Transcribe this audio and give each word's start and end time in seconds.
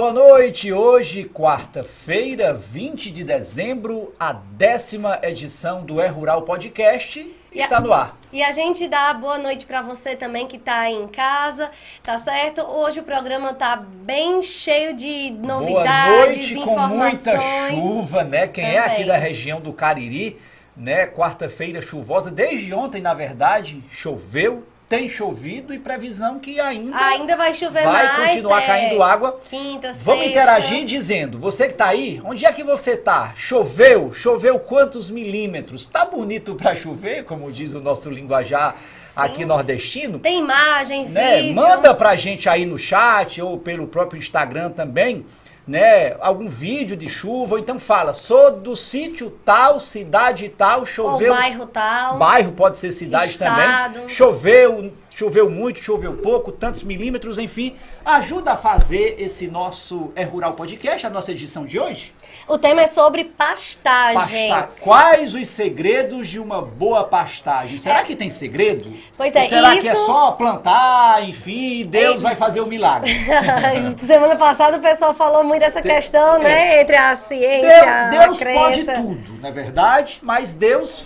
boa 0.00 0.14
noite. 0.14 0.72
Hoje, 0.72 1.24
quarta-feira, 1.24 2.54
20 2.54 3.10
de 3.10 3.22
dezembro, 3.22 4.14
a 4.18 4.32
décima 4.32 5.18
edição 5.22 5.84
do 5.84 6.00
É 6.00 6.06
Rural 6.06 6.40
Podcast 6.40 7.30
está 7.52 7.78
no 7.82 7.92
ar. 7.92 8.16
E 8.32 8.42
a 8.42 8.50
gente 8.50 8.88
dá 8.88 9.12
boa 9.12 9.36
noite 9.36 9.66
para 9.66 9.82
você 9.82 10.16
também 10.16 10.46
que 10.46 10.56
está 10.56 10.90
em 10.90 11.06
casa, 11.06 11.70
tá 12.02 12.16
certo? 12.16 12.62
Hoje 12.62 13.00
o 13.00 13.02
programa 13.02 13.52
tá 13.52 13.76
bem 13.76 14.40
cheio 14.40 14.96
de 14.96 15.32
novidades, 15.32 16.50
boa 16.50 16.64
noite, 16.64 16.64
com 16.64 16.78
muita 16.96 17.38
chuva, 17.68 18.24
né? 18.24 18.46
Quem 18.46 18.64
é 18.64 18.78
aqui 18.78 18.90
Também. 19.02 19.06
da 19.06 19.18
região 19.18 19.60
do 19.60 19.70
Cariri, 19.70 20.40
né? 20.74 21.06
Quarta-feira 21.08 21.82
chuvosa, 21.82 22.30
desde 22.30 22.72
ontem, 22.72 23.02
na 23.02 23.12
verdade, 23.12 23.84
choveu, 23.90 24.66
tem 24.90 25.08
chovido 25.08 25.72
e 25.72 25.78
previsão 25.78 26.40
que 26.40 26.58
ainda 26.58 26.96
Ainda 26.96 27.36
vai 27.36 27.54
chover 27.54 27.84
vai 27.84 28.06
mais. 28.08 28.30
continuar 28.32 28.62
é, 28.62 28.66
caindo 28.66 29.00
água. 29.04 29.40
Quinta, 29.48 29.92
Vamos 29.92 30.24
sexta. 30.24 30.24
interagir 30.40 30.84
dizendo, 30.84 31.38
você 31.38 31.68
que 31.68 31.74
tá 31.74 31.86
aí, 31.86 32.20
onde 32.24 32.44
é 32.44 32.52
que 32.52 32.64
você 32.64 32.96
tá? 32.96 33.32
Choveu? 33.36 34.12
Choveu 34.12 34.58
quantos 34.58 35.08
milímetros? 35.08 35.86
Tá 35.86 36.04
bonito 36.04 36.56
pra 36.56 36.74
chover, 36.74 37.22
como 37.24 37.52
diz 37.52 37.72
o 37.72 37.78
nosso 37.80 38.10
linguajar 38.10 38.74
aqui 39.14 39.44
nordestino? 39.44 40.18
Tem 40.18 40.40
imagem, 40.40 41.06
Né? 41.08 41.36
vídeo. 41.42 41.54
Manda 41.54 41.94
pra 41.94 42.16
gente 42.16 42.48
aí 42.48 42.66
no 42.66 42.76
chat 42.76 43.40
ou 43.40 43.56
pelo 43.58 43.86
próprio 43.86 44.18
Instagram 44.18 44.70
também, 44.70 45.24
né? 45.66 46.16
Algum 46.20 46.48
vídeo 46.48 46.96
de 46.96 47.08
chuva, 47.08 47.54
ou 47.54 47.60
então 47.60 47.78
fala, 47.78 48.12
sou 48.12 48.50
do 48.50 48.74
sítio 48.76 49.30
tal, 49.44 49.78
cidade 49.80 50.48
tal, 50.48 50.80
Ou 50.80 50.86
choveu. 50.86 51.32
bairro 51.32 51.66
tal. 51.66 52.18
Bairro 52.18 52.52
pode 52.52 52.78
ser 52.78 52.92
cidade 52.92 53.30
Estado. 53.32 53.94
também. 53.94 54.08
Choveu, 54.08 54.92
choveu 55.14 55.50
muito, 55.50 55.82
choveu 55.82 56.14
pouco, 56.14 56.50
tantos 56.52 56.82
milímetros, 56.82 57.38
enfim. 57.38 57.76
Ajuda 58.04 58.52
a 58.52 58.56
fazer 58.56 59.16
esse 59.18 59.46
nosso 59.48 60.10
É 60.16 60.22
Rural 60.24 60.54
Podcast, 60.54 61.06
a 61.06 61.10
nossa 61.10 61.32
edição 61.32 61.66
de 61.66 61.78
hoje. 61.78 62.14
O 62.48 62.56
tema 62.58 62.82
é 62.82 62.88
sobre 62.88 63.24
pastagem. 63.24 64.48
Pasta- 64.48 64.68
Quais 64.80 65.34
os 65.34 65.46
segredos 65.48 66.28
de 66.28 66.38
uma 66.40 66.62
boa 66.62 67.04
pastagem? 67.04 67.76
Será 67.76 68.02
que 68.02 68.16
tem 68.16 68.30
segredo? 68.30 68.90
Pois 69.16 69.34
é, 69.34 69.42
Ou 69.42 69.48
será 69.48 69.76
que 69.76 69.88
é 69.88 69.92
isso- 69.92 70.06
só 70.06 70.32
plantar, 70.32 71.22
enfim, 71.28 71.80
e 71.80 71.84
Deus 71.84 72.22
É. 72.24 72.28
vai 72.28 72.36
fazer 72.36 72.60
o 72.60 72.66
milagre? 72.66 73.10
Semana 74.06 74.36
passada 74.36 74.76
o 74.78 74.80
pessoal 74.80 75.12
falou 75.14 75.44
muito 75.44 75.60
dessa 75.60 75.82
questão, 75.82 76.38
né? 76.38 76.80
Entre 76.80 76.96
a 76.96 77.14
ciência, 77.16 77.68
Deus, 77.68 77.86
a 77.86 78.08
Deus 78.10 78.26
pode 78.38 78.38
crença. 78.84 78.94
tudo, 78.94 79.38
não 79.40 79.48
é 79.48 79.52
verdade? 79.52 80.18
Mas 80.22 80.54
Deus 80.54 81.04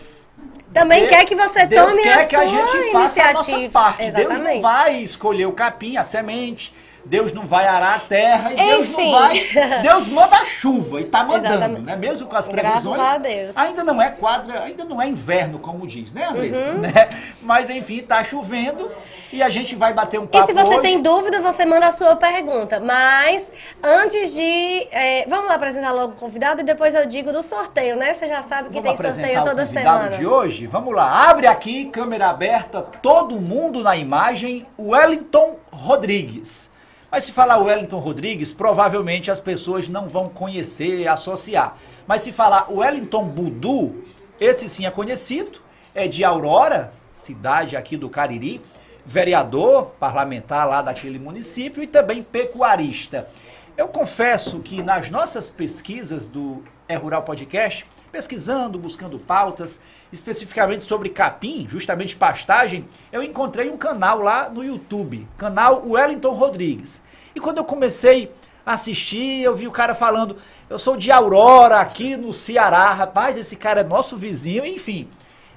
Também 0.75 1.01
Deus- 1.01 1.13
quer 1.13 1.25
que 1.25 1.35
você 1.37 1.65
Deus 1.67 1.89
tome 1.91 2.03
quer 2.03 2.13
a 2.21 2.27
que 2.27 2.37
a 2.37 2.47
gente 2.47 2.93
faça 2.93 3.23
a 3.23 3.33
nossa 3.33 3.51
iniciativa. 3.53 3.73
parte. 3.73 3.99
Deus 4.03 4.13
não 4.15 4.21
Exatamente. 4.23 4.61
vai 4.61 4.97
escolher 4.97 5.47
o 5.47 5.53
capim, 5.53 5.97
a 5.97 6.05
semente. 6.05 6.75
Deus 7.05 7.33
não 7.33 7.47
vai 7.47 7.67
arar 7.67 7.97
a 7.97 7.99
terra 8.01 8.53
e 8.53 8.57
Deus 8.57 8.89
não 8.89 9.01
Enfim. 9.01 9.13
vai. 9.13 9.81
Deus 9.83 10.09
manda 10.09 10.37
a 10.37 10.45
chuva 10.45 11.01
e 11.01 11.05
tá 11.05 11.23
mandando, 11.23 11.55
Exatamente. 11.55 11.83
né? 11.83 11.97
Mesmo 11.97 12.27
com 12.27 12.37
as 12.37 12.49
Graças 12.49 12.83
previsões. 12.83 13.09
a 13.09 13.19
Deus. 13.19 13.57
Ainda 13.57 13.85
não 13.85 14.01
é 14.01 14.11
quadra, 14.11 14.63
ainda 14.63 14.85
não 14.85 15.01
é 15.01 15.07
inverno, 15.07 15.59
como 15.59 15.87
diz, 15.87 16.13
né, 16.13 16.25
Andressa? 16.27 16.71
Uhum. 16.71 16.79
Né? 16.79 16.93
Mas 17.43 17.69
enfim, 17.69 18.01
tá 18.03 18.25
chovendo 18.25 18.91
e 19.33 19.43
a 19.43 19.49
gente 19.51 19.75
vai 19.75 19.93
bater 19.93 20.19
um 20.21 20.27
papo 20.27 20.45
E 20.45 20.47
se 20.47 20.53
você 20.53 20.75
hoje. 20.75 20.81
tem 20.81 21.03
dúvida, 21.03 21.41
você 21.41 21.65
manda 21.67 21.89
a 21.89 21.91
sua 21.91 22.17
pergunta. 22.17 22.79
Mas 22.81 23.53
antes 23.83 24.33
de. 24.33 24.89
é, 24.91 25.27
vamos 25.29 25.49
lá 25.49 25.57
apresentar 25.57 25.93
logo 25.93 26.13
o 26.13 26.17
convidado 26.17 26.61
e 26.61 26.65
depois 26.65 26.95
eu 26.95 27.05
digo 27.05 27.33
do 27.33 27.43
sorteio, 27.43 27.97
né? 27.97 28.15
Você 28.15 28.27
já 28.29 28.43
sabe 28.43 28.69
que 28.69 28.81
Vamos 28.81 28.99
tem 28.99 29.13
sorteio 29.13 29.43
toda 29.45 29.67
semana. 29.67 30.17
de 30.17 30.27
hoje? 30.27 30.67
Vamos 30.67 30.95
lá, 30.95 31.29
abre 31.29 31.47
aqui, 31.47 31.87
câmera 31.87 32.29
aberta, 32.29 32.81
todo 32.81 33.41
mundo 33.41 33.83
na 33.83 33.97
imagem, 33.97 34.67
Wellington 34.79 35.59
Rodrigues. 35.73 36.73
Mas 37.15 37.27
se 37.27 37.31
falar 37.31 37.59
Wellington 37.59 38.01
Rodrigues, 38.01 38.53
provavelmente 38.53 39.31
as 39.31 39.39
pessoas 39.39 39.89
não 39.89 40.09
vão 40.09 40.29
conhecer, 40.29 41.07
associar. 41.07 41.77
Mas 42.09 42.23
se 42.23 42.33
falar 42.33 42.69
Wellington 42.69 43.29
Budu, 43.29 44.03
esse 44.41 44.69
sim 44.69 44.85
é 44.85 44.91
conhecido, 44.91 45.61
é 45.95 46.09
de 46.09 46.25
Aurora, 46.25 46.93
cidade 47.13 47.77
aqui 47.77 47.97
do 47.97 48.11
Cariri, 48.11 48.61
vereador 49.07 49.93
parlamentar 50.01 50.69
lá 50.69 50.83
daquele 50.83 51.21
município 51.21 51.85
e 51.85 51.87
também 51.87 52.21
pecuarista. 52.21 53.29
Eu 53.77 53.87
confesso 53.87 54.59
que 54.59 54.83
nas 54.83 55.09
nossas 55.09 55.49
pesquisas 55.49 56.27
do 56.27 56.65
É 56.89 56.97
Rural 56.97 57.23
Podcast, 57.23 57.87
pesquisando, 58.15 58.79
buscando 58.79 59.19
pautas, 59.19 59.81
especificamente 60.13 60.85
sobre 60.85 61.09
capim, 61.09 61.67
justamente 61.69 62.15
pastagem, 62.15 62.87
eu 63.11 63.25
encontrei 63.25 63.69
um 63.69 63.77
canal 63.77 64.21
lá 64.21 64.49
no 64.49 64.63
YouTube, 64.63 65.27
canal 65.37 65.83
Wellington 65.85 66.33
Rodrigues. 66.33 67.03
E 67.35 67.41
quando 67.41 67.59
eu 67.59 67.65
comecei 67.65 68.31
a 68.65 68.75
assistir, 68.75 69.43
eu 69.43 69.57
vi 69.57 69.67
o 69.67 69.73
cara 69.73 69.97
falando, 69.97 70.37
eu 70.71 70.79
sou 70.79 70.97
de 70.97 71.11
Aurora, 71.11 71.81
aqui 71.81 72.17
no 72.17 72.33
Ceará, 72.33 72.93
rapaz, 72.93 73.37
esse 73.37 73.57
cara 73.57 73.81
é 73.81 73.85
nosso 73.85 74.17
vizinho, 74.17 74.65
enfim. 74.65 75.09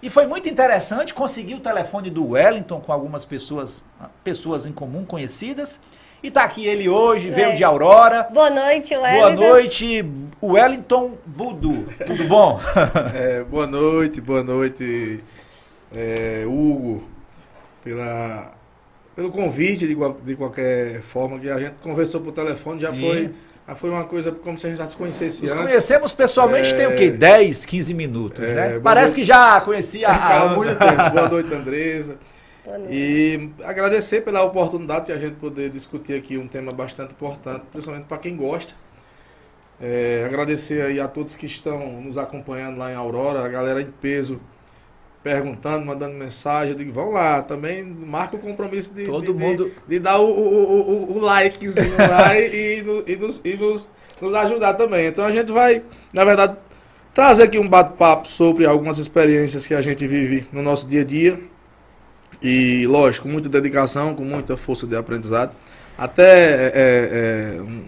E 0.02 0.10
foi 0.10 0.26
muito 0.26 0.50
interessante, 0.50 1.14
consegui 1.14 1.54
o 1.54 1.60
telefone 1.60 2.10
do 2.10 2.30
Wellington 2.30 2.82
com 2.82 2.92
algumas 2.92 3.24
pessoas, 3.24 3.86
pessoas 4.24 4.66
em 4.66 4.72
comum 4.72 5.06
conhecidas. 5.06 5.80
E 6.22 6.32
tá 6.32 6.44
aqui 6.44 6.66
ele 6.66 6.90
hoje, 6.90 7.30
veio 7.30 7.50
É. 7.50 7.54
de 7.54 7.64
Aurora. 7.64 8.24
Boa 8.34 8.50
noite, 8.50 8.96
Boa 8.96 9.08
Wellington. 9.08 9.48
noite, 9.48 10.06
Wellington 10.42 11.18
Budu. 11.26 11.86
Tudo 12.06 12.24
bom? 12.26 12.60
É, 13.14 13.44
boa 13.44 13.68
noite, 13.68 14.20
boa 14.20 14.44
noite, 14.44 15.24
é, 15.96 16.44
Hugo, 16.46 17.04
pela, 17.84 18.52
pelo 19.16 19.30
convite 19.32 19.88
de, 19.88 19.96
de 20.24 20.36
qualquer 20.36 21.02
forma 21.02 21.40
que 21.40 21.50
a 21.50 21.60
gente 21.60 21.76
conversou 21.82 22.20
por 22.22 22.32
telefone, 22.32 22.82
já 22.82 22.92
Sim. 22.92 23.00
foi, 23.02 23.30
já 23.68 23.76
foi 23.76 23.90
uma 23.92 24.04
coisa 24.06 24.32
como 24.32 24.58
se 24.58 24.66
a 24.66 24.70
gente 24.72 24.80
já 24.80 24.88
se 24.88 24.98
conhecesse 24.98 25.44
Nos 25.44 25.52
antes. 25.52 25.64
conhecemos 25.66 26.14
pessoalmente 26.16 26.74
tem 26.76 26.88
o 26.88 26.96
quê? 26.96 27.12
10, 27.12 27.64
15 27.66 27.94
minutos, 27.94 28.44
É, 28.44 28.54
né? 28.54 28.70
boa 28.72 28.82
Parece 28.82 29.08
noite. 29.12 29.22
que 29.22 29.24
já 29.24 29.62
conhecia 29.62 30.08
a 30.10 30.42
Há 30.42 30.50
muito 30.56 30.76
tempo. 30.76 31.10
Boa 31.14 31.30
noite, 31.30 31.54
Andresa. 31.54 32.18
E 32.92 33.50
agradecer 33.64 34.22
pela 34.22 34.44
oportunidade 34.44 35.08
de 35.08 35.12
a 35.14 35.18
gente 35.18 35.36
poder 35.36 35.70
discutir 35.70 36.14
aqui 36.14 36.38
um 36.38 36.48
tema 36.48 36.72
bastante 36.72 37.14
importante, 37.14 37.64
principalmente 37.72 38.06
para 38.06 38.18
quem 38.18 38.36
gosta. 38.36 38.74
É, 39.80 40.24
agradecer 40.26 40.82
aí 40.82 41.00
a 41.00 41.08
todos 41.08 41.36
que 41.36 41.46
estão 41.46 42.02
nos 42.02 42.18
acompanhando 42.18 42.78
lá 42.78 42.92
em 42.92 42.96
Aurora, 42.96 43.46
a 43.46 43.48
galera 43.48 43.82
em 43.82 43.92
peso 43.92 44.40
perguntando, 45.22 45.86
mandando 45.86 46.16
mensagem. 46.16 46.72
Eu 46.72 46.78
digo, 46.78 46.92
vamos 46.94 47.14
lá, 47.14 47.42
também 47.44 47.84
marca 47.84 48.36
o 48.36 48.40
compromisso 48.40 48.94
de, 48.94 49.06
Todo 49.06 49.22
de- 49.26 49.34
de- 49.34 49.34
mundo- 49.40 49.72
de, 49.88 50.00
dar 50.00 50.20
o, 50.20 50.26
o, 50.30 50.82
o, 51.14 51.18
o 51.18 51.20
likezinho 51.20 51.96
lá 52.10 52.38
e, 52.40 52.82
e, 52.82 53.12
e 53.12 53.16
nos, 53.18 53.42
e 53.44 53.54
nos, 53.56 53.90
nos 54.22 54.34
ajudar 54.34 54.74
também. 54.76 55.08
Então 55.08 55.26
a 55.26 55.32
gente 55.32 55.52
vai, 55.52 55.84
na 56.14 56.24
verdade, 56.26 56.58
trazer 57.14 57.44
aqui 57.44 57.60
um 57.60 57.68
bate-papo 57.68 58.28
sobre 58.28 58.66
algumas 58.66 58.98
experiências 58.98 59.68
que 59.68 59.74
a 59.74 59.82
gente 59.82 60.08
vive 60.08 60.48
no 60.52 60.62
nosso 60.64 60.88
dia 60.88 61.02
a 61.02 61.06
dia. 61.06 61.40
E, 62.42 62.86
lógico, 62.88 63.24
com 63.28 63.32
muita 63.32 63.50
dedicação, 63.50 64.14
com 64.14 64.24
muita 64.24 64.56
força 64.56 64.86
de 64.86 64.96
aprendizado. 64.96 65.56
Até 65.98 66.24
é, 66.24 66.72
é, 67.58 67.62
um- 67.62 67.84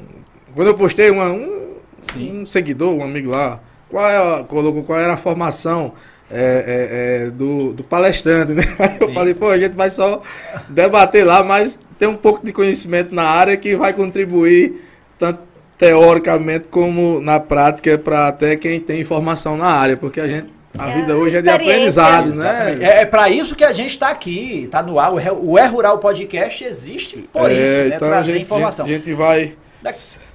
quando 0.56 0.68
eu 0.70 0.74
postei 0.74 1.10
uma- 1.12 1.32
um, 1.32 1.76
um 2.18 2.46
seguidor, 2.46 2.94
um 2.96 3.04
amigo 3.04 3.30
lá, 3.30 3.60
qual, 3.90 4.40
é 4.40 4.44
colocou 4.44 4.84
qual 4.84 5.00
era 5.00 5.14
a 5.14 5.18
formação 5.18 5.94
é, 6.32 7.24
é, 7.24 7.26
é, 7.28 7.30
do, 7.32 7.74
do 7.74 7.84
palestrante, 7.88 8.52
né? 8.54 8.62
Aí 8.80 8.98
eu 9.02 9.10
falei, 9.14 9.34
pô, 9.34 9.50
a 9.50 9.58
gente 9.58 9.76
vai 9.76 9.90
só 9.90 10.22
debater 10.70 11.26
lá, 11.26 11.44
mas 11.44 11.80
tem 11.98 12.08
um 12.08 12.16
pouco 12.16 12.46
de 12.46 12.52
conhecimento 12.54 13.14
na 13.14 13.24
área 13.24 13.58
que 13.58 13.76
vai 13.76 13.94
contribuir 13.94 14.80
tanto 15.18 15.40
teoricamente 15.76 16.66
como 16.70 17.20
na 17.20 17.40
prática 17.40 17.98
para 17.98 18.28
até 18.28 18.56
quem 18.56 18.80
tem 18.80 19.02
informação 19.02 19.58
na 19.58 19.68
área, 19.68 19.98
porque 19.98 20.20
a 20.20 20.28
gente 20.28 20.50
A 20.78 20.90
É 20.90 20.94
vida 20.96 21.14
a 21.14 21.16
hoje 21.16 21.38
é 21.38 21.42
de 21.42 21.50
aprendizado, 21.50 22.36
né? 22.36 22.78
É, 22.80 23.02
é 23.02 23.06
para 23.06 23.30
isso 23.30 23.56
que 23.56 23.64
a 23.64 23.74
gente 23.74 23.92
está 23.92 24.10
aqui, 24.10 24.64
está 24.66 24.84
no 24.84 25.00
ar. 25.00 25.12
O, 25.14 25.58
É 25.58 25.66
Rural 25.66 25.98
Podcast 26.00 26.64
existe 26.64 27.18
por 27.34 27.50
É, 27.50 27.54
isso, 27.54 27.90
né? 27.90 27.96
então 27.96 28.08
a 28.08 28.12
Trazer 28.12 28.34
gente, 28.34 28.42
informação. 28.44 28.86
A 28.86 28.88
gente 28.88 29.14
vai, 29.14 29.56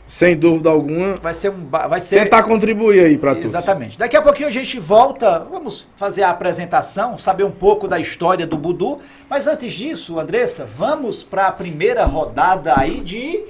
sem 0.07 0.37
dúvida 0.37 0.71
alguma, 0.71 1.15
Vai 1.17 1.33
ser 1.35 1.51
um. 1.51 1.67
Vai 1.67 2.01
ser, 2.01 2.23
tentar 2.25 2.43
contribuir 2.43 3.05
aí 3.05 3.17
para 3.17 3.35
todos. 3.35 3.47
Exatamente. 3.55 3.97
Daqui 3.99 4.17
a 4.17 4.23
pouquinho 4.23 4.49
a 4.49 4.53
gente 4.53 4.79
volta, 4.79 5.47
vamos 5.51 5.87
fazer 5.97 6.23
a 6.23 6.31
apresentação, 6.31 7.17
saber 7.17 7.45
um 7.45 7.51
pouco 7.51 7.87
da 7.87 7.99
história 7.99 8.47
do 8.47 8.59
Budu. 8.59 9.01
Mas 9.31 9.47
antes 9.47 9.73
disso, 9.73 10.19
Andressa, 10.19 10.67
vamos 10.67 11.23
para 11.23 11.47
a 11.47 11.53
primeira 11.53 12.05
rodada 12.05 12.75
aí 12.77 13.01
de. 13.01 13.41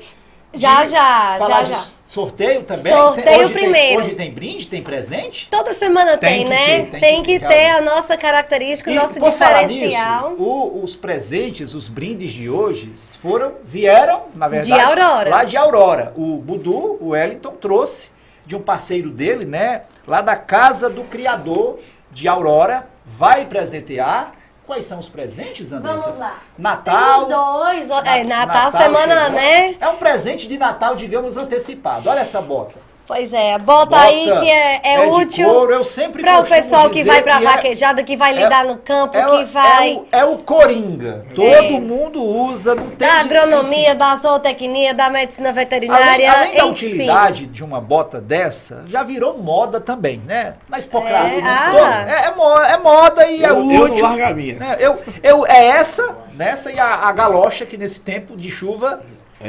Já, 0.56 0.84
de 0.84 0.90
já, 0.90 1.38
já, 1.38 1.62
de 1.62 1.70
já. 1.70 1.84
Sorteio 2.04 2.62
também. 2.62 2.92
Sorteio 2.92 3.24
Tem- 3.24 3.38
hoje 3.40 3.52
tem- 3.52 3.62
primeiro. 3.62 4.00
hoje 4.00 4.14
tem 4.14 4.30
brinde, 4.30 4.66
tem 4.66 4.82
presente? 4.82 5.48
Toda 5.50 5.72
semana 5.72 6.16
Tem 6.16 6.44
tem, 6.44 6.48
né? 6.48 6.66
ter, 6.66 6.90
tem 6.90 7.00
tem 7.00 7.22
que 7.22 7.40
que, 7.40 7.46
ter, 7.46 7.70
a 7.70 7.80
nossa 7.80 8.16
característica, 8.16 8.90
o 8.90 8.94
nosso 8.94 9.20
diferencial. 9.20 10.30
nisso, 10.30 10.42
o- 10.42 10.82
os 10.84 10.94
presentes, 10.94 11.74
os 11.74 11.88
brindes 11.88 12.32
de 12.32 12.48
hoje 12.48 12.92
foram, 13.20 13.54
vieram, 13.64 14.24
na 14.34 14.48
verdade, 14.48 14.80
Aurora. 14.80 15.30
lá 15.30 15.44
de 15.44 15.56
Aurora. 15.56 16.12
O 16.16 16.36
Budu, 16.36 16.98
o 17.00 17.08
Wellington, 17.10 17.52
trouxe 17.52 18.10
de 18.46 18.54
um 18.54 18.60
parceiro 18.60 19.10
dele, 19.10 19.44
né? 19.46 19.82
Lá 20.06 20.20
da 20.20 20.36
casa 20.36 20.90
do 20.90 21.04
criador 21.04 21.78
de 22.12 22.28
Aurora, 22.28 22.86
vai 23.04 23.46
presentear. 23.46 24.34
Quais 24.66 24.86
são 24.86 24.98
os 24.98 25.08
presentes, 25.08 25.72
Andressa? 25.72 25.98
Vamos 25.98 26.18
lá. 26.18 26.38
Natal. 26.58 27.26
Tem 27.26 27.36
os 27.36 27.88
dois. 27.88 28.06
É, 28.06 28.24
Natal, 28.24 28.70
semana, 28.70 29.14
chegando. 29.14 29.34
né? 29.34 29.76
É 29.78 29.88
um 29.88 29.96
presente 29.96 30.48
de 30.48 30.56
Natal, 30.56 30.94
digamos, 30.94 31.36
antecipado. 31.36 32.08
Olha 32.08 32.20
essa 32.20 32.40
bota. 32.40 32.80
Pois 33.06 33.34
é, 33.34 33.58
bota, 33.58 33.98
aí 33.98 34.26
Bota 34.30 34.40
que 34.40 34.50
é, 34.50 34.80
é 34.82 34.94
é 34.94 35.04
de 35.04 35.12
útil 35.12 35.46
couro, 35.46 35.72
eu 35.74 35.84
sempre 35.84 36.22
para 36.22 36.40
o 36.40 36.44
pessoal 36.44 36.88
que 36.88 37.04
vai 37.04 37.22
pra 37.22 37.36
que 37.38 37.44
é- 37.44 37.50
vaquejada, 37.50 38.02
que 38.02 38.16
vai 38.16 38.32
lidar 38.32 38.64
no 38.64 38.78
campo, 38.78 39.14
É, 39.14 39.24
que 39.24 39.44
vai 39.44 39.92
é 39.92 39.94
o, 39.94 40.06
é 40.10 40.24
o 40.24 40.38
Coringa. 40.38 41.26
Todo 41.34 41.44
É. 41.46 41.70
mundo 41.70 42.22
usa, 42.22 42.74
não 42.74 42.86
tem 42.88 43.06
da 43.06 43.22
de- 43.22 43.36
agronomia, 43.36 43.94
da 43.94 44.16
zootecnia, 44.16 44.94
da 44.94 45.10
medicina 45.10 45.50
Além, 45.50 45.58
veterinária, 45.64 46.32
além 46.32 46.56
da 46.56 46.64
enfim. 46.64 46.86
utilidade 46.86 47.46
de 47.46 47.62
uma 47.62 47.78
bota 47.78 48.22
dessa, 48.22 48.84
já 48.86 49.02
virou 49.02 49.36
moda 49.36 49.80
também, 49.82 50.22
né? 50.24 50.54
Na 50.66 50.78
Expocrado, 50.78 51.26
É, 51.26 51.40
né? 51.42 51.44
ah. 51.46 52.06
É, 52.08 52.26
é 52.28 52.34
mo- 52.34 52.58
é 52.58 52.76
moda 52.78 53.26
e 53.26 53.44
é 53.44 53.50
Eu, 53.50 53.56
eu 53.56 53.82
útil. 53.82 53.88
não 53.98 54.02
largo 54.16 54.24
a 54.24 54.34
minha. 54.34 54.54
né? 54.54 54.76
eu, 54.80 54.98
eu, 55.22 55.46
é 55.46 55.66
essa, 55.66 56.16
nessa 56.32 56.72
e 56.72 56.78
a, 56.78 57.06
a 57.06 57.12
galocha, 57.12 57.66
que 57.66 57.76
nesse 57.76 58.00
tempo 58.00 58.34
de 58.34 58.50
chuva 58.50 59.00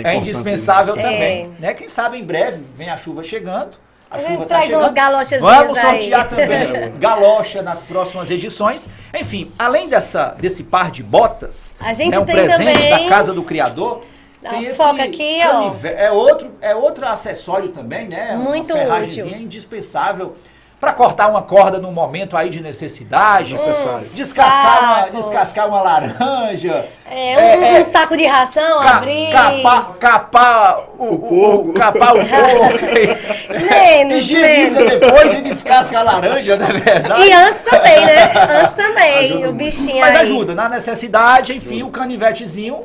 É 0.03 0.13
é, 0.13 0.15
indispensável 0.15 0.95
é. 0.97 1.01
também. 1.01 1.53
Né? 1.59 1.73
Quem 1.73 1.89
sabe 1.89 2.17
em 2.17 2.23
breve 2.23 2.61
vem 2.75 2.89
a 2.89 2.97
chuva 2.97 3.23
chegando. 3.23 3.77
A 4.09 4.19
gente 4.19 4.31
chuva 4.33 4.45
tá 4.45 4.45
traz 4.45 4.69
umas 4.69 4.79
chegando. 4.79 4.93
galochazinhas 4.95 5.41
Vamos 5.57 5.77
aí. 5.77 5.83
sortear 5.85 6.29
também 6.29 6.91
galocha 6.99 7.61
nas 7.61 7.83
próximas 7.83 8.29
edições. 8.29 8.89
Enfim, 9.13 9.51
além 9.57 9.89
dessa, 9.89 10.35
desse 10.39 10.63
par 10.63 10.91
de 10.91 11.01
botas, 11.03 11.75
A 11.79 11.91
gente 11.91 12.11
né, 12.11 12.19
um 12.19 12.25
tem 12.25 12.35
presente 12.35 12.73
também- 12.73 12.89
da 12.89 13.09
casa 13.09 13.33
do 13.33 13.43
criador. 13.43 14.05
Dá 14.41 14.51
Tem 14.51 14.63
esse 14.65 14.75
foca 14.77 15.03
aqui, 15.03 15.39
ó. 15.43 15.73
É 15.83 16.11
outro, 16.11 16.51
é 16.61 16.75
outro 16.75 17.07
acessório 17.07 17.69
também, 17.69 18.07
né? 18.07 18.35
Muito 18.35 18.75
uma 18.75 18.99
útil. 18.99 19.25
indispensável 19.27 20.35
para 20.79 20.91
cortar 20.93 21.27
uma 21.29 21.41
corda 21.41 21.79
num 21.79 21.91
momento 21.91 22.35
aí 22.37 22.49
de 22.49 22.61
necessidade. 22.61 23.53
Necessário. 23.53 23.97
Descascar 23.99 24.83
uma, 24.83 25.09
descascar 25.09 25.67
uma 25.67 25.81
laranja. 25.81 26.87
É, 27.09 27.75
um, 27.77 27.79
um 27.79 27.83
saco 27.83 28.15
de 28.17 28.25
ração, 28.25 28.81
ca- 28.81 28.97
abrir. 28.97 29.29
capar, 29.31 29.93
capar 29.99 30.79
o, 30.99 31.13
o, 31.13 31.19
porco. 31.19 31.73
capar 31.73 32.15
o 32.15 32.19
porco. 32.27 33.63
Menos, 33.69 34.17
Higieniza 34.17 34.79
menos. 34.83 34.99
depois 34.99 35.33
e 35.33 35.41
descasca 35.41 35.99
a 35.99 36.03
laranja, 36.03 36.57
não 36.57 36.67
é 36.67 36.73
verdade? 36.73 37.21
E 37.23 37.33
antes 37.33 37.61
também, 37.63 38.05
né? 38.05 38.31
Antes 38.61 38.75
também, 38.75 39.17
Ajuda 39.19 39.49
o 39.49 39.53
bichinho 39.53 40.01
Mas 40.01 40.15
aí. 40.15 40.21
ajuda, 40.21 40.53
na 40.55 40.69
necessidade, 40.69 41.55
enfim, 41.55 41.83
o 41.83 41.89
canivetezinho 41.89 42.83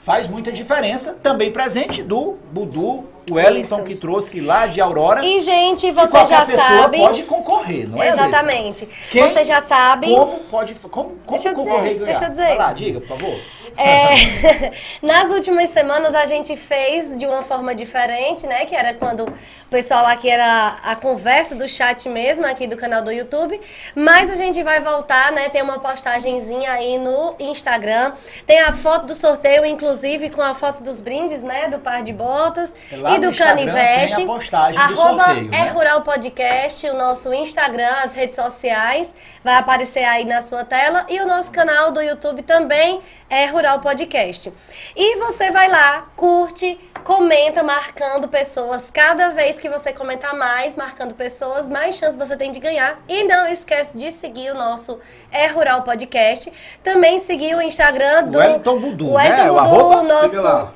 faz 0.00 0.28
muita 0.28 0.52
diferença. 0.52 1.16
Também 1.22 1.50
presente 1.50 2.02
do 2.02 2.36
Budu 2.52 3.04
Wellington, 3.30 3.76
Isso. 3.76 3.84
que 3.84 3.94
trouxe 3.94 4.40
lá 4.40 4.66
de 4.66 4.80
Aurora. 4.80 5.24
E, 5.24 5.40
gente, 5.40 5.86
E 5.86 5.92
você 5.92 6.08
qualquer 6.08 6.26
já 6.26 6.46
sabe. 6.46 6.98
pode 6.98 7.22
concorrer, 7.24 7.88
não 7.88 8.02
é? 8.02 8.08
Exatamente. 8.08 8.88
Quem- 9.10 9.22
Você 9.32 9.44
já 9.44 9.60
sabe. 9.60 10.08
Como 10.08 10.40
pode 10.50 10.74
como, 10.74 11.16
como 11.26 11.42
concorrer 11.54 11.82
dizer, 11.82 11.90
e 11.90 11.94
ganhar? 11.98 12.06
deixa 12.06 12.24
eu 12.24 12.30
dizer. 12.30 12.48
Vai 12.48 12.58
lá, 12.58 12.72
diga, 12.72 13.00
por 13.00 13.08
favor. 13.08 13.40
É, 13.76 14.72
nas 15.02 15.30
últimas 15.30 15.70
semanas 15.70 16.14
a 16.14 16.24
gente 16.24 16.56
fez 16.56 17.18
de 17.18 17.26
uma 17.26 17.42
forma 17.42 17.74
diferente, 17.74 18.46
né? 18.46 18.64
Que 18.66 18.74
era 18.74 18.94
quando 18.94 19.24
o 19.24 19.70
pessoal 19.70 20.06
aqui 20.06 20.28
era 20.28 20.78
a 20.82 20.96
conversa 20.96 21.54
do 21.54 21.68
chat 21.68 22.08
mesmo, 22.08 22.46
aqui 22.46 22.66
do 22.66 22.76
canal 22.76 23.02
do 23.02 23.12
YouTube. 23.12 23.60
Mas 23.94 24.30
a 24.30 24.34
gente 24.34 24.62
vai 24.62 24.80
voltar, 24.80 25.32
né? 25.32 25.48
Tem 25.48 25.62
uma 25.62 25.78
postagenzinha 25.78 26.72
aí 26.72 26.98
no 26.98 27.34
Instagram. 27.38 28.12
Tem 28.46 28.60
a 28.60 28.72
foto 28.72 29.06
do 29.06 29.14
sorteio, 29.14 29.64
inclusive, 29.64 30.30
com 30.30 30.42
a 30.42 30.54
foto 30.54 30.82
dos 30.82 31.00
brindes, 31.00 31.42
né? 31.42 31.68
Do 31.68 31.78
par 31.78 32.02
de 32.02 32.12
botas 32.12 32.74
É 32.90 32.96
Lá 32.96 33.14
e 33.14 33.18
do 33.18 33.32
canivete. 33.32 34.16
tem 34.16 34.24
a 34.24 34.26
postagem 34.26 34.74
do 34.74 34.80
Arroba 34.80 35.24
sorteio, 35.24 35.50
né? 35.50 35.58
é 35.58 35.68
Rural 35.68 36.02
Podcast, 36.02 36.88
o 36.88 36.94
nosso 36.94 37.32
Instagram, 37.32 37.92
as 38.04 38.14
redes 38.14 38.34
sociais, 38.34 39.14
vai 39.44 39.54
aparecer 39.54 40.04
aí 40.04 40.24
na 40.24 40.40
sua 40.40 40.64
tela. 40.64 41.06
E 41.08 41.20
o 41.20 41.26
nosso 41.26 41.50
canal 41.50 41.92
do 41.92 42.00
YouTube 42.00 42.42
também 42.42 43.00
é 43.28 43.46
Rural 43.46 43.59
Podcast. 43.82 44.52
E 44.96 45.16
você 45.16 45.50
vai 45.50 45.68
lá, 45.68 46.06
curte, 46.16 46.78
comenta, 47.04 47.62
marcando 47.62 48.26
pessoas. 48.28 48.90
Cada 48.90 49.28
vez 49.30 49.58
que 49.58 49.68
você 49.68 49.92
comentar 49.92 50.34
mais, 50.34 50.76
marcando 50.76 51.14
pessoas, 51.14 51.68
mais 51.68 51.94
chance 51.96 52.16
você 52.16 52.36
tem 52.36 52.50
de 52.50 52.58
ganhar. 52.58 52.98
E 53.08 53.24
não 53.24 53.46
esquece 53.46 53.96
de 53.96 54.10
seguir 54.10 54.50
o 54.50 54.54
nosso 54.54 54.98
É 55.30 55.46
Rural 55.46 55.82
Podcast. 55.82 56.50
Também 56.82 57.18
seguir 57.18 57.54
o 57.54 57.60
Instagram 57.62 58.24
do 58.24 58.38
Wellington 58.38 58.78
Budu, 58.78 59.10
o 59.10 59.18
né? 59.18 59.24
Wellington 59.24 59.52
O 59.52 59.62
Budu, 59.62 59.76
arroba, 59.76 60.02
nosso. 60.02 60.68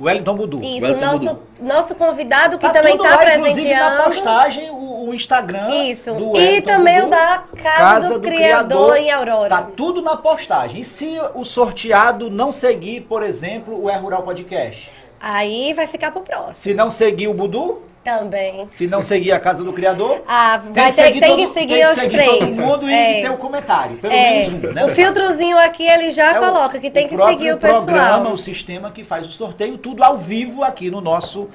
Wellington 0.00 0.34
Budu. 0.34 0.62
isso, 0.62 0.84
Wellington 0.86 1.00
nosso, 1.06 1.24
Budu. 1.26 1.42
nosso 1.60 1.94
convidado 1.94 2.58
que 2.58 2.66
Tá 2.66 2.72
também 2.72 2.96
está 2.96 3.08
inclusive 3.36 3.36
na 3.36 3.42
presenteando. 3.42 4.02
postagem, 4.04 4.70
o, 4.70 4.74
o 5.08 5.14
Instagram 5.14 5.68
Isso. 5.84 6.12
do 6.14 6.36
E 6.36 6.38
Wellington 6.38 6.66
também 6.70 7.00
o 7.02 7.08
da 7.08 7.44
Casa 7.62 8.14
do 8.14 8.20
Criador 8.20 8.96
em 8.96 9.10
Aurora. 9.10 9.48
Tá 9.48 9.62
tudo 9.76 10.00
na 10.02 10.16
postagem. 10.16 10.80
E 10.80 10.84
se 10.84 11.18
o 11.34 11.44
sorteado 11.44 12.30
não 12.30 12.50
seguir, 12.52 13.02
por 13.02 13.22
exemplo, 13.22 13.82
o 13.82 13.88
É 13.90 13.96
Rural 13.96 14.22
Podcast? 14.22 14.90
Aí 15.20 15.72
vai 15.72 15.86
ficar 15.86 16.10
pro 16.10 16.20
próximo 16.20 16.54
Se 16.54 16.74
não 16.74 16.90
seguir 16.90 17.28
o 17.28 17.34
Budu, 17.34 17.80
também. 18.02 18.66
se 18.68 18.88
não 18.88 19.00
seguir 19.04 19.30
a 19.30 19.38
Casa 19.38 19.62
do 19.62 19.72
Criador, 19.72 20.20
Ah, 20.26 20.58
tem 20.58 20.72
que 20.72 20.74
ter 20.74 20.92
seguir, 20.92 21.20
tem 21.20 21.30
todo, 21.30 21.38
que 21.42 21.46
seguir 21.46 21.74
tem 21.74 21.86
os 21.86 21.92
seguir 21.98 22.16
três. 22.16 22.32
todo 22.40 22.54
mundo 22.56 22.90
e, 22.90 22.92
É. 22.92 23.20
ter 23.22 23.30
o 23.30 23.36
comentário. 23.36 23.98
Pelo 23.98 24.12
É, 24.12 24.40
menos 24.40 24.48
um, 24.64 24.72
né? 24.72 24.84
o 24.84 24.88
filtrozinho 24.88 25.56
aqui 25.58 25.86
ele 25.86 26.10
já 26.10 26.32
É 26.32 26.40
o- 26.40 26.42
coloca 26.42 26.80
que 26.80 26.90
tem 26.90 27.06
o 27.06 27.08
que 27.08 27.16
seguir 27.16 27.52
o 27.54 27.56
programa, 27.56 27.84
pessoal. 28.18 28.32
o 28.32 28.36
sistema 28.36 28.90
que 28.90 29.04
faz 29.04 29.24
o 29.24 29.30
sorteio, 29.30 29.78
tudo 29.78 30.02
ao 30.02 30.16
vivo 30.16 30.64
aqui 30.64 30.90
no 30.90 31.00
nosso, 31.00 31.48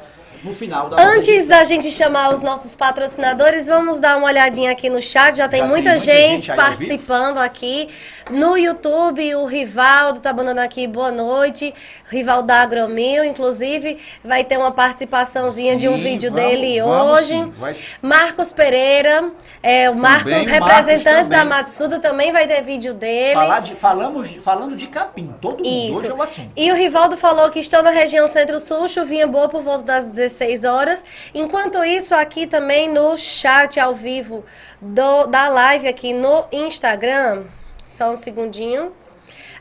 no 0.44 0.53
final 0.53 0.89
da 0.89 1.01
Antes 1.01 1.48
da 1.48 1.63
gente 1.63 1.91
chamar 1.91 2.34
os 2.34 2.41
nossos 2.41 2.75
patrocinadores, 2.75 3.67
vamos 3.67 4.00
dar 4.00 4.17
uma 4.17 4.27
olhadinha 4.27 4.72
aqui 4.72 4.89
no 4.89 5.01
chat. 5.01 5.36
Já 5.36 5.48
tem 5.48 5.60
Já 5.60 5.65
tem 5.65 5.67
muita, 5.67 5.89
muita 5.91 5.98
gente, 6.00 6.46
gente 6.48 6.56
participando 6.56 7.38
aqui. 7.38 7.89
No 8.29 8.58
YouTube, 8.58 9.36
o 9.36 9.46
Rivaldo 9.46 10.20
tá 10.20 10.34
mandando 10.34 10.62
aqui 10.62 10.88
boa 10.88 11.12
noite. 11.12 11.74
Rivaldo 12.10 12.48
da 12.48 12.62
Agromil, 12.62 13.24
inclusive, 13.25 13.98
vai 14.24 14.44
ter 14.44 14.58
uma 14.58 14.72
participaçãozinha 14.72 15.75
de 15.75 15.88
um 15.89 15.98
Sim, 15.98 16.03
vídeo 16.03 16.32
vamos- 16.32 16.50
dele 16.50 16.82
vamos 16.82 17.12
hoje. 17.13 17.27
sim, 17.34 17.51
vai- 17.56 17.75
Marcos 18.01 18.51
Pereira, 18.53 19.32
é, 19.63 19.89
o 19.89 19.96
Marcos, 19.96 20.32
Marcos 20.32 20.48
representante 20.51 21.29
da 21.29 21.38
também. 21.39 21.58
Matsuda, 21.58 22.00
também 22.00 22.32
vai 22.32 22.46
ter 22.48 22.62
vídeo 22.62 22.94
dele. 22.94 23.34
Falar 23.34 23.60
de, 23.62 23.75
falamos, 23.75 24.29
falando 24.44 24.75
de 24.75 24.88
capim, 24.88 25.34
todo 25.41 25.58
mundo, 25.63 25.67
Isso. 25.67 25.98
hoje 26.00 26.08
é 26.08 26.13
o 26.13 26.22
assunto. 26.22 26.51
E 26.56 26.72
o 26.72 26.75
Rivaldo 26.75 27.17
falou 27.17 27.50
que 27.50 27.60
estou 27.60 27.82
na 27.82 27.89
região 27.91 28.27
centro-sul, 28.27 28.88
chuvinha 28.88 29.25
boa 29.27 29.48
por 29.50 29.62
volta 29.62 29.84
das 29.84 30.06
16 30.08 30.26
horas. 30.63 31.03
Enquanto 31.34 31.84
isso, 31.84 32.13
aqui 32.15 32.48
também 32.48 32.89
no 32.89 33.17
chat 33.17 33.79
ao 33.79 33.93
vivo 33.93 34.43
do, 34.81 35.27
da 35.27 35.50
live 35.50 35.88
aqui 35.88 36.13
no 36.13 36.46
Instagram, 36.51 37.46
só 37.86 38.12
um 38.12 38.15
segundinho. 38.15 38.93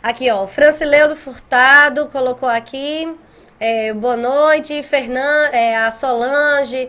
Aqui, 0.02 0.30
ó, 0.30 0.46
Francileudo 0.46 1.16
Furtado 1.16 2.06
colocou 2.06 2.48
aqui. 2.48 3.12
é, 3.58 3.92
boa 3.92 4.16
noite, 4.16 4.82
Fernan, 4.82 5.48
é, 5.52 5.76
a 5.76 5.90
Solange, 5.90 6.88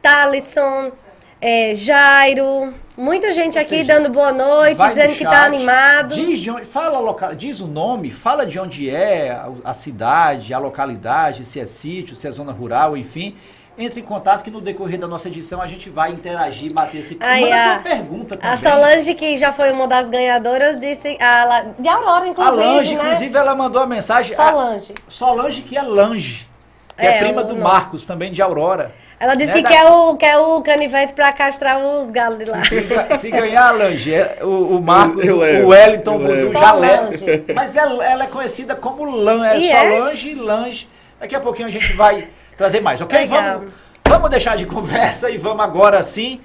Thalisson, 0.00 0.92
é, 1.40 1.74
Jairo. 1.74 2.74
Muita 2.96 3.30
gente 3.30 3.56
Ou 3.56 3.60
aqui 3.62 3.68
seja, 3.78 3.84
dando 3.94 4.08
boa 4.10 4.32
noite, 4.32 4.82
dizendo 4.88 5.14
que 5.14 5.24
tá 5.24 5.44
animado. 5.44 6.14
Diz, 6.16 6.40
de 6.40 6.50
onde, 6.50 6.64
fala 6.64 6.98
local, 6.98 7.32
diz 7.34 7.60
o 7.60 7.66
nome, 7.68 8.10
fala 8.10 8.44
de 8.44 8.58
onde 8.58 8.90
é 8.90 9.30
a, 9.30 9.48
a 9.70 9.72
cidade, 9.74 10.52
a 10.52 10.58
localidade, 10.58 11.44
se 11.44 11.60
é 11.60 11.66
sítio, 11.66 12.16
se 12.16 12.26
é 12.26 12.30
zona 12.32 12.50
rural, 12.50 12.96
enfim. 12.96 13.36
Entre 13.80 14.00
em 14.00 14.02
contato 14.02 14.42
que 14.42 14.50
no 14.50 14.60
decorrer 14.60 14.98
da 14.98 15.06
nossa 15.06 15.28
edição 15.28 15.62
a 15.62 15.68
gente 15.68 15.88
vai 15.88 16.10
interagir, 16.10 16.72
bater 16.74 16.98
esse 17.02 17.16
Aí, 17.20 17.42
Manda 17.44 17.74
a- 17.74 17.78
pergunta 17.78 18.36
também. 18.36 18.50
A 18.52 18.56
Solange, 18.56 19.14
que 19.14 19.36
já 19.36 19.52
foi 19.52 19.70
uma 19.70 19.86
das 19.86 20.08
ganhadoras, 20.10 20.76
disse. 20.80 21.16
A, 21.20 21.66
de 21.78 21.88
Aurora, 21.88 22.24
A 22.24 22.28
inclusive. 22.28 22.56
Lange, 22.56 22.94
né? 22.96 23.04
inclusive, 23.04 23.36
ela 23.38 23.54
mandou 23.54 23.80
a 23.80 23.86
mensagem. 23.86 24.34
a- 24.34 24.36
Solange. 24.36 24.94
Solange, 25.06 25.62
que 25.62 25.76
é 25.78 25.82
Lange, 25.82 26.48
que 26.96 27.06
é, 27.06 27.18
É, 27.18 27.18
prima 27.22 27.44
do. 27.44 27.54
Marcos, 27.54 28.04
também 28.04 28.32
de 28.32 28.42
Aurora. 28.42 28.92
Ela 29.20 29.34
disse 29.34 29.50
Né, 29.52 29.56
que 29.58 29.62
da- 29.62 29.68
quer 29.70 29.84
o, 29.84 30.16
quer 30.16 30.38
o 30.38 30.62
canivete 30.62 31.12
pra 31.12 31.32
castrar 31.32 31.78
os 31.78 32.08
galos 32.10 32.38
de 32.38 32.44
lá. 32.44 32.58
Se, 32.64 33.16
se 33.18 33.30
ganhar 33.30 33.68
a 33.68 33.70
Lange, 33.72 34.14
é, 34.14 34.38
o, 34.42 34.76
o 34.76 34.82
Marcos, 34.82 35.24
Eu- 35.26 35.44
eu 35.44 35.64
o 35.66 35.68
Wellington 35.70 36.20
eu 36.20 36.52
leva. 36.52 36.72
Lange. 36.72 37.44
Mas 37.54 37.74
ela, 37.76 38.04
ela 38.06 38.24
é 38.24 38.26
conhecida 38.28 38.76
como 38.76 39.04
Lan, 39.04 39.44
é 39.46 39.58
E 39.58 39.68
só 39.68 39.76
é? 39.76 39.98
Lange 39.98 40.28
e 40.30 40.34
Lange. 40.36 40.88
Daqui 41.18 41.34
a 41.34 41.40
pouquinho 41.40 41.66
a 41.66 41.70
gente 41.70 41.92
vai 41.94 42.28
trazer 42.56 42.80
mais, 42.80 43.00
ok? 43.00 43.18
Legal. 43.18 43.58
Vamos, 43.58 43.72
vamos 44.08 44.30
deixar 44.30 44.56
de 44.56 44.66
conversa 44.66 45.28
e 45.30 45.36
vamos 45.36 45.64
agora 45.64 46.00
sim. 46.04 46.40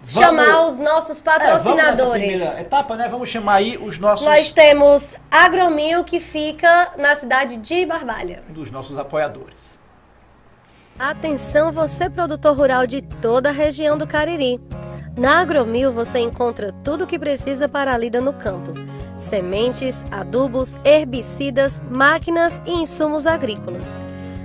vamos- 0.00 0.14
Chamar 0.14 0.66
os 0.68 0.78
nossos 0.78 1.20
é, 1.20 1.22
vamos 1.22 1.44
nessa 1.44 1.64
patrocinadores. 1.64 2.26
primeira 2.28 2.60
etapa, 2.62 2.96
né? 2.96 3.08
Vamos 3.10 3.28
chamar 3.28 3.56
aí 3.56 3.76
os 3.76 3.98
nossos, 3.98 4.24
Nós 4.26 4.52
temos 4.52 5.14
Agromil, 5.30 6.02
que 6.02 6.18
fica 6.18 6.92
na 6.96 7.14
cidade 7.14 7.58
de 7.58 7.84
Barbalha. 7.84 8.42
dos 8.48 8.70
nossos 8.70 8.96
apoiadores. 8.96 9.78
Atenção 10.98 11.70
você 11.70 12.08
produtor 12.08 12.56
rural 12.56 12.86
de 12.86 13.02
toda 13.02 13.50
a 13.50 13.52
região 13.52 13.98
do 13.98 14.06
Cariri. 14.06 14.58
Na 15.14 15.40
Agromil 15.40 15.92
você 15.92 16.18
encontra 16.20 16.72
tudo 16.82 17.04
o 17.04 17.06
que 17.06 17.18
precisa 17.18 17.68
para 17.68 17.92
a 17.92 17.98
lida 17.98 18.18
no 18.18 18.32
campo. 18.32 18.72
Sementes, 19.18 20.02
adubos, 20.10 20.78
herbicidas, 20.84 21.82
máquinas 21.90 22.62
e 22.64 22.72
insumos 22.72 23.26
agrícolas. 23.26 24.00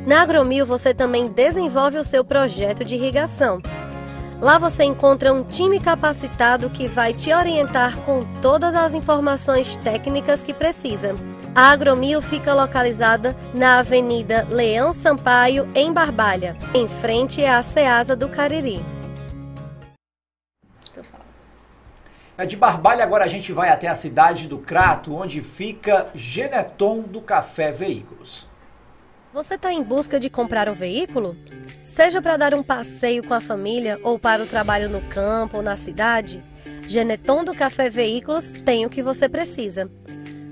Na 0.06 0.24
Agromil 0.24 0.66
você 0.66 0.94
também 0.94 1.24
desenvolve 1.24 1.98
o 1.98 2.04
seu 2.04 2.24
projeto 2.24 2.84
de 2.84 2.96
irrigação. 2.96 3.60
Lá 4.42 4.58
você 4.58 4.84
encontra 4.84 5.32
um 5.32 5.44
time 5.44 5.80
capacitado 5.80 6.68
que 6.68 6.88
vai 6.88 7.14
te 7.14 7.32
orientar 7.32 7.98
com 7.98 8.22
todas 8.42 8.74
as 8.74 8.96
informações 8.96 9.78
técnicas 9.78 10.42
que 10.42 10.52
precisa. 10.52 11.14
A 11.54 11.70
Agromil 11.70 12.20
fica 12.24 12.52
localizada 12.52 13.38
na 13.54 13.78
Avenida 13.78 14.48
Leão 14.50 14.94
Sampaio, 14.94 15.70
em 15.76 15.94
Barbalha, 15.94 16.58
em 16.74 16.88
frente 16.88 17.46
à 17.46 17.62
Ceasa 17.62 18.16
do 18.16 18.28
Cariri. 18.28 18.84
É 22.36 22.44
de 22.44 22.58
Barbalha, 22.58 23.04
agora 23.04 23.26
a 23.26 23.28
gente 23.28 23.54
vai 23.54 23.70
até 23.70 23.88
a 23.88 23.94
cidade 23.94 24.48
do 24.48 24.58
Crato, 24.58 25.14
onde 25.14 25.44
fica 25.44 26.08
Geneton 26.16 27.02
do 27.02 27.22
Café 27.22 27.72
Veículos. 27.72 28.50
Você 29.34 29.56
está 29.56 29.72
em 29.72 29.82
busca 29.82 30.20
de 30.20 30.30
comprar 30.30 30.68
um 30.68 30.74
veículo? 30.74 31.38
Seja 31.84 32.22
para 32.22 32.36
dar 32.36 32.54
um 32.54 32.62
passeio 32.62 33.24
com 33.24 33.34
a 33.34 33.40
família 33.40 33.98
ou 34.04 34.20
para 34.20 34.44
o 34.44 34.46
trabalho 34.46 34.90
no 34.90 35.00
campo 35.04 35.58
ou 35.58 35.64
na 35.64 35.78
cidade, 35.78 36.44
Geneton 36.86 37.46
do 37.46 37.56
Café 37.56 37.90
Veículos 37.90 38.52
tem 38.52 38.86
o 38.86 38.90
que 38.90 39.02
você 39.02 39.30
precisa. 39.30 39.90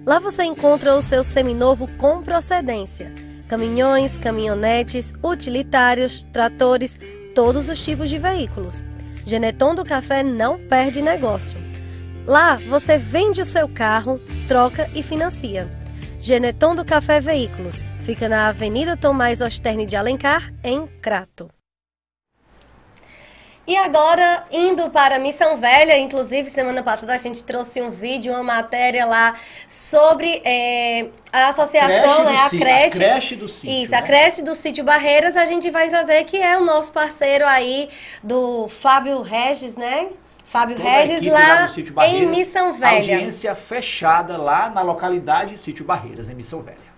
Lá 0.06 0.18
você 0.18 0.46
encontra 0.46 0.96
o 0.96 1.02
seu 1.02 1.26
seminovo 1.26 1.90
com 1.98 2.24
procedência: 2.24 3.14
caminhões, 3.50 4.18
caminhonetes, 4.18 5.14
utilitários, 5.22 6.26
tratores, 6.32 6.98
todos 7.36 7.68
os 7.68 7.84
tipos 7.84 8.10
de 8.10 8.18
veículos. 8.18 8.82
Geneton 9.26 9.76
do 9.76 9.84
Café 9.84 10.24
não 10.24 10.58
perde 10.58 11.02
negócio. 11.02 11.60
Lá 12.26 12.56
você 12.56 12.98
vende 12.98 13.42
o 13.42 13.46
seu 13.46 13.68
carro, 13.68 14.22
troca 14.48 14.90
e 14.96 15.04
financia. 15.04 15.68
Geneton 16.18 16.76
do 16.76 16.86
Café 16.86 17.20
Veículos 17.20 17.84
fica 18.10 18.28
na 18.28 18.48
Avenida 18.48 18.98
Tomás 18.98 19.40
Osterne 19.40 19.86
de 19.86 19.96
Alencar, 19.96 20.52
em 20.64 20.88
Crato. 21.00 21.48
E 23.68 23.78
agora, 23.78 24.46
indo 24.52 24.90
para 24.90 25.20
Missão 25.20 25.56
Velha, 25.56 25.96
inclusive 25.96 26.50
semana 26.50 26.82
passada 26.82 27.14
a 27.14 27.18
gente 27.18 27.44
trouxe 27.44 27.80
um 27.84 27.92
vídeo, 27.92 28.34
uma 28.34 28.42
matéria 28.42 29.06
lá 29.06 29.36
sobre 29.68 30.42
é, 30.44 31.06
a 31.32 31.50
associação, 31.50 32.26
Creche 32.26 32.26
né, 32.26 32.36
a 32.36 32.50
sítio, 32.50 32.60
creche. 32.60 33.06
a 33.06 33.10
creche 33.12 33.36
do 33.36 33.48
sítio, 33.48 33.84
Isso, 33.84 33.94
a 33.96 34.02
né? 34.02 34.08
creche 34.08 34.42
do 34.42 34.56
Sítio 34.56 34.84
Barreiras, 34.84 35.38
a 35.38 35.46
gente 35.46 35.70
vai 35.70 35.88
trazer 35.88 36.24
que 36.24 36.38
é 36.38 36.58
o 36.58 36.66
nosso 36.66 36.92
parceiro 36.92 37.46
aí 37.46 37.90
do 38.24 38.68
Fábio 38.70 39.22
Regis, 39.22 39.76
né? 39.76 40.08
Fábio 40.46 40.78
Toda 40.78 40.90
a 40.90 40.94
Regis 40.94 41.28
lá 41.28 41.68
Barreiras, 41.94 42.24
em 42.24 42.26
Missão 42.26 42.74
Velha. 42.74 43.14
Audiência 43.14 43.54
fechada 43.54 44.36
lá 44.36 44.68
na 44.68 44.82
localidade 44.82 45.60
Sítio 45.60 45.86
Barreiras, 45.86 46.28
em 46.28 46.34
Missão 46.34 46.60
Velha. 46.60 46.89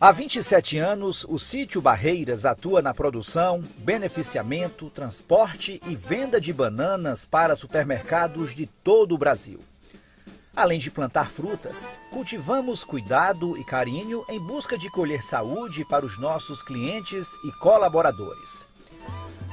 Há 0.00 0.10
27 0.10 0.76
anos, 0.76 1.24
o 1.28 1.38
Sítio 1.38 1.80
Barreiras 1.80 2.44
atua 2.44 2.82
na 2.82 2.92
produção, 2.92 3.62
beneficiamento, 3.78 4.90
transporte 4.90 5.80
e 5.86 5.94
venda 5.94 6.40
de 6.40 6.52
bananas 6.52 7.24
para 7.24 7.54
supermercados 7.54 8.54
de 8.54 8.66
todo 8.66 9.14
o 9.14 9.18
Brasil. 9.18 9.60
Além 10.54 10.80
de 10.80 10.90
plantar 10.90 11.30
frutas, 11.30 11.88
cultivamos 12.10 12.82
cuidado 12.82 13.56
e 13.56 13.64
carinho 13.64 14.24
em 14.28 14.38
busca 14.38 14.76
de 14.76 14.90
colher 14.90 15.22
saúde 15.22 15.84
para 15.84 16.04
os 16.04 16.18
nossos 16.18 16.62
clientes 16.62 17.32
e 17.44 17.52
colaboradores. 17.60 18.66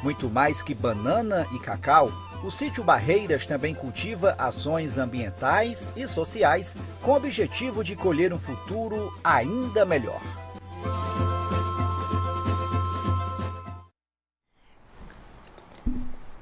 Muito 0.04 0.28
mais 0.28 0.64
que 0.64 0.74
banana 0.74 1.48
e 1.54 1.60
cacau, 1.60 2.12
o 2.44 2.50
Sítio 2.50 2.84
Barreiras 2.84 3.46
também 3.46 3.74
cultiva 3.74 4.36
ações 4.38 4.98
ambientais 4.98 5.92
e 5.96 6.08
sociais 6.08 6.76
com 7.02 7.12
o 7.12 7.16
objetivo 7.16 7.84
de 7.84 7.96
colher 7.96 8.34
um 8.34 8.40
futuro 8.40 9.14
ainda 9.24 9.86
melhor. 9.86 10.22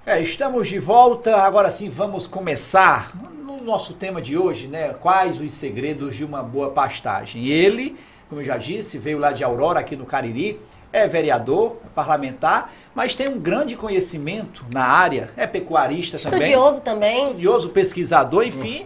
É, 0.06 0.22
estamos 0.22 0.68
de 0.68 0.80
volta. 0.80 1.38
Agora 1.38 1.70
sim, 1.70 1.90
vamos 1.90 2.26
começar 2.26 3.12
no 3.44 3.62
nosso 3.62 3.94
tema 3.94 4.22
de 4.22 4.38
hoje, 4.38 4.68
né? 4.68 4.94
Quais 4.94 5.40
os 5.40 5.54
segredos 5.54 6.16
de 6.16 6.24
uma 6.24 6.42
boa 6.42 6.72
pastagem? 6.72 7.48
Ele, 7.48 7.96
como 8.28 8.42
eu 8.42 8.46
já 8.46 8.58
disse, 8.58 8.98
veio 8.98 9.20
lá 9.20 9.32
de 9.32 9.44
Aurora, 9.44 9.82
aqui 9.82 9.96
no 9.96 10.06
Cariri, 10.06 10.60
é 10.92 11.08
vereador, 11.08 11.78
parlamentar, 11.94 12.74
mas 12.96 13.14
tem 13.14 13.30
um 13.30 13.40
grande 13.40 13.76
conhecimento 13.76 14.66
na 14.74 14.84
área, 14.84 15.32
é 15.38 15.46
pecuarista 15.46 16.18
também 16.18 16.42
Estudioso 16.42 16.82
também. 16.82 17.24
estudioso, 17.24 17.70
pesquisador, 17.70 18.44
enfim, 18.44 18.86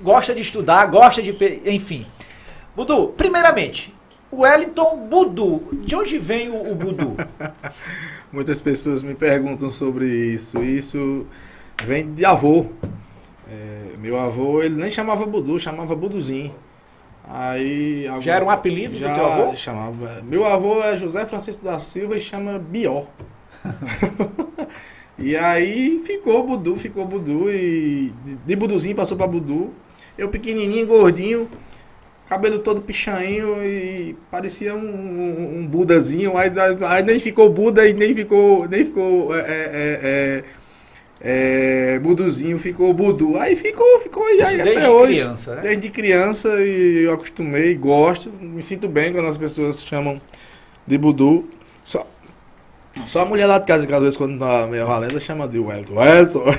gosta 0.00 0.34
de 0.34 0.40
estudar, 0.40 0.86
gosta 0.86 1.22
de. 1.22 1.34
Enfim. 1.66 2.06
Budu, 2.74 3.08
primeiramente, 3.08 3.94
o 4.30 4.40
Wellington 4.40 5.06
Budu. 5.08 5.62
De 5.84 5.94
onde 5.94 6.18
vem 6.18 6.50
o, 6.50 6.72
o 6.72 6.74
Budu? 6.74 7.16
Muitas 8.32 8.60
pessoas 8.60 9.02
me 9.02 9.14
perguntam 9.14 9.70
sobre 9.70 10.08
isso. 10.08 10.62
Isso 10.62 11.26
vem 11.84 12.12
de 12.12 12.24
avô. 12.24 12.66
É, 13.48 13.96
meu 13.98 14.18
avô, 14.18 14.62
ele 14.62 14.74
nem 14.74 14.90
chamava 14.90 15.24
Budu, 15.24 15.58
chamava 15.58 15.94
Buduzinho. 15.94 16.54
Aí, 17.26 18.06
alguns- 18.06 18.24
Já 18.24 18.34
era 18.36 18.44
um 18.44 18.50
apelido 18.50 18.94
do 18.94 18.98
já 19.00 19.14
teu 19.14 19.26
avô? 19.26 19.56
Chamava. 19.56 20.22
Meu 20.22 20.44
avô 20.44 20.82
é 20.82 20.96
José 20.96 21.24
Francisco 21.24 21.64
da 21.64 21.78
Silva 21.78 22.16
e 22.16 22.20
chama 22.20 22.58
Bió. 22.58 23.04
e 25.18 25.34
aí 25.36 26.00
ficou 26.04 26.44
Budu, 26.46 26.76
ficou 26.76 27.06
Budu 27.06 27.50
e 27.50 28.12
de, 28.44 28.56
Buduzinho 28.56 28.94
passou 28.94 29.16
pra 29.16 29.26
Budu. 29.26 29.72
Eu 30.18 30.28
pequenininho, 30.28 30.86
gordinho, 30.86 31.48
cabelo 32.28 32.58
todo 32.58 32.82
pichainho 32.82 33.62
e 33.64 34.14
parecia 34.30 34.74
um, 34.74 34.78
um, 34.86 35.58
um 35.60 35.66
Budazinho. 35.66 36.36
Aí, 36.36 36.50
aí 36.86 37.02
nem 37.02 37.18
ficou 37.18 37.48
Buda 37.50 37.86
e 37.88 37.94
nem 37.94 38.14
ficou, 38.14 38.68
nem 38.68 38.84
ficou 38.84 39.34
é, 39.34 39.40
é, 39.40 40.00
é, 40.02 40.44
é, 41.26 41.98
Buduzinho, 42.00 42.58
ficou 42.58 42.92
Budu. 42.92 43.38
Aí 43.38 43.56
ficou, 43.56 43.98
ficou 44.00 44.22
e 44.34 44.42
aí 44.42 44.60
até 44.60 44.90
hoje. 44.90 45.22
criança, 45.22 45.54
né? 45.54 45.62
Desde 45.62 45.88
criança 45.88 46.48
e 46.60 47.04
eu 47.04 47.14
acostumei, 47.14 47.74
gosto, 47.74 48.30
me 48.30 48.60
sinto 48.60 48.86
bem 48.88 49.10
quando 49.10 49.26
as 49.26 49.38
pessoas 49.38 49.82
chamam 49.86 50.20
de 50.86 50.98
Budu. 50.98 51.48
Só, 51.82 52.06
só 53.06 53.22
a 53.22 53.24
mulher 53.24 53.46
lá 53.46 53.58
de 53.58 53.64
casa, 53.64 53.86
que 53.86 53.94
às 53.94 54.02
vezes 54.02 54.18
quando 54.18 54.38
tá 54.38 54.66
meio 54.66 54.86
valendo, 54.86 55.18
chama 55.18 55.48
de 55.48 55.58
Wellington. 55.58 55.94
Wellington. 55.94 56.44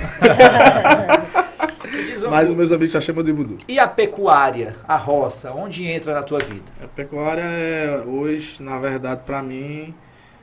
Mas 2.28 2.50
os 2.50 2.56
meus 2.56 2.72
amigos 2.72 2.92
já 2.92 3.00
chamam 3.00 3.22
de 3.22 3.32
Budu. 3.32 3.60
E 3.68 3.78
a 3.78 3.88
pecuária, 3.88 4.76
a 4.88 4.96
roça, 4.96 5.52
onde 5.52 5.86
entra 5.86 6.12
na 6.12 6.24
tua 6.24 6.40
vida? 6.40 6.66
A 6.84 6.88
pecuária 6.88 7.44
é 7.44 8.04
hoje, 8.04 8.64
na 8.64 8.80
verdade, 8.80 9.22
para 9.22 9.44
mim, 9.44 9.94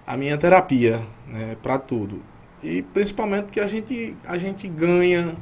a 0.07 0.17
minha 0.17 0.39
terapia, 0.39 1.01
né, 1.27 1.57
para 1.61 1.77
tudo. 1.77 2.23
E 2.63 2.83
principalmente 2.83 3.45
porque 3.45 3.61
a 3.61 3.67
gente, 3.67 4.17
a 4.27 4.39
gente 4.39 4.69
ganha 4.69 5.37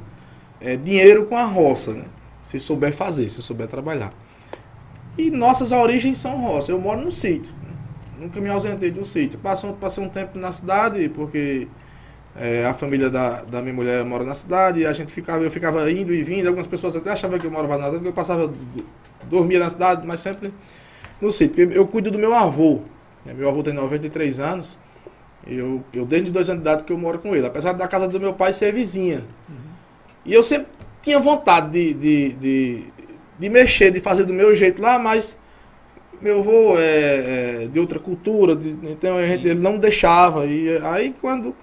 é, 0.59 0.75
dinheiro 0.75 1.25
com 1.25 1.37
a 1.37 1.43
roça, 1.43 1.93
né? 1.93 2.05
Se 2.39 2.57
souber 2.57 2.91
fazer, 2.91 3.29
se 3.29 3.41
souber 3.41 3.67
trabalhar. 3.67 4.11
E 5.17 5.29
nossas 5.29 5.71
origens 5.71 6.17
são 6.17 6.37
roça. 6.37 6.71
Eu 6.71 6.79
moro 6.79 7.01
no 7.01 7.11
sítio. 7.11 7.53
né? 7.63 7.73
Nunca 8.19 8.39
me 8.41 8.49
ausentei 8.49 8.89
de 8.89 8.99
um 8.99 9.03
sítio. 9.03 9.37
Passei, 9.39 9.71
passei 9.73 10.03
um 10.03 10.09
tempo 10.09 10.39
na 10.39 10.51
cidade, 10.51 11.07
porque 11.09 11.67
é, 12.35 12.65
a 12.65 12.73
família 12.73 13.09
da, 13.09 13.41
da 13.41 13.61
minha 13.61 13.73
mulher 13.73 14.03
mora 14.05 14.23
na 14.23 14.33
cidade, 14.33 14.85
a 14.85 14.93
gente 14.93 15.13
ficava, 15.13 15.43
eu 15.43 15.51
ficava 15.51 15.91
indo 15.91 16.13
e 16.13 16.23
vindo. 16.23 16.47
Algumas 16.47 16.67
pessoas 16.67 16.95
até 16.95 17.11
achavam 17.11 17.37
que 17.37 17.45
eu 17.45 17.51
morava 17.51 17.73
na 17.73 17.85
cidade, 17.85 18.01
que 18.01 18.07
eu 18.07 18.13
passava, 18.13 18.51
dormia 19.29 19.59
na 19.59 19.69
cidade, 19.69 20.07
mas 20.07 20.19
sempre 20.19 20.51
no 21.19 21.31
sítio. 21.31 21.67
Porque 21.67 21.77
eu 21.77 21.85
cuido 21.87 22.09
do 22.09 22.17
meu 22.17 22.33
avô. 22.33 22.81
Meu 23.25 23.47
avô 23.47 23.61
tem 23.61 23.73
93 23.73 24.39
anos. 24.39 24.79
Eu, 25.45 25.83
eu 25.93 26.05
desde 26.05 26.31
dois 26.31 26.49
anos 26.49 26.61
de 26.61 26.69
idade 26.69 26.83
que 26.83 26.93
eu 26.93 26.97
moro 26.97 27.19
com 27.19 27.35
ele. 27.35 27.45
Apesar 27.45 27.73
da 27.73 27.87
casa 27.87 28.07
do 28.07 28.19
meu 28.19 28.33
pai 28.33 28.53
ser 28.53 28.73
vizinha. 28.73 29.23
E 30.25 30.33
eu 30.33 30.43
sempre 30.43 30.67
tinha 31.01 31.19
vontade 31.19 31.71
de, 31.71 31.93
de, 31.93 32.33
de, 32.33 32.83
de 33.39 33.49
mexer, 33.49 33.91
de 33.91 33.99
fazer 33.99 34.23
do 34.23 34.33
meu 34.33 34.53
jeito 34.53 34.81
lá, 34.81 34.99
mas 34.99 35.37
meu 36.21 36.39
avô 36.39 36.77
é, 36.77 37.63
é 37.63 37.67
de 37.67 37.79
outra 37.79 37.97
cultura, 37.97 38.55
de, 38.55 38.69
então 38.83 39.15
a 39.15 39.25
gente, 39.25 39.47
ele 39.47 39.59
não 39.59 39.79
deixava. 39.79 40.45
E 40.45 40.77
aí 40.77 41.13
quando 41.19 41.55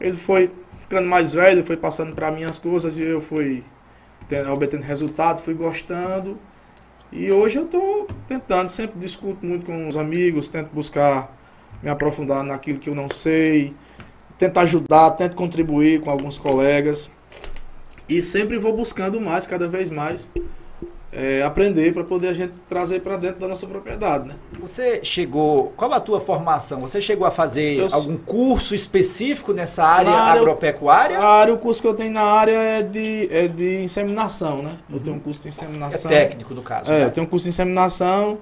ele 0.00 0.12
foi 0.12 0.50
ficando 0.76 1.08
mais 1.08 1.34
velho, 1.34 1.64
foi 1.64 1.76
passando 1.76 2.14
para 2.14 2.30
mim 2.30 2.44
as 2.44 2.58
coisas 2.58 2.98
e 2.98 3.02
eu 3.02 3.20
fui 3.20 3.64
tendo, 4.28 4.52
obtendo 4.52 4.84
resultado, 4.84 5.40
fui 5.40 5.54
gostando. 5.54 6.38
E 7.12 7.32
hoje 7.32 7.58
eu 7.58 7.64
estou 7.64 8.06
tentando, 8.28 8.68
sempre 8.68 9.00
discuto 9.00 9.44
muito 9.44 9.66
com 9.66 9.88
os 9.88 9.96
amigos, 9.96 10.46
tento 10.46 10.68
buscar 10.72 11.36
me 11.82 11.90
aprofundar 11.90 12.42
naquilo 12.44 12.78
que 12.78 12.90
eu 12.90 12.94
não 12.94 13.08
sei, 13.08 13.74
tento 14.36 14.58
ajudar, 14.58 15.10
tento 15.12 15.34
contribuir 15.34 16.00
com 16.00 16.10
alguns 16.10 16.38
colegas. 16.38 17.10
E 18.08 18.20
sempre 18.20 18.58
vou 18.58 18.72
buscando 18.74 19.20
mais, 19.20 19.46
cada 19.46 19.68
vez 19.68 19.90
mais, 19.90 20.30
é, 21.12 21.42
aprender 21.42 21.92
para 21.92 22.04
poder 22.04 22.28
a 22.28 22.32
gente 22.32 22.52
trazer 22.68 23.00
para 23.00 23.16
dentro 23.16 23.40
da 23.40 23.48
nossa 23.48 23.66
propriedade, 23.66 24.28
né? 24.28 24.34
Você 24.60 25.00
chegou, 25.02 25.72
qual 25.76 25.92
a 25.92 26.00
tua 26.00 26.20
formação? 26.20 26.80
Você 26.80 27.00
chegou 27.00 27.26
a 27.26 27.30
fazer 27.30 27.78
eu, 27.78 27.88
algum 27.92 28.16
curso 28.16 28.74
específico 28.74 29.52
nessa 29.52 29.84
área, 29.84 30.10
área 30.10 30.40
agropecuária? 30.40 31.18
A 31.18 31.26
área, 31.26 31.54
o 31.54 31.58
curso 31.58 31.82
que 31.82 31.88
eu 31.88 31.94
tenho 31.94 32.12
na 32.12 32.22
área 32.22 32.52
é 32.52 32.82
de, 32.82 33.28
é 33.30 33.48
de 33.48 33.82
inseminação, 33.82 34.62
né? 34.62 34.76
Eu 34.92 35.00
tenho 35.00 35.16
um 35.16 35.20
curso 35.20 35.40
de 35.40 35.48
inseminação. 35.48 36.10
É 36.10 36.26
técnico, 36.26 36.54
do 36.54 36.62
caso. 36.62 36.90
É, 36.90 37.00
né? 37.00 37.04
eu 37.06 37.10
tenho 37.10 37.26
um 37.26 37.30
curso 37.30 37.44
de 37.44 37.50
inseminação. 37.50 38.38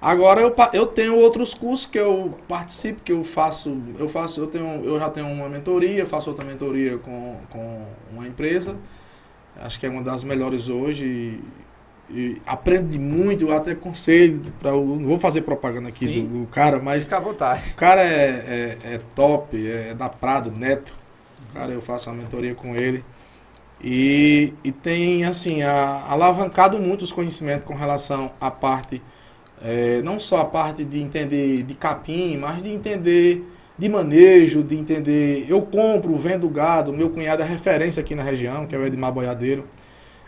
Agora 0.00 0.40
eu, 0.40 0.54
eu 0.72 0.86
tenho 0.86 1.16
outros 1.16 1.54
cursos 1.54 1.86
que 1.86 1.98
eu 1.98 2.38
participo, 2.46 3.00
que 3.02 3.12
eu 3.12 3.24
faço, 3.24 3.80
eu 3.98 4.08
faço, 4.08 4.40
eu 4.40 4.46
tenho, 4.46 4.84
eu 4.84 4.98
já 4.98 5.08
tenho 5.08 5.26
uma 5.26 5.48
mentoria, 5.48 6.04
faço 6.04 6.28
outra 6.30 6.44
mentoria 6.44 6.98
com, 6.98 7.36
com 7.50 7.86
uma 8.12 8.26
empresa. 8.26 8.76
Acho 9.56 9.80
que 9.80 9.86
é 9.86 9.88
uma 9.88 10.02
das 10.02 10.22
melhores 10.22 10.68
hoje 10.68 11.40
e 12.08 12.40
aprende 12.46 12.98
muito, 12.98 13.44
eu 13.44 13.56
até 13.56 13.74
conselho, 13.74 14.40
pra, 14.60 14.70
não 14.70 15.06
vou 15.06 15.18
fazer 15.18 15.42
propaganda 15.42 15.88
aqui 15.88 16.06
do, 16.06 16.40
do, 16.40 16.46
cara, 16.46 16.78
mas. 16.78 17.04
Fica 17.04 17.16
à 17.16 17.20
vontade. 17.20 17.70
O 17.70 17.74
cara 17.74 18.02
é, 18.02 18.78
é, 18.84 18.94
é 18.94 19.00
top, 19.14 19.56
é, 19.56 19.90
é 19.90 19.94
da 19.94 20.08
Prado, 20.08 20.52
Neto. 20.56 20.94
Cara, 21.52 21.72
eu 21.72 21.80
faço 21.80 22.10
uma 22.10 22.22
mentoria 22.22 22.54
com 22.54 22.76
ele. 22.76 23.04
E, 23.82 24.54
e 24.62 24.72
tem, 24.72 25.24
assim, 25.24 25.62
a, 25.62 26.04
alavancado 26.08 26.78
muito 26.78 27.02
os 27.02 27.12
conhecimentos 27.12 27.66
com 27.66 27.74
relação 27.74 28.30
à 28.40 28.50
parte, 28.50 29.02
é, 29.62 30.02
não 30.02 30.20
só 30.20 30.38
a 30.38 30.44
parte 30.44 30.84
de 30.84 31.00
entender 31.00 31.62
de 31.62 31.74
capim, 31.74 32.36
mas 32.36 32.62
de 32.62 32.70
entender 32.70 33.44
de 33.78 33.88
manejo, 33.88 34.62
de 34.62 34.76
entender. 34.76 35.46
Eu 35.48 35.62
compro, 35.62 36.14
vendo 36.16 36.48
gado, 36.48 36.92
meu 36.92 37.10
cunhado 37.10 37.42
é 37.42 37.46
referência 37.46 38.00
aqui 38.00 38.14
na 38.14 38.22
região, 38.22 38.66
que 38.66 38.74
é 38.74 38.78
o 38.78 38.86
Edmar 38.86 39.12
Boiadeiro. 39.12 39.66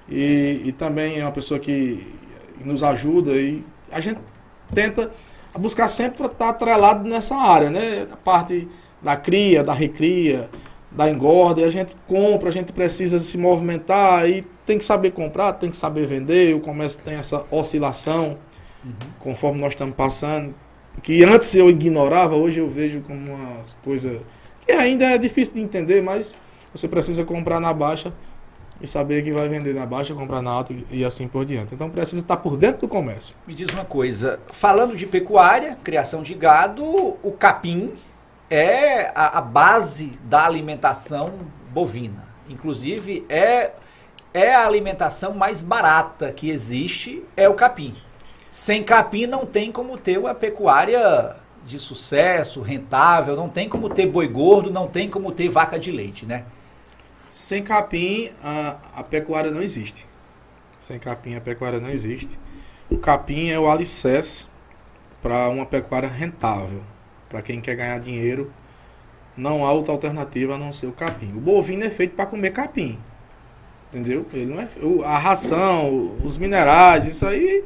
E, 0.08 0.62
e 0.64 0.72
também 0.72 1.18
é 1.18 1.22
uma 1.22 1.32
pessoa 1.32 1.60
que 1.60 2.06
nos 2.64 2.82
ajuda 2.82 3.32
e 3.32 3.64
a 3.90 4.00
gente 4.00 4.20
tenta 4.74 5.10
buscar 5.58 5.88
sempre 5.88 6.26
estar 6.26 6.50
atrelado 6.50 7.08
nessa 7.08 7.36
área, 7.36 7.70
né? 7.70 8.06
A 8.10 8.16
parte 8.16 8.68
da 9.02 9.16
cria, 9.16 9.62
da 9.62 9.72
recria, 9.72 10.48
da 10.90 11.10
engorda, 11.10 11.60
e 11.60 11.64
a 11.64 11.70
gente 11.70 11.94
compra, 12.06 12.48
a 12.48 12.52
gente 12.52 12.72
precisa 12.72 13.18
se 13.18 13.36
movimentar 13.38 14.28
e 14.28 14.46
tem 14.64 14.78
que 14.78 14.84
saber 14.84 15.12
comprar, 15.12 15.52
tem 15.54 15.70
que 15.70 15.76
saber 15.76 16.06
vender, 16.06 16.54
o 16.54 16.60
comércio 16.60 17.00
tem 17.04 17.14
essa 17.14 17.44
oscilação, 17.50 18.36
uhum. 18.84 18.92
conforme 19.18 19.60
nós 19.60 19.72
estamos 19.72 19.94
passando, 19.94 20.54
que 21.02 21.24
antes 21.24 21.54
eu 21.54 21.70
ignorava, 21.70 22.34
hoje 22.34 22.60
eu 22.60 22.68
vejo 22.68 23.00
como 23.00 23.34
uma 23.34 23.62
coisa 23.82 24.20
que 24.66 24.72
ainda 24.72 25.04
é 25.06 25.18
difícil 25.18 25.54
de 25.54 25.60
entender, 25.60 26.02
mas 26.02 26.36
você 26.72 26.88
precisa 26.88 27.24
comprar 27.24 27.60
na 27.60 27.72
baixa 27.72 28.12
e 28.80 28.86
saber 28.86 29.22
que 29.22 29.32
vai 29.32 29.48
vender 29.48 29.74
na 29.74 29.86
baixa, 29.86 30.14
comprar 30.14 30.40
na 30.40 30.50
alta 30.50 30.74
e 30.90 31.04
assim 31.04 31.26
por 31.26 31.44
diante. 31.44 31.74
Então 31.74 31.90
precisa 31.90 32.22
estar 32.22 32.36
por 32.36 32.56
dentro 32.56 32.82
do 32.82 32.88
comércio. 32.88 33.34
Me 33.46 33.54
diz 33.54 33.68
uma 33.70 33.84
coisa, 33.84 34.38
falando 34.52 34.96
de 34.96 35.06
pecuária, 35.06 35.76
criação 35.82 36.22
de 36.22 36.34
gado, 36.34 36.84
o 36.84 37.32
capim 37.32 37.94
é 38.50 39.08
a, 39.14 39.38
a 39.38 39.40
base 39.40 40.18
da 40.24 40.44
alimentação 40.44 41.32
bovina. 41.72 42.26
Inclusive 42.48 43.24
é 43.28 43.72
é 44.32 44.54
a 44.54 44.66
alimentação 44.66 45.32
mais 45.32 45.62
barata 45.62 46.30
que 46.32 46.50
existe, 46.50 47.24
é 47.36 47.48
o 47.48 47.54
capim. 47.54 47.92
Sem 48.50 48.82
capim 48.82 49.26
não 49.26 49.44
tem 49.44 49.70
como 49.70 49.98
ter 49.98 50.18
uma 50.18 50.34
pecuária 50.34 51.36
de 51.64 51.78
sucesso, 51.78 52.62
rentável, 52.62 53.36
não 53.36 53.48
tem 53.48 53.68
como 53.68 53.90
ter 53.90 54.06
boi 54.06 54.26
gordo, 54.26 54.70
não 54.72 54.86
tem 54.86 55.08
como 55.08 55.30
ter 55.30 55.50
vaca 55.50 55.78
de 55.78 55.92
leite, 55.92 56.24
né? 56.24 56.44
Sem 57.28 57.62
capim, 57.62 58.30
a, 58.42 58.76
a 58.96 59.02
pecuária 59.02 59.50
não 59.50 59.60
existe. 59.60 60.06
Sem 60.78 60.98
capim, 60.98 61.34
a 61.34 61.40
pecuária 61.40 61.78
não 61.78 61.90
existe. 61.90 62.38
O 62.90 62.96
capim 62.96 63.50
é 63.50 63.58
o 63.58 63.68
alicerce 63.68 64.46
para 65.20 65.50
uma 65.50 65.66
pecuária 65.66 66.08
rentável. 66.08 66.82
Para 67.28 67.42
quem 67.42 67.60
quer 67.60 67.74
ganhar 67.74 68.00
dinheiro, 68.00 68.50
não 69.36 69.66
há 69.66 69.72
outra 69.72 69.92
alternativa 69.92 70.54
a 70.54 70.58
não 70.58 70.72
ser 70.72 70.86
o 70.86 70.92
capim. 70.92 71.32
O 71.36 71.40
bovino 71.40 71.84
é 71.84 71.90
feito 71.90 72.14
para 72.14 72.24
comer 72.24 72.50
capim. 72.50 72.98
Entendeu? 73.88 74.24
Ele 74.32 74.46
não 74.46 74.60
é, 74.60 74.68
a 75.04 75.18
ração, 75.18 76.16
os 76.24 76.38
minerais, 76.38 77.06
isso 77.06 77.26
aí 77.26 77.62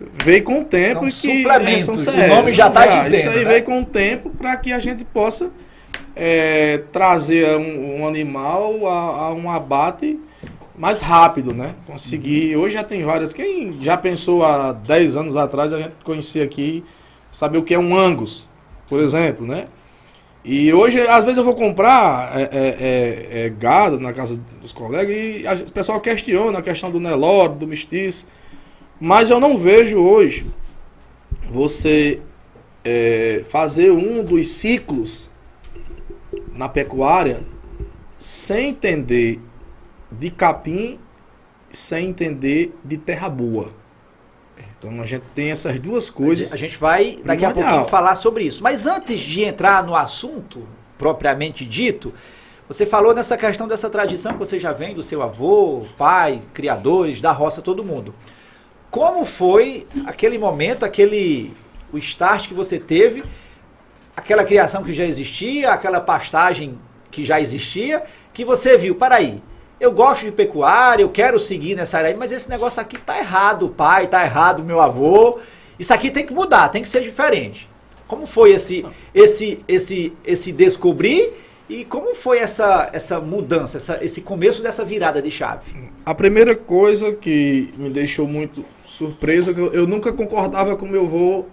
veio 0.00 0.42
com 0.44 0.60
o 0.60 0.64
tempo. 0.64 1.10
São 1.10 1.30
que, 1.30 1.42
suplementos, 1.42 1.88
é, 1.88 2.12
são, 2.12 2.14
o 2.14 2.28
nome 2.28 2.52
já 2.52 2.68
está 2.68 2.86
dizendo. 2.86 3.14
Isso 3.14 3.28
aí 3.30 3.44
né? 3.44 3.50
veio 3.50 3.64
com 3.64 3.80
o 3.80 3.84
tempo 3.84 4.30
para 4.30 4.56
que 4.56 4.72
a 4.72 4.78
gente 4.78 5.04
possa 5.04 5.50
é, 6.14 6.82
trazer 6.92 7.56
um, 7.56 8.00
um 8.00 8.06
animal 8.06 8.86
a, 8.86 9.26
a, 9.26 9.32
um 9.32 9.50
abate 9.50 10.18
mais 10.76 11.00
rápido, 11.00 11.54
né? 11.54 11.74
Conseguir. 11.86 12.56
Hoje 12.56 12.74
já 12.74 12.84
tem 12.84 13.04
várias. 13.04 13.32
Quem 13.32 13.82
já 13.82 13.96
pensou 13.96 14.44
há 14.44 14.72
10 14.72 15.16
anos 15.16 15.36
atrás, 15.36 15.72
a 15.72 15.78
gente 15.78 15.94
conhecia 16.04 16.44
aqui, 16.44 16.84
saber 17.30 17.58
o 17.58 17.62
que 17.62 17.74
é 17.74 17.78
um 17.78 17.96
Angus, 17.96 18.46
por 18.88 18.98
Sim. 18.98 19.04
exemplo, 19.04 19.46
né? 19.46 19.66
E 20.44 20.72
hoje, 20.72 21.00
às 21.00 21.24
vezes, 21.24 21.38
eu 21.38 21.44
vou 21.44 21.56
comprar 21.56 22.38
é, 22.38 22.42
é, 22.42 22.48
é, 22.52 23.46
é 23.46 23.48
gado 23.48 23.98
na 23.98 24.12
casa 24.12 24.40
dos 24.60 24.72
colegas 24.72 25.16
e 25.16 25.64
o 25.64 25.72
pessoal 25.72 26.00
questiona 26.00 26.60
a 26.60 26.62
questão 26.62 26.88
do 26.88 27.00
Nelore, 27.00 27.54
do 27.54 27.66
mestiço. 27.66 28.28
Mas 29.00 29.30
eu 29.30 29.38
não 29.38 29.58
vejo 29.58 29.98
hoje 29.98 30.46
você 31.44 32.20
é, 32.84 33.42
fazer 33.44 33.90
um 33.90 34.24
dos 34.24 34.48
ciclos 34.48 35.30
na 36.52 36.68
pecuária 36.68 37.44
sem 38.18 38.70
entender 38.70 39.40
de 40.10 40.30
capim, 40.30 40.98
sem 41.70 42.08
entender 42.08 42.74
de 42.84 42.96
terra 42.96 43.28
boa. 43.28 43.70
Então 44.78 45.00
a 45.00 45.06
gente 45.06 45.24
tem 45.34 45.50
essas 45.50 45.78
duas 45.78 46.08
coisas. 46.08 46.52
A 46.52 46.56
gente 46.56 46.78
vai 46.78 47.18
daqui 47.24 47.44
a 47.44 47.50
pouco 47.50 47.84
falar 47.84 48.14
sobre 48.14 48.44
isso. 48.44 48.62
Mas 48.62 48.86
antes 48.86 49.20
de 49.20 49.42
entrar 49.42 49.84
no 49.84 49.94
assunto 49.94 50.66
propriamente 50.96 51.66
dito, 51.66 52.14
você 52.68 52.86
falou 52.86 53.14
nessa 53.14 53.36
questão 53.36 53.68
dessa 53.68 53.90
tradição 53.90 54.32
que 54.32 54.38
você 54.38 54.58
já 54.58 54.72
vem 54.72 54.94
do 54.94 55.02
seu 55.02 55.22
avô, 55.22 55.84
pai, 55.98 56.42
criadores, 56.54 57.20
da 57.20 57.32
roça, 57.32 57.60
todo 57.60 57.84
mundo. 57.84 58.14
Como 58.90 59.24
foi 59.26 59.86
aquele 60.06 60.38
momento, 60.38 60.84
aquele 60.84 61.54
o 61.92 61.98
start 61.98 62.48
que 62.48 62.54
você 62.54 62.78
teve 62.78 63.22
aquela 64.16 64.44
criação 64.44 64.82
que 64.82 64.94
já 64.94 65.04
existia, 65.04 65.70
aquela 65.70 66.00
pastagem 66.00 66.78
que 67.10 67.22
já 67.24 67.40
existia, 67.40 68.02
que 68.32 68.44
você 68.44 68.76
viu, 68.78 68.94
para 68.94 69.16
aí, 69.16 69.42
eu 69.78 69.92
gosto 69.92 70.24
de 70.24 70.32
pecuária, 70.32 71.02
eu 71.02 71.10
quero 71.10 71.38
seguir 71.38 71.76
nessa 71.76 71.98
área, 71.98 72.16
mas 72.16 72.32
esse 72.32 72.48
negócio 72.48 72.80
aqui 72.80 72.98
tá 72.98 73.18
errado, 73.18 73.68
pai, 73.68 74.06
tá 74.06 74.24
errado, 74.24 74.64
meu 74.64 74.80
avô. 74.80 75.38
Isso 75.78 75.92
aqui 75.92 76.10
tem 76.10 76.24
que 76.24 76.32
mudar, 76.32 76.70
tem 76.70 76.82
que 76.82 76.88
ser 76.88 77.02
diferente. 77.02 77.68
Como 78.08 78.26
foi 78.26 78.52
esse 78.52 78.86
esse 79.14 79.62
esse 79.68 80.12
esse 80.24 80.52
descobrir 80.52 81.32
e 81.68 81.84
como 81.84 82.14
foi 82.14 82.38
essa 82.38 82.88
essa 82.92 83.20
mudança, 83.20 83.76
essa, 83.76 84.02
esse 84.02 84.22
começo 84.22 84.62
dessa 84.62 84.84
virada 84.84 85.20
de 85.20 85.30
chave? 85.30 85.90
A 86.06 86.14
primeira 86.14 86.54
coisa 86.54 87.12
que 87.12 87.74
me 87.76 87.90
deixou 87.90 88.26
muito 88.26 88.64
surpreso 88.96 89.52
que 89.52 89.60
eu, 89.60 89.72
eu 89.72 89.86
nunca 89.86 90.12
concordava 90.12 90.74
com 90.76 90.86
meu 90.86 91.04
avô 91.04 91.44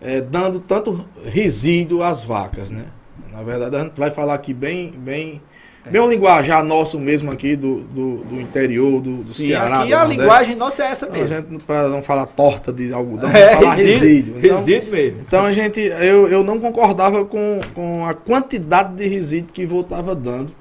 é, 0.00 0.20
dando 0.20 0.60
tanto 0.60 1.06
resíduo 1.24 2.02
às 2.02 2.22
vacas, 2.22 2.70
né? 2.70 2.86
Na 3.32 3.42
verdade, 3.42 3.76
a 3.76 3.80
gente 3.80 3.98
vai 3.98 4.10
falar 4.10 4.34
aqui 4.34 4.54
bem, 4.54 4.92
bem, 4.92 5.42
é. 5.84 5.90
bem 5.90 6.08
linguajar 6.08 6.62
nosso 6.62 6.98
mesmo 6.98 7.32
aqui 7.32 7.56
do, 7.56 7.80
do, 7.80 8.16
do 8.18 8.40
interior, 8.40 9.00
do, 9.00 9.18
do 9.18 9.28
Sim, 9.28 9.46
Ceará. 9.46 9.80
Aqui 9.80 9.92
a 9.92 10.04
linguagem 10.04 10.54
nossa 10.54 10.84
é 10.84 10.86
essa 10.86 11.08
mesmo. 11.08 11.60
Para 11.60 11.88
não 11.88 12.02
falar 12.02 12.26
torta 12.26 12.72
de 12.72 12.92
algodão, 12.92 13.28
é, 13.30 13.56
falar 13.56 13.74
resíduo. 13.74 14.36
Resíduo, 14.36 14.38
então, 14.38 14.56
resíduo 14.56 14.92
mesmo. 14.92 15.20
Então 15.26 15.44
a 15.44 15.50
gente, 15.50 15.80
eu, 15.80 16.28
eu 16.28 16.44
não 16.44 16.60
concordava 16.60 17.24
com, 17.24 17.60
com 17.74 18.06
a 18.06 18.14
quantidade 18.14 18.94
de 18.94 19.08
resíduo 19.08 19.52
que 19.52 19.66
voltava 19.66 20.14
dando 20.14 20.52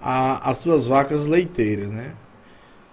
às 0.00 0.58
suas 0.58 0.86
vacas 0.86 1.26
leiteiras, 1.26 1.90
né? 1.90 2.12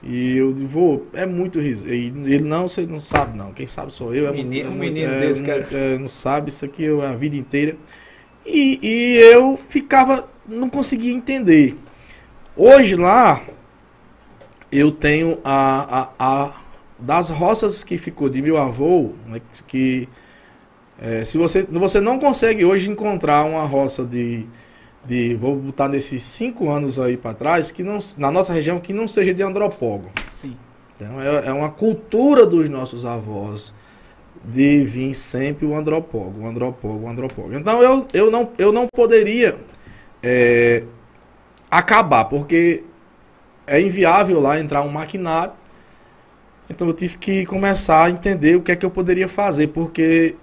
E 0.03 0.37
eu 0.37 0.53
vou, 0.55 1.07
é 1.13 1.25
muito 1.25 1.59
riso. 1.59 1.87
E 1.89 2.07
ele 2.07 2.43
não, 2.43 2.67
você 2.67 2.85
não 2.85 2.99
sabe 2.99 3.37
não. 3.37 3.51
Quem 3.51 3.65
sabe 3.65 3.91
sou 3.91 4.13
eu. 4.13 4.27
É 4.27 4.31
menino, 4.31 4.69
é, 4.69 4.71
um 4.71 4.75
menino 4.75 5.13
é, 5.13 5.19
desse, 5.19 5.43
cara. 5.43 5.67
É, 5.71 5.97
não 5.97 6.07
sabe, 6.07 6.49
isso 6.49 6.63
aqui 6.63 6.85
é 6.85 7.05
a 7.05 7.13
vida 7.13 7.35
inteira. 7.35 7.75
E, 8.45 8.79
e 8.81 9.17
eu 9.17 9.57
ficava, 9.57 10.29
não 10.47 10.69
conseguia 10.69 11.11
entender. 11.11 11.75
Hoje 12.55 12.95
lá, 12.95 13.41
eu 14.71 14.91
tenho 14.91 15.39
a, 15.43 16.01
a, 16.01 16.45
a 16.45 16.53
das 16.99 17.29
roças 17.29 17.83
que 17.83 17.97
ficou 17.97 18.29
de 18.29 18.41
meu 18.41 18.57
avô, 18.57 19.11
né, 19.27 19.39
que 19.67 20.07
é, 20.99 21.23
se 21.23 21.37
você, 21.37 21.63
você 21.63 22.01
não 22.01 22.17
consegue 22.17 22.65
hoje 22.65 22.89
encontrar 22.89 23.43
uma 23.43 23.63
roça 23.63 24.03
de, 24.03 24.47
de 25.07 25.33
vou 25.35 25.55
botar 25.55 25.87
nesses 25.87 26.21
cinco 26.21 26.69
anos 26.69 26.99
aí 26.99 27.15
para 27.15 27.33
trás, 27.33 27.71
que 27.71 27.81
não, 27.81 27.97
na 28.17 28.29
nossa 28.29 28.51
região, 28.51 28.77
que 28.77 28.91
não 28.91 29.07
seja 29.07 29.33
de 29.33 29.41
andropólogo. 29.41 30.11
Sim. 30.27 30.57
Então, 30.95 31.21
é, 31.21 31.47
é 31.47 31.53
uma 31.53 31.69
cultura 31.69 32.45
dos 32.45 32.67
nossos 32.67 33.05
avós 33.05 33.73
de 34.43 34.83
vir 34.83 35.13
sempre 35.13 35.65
o 35.65 35.75
andropólogo, 35.75 36.41
o 36.41 36.47
andropólogo, 36.47 37.05
o 37.05 37.09
andropólogo. 37.09 37.55
Então, 37.55 37.81
eu, 37.81 38.05
eu, 38.13 38.29
não, 38.29 38.51
eu 38.57 38.71
não 38.73 38.87
poderia 38.93 39.57
é, 40.21 40.83
acabar, 41.71 42.25
porque 42.25 42.83
é 43.65 43.79
inviável 43.79 44.41
lá 44.41 44.59
entrar 44.59 44.81
um 44.81 44.89
maquinário. 44.89 45.53
Então, 46.69 46.85
eu 46.85 46.93
tive 46.93 47.17
que 47.17 47.45
começar 47.45 48.03
a 48.03 48.09
entender 48.09 48.57
o 48.57 48.61
que 48.61 48.73
é 48.73 48.75
que 48.75 48.85
eu 48.85 48.91
poderia 48.91 49.29
fazer, 49.29 49.67
porque 49.67 50.35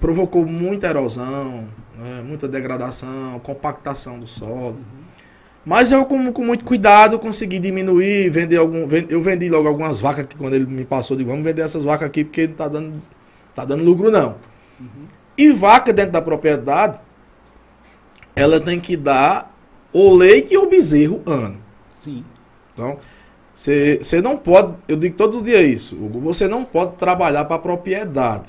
provocou 0.00 0.44
muita 0.44 0.88
erosão, 0.88 1.68
né, 1.98 2.22
muita 2.22 2.46
degradação, 2.46 3.38
compactação 3.40 4.18
do 4.18 4.26
solo. 4.26 4.76
Uhum. 4.76 5.06
Mas 5.64 5.90
eu, 5.90 6.04
com, 6.06 6.32
com 6.32 6.44
muito 6.44 6.64
cuidado, 6.64 7.18
consegui 7.18 7.58
diminuir, 7.58 8.28
vender 8.30 8.56
algum. 8.56 8.86
eu 9.08 9.20
vendi 9.20 9.50
logo 9.50 9.66
algumas 9.66 10.00
vacas 10.00 10.24
que 10.26 10.36
quando 10.36 10.54
ele 10.54 10.66
me 10.66 10.84
passou, 10.84 11.16
digo, 11.16 11.30
vamos 11.30 11.44
vender 11.44 11.62
essas 11.62 11.82
vacas 11.82 12.06
aqui 12.06 12.22
porque 12.22 12.46
não 12.46 12.54
tá 12.54 12.68
dando, 12.68 13.02
tá 13.54 13.64
dando 13.64 13.82
lucro, 13.82 14.10
não. 14.10 14.36
Uhum. 14.78 15.08
E 15.36 15.50
vaca 15.50 15.92
dentro 15.92 16.12
da 16.12 16.22
propriedade, 16.22 17.00
ela 18.36 18.60
tem 18.60 18.78
que 18.78 18.96
dar 18.96 19.52
o 19.92 20.14
leite 20.14 20.54
e 20.54 20.58
o 20.58 20.68
bezerro 20.68 21.22
ano. 21.26 21.58
Sim. 21.90 22.24
Então, 22.72 22.98
você 23.52 24.20
não 24.22 24.36
pode, 24.36 24.74
eu 24.86 24.96
digo 24.96 25.16
todo 25.16 25.42
dia 25.42 25.62
isso, 25.62 25.96
Hugo, 25.96 26.20
você 26.20 26.46
não 26.46 26.62
pode 26.62 26.96
trabalhar 26.96 27.46
para 27.46 27.56
a 27.56 27.58
propriedade, 27.58 28.44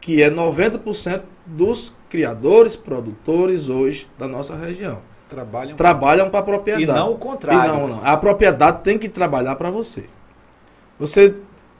que 0.00 0.22
é 0.22 0.30
90% 0.30 1.22
dos 1.44 1.92
criadores, 2.14 2.76
produtores 2.76 3.68
hoje 3.68 4.08
da 4.16 4.28
nossa 4.28 4.54
região. 4.54 5.00
Trabalham, 5.28 5.74
trabalham 5.74 6.30
para 6.30 6.38
a 6.38 6.42
propriedade. 6.44 6.84
E 6.84 6.86
não 6.86 7.10
o 7.10 7.18
contrário. 7.18 7.74
E 7.74 7.76
não, 7.76 7.88
não. 7.88 8.00
A 8.04 8.16
propriedade 8.16 8.84
tem 8.84 8.96
que 8.96 9.08
trabalhar 9.08 9.56
para 9.56 9.68
você. 9.68 10.04
Você 10.96 11.34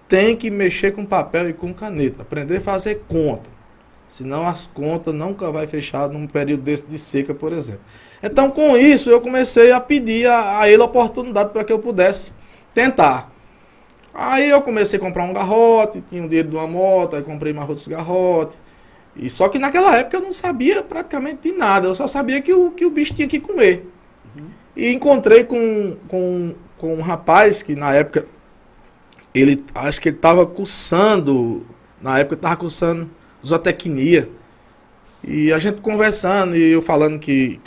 tem 0.08 0.34
que 0.34 0.50
mexer 0.50 0.90
com 0.90 1.06
papel 1.06 1.50
e 1.50 1.52
com 1.52 1.72
caneta, 1.72 2.22
aprender 2.22 2.56
a 2.56 2.60
fazer 2.60 3.04
conta. 3.06 3.48
Senão 4.08 4.44
as 4.44 4.66
contas 4.66 5.14
nunca 5.14 5.52
vai 5.52 5.68
fechar 5.68 6.08
num 6.08 6.26
período 6.26 6.64
desse 6.64 6.82
de 6.82 6.98
seca, 6.98 7.32
por 7.32 7.52
exemplo. 7.52 7.82
Então, 8.20 8.50
com 8.50 8.76
isso, 8.76 9.10
eu 9.10 9.20
comecei 9.20 9.70
a 9.70 9.78
pedir 9.78 10.26
a, 10.26 10.62
a 10.62 10.68
ele 10.68 10.82
a 10.82 10.86
oportunidade 10.86 11.50
para 11.50 11.62
que 11.62 11.72
eu 11.72 11.78
pudesse 11.78 12.32
tentar. 12.72 13.30
Aí 14.12 14.50
eu 14.50 14.60
comecei 14.62 14.98
a 14.98 15.00
comprar 15.00 15.22
um 15.22 15.32
garrote, 15.32 16.00
tinha 16.00 16.24
um 16.24 16.26
dinheiro 16.26 16.48
de 16.48 16.56
uma 16.56 16.66
moto, 16.66 17.14
aí 17.14 17.22
comprei 17.22 17.52
mais 17.52 17.68
outros 17.68 17.86
garrotes. 17.86 18.58
E 19.16 19.30
só 19.30 19.48
que 19.48 19.58
naquela 19.58 19.96
época 19.96 20.16
eu 20.16 20.20
não 20.20 20.32
sabia 20.32 20.82
praticamente 20.82 21.50
de 21.50 21.56
nada, 21.56 21.86
eu 21.86 21.94
só 21.94 22.06
sabia 22.06 22.42
que 22.42 22.52
o, 22.52 22.70
que 22.72 22.84
o 22.84 22.90
bicho 22.90 23.14
tinha 23.14 23.28
que 23.28 23.38
comer. 23.38 23.88
Uhum. 24.36 24.46
E 24.76 24.92
encontrei 24.92 25.44
com, 25.44 25.96
com, 26.08 26.54
com 26.76 26.94
um 26.96 27.00
rapaz 27.00 27.62
que 27.62 27.76
na 27.76 27.92
época, 27.92 28.26
ele 29.32 29.58
acho 29.74 30.00
que 30.00 30.08
ele 30.08 30.16
estava 30.16 30.44
cursando, 30.44 31.64
na 32.02 32.18
época 32.18 32.34
estava 32.34 32.56
cursando 32.56 33.08
zootecnia. 33.44 34.28
E 35.22 35.52
a 35.52 35.58
gente 35.58 35.80
conversando 35.80 36.56
e 36.56 36.72
eu 36.72 36.82
falando 36.82 37.18
que 37.18 37.60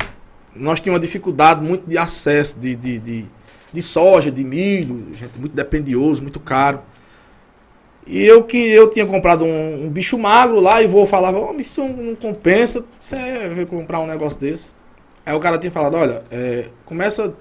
nós 0.56 0.80
tínhamos 0.80 1.00
uma 1.00 1.06
dificuldade 1.06 1.64
muito 1.64 1.90
de 1.90 1.98
acesso 1.98 2.60
de, 2.60 2.76
de, 2.76 3.00
de, 3.00 3.26
de 3.72 3.82
soja, 3.82 4.32
de 4.32 4.44
milho, 4.44 5.08
gente 5.14 5.40
muito 5.40 5.56
dependioso, 5.56 6.22
muito 6.22 6.40
caro. 6.40 6.82
E 8.08 8.24
eu 8.24 8.44
que 8.44 8.58
eu 8.58 8.90
tinha 8.90 9.06
comprado 9.06 9.44
um, 9.44 9.86
um 9.86 9.90
bicho 9.90 10.18
magro 10.18 10.62
lá 10.62 10.82
e 10.82 10.88
vou 10.88 11.06
falava, 11.06 11.40
oh, 11.40 11.54
isso 11.60 11.86
não 11.86 12.16
compensa, 12.16 12.84
você 12.98 13.50
vai 13.54 13.66
comprar 13.66 14.00
um 14.00 14.08
negócio 14.08 14.40
desse. 14.40 14.74
Aí 15.26 15.36
o 15.36 15.40
cara 15.42 15.58
tinha 15.58 15.72
falado, 15.72 15.98
olha, 15.98 16.24
é, 16.32 16.70
começa, 16.86 17.34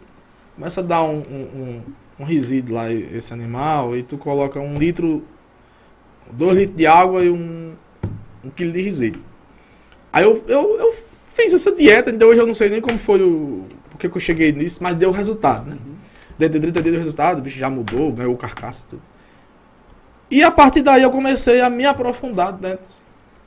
começa 0.57 0.81
a 0.81 0.85
dar 0.85 1.05
um, 1.05 1.19
um, 1.19 1.83
um, 2.19 2.25
resíduo 2.25 2.75
lá, 2.75 2.93
esse 2.93 3.33
animal, 3.33 3.97
e 3.97 4.03
tu 4.03 4.19
coloca 4.19 4.59
um 4.59 4.77
litro, 4.77 5.23
dois 6.33 6.57
litros 6.57 6.77
de 6.77 6.85
água 6.85 7.23
e 7.23 7.31
um, 7.31 7.77
um 8.45 8.51
quilo 8.51 8.73
de 8.73 8.83
resíduo. 8.83 9.23
Aí 10.13 10.25
eu, 10.25 10.43
eu, 10.49 10.81
eu 10.81 10.95
fiz 11.27 11.55
essa 11.55 11.71
dieta, 11.71 12.11
então 12.11 12.29
hoje 12.29 12.41
eu 12.41 12.47
não 12.47 12.55
sei 12.55 12.71
nem 12.71 12.81
como 12.81 12.99
foi 12.99 13.23
o. 13.23 13.67
Porque 13.89 14.09
que 14.09 14.17
eu 14.17 14.21
cheguei 14.21 14.51
nisso, 14.51 14.83
mas 14.83 14.97
deu 14.97 15.13
resultado, 15.13 15.71
né? 15.71 15.77
Uhum. 15.77 15.95
Dentro 16.37 16.59
de 16.59 16.67
30 16.67 16.83
dias 16.83 16.93
deu 16.93 17.01
resultado, 17.01 17.39
o 17.39 17.43
bicho 17.43 17.57
já 17.57 17.71
mudou, 17.71 18.13
ganhou 18.13 18.37
carcaça 18.37 18.85
e 18.85 18.91
tudo. 18.91 19.03
E 20.31 20.43
a 20.43 20.51
partir 20.51 20.83
daí 20.83 21.03
eu 21.03 21.11
comecei 21.11 21.61
a 21.61 21.71
me 21.71 21.85
aprofundar 21.85 22.53
dentro 22.53 22.85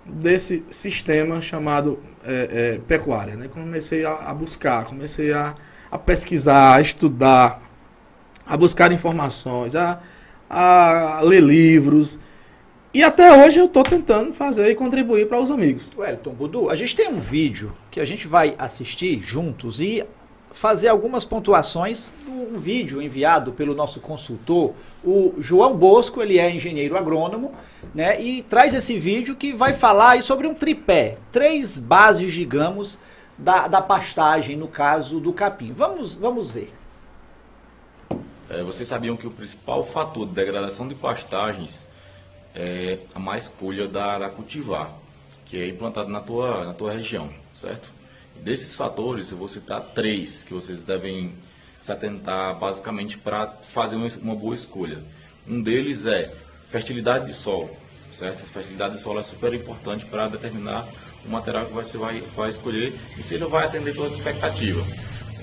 desse 0.05 0.63
sistema 0.69 1.41
chamado 1.41 1.99
é, 2.23 2.49
é, 2.51 2.79
pecuária. 2.87 3.35
Né? 3.35 3.47
Comecei 3.47 4.05
a, 4.05 4.13
a 4.13 4.33
buscar, 4.33 4.85
comecei 4.85 5.31
a, 5.33 5.55
a, 5.91 5.97
pesquisar, 5.97 6.75
a 6.75 6.81
estudar, 6.81 7.61
a 8.45 8.57
buscar 8.57 8.91
informações, 8.91 9.75
a, 9.75 9.99
a 10.49 11.21
ler 11.21 11.43
livros. 11.43 12.17
E 12.93 13.03
até 13.03 13.45
hoje 13.45 13.59
eu 13.59 13.65
estou 13.65 13.83
tentando 13.83 14.33
fazer 14.33 14.71
e 14.71 14.75
contribuir 14.75 15.27
para 15.27 15.39
os 15.39 15.51
amigos. 15.51 15.91
Wellington, 15.95 16.31
Budu, 16.31 16.69
a 16.69 16.75
gente 16.75 16.95
tem 16.95 17.07
um 17.07 17.19
vídeo 17.19 17.71
que 17.91 17.99
a 17.99 18.05
gente 18.05 18.27
vai 18.27 18.55
assistir 18.57 19.21
juntos 19.21 19.79
e 19.79 20.03
fazer 20.51 20.87
algumas 20.87 21.23
pontuações 21.25 22.13
um 22.49 22.59
vídeo 22.59 23.01
enviado 23.01 23.51
pelo 23.51 23.75
nosso 23.75 23.99
consultor, 23.99 24.73
o 25.03 25.35
João 25.37 25.77
Bosco, 25.77 26.21
ele 26.21 26.39
é 26.39 26.49
engenheiro 26.49 26.97
agrônomo, 26.97 27.53
né? 27.93 28.19
E 28.21 28.41
traz 28.43 28.73
esse 28.73 28.97
vídeo 28.97 29.35
que 29.35 29.53
vai 29.53 29.73
falar 29.73 30.21
sobre 30.23 30.47
um 30.47 30.53
tripé, 30.53 31.17
três 31.31 31.77
bases, 31.77 32.33
digamos, 32.33 32.99
da, 33.37 33.67
da 33.67 33.81
pastagem, 33.81 34.55
no 34.55 34.67
caso 34.67 35.19
do 35.19 35.31
capim. 35.31 35.71
Vamos, 35.71 36.15
vamos 36.15 36.51
ver. 36.51 36.73
É, 38.49 38.63
vocês 38.63 38.87
sabiam 38.87 39.15
que 39.15 39.27
o 39.27 39.31
principal 39.31 39.85
fator 39.85 40.25
de 40.25 40.33
degradação 40.33 40.87
de 40.87 40.95
pastagens 40.95 41.87
é 42.55 42.97
a 43.13 43.19
má 43.19 43.37
escolha 43.37 43.87
da, 43.87 44.17
da 44.17 44.29
cultivar, 44.29 44.91
que 45.45 45.57
é 45.57 45.67
implantado 45.67 46.09
na 46.09 46.19
tua, 46.19 46.65
na 46.65 46.73
tua 46.73 46.91
região, 46.93 47.29
certo? 47.53 47.98
Desses 48.43 48.75
fatores, 48.75 49.31
eu 49.31 49.37
vou 49.37 49.47
citar 49.47 49.81
três 49.93 50.43
que 50.43 50.53
vocês 50.53 50.81
devem 50.81 51.33
se 51.79 51.91
atentar 51.91 52.57
basicamente 52.57 53.17
para 53.17 53.57
fazer 53.61 53.95
uma 53.95 54.35
boa 54.35 54.55
escolha. 54.55 55.03
Um 55.47 55.61
deles 55.61 56.05
é 56.05 56.33
fertilidade 56.67 57.25
de 57.25 57.33
solo, 57.33 57.69
certo? 58.11 58.43
Fertilidade 58.45 58.95
de 58.95 59.01
solo 59.01 59.19
é 59.19 59.23
super 59.23 59.53
importante 59.53 60.05
para 60.05 60.29
determinar 60.29 60.87
o 61.25 61.29
material 61.29 61.65
que 61.65 61.73
você 61.73 61.97
vai, 61.97 62.21
vai 62.35 62.49
escolher 62.49 62.97
e 63.17 63.23
se 63.23 63.35
ele 63.35 63.45
vai 63.45 63.65
atender 63.65 63.93
todas 63.93 64.13
as 64.13 64.17
expectativas. 64.19 64.85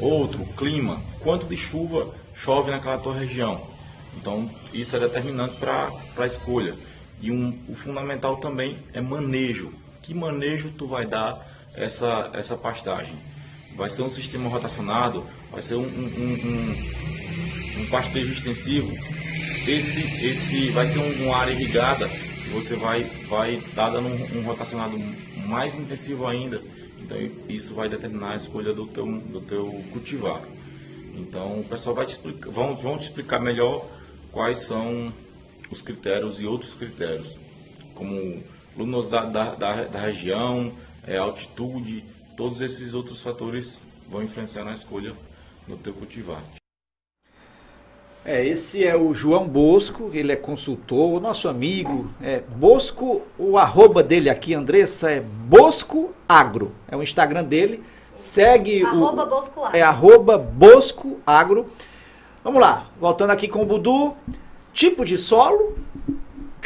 Outro, 0.01 0.45
clima. 0.57 1.01
Quanto 1.21 1.47
de 1.47 1.57
chuva 1.57 2.15
chove 2.35 2.71
naquela 2.71 2.99
tua 2.99 3.15
região? 3.15 3.67
Então, 4.17 4.51
isso 4.73 4.97
é 4.97 5.01
determinante 5.01 5.57
para 5.57 5.91
a 6.17 6.27
escolha. 6.27 6.77
E 7.21 7.31
um, 7.31 7.59
o 7.69 7.75
fundamental 7.75 8.37
também 8.37 8.79
é 8.93 9.01
manejo. 9.01 9.73
Que 10.03 10.15
manejo 10.15 10.71
tu 10.71 10.87
vai 10.87 11.07
dar 11.07 11.56
essa, 11.77 12.31
essa 12.33 12.57
pastagem. 12.57 13.17
Vai 13.77 13.91
ser 13.91 14.03
um 14.03 14.11
sistema 14.11 14.49
rotacionado, 14.49 15.27
vai 15.51 15.61
ser 15.61 15.75
um, 15.75 15.83
um, 15.83 16.39
um, 17.77 17.83
um 17.83 17.87
pastejo 17.91 18.33
extensivo. 18.33 18.91
Esse, 19.69 20.01
esse 20.25 20.71
vai 20.71 20.87
ser 20.87 20.99
uma 20.99 21.37
área 21.37 21.53
irrigada 21.53 22.09
que 22.09 22.49
você 22.51 22.75
vai, 22.77 23.05
vai 23.29 23.63
dar 23.75 23.91
dando 23.91 24.09
um, 24.09 24.39
um 24.39 24.43
rotacionado 24.45 24.99
mais 25.47 25.79
intensivo 25.79 26.27
ainda. 26.27 26.63
Então 26.99 27.19
isso 27.49 27.75
vai 27.75 27.89
determinar 27.89 28.33
a 28.33 28.37
escolha 28.37 28.73
do 28.73 28.87
teu, 28.87 29.07
do 29.07 29.41
teu 29.41 29.85
cultivar. 29.93 30.43
Então 31.15 31.61
o 31.61 31.65
pessoal 31.65 31.95
vai 31.95 32.07
te 32.07 32.13
explicar, 32.13 32.51
vão, 32.51 32.75
vão 32.77 32.99
te 32.99 33.03
explicar 33.03 33.41
melhor 33.41 33.87
quais 34.33 34.61
são 34.61 35.13
os 35.71 35.83
critérios 35.83 36.41
e 36.41 36.47
outros 36.47 36.75
critérios, 36.75 37.37
como 37.95 38.43
luminosidade 38.77 39.33
da, 39.33 39.55
da, 39.55 39.85
da 39.85 40.01
região, 40.01 40.73
é, 41.07 41.17
altitude, 41.17 42.05
todos 42.37 42.61
esses 42.61 42.93
outros 42.95 43.21
fatores 43.21 43.83
vão 44.09 44.23
influenciar 44.23 44.65
na 44.65 44.73
escolha 44.73 45.15
do 45.67 45.77
teu 45.77 45.95
cultivar. 45.95 46.43
É, 48.25 48.45
esse 48.45 48.85
é 48.85 48.97
o 48.97 49.15
João 49.15 49.47
Bosco, 49.47 50.11
ele 50.13 50.33
é 50.33 50.37
consultor, 50.37 51.13
o 51.13 51.21
nosso 51.21 51.49
amigo, 51.49 52.11
é 52.21 52.41
Bosco, 52.41 53.23
o 53.39 53.57
arroba 53.57 54.03
dele 54.03 54.29
aqui, 54.29 54.53
Andressa, 54.53 55.13
é 55.13 55.21
Bosco 55.21 56.13
Agro, 56.29 56.73
é 56.89 56.97
o 56.97 57.05
Instagram 57.05 57.45
dele, 57.45 57.85
segue 58.17 58.83
arroba 58.83 59.23
o... 59.23 59.29
Bosco 59.29 59.63
Agro. 59.63 59.77
É 59.77 59.83
arroba 59.83 60.37
Bosco 60.37 61.21
Agro. 61.25 61.67
Vamos 62.43 62.61
lá, 62.61 62.91
voltando 62.99 63.31
aqui 63.31 63.47
com 63.47 63.63
o 63.63 63.67
Budu, 63.67 64.17
tipo 64.73 65.05
de 65.05 65.17
solo, 65.17 65.79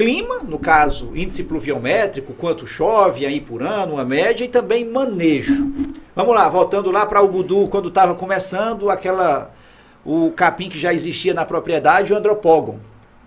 clima, 0.00 0.38
no 0.38 0.58
caso, 0.58 1.14
índice 1.14 1.44
pluviométrico, 1.44 2.32
quanto 2.32 2.66
chove 2.66 3.26
aí 3.26 3.38
por 3.38 3.62
ano, 3.62 3.96
uma 3.96 4.04
média, 4.04 4.42
e 4.42 4.48
também 4.48 4.82
manejo. 4.82 5.70
Vamos 6.16 6.34
lá, 6.34 6.48
voltando 6.48 6.90
lá 6.90 7.04
para 7.04 7.20
o 7.20 7.28
Budu, 7.28 7.68
quando 7.68 7.88
estava 7.88 8.14
começando, 8.14 8.88
aquela 8.88 9.54
o 10.02 10.32
capim 10.34 10.70
que 10.70 10.78
já 10.78 10.94
existia 10.94 11.34
na 11.34 11.44
propriedade, 11.44 12.14
o 12.14 12.16
andropógon, 12.16 12.78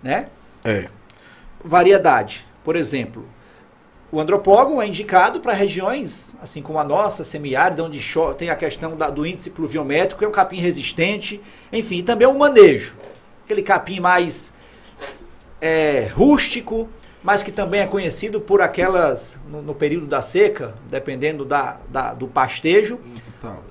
né? 0.01 0.29
É. 0.65 0.87
variedade. 1.63 2.43
Por 2.63 2.75
exemplo, 2.75 3.23
o 4.11 4.19
andropógon 4.19 4.81
é 4.81 4.87
indicado 4.87 5.41
para 5.41 5.53
regiões, 5.53 6.35
assim 6.41 6.63
como 6.63 6.79
a 6.79 6.83
nossa, 6.83 7.23
semiárida, 7.23 7.83
onde 7.83 7.99
tem 8.35 8.49
a 8.49 8.55
questão 8.55 8.97
da- 8.97 9.11
do 9.11 9.27
índice 9.27 9.51
pluviométrico, 9.51 10.25
é 10.25 10.27
um 10.27 10.31
capim 10.31 10.57
resistente, 10.57 11.39
enfim, 11.71 11.97
e 11.97 12.03
também 12.03 12.27
o 12.27 12.37
manejo. 12.37 12.95
Aquele 13.45 13.61
capim 13.61 13.99
mais 13.99 14.55
é, 15.63 16.11
rústico, 16.13 16.89
mas 17.23 17.41
que 17.41 17.49
também 17.53 17.79
é 17.79 17.87
conhecido 17.87 18.41
por 18.41 18.61
aquelas, 18.61 19.39
no, 19.49 19.61
no 19.61 19.73
período 19.73 20.05
da 20.05 20.21
seca, 20.21 20.75
dependendo 20.89 21.45
da, 21.45 21.77
da- 21.87 22.13
do 22.13 22.27
pastejo, 22.27 22.99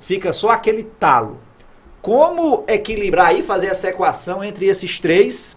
fica 0.01 0.33
só 0.33 0.49
aquele 0.49 0.85
talo. 0.85 1.39
Como 2.01 2.65
equilibrar 2.67 3.27
aí, 3.27 3.43
fazer 3.43 3.67
essa 3.67 3.91
equação 3.91 4.43
entre 4.43 4.65
esses 4.67 4.99
três, 4.99 5.55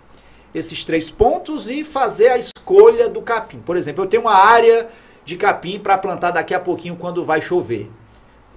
esses 0.53 0.83
três 0.83 1.09
pontos 1.09 1.69
e 1.69 1.85
fazer 1.85 2.27
a 2.27 2.37
escolha 2.37 3.07
do 3.07 3.21
capim? 3.21 3.59
Por 3.59 3.77
exemplo, 3.77 4.03
eu 4.03 4.07
tenho 4.09 4.23
uma 4.23 4.35
área 4.35 4.89
de 5.23 5.37
capim 5.37 5.79
para 5.79 5.97
plantar 5.97 6.31
daqui 6.31 6.53
a 6.53 6.59
pouquinho 6.59 6.97
quando 6.97 7.23
vai 7.23 7.39
chover. 7.41 7.89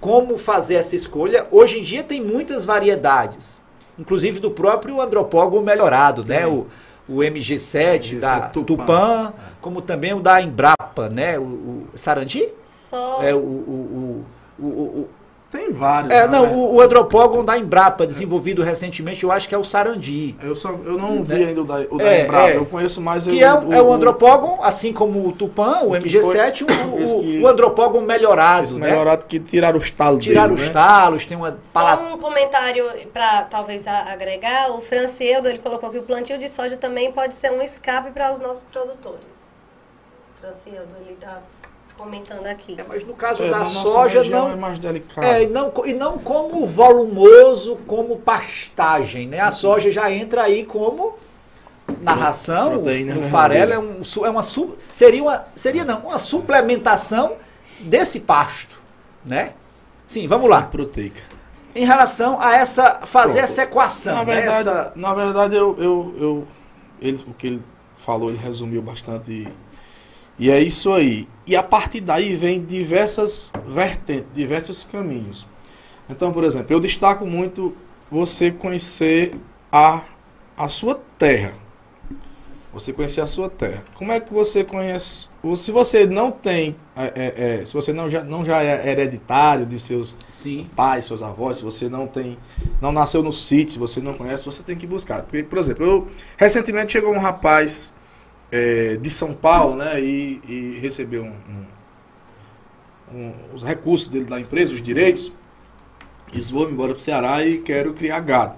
Como 0.01 0.37
fazer 0.37 0.75
essa 0.75 0.95
escolha? 0.97 1.47
Hoje 1.49 1.79
em 1.79 1.83
dia 1.83 2.03
tem 2.03 2.21
muitas 2.21 2.65
variedades, 2.65 3.61
inclusive 3.97 4.39
do 4.39 4.51
próprio 4.51 4.99
andropógon 5.01 5.61
melhorado, 5.61 6.25
né? 6.27 6.45
O, 6.45 6.67
o 7.09 7.17
MG7 7.17 8.19
da 8.19 8.41
Tupã. 8.41 8.65
Tupã, 8.65 9.33
como 9.59 9.81
também 9.81 10.13
o 10.13 10.19
da 10.19 10.41
Embrapa, 10.41 11.09
né? 11.09 11.39
O, 11.39 11.43
o 11.43 11.89
Sarandi? 11.95 12.47
Só. 12.63 13.23
É 13.23 13.33
o, 13.33 13.39
o, 13.39 14.25
o, 14.59 14.63
o, 14.63 15.09
Tem 15.51 15.71
vários. 15.71 16.11
é, 16.11 16.27
né? 16.27 16.27
não, 16.27 16.53
o, 16.53 16.75
o 16.75 16.81
andropógon 16.81 17.43
da 17.43 17.57
Embrapa, 17.57 18.05
desenvolvido 18.05 18.61
recentemente, 18.61 19.23
eu 19.23 19.31
acho 19.31 19.49
que 19.49 19.55
é 19.55 19.57
o 19.57 19.63
Sarandi. 19.63 20.35
Eu, 20.43 20.53
só, 20.53 20.69
eu 20.69 20.95
não 20.95 21.23
vi 21.23 21.39
Né? 21.39 21.45
ainda 21.47 21.61
o 21.61 21.63
da, 21.63 21.79
o 21.89 21.97
da 21.97 22.03
É, 22.03 22.23
Embrapa, 22.23 22.49
é. 22.49 22.57
eu 22.57 22.65
conheço 22.67 23.01
mais 23.01 23.25
Que 23.25 23.43
é, 23.43 23.51
um- 23.51 23.73
é 23.73 23.81
o 23.81 23.91
andropógon, 23.91 24.59
assim 24.61 24.93
como 24.93 25.27
o 25.27 25.31
Tupã, 25.31 25.79
o 25.81 25.89
O 25.95 25.99
que 25.99 26.07
MG7, 26.07 26.65
foi- 26.71 26.75
o, 26.85 27.17
o, 27.17 27.21
que- 27.23 27.39
o 27.41 27.47
andropógon 27.47 28.01
melhorado, 28.01 28.63
Esse 28.65 28.75
né? 28.75 28.89
melhorado 28.91 29.25
que 29.25 29.39
tiraram 29.39 29.79
os 29.79 29.89
talos 29.89 30.23
Tiraram 30.23 30.49
dele, 30.53 30.61
os 30.61 30.67
né? 30.67 30.73
talos, 30.73 31.25
tem 31.25 31.35
uma 31.35 31.57
Só 31.63 31.79
pala- 31.81 32.13
um 32.13 32.17
comentário 32.19 32.85
para 33.11 33.41
talvez 33.43 33.87
a- 33.87 34.03
agregar. 34.11 34.69
O 34.71 34.81
Francieldo 34.81 35.49
ele 35.49 35.57
colocou 35.57 35.89
que 35.89 35.97
o 35.97 36.03
plantio 36.03 36.37
de 36.37 36.47
soja 36.47 36.77
também 36.77 37.11
pode 37.11 37.33
ser 37.33 37.51
um 37.51 37.61
escape 37.61 38.11
para 38.11 38.31
os 38.31 38.39
nossos 38.39 38.61
produtores. 38.71 39.49
Francieldo 40.39 40.89
ele 41.01 41.13
está 41.13 41.39
comentando 41.99 42.47
aqui. 42.47 42.75
É, 42.77 42.85
mas 42.87 43.03
no 43.03 43.13
caso 43.13 43.43
É, 43.43 43.49
da 43.49 43.65
soja, 43.65 44.23
não, 44.23 44.51
é 44.51 44.55
mais 44.55 44.79
delicado. 44.79 45.25
É, 45.27 45.43
e 45.43 45.47
não, 45.47 45.71
e 45.85 45.93
não 45.93 46.17
como 46.17 46.65
volumoso, 46.65 47.75
como 47.85 48.17
pastagem, 48.17 49.27
né? 49.27 49.41
A 49.41 49.51
soja 49.51 49.91
já 49.91 50.09
entra 50.09 50.43
aí 50.43 50.63
como 50.63 51.17
na 52.01 52.13
ração, 52.13 52.71
Proteína 52.71 53.15
no 53.15 53.21
verdadeira. 53.21 53.29
farelo 53.29 53.73
é, 53.73 53.79
um, 53.79 54.25
é 54.25 54.29
uma 54.29 54.43
seria 54.93 55.21
uma 55.23 55.45
seria 55.53 55.83
não, 55.83 55.99
uma 56.01 56.17
suplementação 56.19 57.35
desse 57.81 58.21
pasto, 58.21 58.79
né? 59.25 59.53
Sim, 60.07 60.25
vamos 60.27 60.49
lá. 60.49 60.61
Proteica. 60.63 61.21
Em 61.75 61.85
relação 61.85 62.39
a 62.41 62.55
essa 62.55 63.01
fazer 63.05 63.39
Pronto. 63.39 63.43
essa 63.51 63.63
equação, 63.63 64.15
Na 64.15 64.23
né? 64.23 64.35
verdade, 64.35 64.57
essa 64.57 64.93
na 64.95 65.13
verdade 65.13 65.55
eu, 65.55 65.75
eu, 65.77 66.15
eu 66.17 66.47
ele, 67.01 67.23
o 67.27 67.33
que 67.33 67.47
ele 67.47 67.61
falou, 67.97 68.29
ele 68.29 68.39
resumiu 68.39 68.81
bastante. 68.81 69.31
E, 69.31 69.47
e 70.39 70.49
é 70.49 70.59
isso 70.61 70.91
aí. 70.93 71.27
E 71.49 71.55
a 71.55 71.63
partir 71.63 71.99
daí 71.99 72.35
vem 72.35 72.61
diversas 72.61 73.51
vertentes, 73.65 74.27
diversos 74.31 74.83
caminhos. 74.83 75.47
Então, 76.07 76.31
por 76.31 76.43
exemplo, 76.43 76.71
eu 76.71 76.79
destaco 76.79 77.25
muito 77.25 77.75
você 78.11 78.51
conhecer 78.51 79.35
a, 79.71 80.03
a 80.55 80.67
sua 80.67 81.01
terra. 81.17 81.53
Você 82.71 82.93
conhecer 82.93 83.21
a 83.21 83.25
sua 83.25 83.49
terra. 83.49 83.83
Como 83.95 84.11
é 84.11 84.19
que 84.19 84.31
você 84.31 84.63
conhece? 84.63 85.27
Se 85.55 85.71
você 85.71 86.05
não 86.05 86.29
tem, 86.29 86.75
é, 86.95 87.13
é, 87.15 87.61
é, 87.61 87.65
se 87.65 87.73
você 87.73 87.91
não 87.91 88.07
já, 88.07 88.23
não 88.23 88.45
já 88.45 88.61
é 88.61 88.91
hereditário 88.91 89.65
de 89.65 89.79
seus 89.79 90.15
sim, 90.29 90.65
pais, 90.75 91.05
seus 91.05 91.23
avós, 91.23 91.57
se 91.57 91.63
você 91.63 91.89
não 91.89 92.05
tem, 92.05 92.37
não 92.79 92.91
nasceu 92.91 93.23
no 93.23 93.33
sítio, 93.33 93.79
você 93.79 93.99
não 93.99 94.13
conhece, 94.13 94.45
você 94.45 94.61
tem 94.61 94.75
que 94.75 94.85
buscar. 94.85 95.23
Porque, 95.23 95.41
por 95.41 95.57
exemplo, 95.57 95.83
eu 95.83 96.07
recentemente 96.37 96.91
chegou 96.91 97.11
um 97.11 97.19
rapaz 97.19 97.91
é, 98.51 98.95
de 98.97 99.09
São 99.09 99.33
Paulo, 99.33 99.75
né, 99.75 100.01
e, 100.01 100.41
e 100.47 100.79
recebeu 100.81 101.23
um- 101.23 101.33
um- 103.13 103.17
um- 103.17 103.33
os 103.53 103.63
recursos 103.63 104.07
dele 104.07 104.25
da 104.25 104.39
empresa, 104.39 104.73
os 104.73 104.81
direitos, 104.81 105.31
e 106.31 106.37
disse, 106.37 106.51
vou 106.53 106.69
embora 106.69 106.91
para 106.93 106.99
o 106.99 107.01
Ceará 107.01 107.45
e 107.45 107.57
quero 107.59 107.93
criar 107.93 108.19
gado. 108.19 108.57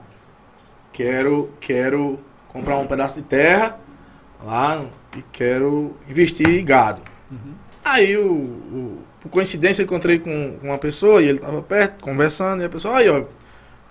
Quero, 0.94 1.50
quero 1.60 2.20
comprar 2.50 2.78
um 2.78 2.86
pedaço 2.88 3.22
de 3.22 3.28
terra 3.28 3.80
lá 4.44 4.86
e 5.18 5.22
quero 5.32 5.96
investir 6.10 6.48
em 6.50 6.66
gado. 6.66 7.02
Aí, 7.84 8.16
o, 8.18 8.32
o- 8.34 8.98
por 9.22 9.30
coincidência, 9.30 9.82
eu 9.82 9.86
encontrei 9.86 10.20
com, 10.20 10.58
com 10.60 10.68
uma 10.68 10.78
pessoa 10.78 11.22
e 11.22 11.28
ele 11.28 11.38
estava 11.38 11.62
perto, 11.62 12.02
conversando, 12.02 12.62
e 12.62 12.66
a 12.66 12.70
pessoa, 12.70 12.98
aí, 12.98 13.08
ó, 13.10 13.24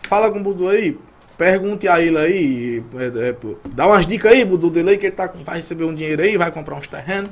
fala 0.02 0.30
com 0.30 0.40
o 0.40 0.42
Budu 0.42 0.68
aí, 0.68 0.98
pergunte 1.40 1.88
a 1.88 1.98
ele 1.98 2.18
aí, 2.18 2.84
é, 2.98 3.28
é, 3.30 3.36
dá 3.72 3.86
umas 3.86 4.06
dicas 4.06 4.30
aí, 4.30 4.44
Budu, 4.44 4.68
dele 4.68 4.98
que 4.98 5.06
ele 5.06 5.16
tá, 5.16 5.32
vai 5.42 5.56
receber 5.56 5.84
um 5.84 5.94
dinheiro 5.94 6.20
aí, 6.20 6.36
vai 6.36 6.52
comprar 6.52 6.74
uns 6.74 6.86
terrenos. 6.86 7.30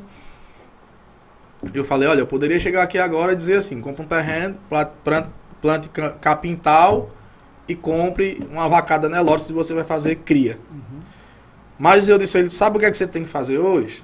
Eu 1.74 1.84
falei, 1.84 2.08
olha, 2.08 2.20
eu 2.20 2.26
poderia 2.26 2.58
chegar 2.58 2.84
aqui 2.84 2.96
agora 2.96 3.34
e 3.34 3.36
dizer 3.36 3.58
assim, 3.58 3.82
compra 3.82 4.02
um 4.02 4.06
terreno, 4.06 4.56
pla- 4.66 4.86
plante, 4.86 5.28
plante 5.60 5.90
ca- 5.90 6.12
capim 6.12 6.54
tal 6.54 7.10
e 7.68 7.74
compre 7.74 8.40
uma 8.50 8.66
vacada 8.66 9.10
Nelore 9.10 9.42
se 9.42 9.52
você 9.52 9.74
vai 9.74 9.84
fazer 9.84 10.14
cria. 10.14 10.58
Mas 11.78 12.08
eu 12.08 12.16
disse 12.16 12.38
a 12.38 12.40
ele, 12.40 12.48
sabe 12.48 12.78
o 12.78 12.80
que, 12.80 12.86
é 12.86 12.90
que 12.90 12.96
você 12.96 13.06
tem 13.06 13.24
que 13.24 13.28
fazer 13.28 13.58
hoje? 13.58 14.02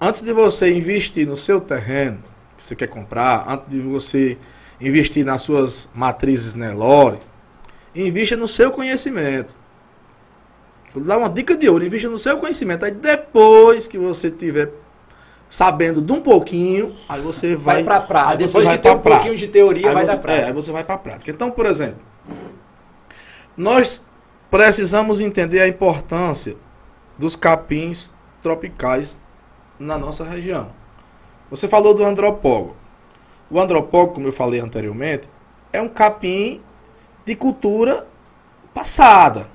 Antes 0.00 0.22
de 0.22 0.32
você 0.32 0.74
investir 0.76 1.24
no 1.24 1.36
seu 1.36 1.60
terreno, 1.60 2.18
que 2.56 2.64
você 2.64 2.74
quer 2.74 2.88
comprar, 2.88 3.44
antes 3.48 3.68
de 3.68 3.80
você 3.80 4.36
investir 4.80 5.24
nas 5.24 5.42
suas 5.42 5.88
matrizes 5.94 6.54
Nelore, 6.54 7.20
invista 8.06 8.36
no 8.36 8.46
seu 8.46 8.70
conhecimento. 8.70 9.54
Vou 10.94 11.04
dar 11.04 11.18
uma 11.18 11.28
dica 11.28 11.56
de 11.56 11.68
ouro, 11.68 11.84
invista 11.84 12.08
no 12.08 12.18
seu 12.18 12.38
conhecimento. 12.38 12.84
Aí 12.84 12.90
depois 12.90 13.86
que 13.86 13.98
você 13.98 14.30
tiver 14.30 14.72
sabendo 15.48 16.02
de 16.02 16.12
um 16.12 16.20
pouquinho, 16.20 16.94
aí 17.08 17.20
você 17.20 17.54
vai, 17.54 17.76
vai 17.76 17.84
pra 17.84 18.00
prática. 18.00 18.30
aí 18.30 18.36
Depois 18.46 18.68
que 18.68 18.78
tem 18.78 18.92
um 18.92 18.98
pouquinho 18.98 19.36
de 19.36 19.48
teoria, 19.48 19.88
aí 19.88 19.94
vai 19.94 20.06
você, 20.06 20.16
dar 20.16 20.22
prática. 20.22 20.44
É, 20.44 20.48
aí 20.48 20.52
você 20.52 20.72
vai 20.72 20.84
para 20.84 20.94
a 20.94 20.98
prática. 20.98 21.30
Então, 21.30 21.50
por 21.50 21.66
exemplo, 21.66 22.00
nós 23.56 24.04
precisamos 24.50 25.20
entender 25.20 25.60
a 25.60 25.68
importância 25.68 26.56
dos 27.18 27.34
capins 27.34 28.12
tropicais 28.40 29.18
na 29.78 29.98
nossa 29.98 30.24
região. 30.24 30.70
Você 31.50 31.66
falou 31.66 31.94
do 31.94 32.04
andropólogo. 32.04 32.76
O 33.50 33.58
andropólogo, 33.58 34.14
como 34.14 34.28
eu 34.28 34.32
falei 34.32 34.60
anteriormente, 34.60 35.28
é 35.72 35.80
um 35.80 35.88
capim 35.88 36.60
de 37.28 37.36
cultura 37.36 38.06
passada. 38.72 39.46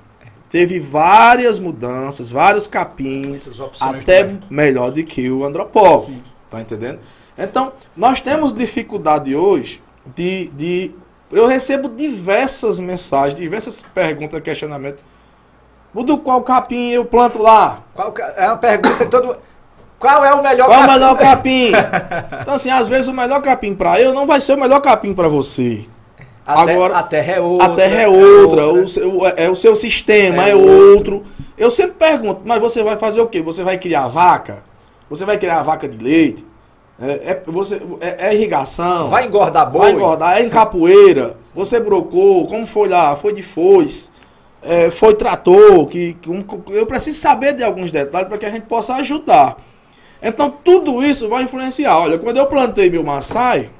Teve 0.48 0.78
várias 0.78 1.58
mudanças, 1.58 2.30
vários 2.30 2.68
capins, 2.68 3.52
até 3.80 4.22
mais. 4.22 4.48
melhor 4.48 4.92
do 4.92 5.02
que 5.02 5.28
o 5.28 5.44
andropólogo. 5.44 6.06
Sim. 6.06 6.22
Tá 6.48 6.60
entendendo? 6.60 7.00
Então, 7.36 7.72
nós 7.96 8.20
temos 8.20 8.52
dificuldade 8.54 9.34
hoje 9.34 9.82
de, 10.14 10.48
de. 10.50 10.92
Eu 11.32 11.46
recebo 11.48 11.88
diversas 11.88 12.78
mensagens, 12.78 13.34
diversas 13.34 13.84
perguntas, 13.92 14.40
questionamentos. 14.40 15.02
Do 15.92 16.18
qual 16.18 16.42
capim 16.42 16.90
eu 16.90 17.04
planto 17.04 17.40
lá? 17.40 17.82
Qual 17.92 18.14
é 18.36 18.46
uma 18.46 18.56
pergunta 18.56 19.04
que 19.04 19.10
todo 19.10 19.36
Qual 19.98 20.24
é 20.24 20.32
o 20.32 20.42
melhor 20.42 20.66
Qual 20.66 20.78
o 20.78 20.86
capim? 20.86 20.92
melhor 20.92 21.16
capim? 21.16 21.72
Então, 22.42 22.54
assim, 22.54 22.70
às 22.70 22.88
vezes 22.88 23.08
o 23.08 23.12
melhor 23.12 23.42
capim 23.42 23.74
para 23.74 24.00
eu 24.00 24.12
não 24.12 24.26
vai 24.26 24.40
ser 24.40 24.54
o 24.54 24.60
melhor 24.60 24.80
capim 24.80 25.12
para 25.12 25.26
você. 25.26 25.86
A, 26.46 26.64
te- 26.66 26.72
Agora, 26.72 26.98
a 26.98 27.02
terra 27.02 27.32
é 27.34 27.40
outra. 27.40 27.66
A 27.66 27.70
terra 27.76 28.02
é 28.02 28.08
outra, 28.08 28.66
o 28.68 28.86
seu, 28.86 29.20
é 29.36 29.48
o 29.48 29.54
seu 29.54 29.74
sistema 29.74 30.46
É 30.46 30.50
é, 30.50 30.54
outro. 30.54 31.22
Eu 31.56 31.70
sempre 31.70 31.94
pergunto, 31.98 32.42
mas 32.44 32.60
você 32.60 32.82
vai 32.82 32.96
fazer 32.98 33.20
o 33.20 33.26
quê? 33.26 33.40
Você 33.40 33.62
vai 33.62 33.78
criar 33.78 34.08
vaca? 34.08 34.62
Você 35.08 35.24
vai 35.24 35.38
criar 35.38 35.62
vaca 35.62 35.88
de 35.88 35.96
leite? 36.02 36.44
É, 37.00 37.30
é- 37.32 37.42
você, 37.46 37.80
é, 38.00 38.28
é 38.28 38.34
irrigação? 38.34 39.08
Vai 39.08 39.26
engordar 39.26 39.70
boi? 39.70 39.80
Vai 39.80 39.92
engordar, 39.92 40.38
é 40.38 40.42
em 40.44 40.48
capoeira, 40.48 41.36
você 41.54 41.80
brocou, 41.80 42.46
como 42.46 42.66
foi 42.66 42.88
lá, 42.88 43.16
foi 43.16 43.32
de 43.32 43.42
foice, 43.42 44.10
é, 44.62 44.90
foi 44.90 45.14
trator, 45.14 45.86
que, 45.86 46.14
que 46.14 46.30
um- 46.30 46.44
eu 46.70 46.86
preciso 46.86 47.18
saber 47.18 47.54
de 47.54 47.64
alguns 47.64 47.90
detalhes 47.90 48.28
para 48.28 48.38
que 48.38 48.46
a 48.46 48.50
gente 48.50 48.66
possa 48.66 48.94
ajudar. 48.96 49.56
Então 50.22 50.48
tudo 50.62 51.02
isso 51.02 51.28
vai 51.28 51.42
influenciar. 51.42 51.98
Olha, 51.98 52.16
quando 52.18 52.36
eu 52.36 52.46
plantei 52.46 52.88
meu 52.90 53.02
Maasai, 53.02 53.70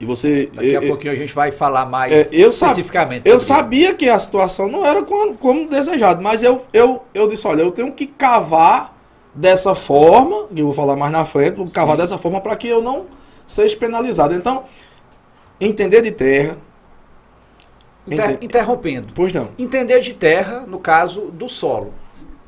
e 0.00 0.06
você... 0.06 0.46
Daqui 0.52 0.76
a 0.76 0.80
eu- 0.82 0.88
pouquinho 0.88 1.12
a 1.12 1.16
gente 1.16 1.34
vai 1.34 1.50
falar 1.52 1.84
mais 1.86 2.32
é, 2.32 2.36
eu 2.42 2.48
especificamente. 2.48 3.28
eu 3.28 3.38
sabia 3.40 3.94
que 3.94 4.08
a 4.08 4.18
situação 4.18 4.68
não 4.68 4.84
era 4.86 5.02
como, 5.02 5.34
como 5.36 5.68
desejado, 5.68 6.22
mas 6.22 6.42
eu, 6.42 6.62
eu, 6.72 7.02
eu 7.12 7.28
disse, 7.28 7.46
olha, 7.46 7.62
eu 7.62 7.72
tenho 7.72 7.92
que 7.92 8.06
cavar 8.06 8.96
dessa 9.34 9.74
forma, 9.74 10.46
que 10.48 10.60
eu 10.60 10.66
vou 10.66 10.74
falar 10.74 10.96
mais 10.96 11.12
na 11.12 11.24
frente, 11.24 11.56
vou 11.56 11.70
cavar 11.70 11.96
dessa 11.96 12.16
forma 12.18 12.40
para 12.40 12.54
que 12.56 12.68
eu 12.68 12.80
não 12.82 13.06
seja 13.46 13.76
penalizado. 13.76 14.34
Então, 14.34 14.64
entender 15.60 16.02
de 16.02 16.10
terra, 16.10 16.56
Inter- 18.06 18.30
Ente- 18.30 18.44
Interrompendo. 18.46 19.08
pois 19.14 19.32
não. 19.34 19.48
Entender 19.58 20.00
de 20.00 20.14
terra, 20.14 20.64
no 20.66 20.78
caso 20.78 21.22
do 21.32 21.48
solo. 21.48 21.92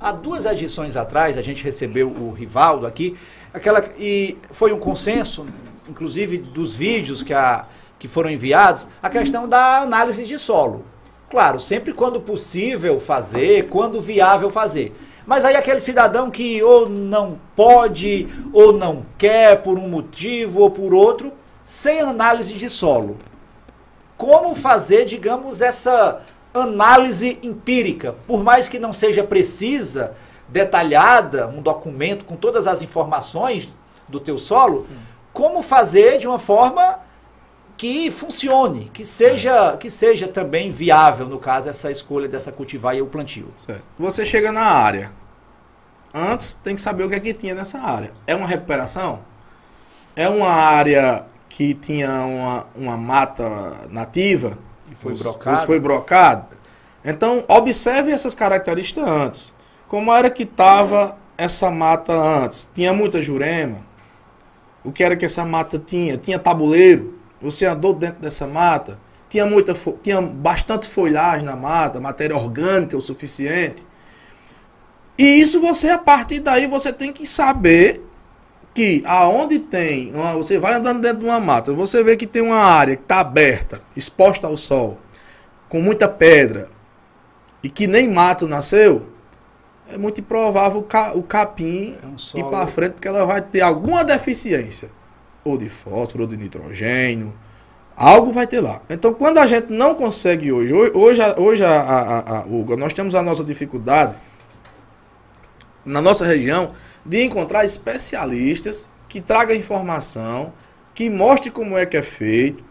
há 0.00 0.10
duas 0.12 0.46
edições 0.46 0.96
atrás, 0.96 1.36
a 1.36 1.42
gente 1.42 1.62
recebeu 1.62 2.08
o 2.08 2.32
Rivaldo 2.32 2.86
aqui, 2.86 3.14
aquela 3.52 3.84
e 3.98 4.38
foi 4.50 4.72
um 4.72 4.78
consenso, 4.78 5.44
inclusive 5.90 6.38
dos 6.38 6.74
vídeos 6.74 7.22
que, 7.22 7.34
a, 7.34 7.66
que 7.98 8.08
foram 8.08 8.30
enviados, 8.30 8.88
a 9.02 9.10
questão 9.10 9.48
da 9.48 9.80
análise 9.80 10.24
de 10.24 10.38
solo. 10.38 10.84
Claro, 11.28 11.60
sempre 11.60 11.92
quando 11.92 12.20
possível 12.20 12.98
fazer, 12.98 13.68
quando 13.68 14.00
viável 14.00 14.50
fazer. 14.50 14.96
Mas 15.26 15.44
aí 15.44 15.54
aquele 15.54 15.78
cidadão 15.78 16.30
que 16.30 16.62
ou 16.62 16.88
não 16.88 17.38
pode, 17.54 18.26
ou 18.52 18.72
não 18.72 19.04
quer 19.16 19.62
por 19.62 19.78
um 19.78 19.88
motivo 19.88 20.60
ou 20.60 20.70
por 20.70 20.92
outro, 20.92 21.32
sem 21.62 22.00
análise 22.00 22.54
de 22.54 22.68
solo. 22.68 23.16
Como 24.16 24.54
fazer, 24.54 25.04
digamos, 25.04 25.60
essa 25.60 26.20
análise 26.52 27.38
empírica, 27.42 28.14
por 28.26 28.42
mais 28.42 28.68
que 28.68 28.78
não 28.78 28.92
seja 28.92 29.22
precisa, 29.22 30.14
detalhada, 30.48 31.46
um 31.46 31.62
documento 31.62 32.24
com 32.24 32.34
todas 32.34 32.66
as 32.66 32.82
informações 32.82 33.72
do 34.08 34.18
teu 34.18 34.36
solo, 34.36 34.86
como 35.32 35.62
fazer 35.62 36.18
de 36.18 36.26
uma 36.26 36.38
forma 36.38 36.98
que 37.76 38.10
funcione, 38.10 38.90
que 38.92 39.04
seja, 39.04 39.76
que 39.78 39.90
seja 39.90 40.28
também 40.28 40.70
viável, 40.70 41.26
no 41.26 41.38
caso, 41.38 41.68
essa 41.68 41.90
escolha 41.90 42.28
dessa 42.28 42.52
cultivar 42.52 42.94
e 42.94 43.00
o 43.00 43.06
plantio. 43.06 43.48
Certo. 43.56 43.82
Você 43.98 44.24
chega 44.24 44.52
na 44.52 44.62
área. 44.62 45.10
Antes 46.12 46.54
tem 46.54 46.74
que 46.74 46.80
saber 46.80 47.04
o 47.04 47.08
que 47.08 47.14
é 47.14 47.20
que 47.20 47.32
tinha 47.32 47.54
nessa 47.54 47.78
área. 47.78 48.10
É 48.26 48.34
uma 48.34 48.46
recuperação? 48.46 49.20
É 50.16 50.28
uma 50.28 50.48
área 50.50 51.24
que 51.48 51.72
tinha 51.72 52.10
uma, 52.22 52.66
uma 52.74 52.96
mata 52.96 53.48
nativa? 53.88 54.58
E 54.90 54.94
foi 54.94 55.12
Os- 55.12 55.22
brocado. 55.22 55.56
os 55.56 55.64
foi 55.64 55.80
brocado. 55.80 56.56
Então, 57.04 57.44
observe 57.48 58.10
essas 58.12 58.34
características 58.34 59.08
antes. 59.08 59.54
Como 59.88 60.12
era 60.12 60.28
que 60.28 60.42
estava 60.42 61.16
essa 61.38 61.70
mata 61.70 62.12
antes? 62.12 62.68
Tinha 62.74 62.92
muita 62.92 63.22
jurema? 63.22 63.78
O 64.84 64.92
que 64.92 65.04
era 65.04 65.16
que 65.16 65.24
essa 65.24 65.44
mata 65.44 65.78
tinha? 65.78 66.16
Tinha 66.16 66.38
tabuleiro? 66.38 67.14
Você 67.40 67.66
andou 67.66 67.92
dentro 67.94 68.20
dessa 68.20 68.46
mata? 68.46 68.98
Tinha, 69.28 69.46
muita, 69.46 69.74
tinha 70.02 70.20
bastante 70.20 70.88
folhagem 70.88 71.44
na 71.44 71.54
mata, 71.54 72.00
matéria 72.00 72.36
orgânica 72.36 72.96
o 72.96 73.00
suficiente? 73.00 73.86
E 75.16 75.24
isso 75.24 75.60
você, 75.60 75.90
a 75.90 75.98
partir 75.98 76.40
daí, 76.40 76.66
você 76.66 76.92
tem 76.92 77.12
que 77.12 77.26
saber 77.26 78.02
que 78.72 79.02
aonde 79.04 79.58
tem, 79.58 80.12
uma- 80.14 80.32
você 80.32 80.58
vai 80.58 80.74
andando 80.74 81.00
dentro 81.02 81.18
de 81.18 81.24
uma 81.26 81.40
mata, 81.40 81.72
você 81.72 82.02
vê 82.02 82.16
que 82.16 82.26
tem 82.26 82.40
uma 82.42 82.56
área 82.56 82.96
que 82.96 83.02
está 83.02 83.20
aberta, 83.20 83.82
exposta 83.96 84.46
ao 84.46 84.56
sol, 84.56 84.98
com 85.68 85.80
muita 85.80 86.08
pedra, 86.08 86.70
e 87.62 87.68
que 87.68 87.86
nem 87.86 88.08
mato 88.08 88.48
nasceu, 88.48 89.06
é 89.92 89.98
muito 89.98 90.20
improvável 90.20 90.80
o, 90.80 90.84
ca- 90.84 91.12
o 91.14 91.22
capim 91.22 91.96
É 92.02 92.06
um 92.06 92.38
ir 92.40 92.44
para 92.44 92.66
frente, 92.66 92.92
porque 92.92 93.08
ela 93.08 93.24
vai 93.26 93.40
ter 93.42 93.60
alguma 93.60 94.04
deficiência, 94.04 94.90
ou 95.44 95.56
de 95.56 95.68
fósforo, 95.68 96.24
ou 96.24 96.28
de 96.30 96.36
nitrogênio, 96.36 97.32
algo 97.96 98.30
vai 98.32 98.46
ter 98.46 98.60
lá. 98.60 98.80
Então, 98.88 99.12
quando 99.14 99.38
a 99.38 99.46
gente 99.46 99.72
não 99.72 99.94
consegue 99.94 100.52
hoje, 100.52 100.72
hoje, 100.72 101.20
hoje, 101.36 101.64
a, 101.64 101.80
a- 101.80 102.38
a- 102.38 102.44
Hugo, 102.46 102.76
nós 102.76 102.92
temos 102.92 103.14
a 103.14 103.22
nossa 103.22 103.44
dificuldade 103.44 104.14
na 105.84 106.00
nossa 106.00 106.24
região 106.26 106.72
de 107.04 107.22
encontrar 107.24 107.64
especialistas 107.64 108.90
que 109.08 109.20
tragam 109.20 109.56
informação, 109.56 110.52
que 110.94 111.08
mostre 111.08 111.50
como 111.50 111.76
é 111.76 111.86
que 111.86 111.96
é 111.96 112.02
feito 112.02 112.62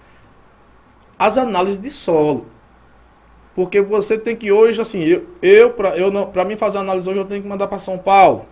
as 1.17 1.37
análises 1.37 1.79
de 1.79 1.89
solo. 1.89 2.47
Porque 3.59 3.81
você 3.81 4.17
tem 4.17 4.37
que 4.37 4.53
hoje, 4.53 4.79
assim, 4.79 5.03
eu, 5.03 5.25
eu 5.41 5.71
para 5.71 5.97
eu 5.97 6.09
não, 6.09 6.27
para 6.27 6.45
mim 6.45 6.55
fazer 6.55 6.77
a 6.77 6.81
análise 6.81 7.09
hoje 7.09 7.19
eu 7.19 7.25
tenho 7.25 7.41
que 7.41 7.47
mandar 7.49 7.67
para 7.67 7.77
São 7.77 7.97
Paulo. 7.97 8.45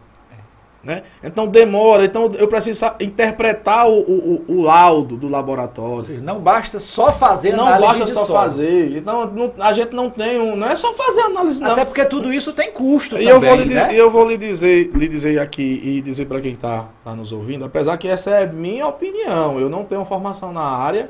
Né? 0.84 1.02
Então 1.24 1.48
demora, 1.48 2.04
então 2.04 2.30
eu 2.38 2.46
preciso 2.48 2.86
interpretar 3.00 3.88
o, 3.90 4.00
o, 4.02 4.44
o- 4.50 4.62
laudo 4.64 5.16
do 5.16 5.30
laboratório. 5.30 6.02
seja, 6.02 6.22
não 6.22 6.40
basta 6.42 6.78
só 6.82 7.10
fazer 7.12 7.54
Não 7.56 7.66
análise 7.66 7.88
basta 7.88 8.04
de 8.06 8.12
só 8.12 8.26
solo. 8.26 8.40
fazer. 8.40 8.98
Então 8.98 9.26
não- 9.34 9.54
a 9.60 9.72
gente 9.72 9.94
não 9.96 10.10
tem 10.10 10.40
um. 10.42 10.58
Não 10.58 10.68
é 10.68 10.76
só 10.76 10.94
fazer 10.94 11.22
análise, 11.22 11.64
não. 11.64 11.72
Até 11.72 11.86
porque 11.86 12.04
tudo 12.04 12.34
isso 12.34 12.52
tem 12.52 12.70
custo 12.72 13.16
E 13.18 13.26
também, 13.28 13.30
eu 13.30 13.40
vou, 13.40 13.56
lhe, 13.56 13.74
né? 13.74 13.90
eu 13.94 14.12
vou 14.12 14.28
lhe 14.28 14.38
dizer, 14.38 14.90
lhe 14.94 15.08
dizer 15.08 15.40
aqui 15.40 15.82
e 15.84 16.02
dizer 16.02 16.26
para 16.26 16.42
quem 16.42 16.52
está 16.54 16.86
tá 17.04 17.16
nos 17.16 17.32
ouvindo, 17.32 17.64
apesar 17.64 17.96
que 17.98 18.10
essa 18.10 18.32
é 18.32 18.46
minha 18.46 18.86
opinião, 18.88 19.58
eu 19.58 19.70
não 19.70 19.86
tenho 19.86 20.04
formação 20.04 20.52
na 20.52 20.62
área, 20.64 21.10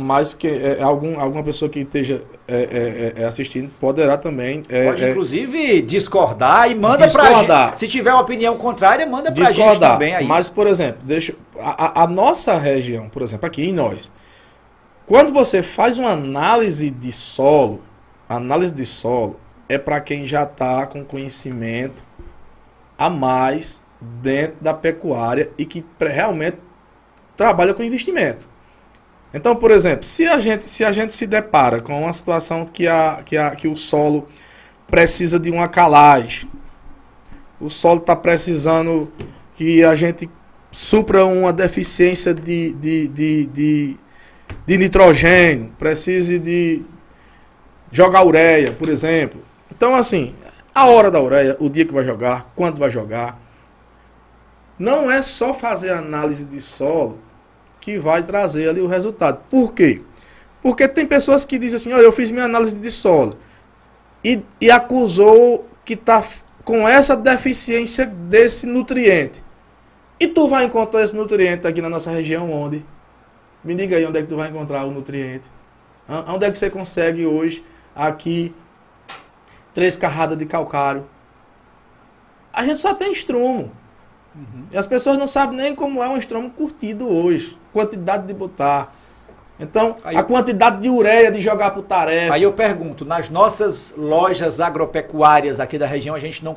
mas 0.00 0.32
que 0.32 0.46
é, 0.46 0.80
algum, 0.80 1.18
alguma 1.18 1.42
pessoa 1.42 1.68
que 1.68 1.80
esteja 1.80 2.22
é, 2.46 3.12
é, 3.16 3.22
é, 3.22 3.24
assistindo 3.24 3.68
poderá 3.80 4.16
também 4.16 4.64
é, 4.68 4.86
Pode, 4.86 5.04
é, 5.04 5.10
inclusive, 5.10 5.82
discordar 5.82 6.70
e 6.70 6.74
manda 6.74 6.98
gente. 7.08 7.76
Se 7.76 7.88
tiver 7.88 8.12
uma 8.12 8.22
opinião 8.22 8.56
contrária, 8.56 9.04
manda 9.06 9.32
pra 9.32 9.44
gente 9.46 9.56
discordar. 9.56 9.92
também 9.94 10.14
aí. 10.14 10.24
Mas, 10.26 10.48
por 10.48 10.66
exemplo, 10.68 11.00
deixa, 11.04 11.34
a, 11.58 11.86
a- 12.00 12.04
a 12.04 12.06
nossa 12.06 12.56
região, 12.56 13.08
por 13.08 13.22
exemplo, 13.22 13.44
aqui 13.46 13.68
em 13.68 13.72
nós, 13.72 14.12
quando 15.04 15.32
você 15.32 15.62
faz 15.62 15.98
uma 15.98 16.10
análise 16.12 16.90
de 16.90 17.10
solo, 17.10 17.82
análise 18.28 18.72
de 18.72 18.86
solo 18.86 19.40
é 19.68 19.76
para 19.78 20.00
quem 20.00 20.24
já 20.26 20.44
está 20.44 20.86
com 20.86 21.04
conhecimento 21.04 22.04
a 22.96 23.10
mais 23.10 23.82
dentro 24.00 24.56
da 24.60 24.72
pecuária 24.72 25.50
e 25.58 25.64
que 25.64 25.84
realmente 26.00 26.58
trabalha 27.36 27.74
com 27.74 27.82
investimento. 27.82 28.48
Então, 29.32 29.54
por 29.54 29.70
exemplo, 29.70 30.04
se 30.04 30.26
a 30.26 30.40
gente 30.40 30.68
se, 30.68 30.84
a 30.84 30.92
gente 30.92 31.12
se 31.12 31.26
depara 31.26 31.80
com 31.80 32.02
uma 32.02 32.12
situação 32.12 32.64
que, 32.64 32.86
a, 32.86 33.20
que, 33.24 33.36
a, 33.36 33.54
que 33.54 33.68
o 33.68 33.76
solo 33.76 34.26
precisa 34.90 35.38
de 35.38 35.50
uma 35.50 35.68
calagem, 35.68 36.50
o 37.60 37.68
solo 37.68 38.00
está 38.00 38.16
precisando 38.16 39.12
que 39.54 39.84
a 39.84 39.94
gente 39.94 40.30
supra 40.70 41.26
uma 41.26 41.52
deficiência 41.52 42.32
de, 42.32 42.72
de, 42.72 43.08
de, 43.08 43.46
de, 43.46 43.96
de 44.64 44.78
nitrogênio, 44.78 45.72
precise 45.78 46.38
de 46.38 46.82
jogar 47.90 48.24
ureia, 48.24 48.72
por 48.72 48.88
exemplo. 48.88 49.42
Então, 49.70 49.94
assim, 49.94 50.34
a 50.74 50.86
hora 50.86 51.10
da 51.10 51.20
ureia, 51.20 51.56
o 51.58 51.68
dia 51.68 51.84
que 51.84 51.92
vai 51.92 52.04
jogar, 52.04 52.50
quando 52.54 52.78
vai 52.78 52.90
jogar. 52.90 53.38
Não 54.78 55.10
é 55.10 55.20
só 55.20 55.52
fazer 55.52 55.90
análise 55.90 56.44
de 56.44 56.60
solo 56.60 57.18
que 57.80 57.98
vai 57.98 58.22
trazer 58.22 58.68
ali 58.68 58.80
o 58.80 58.86
resultado. 58.86 59.40
Por 59.48 59.72
quê? 59.72 60.02
Porque 60.62 60.88
tem 60.88 61.06
pessoas 61.06 61.44
que 61.44 61.58
dizem 61.58 61.76
assim, 61.76 61.92
olha, 61.92 62.02
eu 62.02 62.12
fiz 62.12 62.30
minha 62.30 62.44
análise 62.44 62.76
de 62.76 62.90
solo 62.90 63.38
e, 64.24 64.42
e 64.60 64.70
acusou 64.70 65.68
que 65.84 65.94
está 65.94 66.22
com 66.64 66.88
essa 66.88 67.16
deficiência 67.16 68.04
desse 68.04 68.66
nutriente. 68.66 69.42
E 70.20 70.26
tu 70.26 70.48
vai 70.48 70.64
encontrar 70.64 71.02
esse 71.02 71.14
nutriente 71.14 71.66
aqui 71.66 71.80
na 71.80 71.88
nossa 71.88 72.10
região 72.10 72.52
onde? 72.52 72.84
Me 73.62 73.74
diga 73.74 73.96
aí 73.96 74.04
onde 74.04 74.18
é 74.18 74.22
que 74.22 74.28
tu 74.28 74.36
vai 74.36 74.48
encontrar 74.48 74.84
o 74.84 74.90
nutriente. 74.90 75.48
Onde 76.26 76.46
é 76.46 76.50
que 76.50 76.58
você 76.58 76.70
consegue 76.70 77.24
hoje 77.24 77.64
aqui 77.94 78.54
três 79.72 79.96
carradas 79.96 80.36
de 80.36 80.46
calcário? 80.46 81.08
A 82.52 82.64
gente 82.64 82.80
só 82.80 82.94
tem 82.94 83.12
estrumo. 83.12 83.70
E 84.70 84.76
as 84.78 84.86
pessoas 84.86 85.16
não 85.18 85.26
sabem 85.26 85.56
nem 85.56 85.74
como 85.74 86.02
é 86.02 86.08
um 86.08 86.16
estromo 86.16 86.50
curtido 86.50 87.08
hoje. 87.08 87.56
Quantidade 87.72 88.26
de 88.26 88.34
botar. 88.34 88.94
Então, 89.60 89.96
Aí- 90.04 90.16
a 90.16 90.22
quantidade 90.22 90.80
de 90.80 90.88
ureia 90.88 91.32
de 91.32 91.40
jogar 91.40 91.70
pro 91.72 91.82
tarefa. 91.82 92.34
Aí 92.34 92.42
eu 92.44 92.52
pergunto, 92.52 93.04
nas 93.04 93.28
nossas 93.28 93.92
lojas 93.96 94.60
agropecuárias 94.60 95.58
aqui 95.58 95.76
da 95.78 95.86
região, 95.86 96.14
a 96.14 96.20
gente 96.20 96.44
não. 96.44 96.56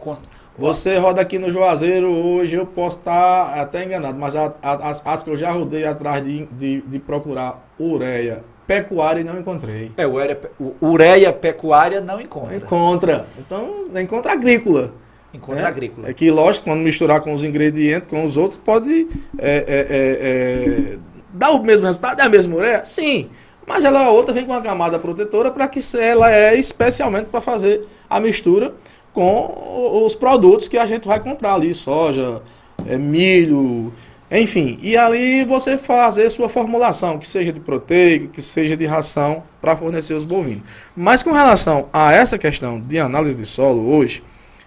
Você 0.57 0.97
roda 0.97 1.19
aqui 1.21 1.39
no 1.39 1.49
Juazeiro 1.49 2.11
hoje, 2.11 2.55
eu 2.57 2.65
posso 2.65 2.97
estar 2.99 3.59
até 3.59 3.85
enganado, 3.85 4.19
mas 4.19 4.35
a- 4.35 4.53
a- 4.61 4.89
as, 4.89 5.01
as 5.05 5.23
que 5.23 5.29
eu 5.31 5.37
já 5.37 5.49
rodei 5.49 5.85
atrás 5.85 6.23
de, 6.23 6.45
de, 6.51 6.81
de 6.81 6.99
procurar 6.99 7.65
ureia 7.79 8.43
pecuária 8.67 9.21
e 9.21 9.23
não 9.23 9.39
encontrei. 9.39 9.91
É, 9.97 10.05
ureia, 10.05 10.39
ureia 10.81 11.33
pecuária 11.33 11.99
não 12.01 12.21
encontra. 12.21 12.55
Encontra. 12.55 13.25
Então, 13.39 13.85
encontra 13.99 14.33
agrícola. 14.33 14.93
Encontra 15.33 15.63
né? 15.63 15.67
agrícola. 15.67 16.09
É 16.09 16.13
que, 16.13 16.29
lógico, 16.29 16.65
quando 16.65 16.81
misturar 16.81 17.21
com 17.21 17.33
os 17.33 17.43
ingredientes, 17.43 18.09
com 18.09 18.25
os 18.25 18.37
outros, 18.37 18.57
pode 18.57 19.07
é, 19.37 19.49
é, 19.49 19.87
é, 19.89 20.93
é, 20.93 20.97
dar 21.33 21.51
o 21.51 21.63
mesmo 21.63 21.85
resultado. 21.85 22.19
É 22.19 22.23
a 22.23 22.29
mesma 22.29 22.55
ureia? 22.55 22.85
Sim. 22.85 23.29
Mas 23.65 23.83
ela 23.83 24.09
outra 24.09 24.33
vem 24.33 24.45
com 24.45 24.51
uma 24.51 24.61
camada 24.61 24.99
protetora 24.99 25.51
para 25.51 25.67
que 25.67 25.79
ela 25.97 26.31
é 26.31 26.55
especialmente 26.57 27.27
para 27.27 27.39
fazer 27.39 27.87
a 28.09 28.19
mistura 28.19 28.73
com 29.13 30.03
os 30.05 30.15
produtos 30.15 30.67
que 30.67 30.77
a 30.77 30.85
gente 30.85 31.07
vai 31.07 31.19
comprar 31.19 31.53
ali, 31.53 31.73
soja, 31.73 32.41
é, 32.85 32.97
milho, 32.97 33.93
enfim. 34.29 34.79
E 34.81 34.95
ali 34.95 35.43
você 35.43 35.77
fazer 35.77 36.29
sua 36.29 36.47
formulação, 36.47 37.17
que 37.17 37.27
seja 37.27 37.51
de 37.51 37.59
proteico, 37.59 38.29
que 38.29 38.41
seja 38.41 38.77
de 38.77 38.85
ração, 38.85 39.43
para 39.61 39.75
fornecer 39.75 40.13
os 40.13 40.25
bovinos. 40.25 40.63
Mas 40.95 41.21
com 41.21 41.31
relação 41.31 41.87
a 41.91 42.13
essa 42.13 42.37
questão 42.37 42.79
de 42.79 42.97
análise 42.97 43.35
de 43.35 43.45
solo 43.45 43.93
hoje, 43.93 44.23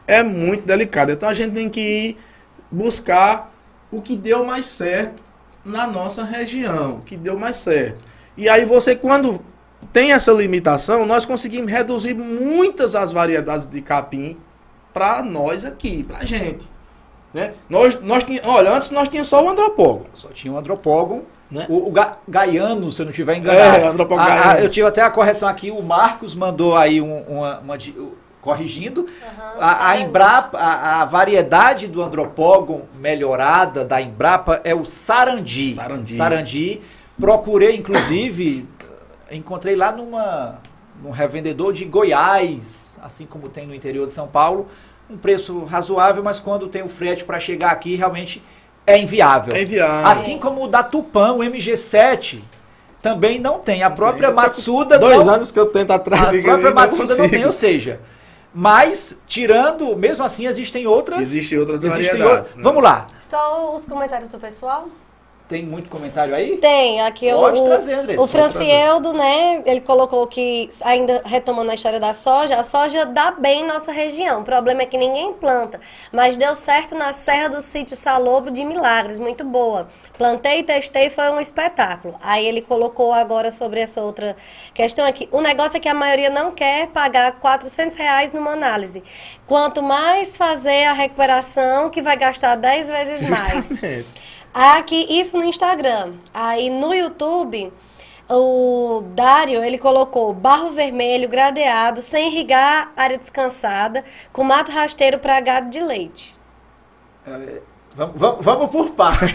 é 0.07 0.23
muito 0.23 0.65
delicado. 0.67 1.13
Então 1.13 1.29
a 1.29 1.33
gente 1.35 1.53
tem 1.55 1.69
que 1.69 1.81
ir 1.81 2.17
buscar 2.71 3.53
o 3.91 4.01
que 4.03 4.17
deu 4.17 4.45
mais 4.45 4.67
certo 4.67 5.23
na 5.65 5.87
nossa 5.87 6.25
região, 6.25 6.97
o 6.97 7.01
que 7.03 7.17
deu 7.17 7.39
mais 7.39 7.57
certo. 7.57 8.05
E 8.37 8.49
aí 8.49 8.65
você, 8.65 8.95
quando 8.97 9.41
tem 9.93 10.13
essa 10.13 10.33
limitação, 10.33 11.07
nós 11.07 11.25
conseguimos 11.25 11.71
reduzir 11.71 12.15
muitas 12.15 12.95
as 12.95 13.13
variedades 13.13 13.65
de 13.65 13.81
capim 13.81 14.37
para 14.93 15.23
nós 15.23 15.65
aqui, 15.65 16.03
pra 16.03 16.25
gente. 16.25 16.69
Né? 17.33 17.53
Nós, 17.69 17.99
nós 18.01 18.23
tinha, 18.25 18.41
olha, 18.45 18.73
antes 18.73 18.91
nós 18.91 19.09
tínhamos 19.09 19.29
só 19.29 19.45
o 19.45 19.49
andropólogo. 19.49 20.07
Só 20.15 20.29
tinha 20.29 20.53
um 20.53 20.57
andropógon. 20.59 21.23
Né? 21.51 21.67
O, 21.69 21.89
o 21.89 21.93
ga, 21.93 22.17
Gaiano, 22.29 22.91
se 22.91 23.01
eu 23.03 23.05
não 23.07 23.11
estiver 23.11 23.37
enganado. 23.37 23.85
É, 23.85 23.87
andropógon 23.89 24.23
A- 24.23 24.53
a- 24.53 24.61
eu 24.61 24.69
tive 24.71 24.87
até 24.87 25.03
a 25.03 25.11
correção 25.11 25.49
aqui, 25.49 25.71
o 25.71 25.83
Marcos 25.83 26.35
mandou 26.35 26.77
aí 26.77 27.01
um- 27.01 27.23
uma, 27.23 27.59
uma 27.61 27.79
corrigindo. 28.45 29.09
a, 29.59 29.89
a 29.91 29.99
Embrapa, 29.99 30.59
a, 30.59 31.01
a 31.01 31.05
variedade 31.07 31.89
do 31.89 32.03
andropógon 32.03 32.83
melhorada 33.01 33.85
da 33.85 34.01
Embrapa 34.01 34.61
é 34.63 34.75
o 34.75 34.85
Sarandi. 34.85 35.73
Sarandi. 35.73 36.15
Sarandi. 36.15 36.81
Procurei, 37.19 37.75
inclusive, 37.75 38.69
encontrei 39.33 39.75
lá 39.75 39.91
numa, 39.91 40.59
num 41.03 41.11
revendedor 41.11 41.73
de 41.73 41.87
Goiás, 41.87 43.01
assim 43.03 43.25
como 43.25 43.49
tem 43.49 43.67
no 43.67 43.75
interior 43.75 44.07
de 44.07 44.13
São 44.13 44.29
Paulo, 44.29 44.69
um 45.09 45.17
preço 45.17 45.65
razoável, 45.65 46.23
mas 46.23 46.39
quando 46.39 46.69
tem 46.69 46.83
o 46.83 46.89
frete 46.89 47.25
para 47.25 47.41
chegar 47.41 47.71
aqui, 47.71 47.97
realmente 47.97 48.43
é 48.87 48.99
inviável. 48.99 49.55
É 49.55 49.63
inviável. 49.63 50.07
Assim 50.07 50.39
como 50.39 50.65
o 50.65 50.69
da 50.69 50.83
Tupan, 50.83 51.33
o 51.33 51.39
MG7, 51.39 52.41
também 53.01 53.39
não 53.39 53.59
tem. 53.59 53.83
A 53.83 53.91
própria 53.91 54.31
Matsuda 54.31 54.99
Dois 54.99 55.27
não, 55.27 55.35
anos 55.35 55.51
que 55.51 55.59
eu 55.59 55.67
tento 55.67 55.91
atrás 55.91 56.23
a 56.23 56.43
própria 56.43 56.71
não 56.71 56.75
Matsuda 56.75 57.03
não 57.03 57.17
consigo. 57.17 57.29
tem, 57.29 57.45
ou 57.45 57.53
seja, 57.53 58.01
mas 58.55 59.19
tirando, 59.27 59.97
mesmo 59.97 60.25
assim 60.25 60.47
existem 60.47 60.87
outras. 60.87 61.21
Existem 61.21 61.59
outras 61.59 61.83
existem 61.83 62.05
variedades, 62.07 62.31
outras. 62.31 62.57
né? 62.57 62.63
Vamos 62.63 62.83
lá. 62.83 63.07
Só 63.29 63.75
os 63.75 63.85
comentários 63.85 64.31
do 64.31 64.39
pessoal? 64.39 64.89
Tem 65.47 65.63
muito 65.63 65.91
comentário 65.91 66.35
aí? 66.35 66.57
Tem, 66.57 67.03
aqui 67.03 67.31
Pode 67.31 67.61
o, 67.61 67.65
trazer, 67.65 67.93
Andressa, 67.93 68.23
o 68.23 68.27
Francieldo, 68.27 69.13
né, 69.13 69.63
ele 69.67 69.83
colocou 69.83 70.27
que, 70.27 70.71
ainda 70.83 71.21
retomando 71.23 71.71
a 71.71 71.75
história 71.75 72.01
da 72.01 72.15
soja, 72.15 72.57
a 72.57 72.63
soja 72.63 73.05
dá 73.05 73.31
bem 73.31 73.61
em 73.61 73.67
nossa 73.67 73.93
região, 73.93 74.41
o 74.41 74.45
problema 74.45 74.83
é 74.83 74.87
que 74.87 74.97
ninguém 74.97 75.35
planta, 75.35 75.79
mas 76.11 76.39
deu 76.39 76.55
certo 76.55 76.95
na 76.95 77.13
Serra 77.13 77.49
do 77.49 77.61
Sítio 77.61 77.95
Salobro 77.95 78.51
de 78.51 78.65
Milagres, 78.65 79.21
muito 79.21 79.45
boa. 79.45 79.87
Plantei, 80.17 80.63
testei, 80.63 81.11
foi 81.11 81.29
um 81.29 81.39
espetáculo. 81.39 82.15
Aí 82.23 82.47
ele 82.47 82.63
colocou 82.63 83.13
agora 83.13 83.51
sobre 83.51 83.81
essa 83.81 84.01
outra 84.01 84.35
questão 84.73 85.05
aqui, 85.05 85.29
o 85.31 85.43
negócio 85.43 85.77
é 85.77 85.81
que 85.81 85.89
a 85.91 85.95
maioria 85.95 86.31
não 86.31 86.53
quer 86.53 86.87
pagar 86.87 87.33
400 87.39 87.97
reais 87.97 88.33
numa 88.33 88.53
análise. 88.53 89.03
Quanto 89.47 89.83
mais 89.83 90.39
fazer 90.39 90.85
a 90.85 90.95
recuperação, 90.95 91.91
que 91.91 92.01
vai 92.01 92.17
gastar 92.17 92.57
10 92.57 92.89
vezes 92.89 93.29
mais. 93.29 93.79
Aqui, 94.55 95.07
isso 95.11 95.37
no 95.37 95.45
Instagram. 95.45 96.13
Aí 96.33 96.71
no 96.71 96.95
YouTube, 96.95 97.73
o 98.31 99.03
Dário, 99.09 99.65
ele 99.65 99.77
colocou 99.77 100.33
barro 100.33 100.71
vermelho 100.71 101.29
gradeado, 101.29 102.01
sem 102.01 102.29
irrigar, 102.29 102.93
área 102.97 103.19
descansada, 103.19 104.05
com 104.33 104.45
mato 104.45 104.71
rasteiro 104.71 105.19
para 105.19 105.41
gado 105.41 105.71
de 105.71 105.81
leite. 105.81 106.37
Vamos, 107.93 108.15
vamos, 108.15 108.45
vamos 108.45 108.71
por 108.71 108.93
partes. 108.93 109.35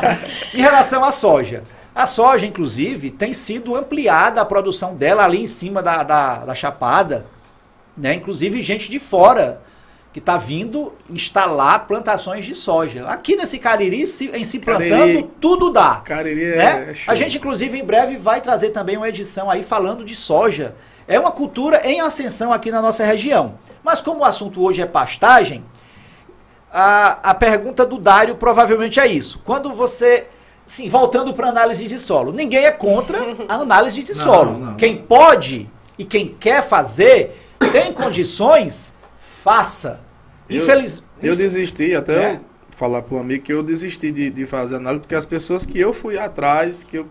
em 0.54 0.62
relação 0.62 1.04
à 1.04 1.12
soja. 1.12 1.62
A 1.94 2.06
soja, 2.06 2.46
inclusive, 2.46 3.10
tem 3.10 3.34
sido 3.34 3.76
ampliada 3.76 4.40
a 4.40 4.46
produção 4.46 4.96
dela 4.96 5.24
ali 5.24 5.42
em 5.42 5.46
cima 5.46 5.82
da, 5.82 6.02
da, 6.02 6.36
da 6.38 6.54
chapada. 6.54 7.26
Né? 7.94 8.14
Inclusive, 8.14 8.62
gente 8.62 8.90
de 8.90 8.98
fora 8.98 9.60
que 10.14 10.20
está 10.20 10.36
vindo 10.36 10.94
instalar 11.10 11.86
plantações 11.88 12.46
de 12.46 12.54
soja. 12.54 13.04
Aqui 13.08 13.34
nesse 13.36 13.58
Cariri, 13.58 14.06
se- 14.06 14.30
em 14.32 14.44
se 14.44 14.60
plantando, 14.60 14.88
Cariri. 14.88 15.30
tudo 15.40 15.70
dá. 15.70 15.96
Cariri 16.04 16.52
é 16.52 16.56
né? 16.56 16.94
show. 16.94 17.12
A 17.12 17.16
gente, 17.16 17.36
inclusive, 17.36 17.76
em 17.76 17.84
breve 17.84 18.16
vai 18.16 18.40
trazer 18.40 18.70
também 18.70 18.96
uma 18.96 19.08
edição 19.08 19.50
aí 19.50 19.64
falando 19.64 20.04
de 20.04 20.14
soja. 20.14 20.76
É 21.08 21.18
uma 21.18 21.32
cultura 21.32 21.80
em 21.84 22.00
ascensão 22.00 22.52
aqui 22.52 22.70
na 22.70 22.80
nossa 22.80 23.04
região. 23.04 23.58
Mas 23.82 24.00
como 24.00 24.20
o 24.20 24.24
assunto 24.24 24.62
hoje 24.62 24.80
é 24.80 24.86
pastagem, 24.86 25.64
a, 26.72 27.18
a 27.30 27.34
pergunta 27.34 27.84
do 27.84 27.98
Dário 27.98 28.36
provavelmente 28.36 29.00
é 29.00 29.06
isso. 29.08 29.40
Quando 29.44 29.74
você. 29.74 30.28
Sim, 30.66 30.88
voltando 30.88 31.34
para 31.34 31.48
análise 31.48 31.84
de 31.86 31.98
solo. 31.98 32.32
Ninguém 32.32 32.64
é 32.64 32.70
contra 32.72 33.18
a 33.48 33.56
análise 33.56 34.02
de 34.02 34.14
Não, 34.16 34.24
solo. 34.24 34.58
não. 34.58 34.76
Quem 34.76 34.96
pode 34.96 35.68
e 35.98 36.04
quem 36.04 36.28
quer 36.28 36.62
fazer, 36.62 37.36
tem 37.72 37.92
condições, 37.92 38.94
faça. 39.18 40.03
Infeliz... 40.48 41.02
Eu 41.22 41.34
desisti, 41.36 41.94
até 41.94 42.12
É? 42.14 42.32
eu 42.34 42.40
falar 42.70 43.02
para 43.02 43.16
um 43.16 43.20
amigo 43.20 43.44
que 43.44 43.52
eu 43.52 43.62
desisti 43.62 44.10
de, 44.10 44.30
de 44.30 44.46
fazer 44.46 44.76
análise, 44.76 45.00
porque 45.00 45.14
as 45.14 45.24
pessoas 45.24 45.64
que 45.64 45.78
eu 45.78 45.92
fui 45.92 46.18
atrás, 46.18 46.82
que 46.84 46.98
eu 46.98 47.06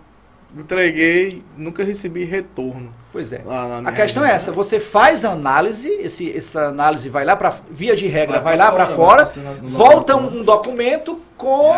entreguei, 0.56 1.44
nunca 1.58 1.84
recebi 1.84 2.26
retorno. 2.26 2.94
Pois 3.12 3.32
é. 3.32 3.42
A 3.86 3.92
questão 3.92 4.24
é 4.24 4.28
região. 4.28 4.36
essa, 4.36 4.52
você 4.52 4.80
faz 4.80 5.24
a 5.24 5.32
análise, 5.32 5.88
esse, 5.88 6.36
essa 6.36 6.66
análise 6.68 7.10
vai 7.10 7.24
lá 7.24 7.36
para 7.36 7.54
via 7.72 7.96
de 7.96 8.08
regra, 8.08 8.40
Vai 8.40 8.58
vai, 8.58 8.58
lá 8.58 8.72
para 8.72 8.88
fora, 8.88 9.26
fora, 9.26 9.46
no 9.62 9.68
volta 9.68 10.14
documento. 10.14 10.36
um 10.38 10.44
documento 10.44 11.22
com 11.38 11.74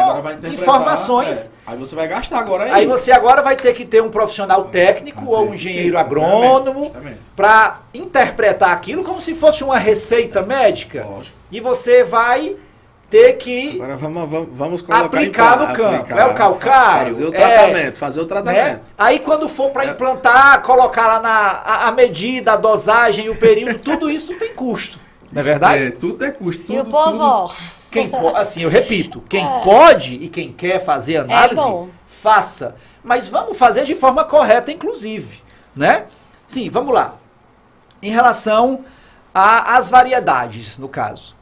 informações. 0.52 1.48
é. 1.68 1.72
Aí 1.72 1.78
você 1.78 1.96
vai 1.96 2.08
gastar 2.08 2.40
agora 2.40 2.66
aí. 2.66 2.72
Aí 2.72 2.86
você 2.88 3.12
agora 3.12 3.42
vai 3.42 3.56
ter 3.56 3.74
que 3.74 3.86
ter 3.86 4.02
um 4.02 4.10
profissional 4.10 4.66
técnico 4.66 5.26
ou 5.26 5.50
um 5.50 5.54
engenheiro 5.54 5.98
agrônomo 5.98 6.84
Justamente. 6.86 7.20
para 7.36 7.82
interpretar 7.94 8.72
aquilo 8.72 9.04
como 9.04 9.20
se 9.22 9.34
fosse 9.36 9.64
uma 9.64 9.78
receita 9.78 10.42
médica. 10.42 11.06
Lógico. 11.06 11.38
E 11.56 11.62
você 11.62 12.04
vai 12.04 12.58
ter 13.10 13.34
que 13.38 13.76
Agora 13.76 13.96
vamos, 13.96 14.30
vamos, 14.30 14.50
vamos 14.52 14.82
colocar 14.82 15.06
Aplicar 15.06 15.58
no 15.60 15.74
campo. 15.74 15.96
aplicar, 16.02 16.20
É 16.20 16.26
o 16.26 16.34
calcário, 16.34 17.06
Fazer 17.06 17.24
o 17.24 17.28
é- 17.30 17.32
tratamento, 17.32 17.98
fazer 17.98 18.20
o 18.20 18.24
né? 18.24 18.28
tratamento. 18.30 18.88
Aí 18.98 19.20
quando 19.20 19.48
for 19.48 19.70
para 19.70 19.86
É. 19.86 19.92
implantar, 19.92 20.62
colocar 20.64 21.08
lá 21.08 21.20
na 21.22 21.30
a, 21.30 21.88
a 21.88 21.92
medida, 21.94 22.52
a 22.54 22.58
dosagem, 22.58 23.30
o 23.30 23.36
período, 23.38 23.80
tudo 23.80 24.10
isso 24.12 24.34
tem 24.38 24.54
custo. 24.54 25.00
Não 25.32 25.40
é 25.40 25.44
verdade? 25.46 25.84
É, 25.84 25.92
tudo 25.92 26.26
é 26.26 26.32
custo. 26.32 26.64
e 26.74 26.78
o 26.78 26.84
tudo- 26.84 26.92
povo, 26.92 27.48
tudo- 27.48 27.54
Quem 27.90 28.10
po- 28.10 28.36
assim, 28.36 28.64
eu 28.64 28.70
repito, 28.70 29.24
quem 29.30 29.46
pode 29.64 30.16
e 30.16 30.28
quem 30.28 30.52
quer 30.52 30.84
fazer 30.84 31.18
análise, 31.18 31.56
bom. 31.62 31.88
faça. 32.06 32.76
Mas 33.02 33.30
vamos 33.30 33.58
fazer 33.58 33.86
de 33.86 33.96
forma 33.96 34.26
correta, 34.26 34.74
inclusive, 34.74 35.42
né? 35.74 36.06
Sim, 36.48 36.70
vamos 36.70 36.94
lá. 36.94 37.16
Em 38.02 38.12
relação 38.12 38.84
às 39.34 39.90
variedades, 39.90 40.78
no 40.78 40.90
caso. 40.90 41.35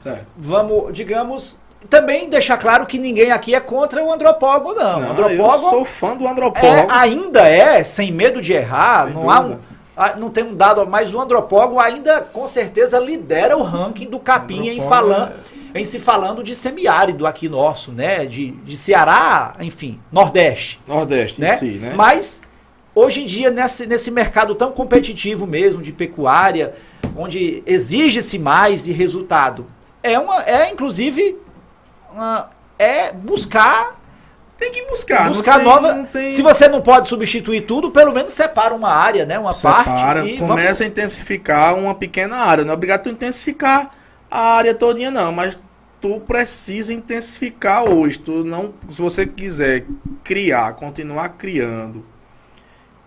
Certo. 0.00 0.26
Vamos, 0.36 0.92
digamos, 0.92 1.60
também 1.88 2.28
deixar 2.28 2.56
claro 2.56 2.86
que 2.86 2.98
ninguém 2.98 3.30
aqui 3.30 3.54
é 3.54 3.60
contra 3.60 4.02
o 4.02 4.12
andropólogo, 4.12 4.74
não. 4.74 5.00
Não, 5.00 5.30
eu 5.30 5.50
sou 5.58 5.84
fã 5.84 6.16
do 6.16 6.26
é, 6.26 6.30
antropólogo. 6.30 6.90
ainda 6.90 7.48
é, 7.48 7.82
sem 7.84 8.12
medo 8.12 8.42
de 8.42 8.52
errar, 8.52 9.06
Sem 9.06 9.14
não 9.14 9.30
há 9.30 9.40
um, 9.40 9.42
dúvida. 9.42 10.16
não 10.18 10.30
tem 10.30 10.44
um 10.44 10.54
dado, 10.54 10.86
mas 10.86 11.12
o 11.12 11.20
andropólogo 11.20 11.78
ainda 11.78 12.20
com 12.20 12.46
certeza 12.48 12.98
lidera 12.98 13.56
o 13.56 13.62
ranking 13.62 14.06
do 14.06 14.18
capim 14.18 14.68
em, 14.68 14.80
falando, 14.80 15.32
em 15.74 15.84
se 15.84 15.98
falando 15.98 16.42
de 16.42 16.54
semiárido 16.54 17.26
aqui 17.26 17.48
nosso, 17.48 17.92
né? 17.92 18.26
De, 18.26 18.50
de 18.50 18.76
Ceará, 18.76 19.54
enfim, 19.60 20.00
Nordeste, 20.12 20.80
Nordeste 20.86 21.40
né? 21.40 21.54
em 21.54 21.58
si, 21.58 21.70
né? 21.78 21.92
Mas 21.96 22.42
hoje 22.94 23.22
em 23.22 23.24
dia 23.24 23.50
nesse, 23.50 23.86
nesse 23.86 24.10
mercado 24.10 24.54
tão 24.54 24.70
competitivo 24.70 25.46
mesmo 25.46 25.80
de 25.80 25.92
pecuária, 25.92 26.74
onde 27.16 27.62
exige-se 27.66 28.38
mais 28.38 28.84
de 28.84 28.92
resultado, 28.92 29.66
é 30.02 30.18
uma, 30.18 30.42
é 30.44 30.70
inclusive 30.70 31.36
uma- 32.12 32.50
é 32.78 33.12
buscar 33.12 33.98
Tem 34.58 34.70
que 34.70 34.84
buscar. 34.86 35.24
não 35.24 35.32
buscar 35.32 35.56
tem- 35.56 35.64
nova. 35.64 35.94
não 35.94 36.04
tem- 36.04 36.32
Se 36.32 36.42
você 36.42 36.68
não 36.68 36.80
pode 36.82 37.08
substituir 37.08 37.62
tudo, 37.62 37.90
pelo 37.90 38.12
menos 38.12 38.32
separa 38.32 38.74
uma 38.74 38.90
área, 38.90 39.24
né? 39.24 39.38
Uma 39.38 39.52
Separa, 39.52 39.84
parte. 39.84 40.28
E 40.28 40.36
vamos- 40.38 40.48
começa 40.48 40.84
a 40.84 40.86
intensificar 40.86 41.74
uma 41.74 41.94
pequena 41.94 42.36
área. 42.36 42.64
Não 42.64 42.72
é 42.72 42.74
obrigado 42.74 43.02
tu 43.04 43.08
intensificar 43.08 43.90
a 44.30 44.38
área 44.56 44.74
todinha, 44.74 45.10
não, 45.10 45.32
mas 45.32 45.58
tu 46.00 46.20
precisa 46.20 46.92
intensificar 46.92 47.84
hoje. 47.84 48.18
Tu 48.18 48.44
não, 48.44 48.72
se 48.88 49.00
você 49.00 49.26
quiser 49.26 49.84
criar, 50.24 50.72
continuar 50.74 51.30
criando 51.30 52.04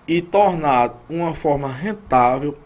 e 0.08 0.22
tornar 0.22 0.94
uma 1.10 1.34
forma 1.34 1.68
rentável, 1.68 2.58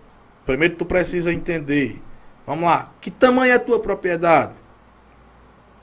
primeiro 0.45 0.75
tu 0.75 0.85
precisa 0.85 1.31
entender. 1.31 2.01
Vamos 2.47 2.63
lá, 2.63 2.91
que 3.01 3.11
tamanho 3.11 3.51
é 3.51 3.55
a 3.55 3.59
tua 3.59 3.77
propriedade? 3.77 4.53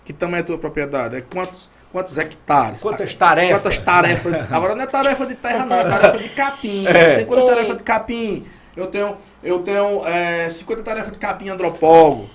Que 0.02 0.14
tamanho 0.14 0.38
é 0.38 0.40
a 0.40 0.44
tua 0.44 0.56
propriedade? 0.56 1.14
É 1.14 1.20
quantos, 1.20 1.70
quantos 1.92 2.16
hectares? 2.16 2.82
Quantas 2.82 3.12
tarefas? 3.12 3.58
Quantas 3.58 3.78
tarefas? 3.78 4.34
Agora 4.50 4.74
não 4.74 4.82
é 4.82 4.86
tarefa 4.86 5.26
de 5.26 5.34
terra, 5.34 5.66
não, 5.66 5.76
é 5.76 5.84
tarefa 5.84 6.16
de 6.16 6.28
capim. 6.30 6.86
É. 6.88 7.16
Tem 7.16 7.26
quantas 7.26 7.44
tarefas 7.44 7.76
de 7.76 7.82
capim? 7.82 8.46
Eu 8.74 8.86
tenho, 8.86 9.18
eu 9.42 9.58
tenho 9.58 10.06
é, 10.06 10.48
50 10.48 10.82
tarefas 10.82 11.12
de 11.12 11.18
capim 11.18 11.50
antropólogo. 11.50 12.30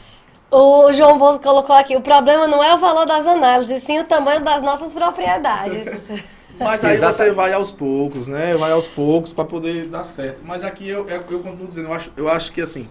o 0.51 0.91
João 0.91 1.17
Bosco 1.17 1.43
colocou 1.43 1.75
aqui, 1.75 1.95
o 1.97 2.01
problema 2.01 2.45
não 2.45 2.63
é 2.63 2.75
o 2.75 2.77
valor 2.77 3.07
das 3.07 3.25
análises, 3.25 3.82
sim 3.82 3.97
o 3.97 4.03
tamanho 4.03 4.43
das 4.43 4.61
nossas 4.61 4.93
propriedades. 4.93 5.88
Mas 6.59 6.84
aí 6.84 6.93
Exatamente. 6.93 7.15
você 7.15 7.32
vai 7.32 7.53
aos 7.53 7.71
poucos, 7.71 8.27
né? 8.27 8.53
Vai 8.55 8.71
aos 8.73 8.88
poucos 8.88 9.34
para 9.34 9.45
poder 9.45 9.88
dar 9.88 10.03
certo. 10.03 10.41
Mas 10.45 10.63
aqui 10.63 10.88
eu, 10.88 11.07
eu, 11.07 11.23
eu 11.32 11.39
continuo 11.39 11.67
dizendo, 11.67 11.88
eu 11.88 11.93
acho, 11.93 12.11
eu 12.17 12.30
acho 12.30 12.51
que 12.51 12.61
assim, 12.61 12.88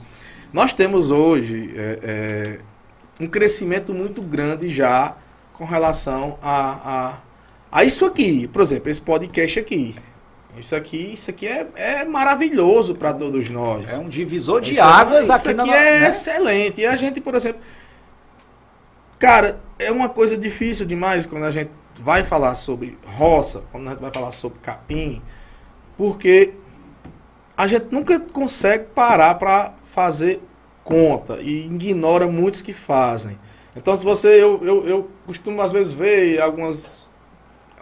nós 0.52 0.72
temos 0.72 1.10
hoje 1.10 1.74
é, 1.76 1.98
é, 2.02 2.58
um 3.20 3.26
crescimento 3.26 3.92
muito 3.92 4.22
grande 4.22 4.68
já 4.68 5.16
com 5.54 5.64
relação 5.64 6.38
a, 6.40 6.70
a, 7.72 7.78
a 7.80 7.84
isso 7.84 8.04
aqui. 8.04 8.46
Por 8.48 8.62
exemplo, 8.62 8.90
esse 8.90 9.00
podcast 9.00 9.58
aqui. 9.58 9.94
Isso 10.56 10.74
aqui, 10.74 11.12
isso 11.12 11.30
aqui 11.30 11.46
é, 11.46 11.66
é 11.76 12.04
maravilhoso 12.04 12.94
para 12.94 13.12
todos 13.12 13.48
nós. 13.48 13.98
É 13.98 14.02
um 14.02 14.08
divisor 14.08 14.60
de 14.60 14.72
Isso 14.72 14.82
águas 14.82 15.30
aqui 15.30 15.48
isso 15.48 15.54
na 15.54 15.62
aqui 15.62 15.72
é 15.72 16.00
né? 16.00 16.08
excelente. 16.08 16.80
E 16.80 16.86
a 16.86 16.96
gente, 16.96 17.20
por 17.20 17.34
exemplo, 17.34 17.60
cara, 19.18 19.60
é 19.78 19.92
uma 19.92 20.08
coisa 20.08 20.36
difícil 20.36 20.84
demais 20.84 21.26
quando 21.26 21.44
a 21.44 21.50
gente 21.50 21.70
vai 22.00 22.24
falar 22.24 22.54
sobre 22.54 22.98
roça, 23.04 23.62
quando 23.70 23.86
a 23.86 23.90
gente 23.90 24.00
vai 24.00 24.10
falar 24.10 24.32
sobre 24.32 24.58
capim, 24.60 25.22
porque 25.96 26.54
a 27.58 27.66
gente 27.66 27.86
nunca 27.90 28.20
consegue 28.20 28.84
parar 28.94 29.34
para 29.34 29.74
fazer 29.82 30.40
conta 30.84 31.40
e 31.40 31.66
ignora 31.66 32.28
muitos 32.28 32.62
que 32.62 32.72
fazem. 32.72 33.36
Então, 33.74 33.96
se 33.96 34.04
você, 34.04 34.28
eu, 34.40 34.64
eu, 34.64 34.86
eu 34.86 35.10
costumo 35.26 35.60
às 35.60 35.72
vezes 35.72 35.92
ver 35.92 36.40
algumas, 36.40 37.08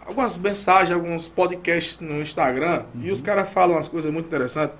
algumas 0.07 0.39
mensagens, 0.39 0.93
alguns 0.93 1.29
podcasts 1.29 2.01
no 2.01 2.23
Instagram 2.23 2.85
e 3.03 3.11
os 3.11 3.21
caras 3.21 3.53
falam 3.53 3.77
umas 3.77 3.87
coisas 3.87 4.11
muito 4.11 4.25
interessantes. 4.25 4.79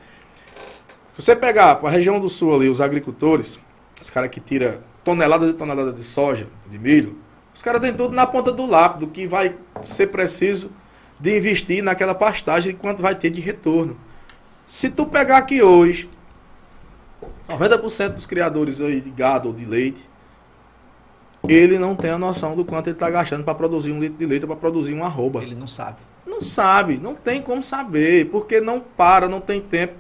Se 1.15 1.23
você 1.23 1.37
pegar 1.37 1.75
para 1.75 1.91
a 1.91 1.93
região 1.93 2.19
do 2.19 2.31
sul 2.31 2.55
ali, 2.55 2.71
os 2.71 2.81
agricultores, 2.81 3.61
os 4.01 4.09
caras 4.09 4.31
que 4.31 4.41
tiram 4.41 4.79
toneladas 5.05 5.51
e 5.51 5.55
toneladas 5.55 5.93
de 5.93 6.03
soja, 6.03 6.49
de 6.71 6.79
milho, 6.79 7.19
os 7.55 7.61
caras 7.61 7.83
têm 7.83 7.93
tudo 7.93 8.17
na 8.17 8.27
ponta 8.27 8.51
do 8.51 8.65
lápis, 8.65 9.01
do 9.01 9.09
que 9.09 9.29
vai 9.29 9.57
ser 9.83 10.07
preciso 10.07 10.71
de 11.21 11.37
investir 11.37 11.83
naquela 11.83 12.15
pastagem 12.15 12.73
e 12.73 12.75
quanto 12.75 13.03
vai 13.03 13.15
ter 13.15 13.29
de 13.29 13.43
retorno. 13.43 14.06
Se 14.67 14.91
tu 14.91 15.07
pegar 15.07 15.39
aqui 15.39 15.63
hoje, 15.63 16.11
90% 17.49 18.09
dos 18.11 18.27
criadores 18.27 18.81
aí 18.81 19.01
de 19.01 19.11
gado 19.11 19.49
ou 19.49 19.55
de 19.55 19.65
leite, 19.65 20.09
ele 21.49 21.79
não 21.79 21.95
tem 21.95 22.11
a 22.11 22.19
noção 22.19 22.57
do 22.57 22.65
quanto 22.65 22.89
ele 22.89 22.97
está 22.97 23.09
gastando 23.09 23.45
para 23.45 23.55
produzir 23.55 23.93
um 23.93 24.01
litro 24.01 24.19
de 24.19 24.27
leite 24.27 24.43
ou 24.43 24.49
para 24.49 24.57
produzir 24.57 24.93
uma 24.93 25.07
arroba. 25.07 25.41
Ele 25.43 25.55
não 25.55 25.69
sabe. 25.69 25.99
Não 26.27 26.41
sabe, 26.41 26.99
não 26.99 27.15
tem 27.15 27.41
como 27.41 27.63
saber, 27.63 28.29
porque 28.31 28.61
não 28.61 28.81
para, 28.81 29.29
não 29.29 29.41
tem 29.41 29.61
tempo. 29.61 29.95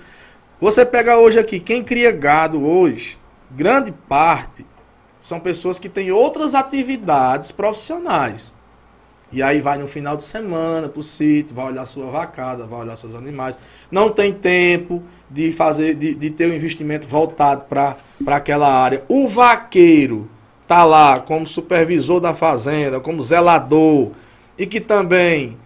Você 0.60 0.84
pega 0.84 1.16
hoje 1.16 1.38
aqui, 1.38 1.60
quem 1.60 1.82
cria 1.82 2.10
gado 2.10 2.66
hoje, 2.66 3.18
grande 3.50 3.92
parte 3.92 4.66
são 5.20 5.38
pessoas 5.38 5.78
que 5.78 5.88
têm 5.88 6.10
outras 6.10 6.54
atividades 6.54 7.52
profissionais. 7.52 8.52
E 9.36 9.42
aí 9.42 9.60
vai 9.60 9.76
no 9.76 9.86
final 9.86 10.16
de 10.16 10.24
semana 10.24 10.88
pro 10.88 11.02
sítio, 11.02 11.54
vai 11.54 11.66
olhar 11.66 11.84
sua 11.84 12.06
vacada, 12.06 12.66
vai 12.66 12.80
olhar 12.80 12.96
seus 12.96 13.14
animais. 13.14 13.58
Não 13.90 14.08
tem 14.08 14.32
tempo 14.32 15.02
de 15.30 15.52
fazer, 15.52 15.94
de, 15.94 16.14
de 16.14 16.30
ter 16.30 16.50
um 16.50 16.54
investimento 16.54 17.06
voltado 17.06 17.66
para 17.68 17.98
aquela 18.28 18.66
área. 18.66 19.04
O 19.10 19.28
vaqueiro 19.28 20.26
tá 20.66 20.86
lá 20.86 21.20
como 21.20 21.46
supervisor 21.46 22.18
da 22.18 22.32
fazenda, 22.32 22.98
como 22.98 23.20
zelador, 23.20 24.12
e 24.56 24.64
que 24.64 24.80
também 24.80 25.58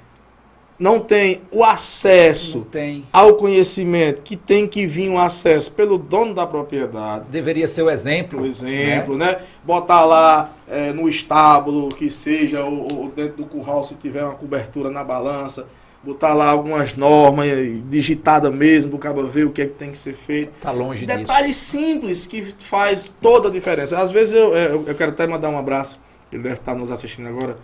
não 0.80 0.98
tem 0.98 1.42
o 1.52 1.62
acesso 1.62 2.62
tem. 2.70 3.04
ao 3.12 3.34
conhecimento, 3.34 4.22
que 4.22 4.34
tem 4.34 4.66
que 4.66 4.86
vir 4.86 5.10
um 5.10 5.18
acesso 5.18 5.70
pelo 5.72 5.98
dono 5.98 6.32
da 6.32 6.46
propriedade. 6.46 7.28
Deveria 7.28 7.68
ser 7.68 7.82
o 7.82 7.90
exemplo. 7.90 8.38
Por 8.38 8.46
exemplo, 8.46 9.14
né? 9.14 9.42
Botar 9.62 10.06
lá 10.06 10.50
é, 10.66 10.90
no 10.94 11.06
estábulo, 11.06 11.90
que 11.90 12.08
seja, 12.08 12.64
ou, 12.64 12.88
ou 12.94 13.08
dentro 13.10 13.36
do 13.36 13.44
curral, 13.44 13.84
se 13.84 13.94
tiver 13.94 14.24
uma 14.24 14.34
cobertura 14.34 14.90
na 14.90 15.04
balança. 15.04 15.66
Botar 16.02 16.32
lá 16.32 16.48
algumas 16.48 16.96
normas 16.96 17.46
digitadas 17.90 18.50
mesmo, 18.50 18.92
para 18.92 18.96
o 18.96 18.98
cara 18.98 19.22
ver 19.28 19.44
o 19.44 19.50
que 19.50 19.60
é 19.60 19.66
que 19.66 19.74
tem 19.74 19.90
que 19.90 19.98
ser 19.98 20.14
feito. 20.14 20.52
Tá 20.62 20.70
longe 20.70 21.04
disso. 21.04 21.18
Detalhes 21.18 21.56
simples 21.56 22.26
que 22.26 22.40
faz 22.58 23.12
toda 23.20 23.48
a 23.48 23.52
diferença. 23.52 23.98
Às 24.00 24.10
vezes 24.10 24.32
eu, 24.32 24.54
eu, 24.56 24.84
eu 24.86 24.94
quero 24.94 25.10
até 25.10 25.26
mandar 25.26 25.50
um 25.50 25.58
abraço, 25.58 26.00
ele 26.32 26.42
deve 26.42 26.54
estar 26.54 26.74
nos 26.74 26.90
assistindo 26.90 27.28
agora, 27.28 27.58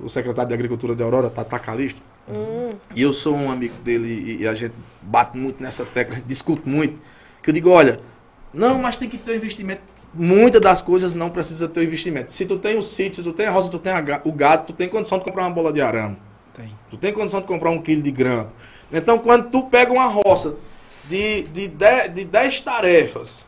o 0.00 0.08
secretário 0.08 0.48
de 0.48 0.54
Agricultura 0.54 0.94
de 0.94 1.02
Aurora, 1.02 1.28
Tata 1.28 1.58
Calisto. 1.58 2.00
E 2.94 3.02
eu 3.02 3.12
sou 3.12 3.34
um 3.34 3.50
amigo 3.50 3.74
dele 3.82 4.38
e, 4.40 4.46
a 4.46 4.54
gente 4.54 4.78
bate 5.00 5.36
muito 5.36 5.62
nessa 5.62 5.84
tecla, 5.84 6.16
discute 6.26 6.68
muito. 6.68 7.00
Que 7.42 7.50
eu 7.50 7.54
digo, 7.54 7.70
olha, 7.70 8.00
não, 8.52 8.80
mas 8.80 8.96
tem 8.96 9.08
que 9.08 9.18
ter 9.18 9.36
investimento. 9.36 9.82
Muitas 10.14 10.60
das 10.60 10.82
coisas 10.82 11.14
não 11.14 11.30
precisa 11.30 11.66
ter 11.66 11.82
investimento. 11.82 12.32
Se 12.32 12.44
tu 12.44 12.58
tem 12.58 12.78
o 12.78 12.82
sítio, 12.82 13.22
se 13.22 13.28
tu 13.28 13.32
tem 13.32 13.46
a 13.46 13.50
roça, 13.50 13.70
tu 13.70 13.78
tem 13.78 13.92
a 13.92 14.20
o 14.24 14.32
gado, 14.32 14.66
tu 14.66 14.72
tem 14.72 14.88
condição 14.88 15.18
de 15.18 15.24
comprar 15.24 15.44
uma 15.44 15.54
bola 15.54 15.72
de 15.72 15.80
arame. 15.80 16.18
Tem. 16.54 16.76
Tu 16.90 16.96
tem 16.96 17.12
condição 17.12 17.40
de 17.40 17.46
comprar 17.46 17.70
um 17.70 17.80
quilo 17.80 18.02
de 18.02 18.10
grão. 18.10 18.50
Então, 18.92 19.18
quando 19.18 19.50
tu 19.50 19.62
pega 19.64 19.90
uma 19.90 20.04
roça 20.04 20.56
de, 21.08 21.44
de, 21.44 21.66
10, 21.66 22.12
de 22.12 22.24
10 22.24 22.60
tarefas 22.60 23.46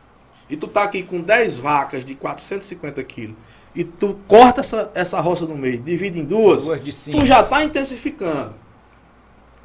e 0.49 0.57
tu 0.57 0.67
tá 0.67 0.83
aqui 0.83 1.03
com 1.03 1.21
10 1.21 1.59
vacas 1.59 2.03
de 2.03 2.15
450 2.15 3.03
quilos 3.03 3.35
e 3.75 3.83
tu 3.83 4.17
corta 4.27 4.61
essa, 4.61 4.91
essa 4.95 5.19
roça 5.19 5.45
no 5.45 5.55
meio, 5.55 5.79
divide 5.79 6.19
em 6.19 6.23
duas, 6.23 6.65
Duas 6.65 6.83
de 6.83 7.11
tu 7.11 7.25
já 7.25 7.43
tá 7.43 7.63
intensificando. 7.63 8.55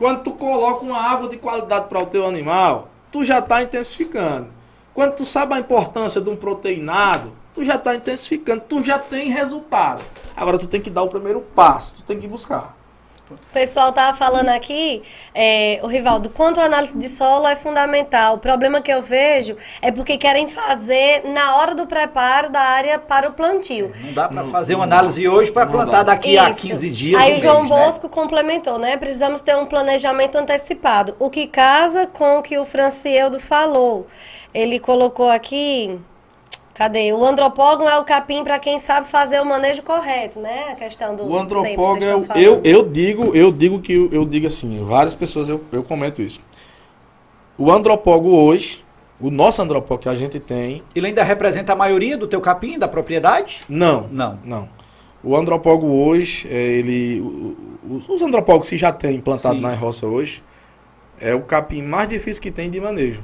Quando 0.01 0.23
tu 0.23 0.33
coloca 0.33 0.83
uma 0.83 0.97
água 0.97 1.29
de 1.29 1.37
qualidade 1.37 1.87
para 1.87 2.01
o 2.01 2.07
teu 2.07 2.27
animal, 2.27 2.89
tu 3.13 3.23
já 3.23 3.43
tá 3.43 3.63
intensificando. 3.63 4.47
Quando 4.95 5.17
tu 5.17 5.27
sabe 5.27 5.53
a 5.53 5.59
importância 5.59 6.23
de 6.23 6.31
um 6.31 6.37
proteinado, 6.37 7.35
tu 7.53 7.63
já 7.63 7.77
tá 7.77 7.95
intensificando, 7.95 8.63
tu 8.67 8.83
já 8.83 8.99
tem 8.99 9.29
resultado. 9.29 10.03
Agora 10.35 10.57
tu 10.57 10.67
tem 10.67 10.81
que 10.81 10.89
dar 10.89 11.03
o 11.03 11.09
primeiro 11.09 11.43
passo, 11.55 11.97
tu 11.97 12.03
tem 12.03 12.19
que 12.19 12.27
buscar. 12.27 12.75
O 13.35 13.53
pessoal 13.53 13.93
tava 13.93 14.17
falando 14.17 14.49
aqui, 14.49 15.03
é, 15.35 15.79
o 15.83 15.87
Rivaldo, 15.87 16.31
quanto 16.31 16.61
a 16.61 16.65
análise 16.65 16.97
de 16.97 17.09
solo 17.09 17.47
é 17.47 17.55
fundamental. 17.55 18.35
O 18.35 18.39
problema 18.39 18.81
que 18.81 18.93
eu 18.93 19.01
vejo 19.01 19.57
é 19.81 19.93
porque 19.93 20.17
querem 20.17 20.49
fazer 20.49 21.23
na 21.25 21.57
hora 21.57 21.75
do 21.75 21.87
preparo 21.87 22.51
da 22.51 22.61
área 22.61 22.99
para 22.99 23.29
o 23.29 23.33
plantio. 23.33 23.93
Não 24.05 24.13
dá 24.13 24.29
para 24.29 24.45
fazer 24.45 24.75
uma 24.75 24.85
análise 24.85 25.29
hoje 25.29 25.51
para 25.51 25.67
plantar 25.67 26.03
dá. 26.03 26.15
daqui 26.15 26.37
a 26.37 26.51
Isso. 26.51 26.61
15 26.61 26.91
dias. 26.91 27.21
Aí 27.21 27.37
o 27.37 27.41
João 27.41 27.63
mês, 27.63 27.71
né? 27.71 27.85
Bosco 27.85 28.09
complementou, 28.09 28.79
né? 28.79 28.97
Precisamos 28.97 29.43
ter 29.43 29.57
um 29.57 29.67
planejamento 29.67 30.37
antecipado. 30.37 31.15
O 31.19 31.31
que 31.31 31.47
casa 31.47 32.07
com 32.07 32.39
o 32.39 32.43
que 32.43 32.59
o 32.59 32.65
Francieldo 32.65 33.39
falou. 33.39 34.07
Ele 34.53 34.81
colocou 34.81 35.31
aqui. 35.31 35.99
Cadê? 36.81 37.13
O 37.13 37.23
andropógon 37.23 37.87
é 37.87 37.99
o 37.99 38.05
capim 38.07 38.43
para 38.43 38.59
quem 38.59 38.79
sabe 38.79 39.07
fazer 39.07 39.39
o 39.39 39.45
manejo 39.45 39.83
correto, 39.83 40.41
né? 40.41 40.71
A 40.73 40.75
questão 40.77 41.15
do 41.15 41.29
O 41.29 41.37
antropólogo, 41.39 42.03
é 42.03 42.17
o- 42.17 42.25
eu, 42.39 42.61
eu 42.65 42.87
digo, 42.89 43.37
eu 43.37 43.53
digo 43.53 43.81
que 43.83 43.93
eu, 44.11 44.25
digo 44.25 44.47
assim, 44.47 44.83
várias 44.83 45.15
pessoas 45.15 45.47
eu, 45.47 45.63
eu 45.71 45.83
comento 45.83 46.23
isso. 46.23 46.41
O 47.59 47.71
antropólogo 47.71 48.31
hoje, 48.35 48.83
o 49.21 49.31
nosso 49.31 49.61
antropólogo 49.61 50.05
que 50.05 50.09
a 50.09 50.15
gente 50.15 50.41
tem, 50.41 50.83
Ele 50.95 51.09
ainda 51.09 51.23
representa 51.23 51.75
a 51.75 51.77
maioria 51.77 52.17
do 52.17 52.27
teu 52.27 52.41
capim, 52.41 52.79
da 52.79 52.89
propriedade? 52.89 53.61
não, 53.69 54.09
Não. 54.11 54.39
não. 54.43 54.69
O 55.23 55.37
antropólogo 55.37 55.87
hoje, 55.87 56.49
é, 56.51 56.55
ele, 56.57 57.23
os 58.09 58.23
antropólogos 58.23 58.71
que 58.71 58.79
já 58.79 58.91
tem 58.91 59.17
implantado 59.17 59.57
Sim. 59.57 59.61
na 59.61 59.75
roça 59.75 60.07
hoje, 60.07 60.43
é 61.21 61.35
o 61.35 61.43
capim 61.43 61.83
mais 61.83 62.09
difícil 62.09 62.41
que 62.41 62.51
tem 62.51 62.71
de 62.71 62.81
manejo. 62.81 63.23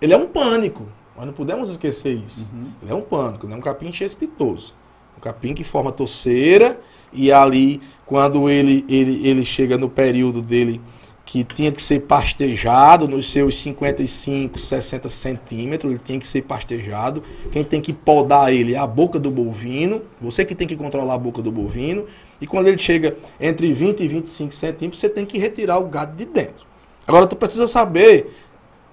Ele 0.00 0.14
é 0.14 0.16
um 0.16 0.28
pânico, 0.28 0.86
nós 1.18 1.26
não 1.26 1.32
podemos 1.32 1.68
esquecer 1.68 2.14
isso. 2.14 2.52
Ele 2.80 2.92
é 2.92 2.94
um 2.94 3.02
pânico, 3.02 3.48
não 3.48 3.56
é 3.56 3.58
um 3.58 3.62
capim 3.62 3.92
chespitoso. 3.92 4.72
Um 5.16 5.20
capim 5.20 5.52
que 5.52 5.64
forma 5.64 5.90
torceira 5.90 6.80
e 7.12 7.32
ali, 7.32 7.80
quando 8.06 8.48
ele, 8.48 8.84
ele, 8.88 9.26
ele 9.26 9.44
chega 9.44 9.76
no 9.76 9.88
período 9.88 10.40
dele 10.40 10.80
que 11.24 11.42
tinha 11.44 11.72
que 11.72 11.82
ser 11.82 12.00
pastejado 12.02 13.06
nos 13.08 13.30
seus 13.30 13.56
55, 13.56 14.58
60 14.58 15.08
centímetros, 15.08 15.92
ele 15.92 16.00
tinha 16.02 16.18
que 16.18 16.26
ser 16.26 16.42
pastejado. 16.42 17.22
Quem 17.50 17.64
tem 17.64 17.80
que 17.80 17.92
podar 17.92 18.50
ele 18.54 18.74
é 18.74 18.78
a 18.78 18.86
boca 18.86 19.18
do 19.18 19.30
bovino, 19.30 20.02
você 20.20 20.44
que 20.44 20.54
tem 20.54 20.68
que 20.68 20.76
controlar 20.76 21.14
a 21.14 21.18
boca 21.18 21.42
do 21.42 21.50
bovino. 21.50 22.06
E 22.40 22.46
quando 22.46 22.68
ele 22.68 22.78
chega 22.78 23.16
entre 23.40 23.72
20 23.72 24.04
e 24.04 24.08
25 24.08 24.54
centímetros, 24.54 25.00
você 25.00 25.08
tem 25.08 25.26
que 25.26 25.36
retirar 25.36 25.78
o 25.78 25.88
gado 25.88 26.16
de 26.16 26.24
dentro. 26.24 26.64
Agora, 27.06 27.26
tu 27.26 27.34
precisa 27.34 27.66
saber 27.66 28.32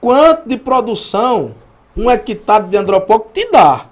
quanto 0.01 0.49
de 0.49 0.57
produção 0.57 1.55
um 1.95 2.09
hectare 2.09 2.65
de 2.65 2.77
andropólogo 2.77 3.29
te 3.33 3.49
dá. 3.51 3.85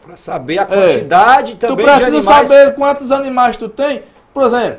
Para 0.00 0.16
saber 0.16 0.58
a 0.58 0.66
quantidade 0.66 1.52
É. 1.52 1.54
Tu 1.56 1.66
também 1.66 1.86
precisa 1.86 2.10
de 2.10 2.16
animais. 2.16 2.48
saber 2.48 2.74
quantos 2.74 3.12
animais 3.12 3.56
tu 3.56 3.68
tem. 3.68 4.02
Por 4.32 4.44
exemplo, 4.44 4.78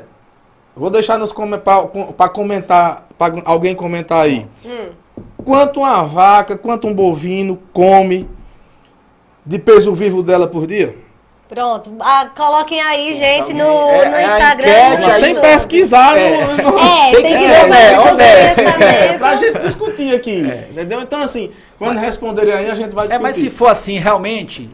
vou 0.76 0.90
deixar 0.90 1.18
nos 1.18 1.32
para 1.32 2.28
comentar, 2.28 3.06
para 3.16 3.34
alguém 3.44 3.74
comentar 3.74 4.24
aí. 4.24 4.46
Hum. 4.64 4.90
Quanto 5.44 5.80
uma 5.80 6.04
vaca, 6.04 6.56
quanto 6.56 6.86
um 6.86 6.94
bovino 6.94 7.58
come 7.72 8.28
de 9.44 9.58
peso 9.58 9.94
vivo 9.94 10.22
dela 10.22 10.46
por 10.46 10.66
dia? 10.66 10.96
Pronto. 11.54 11.94
Ah, 12.00 12.30
coloquem 12.34 12.80
aí, 12.80 13.12
gente, 13.12 13.52
no, 13.52 13.60
É- 13.62 14.08
no 14.08 14.16
é 14.16 14.24
a 14.24 14.26
Instagram. 14.26 14.68
enquete 14.70 14.96
no 15.00 15.04
Mas 15.04 15.14
sem 15.14 15.34
pesquisar 15.38 16.16
É. 16.18 16.30
no, 16.62 16.70
no- 16.70 16.78
É, 16.78 17.10
Tem 17.12 17.22
tem, 17.22 17.22
que 17.24 17.28
que 17.32 17.36
ser, 17.46 17.54
ser 17.60 17.66
né? 17.68 18.00
Ô, 18.00 18.08
Zé. 18.08 18.54
pensamento. 18.54 19.18
pra 19.18 19.36
gente 19.36 19.58
discutir 19.58 20.14
aqui. 20.14 20.40
Entendeu? 20.70 21.02
Então, 21.02 21.20
assim, 21.22 21.50
quando 21.78 21.98
responderem 21.98 22.54
aí, 22.54 22.70
a 22.70 22.74
gente 22.74 22.94
vai 22.94 23.04
É, 23.04 23.08
discutir. 23.08 23.22
mas 23.22 23.36
se 23.36 23.50
for 23.50 23.66
assim, 23.66 23.98
realmente, 23.98 24.70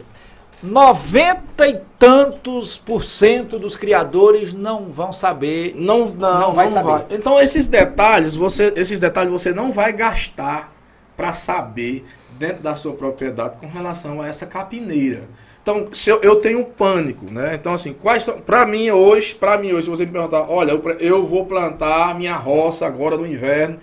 90 0.62 1.66
e 1.66 1.80
tantos 1.98 2.78
por 2.78 3.02
cento 3.02 3.58
dos 3.58 3.74
criadores 3.74 4.52
não 4.52 4.84
vão 4.84 5.12
saber. 5.12 5.72
Não, 5.74 6.06
não, 6.06 6.14
Não 6.14 6.40
não 6.40 6.52
vai 6.52 6.68
vai, 6.68 6.82
saber. 6.82 7.06
Então 7.14 7.40
esses 7.40 7.66
detalhes, 7.66 8.36
você, 8.36 8.72
esses 8.76 9.00
detalhes 9.00 9.32
você 9.32 9.52
não 9.52 9.72
vai 9.72 9.92
gastar 9.92 10.72
para 11.16 11.32
saber 11.32 12.04
dentro 12.38 12.62
da 12.62 12.76
sua 12.76 12.92
propriedade 12.92 13.56
com 13.56 13.66
relação 13.66 14.20
a 14.22 14.28
essa 14.28 14.46
capineira. 14.46 15.28
Então, 15.68 15.88
se 15.92 16.08
eu, 16.08 16.18
eu 16.22 16.36
tenho 16.36 16.60
um 16.60 16.64
pânico, 16.64 17.30
né? 17.30 17.54
Então, 17.54 17.74
assim, 17.74 17.92
quais 17.92 18.24
são. 18.24 18.40
Pra 18.40 18.64
mim 18.64 18.90
hoje, 18.90 19.34
pra 19.34 19.58
mim 19.58 19.72
hoje, 19.72 19.82
se 19.82 19.90
você 19.90 20.06
me 20.06 20.12
perguntar, 20.12 20.50
olha, 20.50 20.70
eu, 20.70 20.90
eu 20.98 21.26
vou 21.26 21.44
plantar 21.44 22.14
minha 22.14 22.34
roça 22.34 22.86
agora 22.86 23.18
no 23.18 23.26
inverno. 23.26 23.76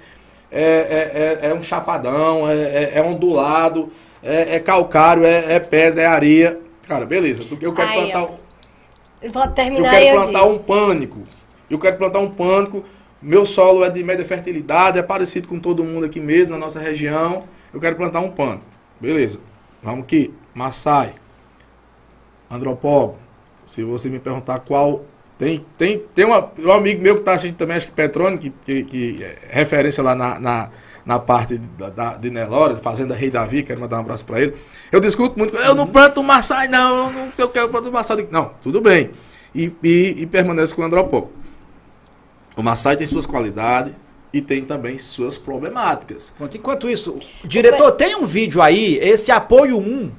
É, 0.52 1.40
é, 1.42 1.48
é, 1.48 1.52
é 1.52 1.54
um 1.54 1.62
chapadão, 1.62 2.50
é, 2.50 2.56
é, 2.56 2.92
é 2.96 3.04
ondulado, 3.04 3.92
é, 4.24 4.56
é 4.56 4.60
calcário, 4.60 5.24
é, 5.26 5.54
é 5.54 5.60
pedra, 5.60 6.02
é 6.02 6.06
areia. 6.08 6.60
Cara, 6.88 7.06
beleza. 7.06 7.44
Eu 7.62 7.72
quero 7.74 7.88
Aí, 7.88 8.12
plantar. 8.12 8.24
ó. 8.24 8.30
Vou 9.32 9.44
Eu 9.44 9.52
terminar 9.52 9.92
quero 9.92 10.06
eu 10.06 10.22
plantar 10.24 10.42
digo. 10.42 10.54
um 10.54 10.58
pânico. 10.58 11.20
Eu 11.70 11.78
quero 11.78 11.98
plantar 11.98 12.20
um 12.20 12.32
pânico. 12.32 12.84
Meu 13.22 13.46
solo 13.46 13.86
é 13.86 13.92
de 13.92 14.04
média 14.04 14.26
fertilidade, 14.26 14.98
é 14.98 15.04
parecido 15.04 15.48
com 15.48 15.60
todo 15.60 15.84
mundo 15.84 16.08
aqui 16.08 16.20
mesmo, 16.20 16.54
na 16.54 16.60
nossa 16.60 16.80
região. 16.80 17.44
Eu 17.72 17.80
quero 17.80 17.96
plantar 17.96 18.22
um 18.22 18.32
pânico. 18.32 18.66
Beleza. 19.00 19.40
Vamos 19.84 20.02
aqui. 20.02 20.34
Massai. 20.54 21.14
Andropólogo. 22.56 23.18
Se 23.66 23.84
você 23.84 24.10
me 24.10 24.20
perguntar 24.20 24.60
qual. 24.60 25.06
Tem, 25.38 25.66
tem, 25.78 26.02
tem 26.14 26.24
uma, 26.24 26.50
um 26.58 26.72
amigo 26.72 27.02
meu 27.02 27.16
que 27.16 27.20
está 27.20 27.34
assistindo 27.34 27.58
também, 27.58 27.76
acho 27.76 27.88
que 27.88 27.94
Petrone, 27.94 28.38
que, 28.38 28.50
que, 28.50 28.84
que 28.84 29.22
é 29.22 29.38
referência 29.50 30.02
lá 30.02 30.16
na, 30.16 30.40
na, 30.40 30.70
na 31.06 31.20
parte 31.20 31.58
da, 31.58 31.90
da, 31.90 32.14
de 32.14 32.30
Nelore, 32.30 32.80
Fazenda 32.80 33.14
Rei 33.14 33.30
Davi, 33.30 33.62
quero 33.62 33.82
mandar 33.82 33.98
um 33.98 34.00
abraço 34.00 34.24
para 34.24 34.40
ele. 34.40 34.56
Eu 34.90 35.02
discuto 35.02 35.38
muito, 35.38 35.54
eu 35.58 35.76
não 35.76 35.88
planto 35.88 36.24
Massai, 36.24 36.70
não, 36.70 37.08
eu 37.08 37.12
não 37.12 37.32
sei 37.34 37.44
o 37.44 37.50
que 37.50 37.60
eu 37.60 37.68
planto 37.68 37.92
digo, 38.16 38.28
Não, 38.32 38.52
tudo 38.62 38.80
bem. 38.80 39.12
E, 39.54 39.74
e, 39.84 40.16
e 40.20 40.26
permanece 40.26 40.74
com 40.74 40.82
o 40.82 40.86
Andropólogo. 40.86 41.34
O 42.56 42.64
Massai 42.64 42.96
tem 42.96 43.06
suas 43.06 43.26
qualidades 43.26 43.94
e 44.32 44.42
tem 44.42 44.66
também 44.66 44.98
suas 44.98 45.38
problemáticas. 45.38 46.34
Enquanto 46.54 46.90
isso, 46.90 47.16
diretor, 47.44 47.92
tem 47.92 48.16
um 48.16 48.26
vídeo 48.26 48.62
aí, 48.62 48.98
esse 48.98 49.32
apoio 49.32 49.78
1, 49.78 50.12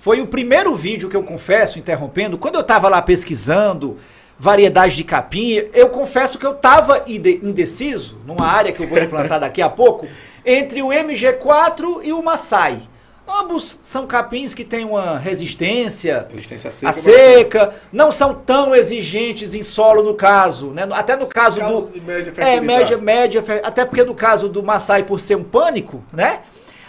foi 0.00 0.18
o 0.22 0.26
primeiro 0.26 0.74
vídeo 0.74 1.10
que 1.10 1.16
eu 1.16 1.22
confesso, 1.22 1.78
interrompendo, 1.78 2.38
quando 2.38 2.54
eu 2.54 2.62
tava 2.62 2.88
lá 2.88 3.02
pesquisando 3.02 3.98
variedade 4.38 4.96
de 4.96 5.04
capim, 5.04 5.62
eu 5.74 5.90
confesso 5.90 6.38
que 6.38 6.46
eu 6.46 6.54
tava 6.54 7.04
inde- 7.06 7.38
indeciso, 7.42 8.16
numa 8.26 8.46
área 8.46 8.72
que 8.72 8.82
eu 8.82 8.88
vou 8.88 8.96
implantar 8.98 9.38
daqui 9.44 9.60
a 9.60 9.68
pouco, 9.68 10.08
entre 10.44 10.82
o 10.82 10.88
MG4 10.88 12.00
e 12.02 12.14
o 12.14 12.22
Massai. 12.22 12.80
Ambos 13.28 13.78
são 13.84 14.06
capins 14.06 14.54
que 14.54 14.64
têm 14.64 14.84
uma 14.86 15.18
resistência 15.18 16.26
Resistência 16.32 16.70
seca. 16.70 16.88
a 16.88 16.92
seca, 16.94 17.74
não 17.92 18.10
são 18.10 18.34
tão 18.34 18.74
exigentes 18.74 19.54
em 19.54 19.62
solo 19.62 20.02
no 20.02 20.14
caso, 20.14 20.68
né? 20.68 20.88
Até 20.90 21.14
no 21.14 21.28
caso 21.28 21.60
Caso 21.60 21.80
do 21.86 22.02
média 22.02 22.32
é 22.38 22.60
média 22.60 22.96
média, 22.98 23.44
até 23.62 23.84
porque 23.84 24.02
no 24.02 24.14
caso 24.14 24.48
do 24.48 24.62
Massai 24.62 25.02
por 25.04 25.20
ser 25.20 25.36
um 25.36 25.44
pânico, 25.44 26.02
né? 26.12 26.40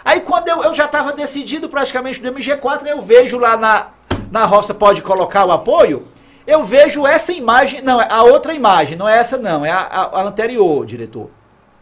Aí 0.04 0.22
quando 0.22 0.48
eu, 0.48 0.64
eu 0.64 0.74
já 0.74 0.86
estava 0.86 1.14
decidido 1.14 1.70
praticamente 1.70 2.22
do 2.22 2.32
MG4, 2.32 2.86
eu 2.88 3.02
vejo 3.02 3.38
lá 3.38 3.56
na 3.58 3.88
na 4.32 4.46
roça 4.46 4.74
pode 4.74 5.02
colocar 5.02 5.46
o 5.46 5.52
apoio, 5.52 6.08
eu 6.48 6.64
vejo 6.64 7.06
essa 7.06 7.34
imagem, 7.34 7.82
não, 7.82 8.00
é 8.02 8.08
a 8.10 8.24
outra 8.24 8.54
imagem, 8.54 8.98
não 8.98 9.08
é 9.08 9.18
essa 9.18 9.38
não, 9.38 9.66
é 9.66 9.70
a, 9.70 9.80
a- 9.82 10.20
a 10.20 10.24
anterior, 10.24 10.86
diretor. 10.86 11.30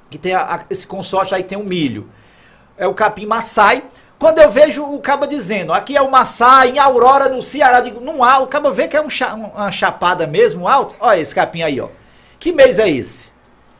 Que 0.09 0.17
tem 0.17 0.33
a- 0.33 0.61
esse 0.67 0.87
consórcio 0.87 1.35
aí 1.35 1.43
tem 1.43 1.57
o 1.59 1.63
milho. 1.63 2.09
É 2.75 2.87
o 2.87 2.93
capim 2.95 3.27
Massai. 3.27 3.83
Quando 4.17 4.39
eu 4.39 4.49
vejo 4.49 4.83
o 4.83 4.99
caba 4.99 5.27
dizendo, 5.27 5.71
aqui 5.71 5.95
é 5.95 6.01
o 6.01 6.09
Massai, 6.09 6.71
em 6.71 6.79
Aurora, 6.79 7.29
no 7.29 7.39
Ceará, 7.41 7.77
eu 7.77 7.83
digo, 7.83 8.01
não 8.01 8.23
há, 8.23 8.39
o 8.39 8.47
caba 8.47 8.71
vê 8.71 8.87
que 8.87 8.97
é 8.97 9.01
um 9.01 9.09
cha- 9.11 9.35
uma 9.35 9.71
chapada 9.71 10.25
mesmo, 10.25 10.67
alto. 10.67 10.95
Olha 10.99 11.19
esse 11.19 11.33
capim 11.35 11.61
aí, 11.61 11.79
ó. 11.79 11.87
Que 12.39 12.51
mês 12.51 12.79
é 12.79 12.89
esse? 12.89 13.28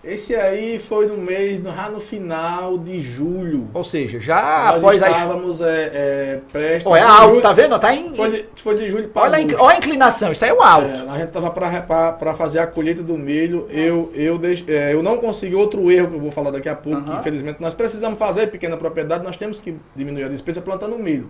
Esse 0.04 0.34
aí 0.36 0.80
foi 0.80 1.08
no 1.08 1.18
mês, 1.18 1.60
no, 1.60 1.74
já 1.74 1.90
no 1.90 2.00
final 2.00 2.78
de 2.78 3.00
julho. 3.02 3.68
Ou 3.74 3.84
seja, 3.84 4.20
já 4.20 4.70
Nós 4.72 4.78
após 4.84 5.04
a... 5.04 5.12
estávamos 5.12 5.62
é, 5.62 5.66
é, 5.94 6.40
prestes. 6.52 6.90
Ó, 6.90 6.96
é 6.96 7.02
alto, 7.02 7.30
julho- 7.30 7.42
tá 7.42 7.54
vendo? 7.54 7.80
Tá 7.80 7.94
em... 7.94 8.14
Foi 8.14 8.30
de, 8.32 8.46
foi 8.56 8.76
de 8.76 8.90
julho 8.90 9.10
para 9.10 9.24
Olha, 9.24 9.38
a 9.38 9.62
olha 9.64 9.76
a 9.76 9.78
inclinação, 9.78 10.32
isso 10.32 10.44
aí 10.46 10.52
é 10.52 10.54
um 10.54 10.62
alto. 10.64 10.88
É, 10.88 11.06
a 11.10 11.18
gente 11.18 11.30
tava 11.32 11.50
para 11.52 12.34
fazer 12.34 12.60
a 12.60 12.68
colheita 12.68 13.04
do 13.04 13.18
milho. 13.18 13.68
Eu, 13.70 14.10
eu, 14.16 14.38
deix- 14.38 14.64
é, 14.68 14.94
eu 14.94 15.04
não 15.04 15.18
consegui 15.18 15.56
outro 15.56 15.92
erro 15.92 16.08
que 16.08 16.16
eu 16.16 16.22
vou 16.22 16.32
falar 16.32 16.52
daqui 16.52 16.70
a 16.70 16.76
pouco. 16.76 17.02
que, 17.02 17.12
infelizmente, 17.16 17.60
nós 17.60 17.74
precisamos 17.74 18.18
fazer 18.18 18.48
pequena 18.48 18.78
propriedade, 18.78 19.24
nós 19.24 19.36
temos 19.36 19.60
que 19.60 19.76
diminuir 19.96 20.24
a 20.24 20.30
despesa 20.30 20.62
plantando 20.62 20.98
milho. 20.98 21.30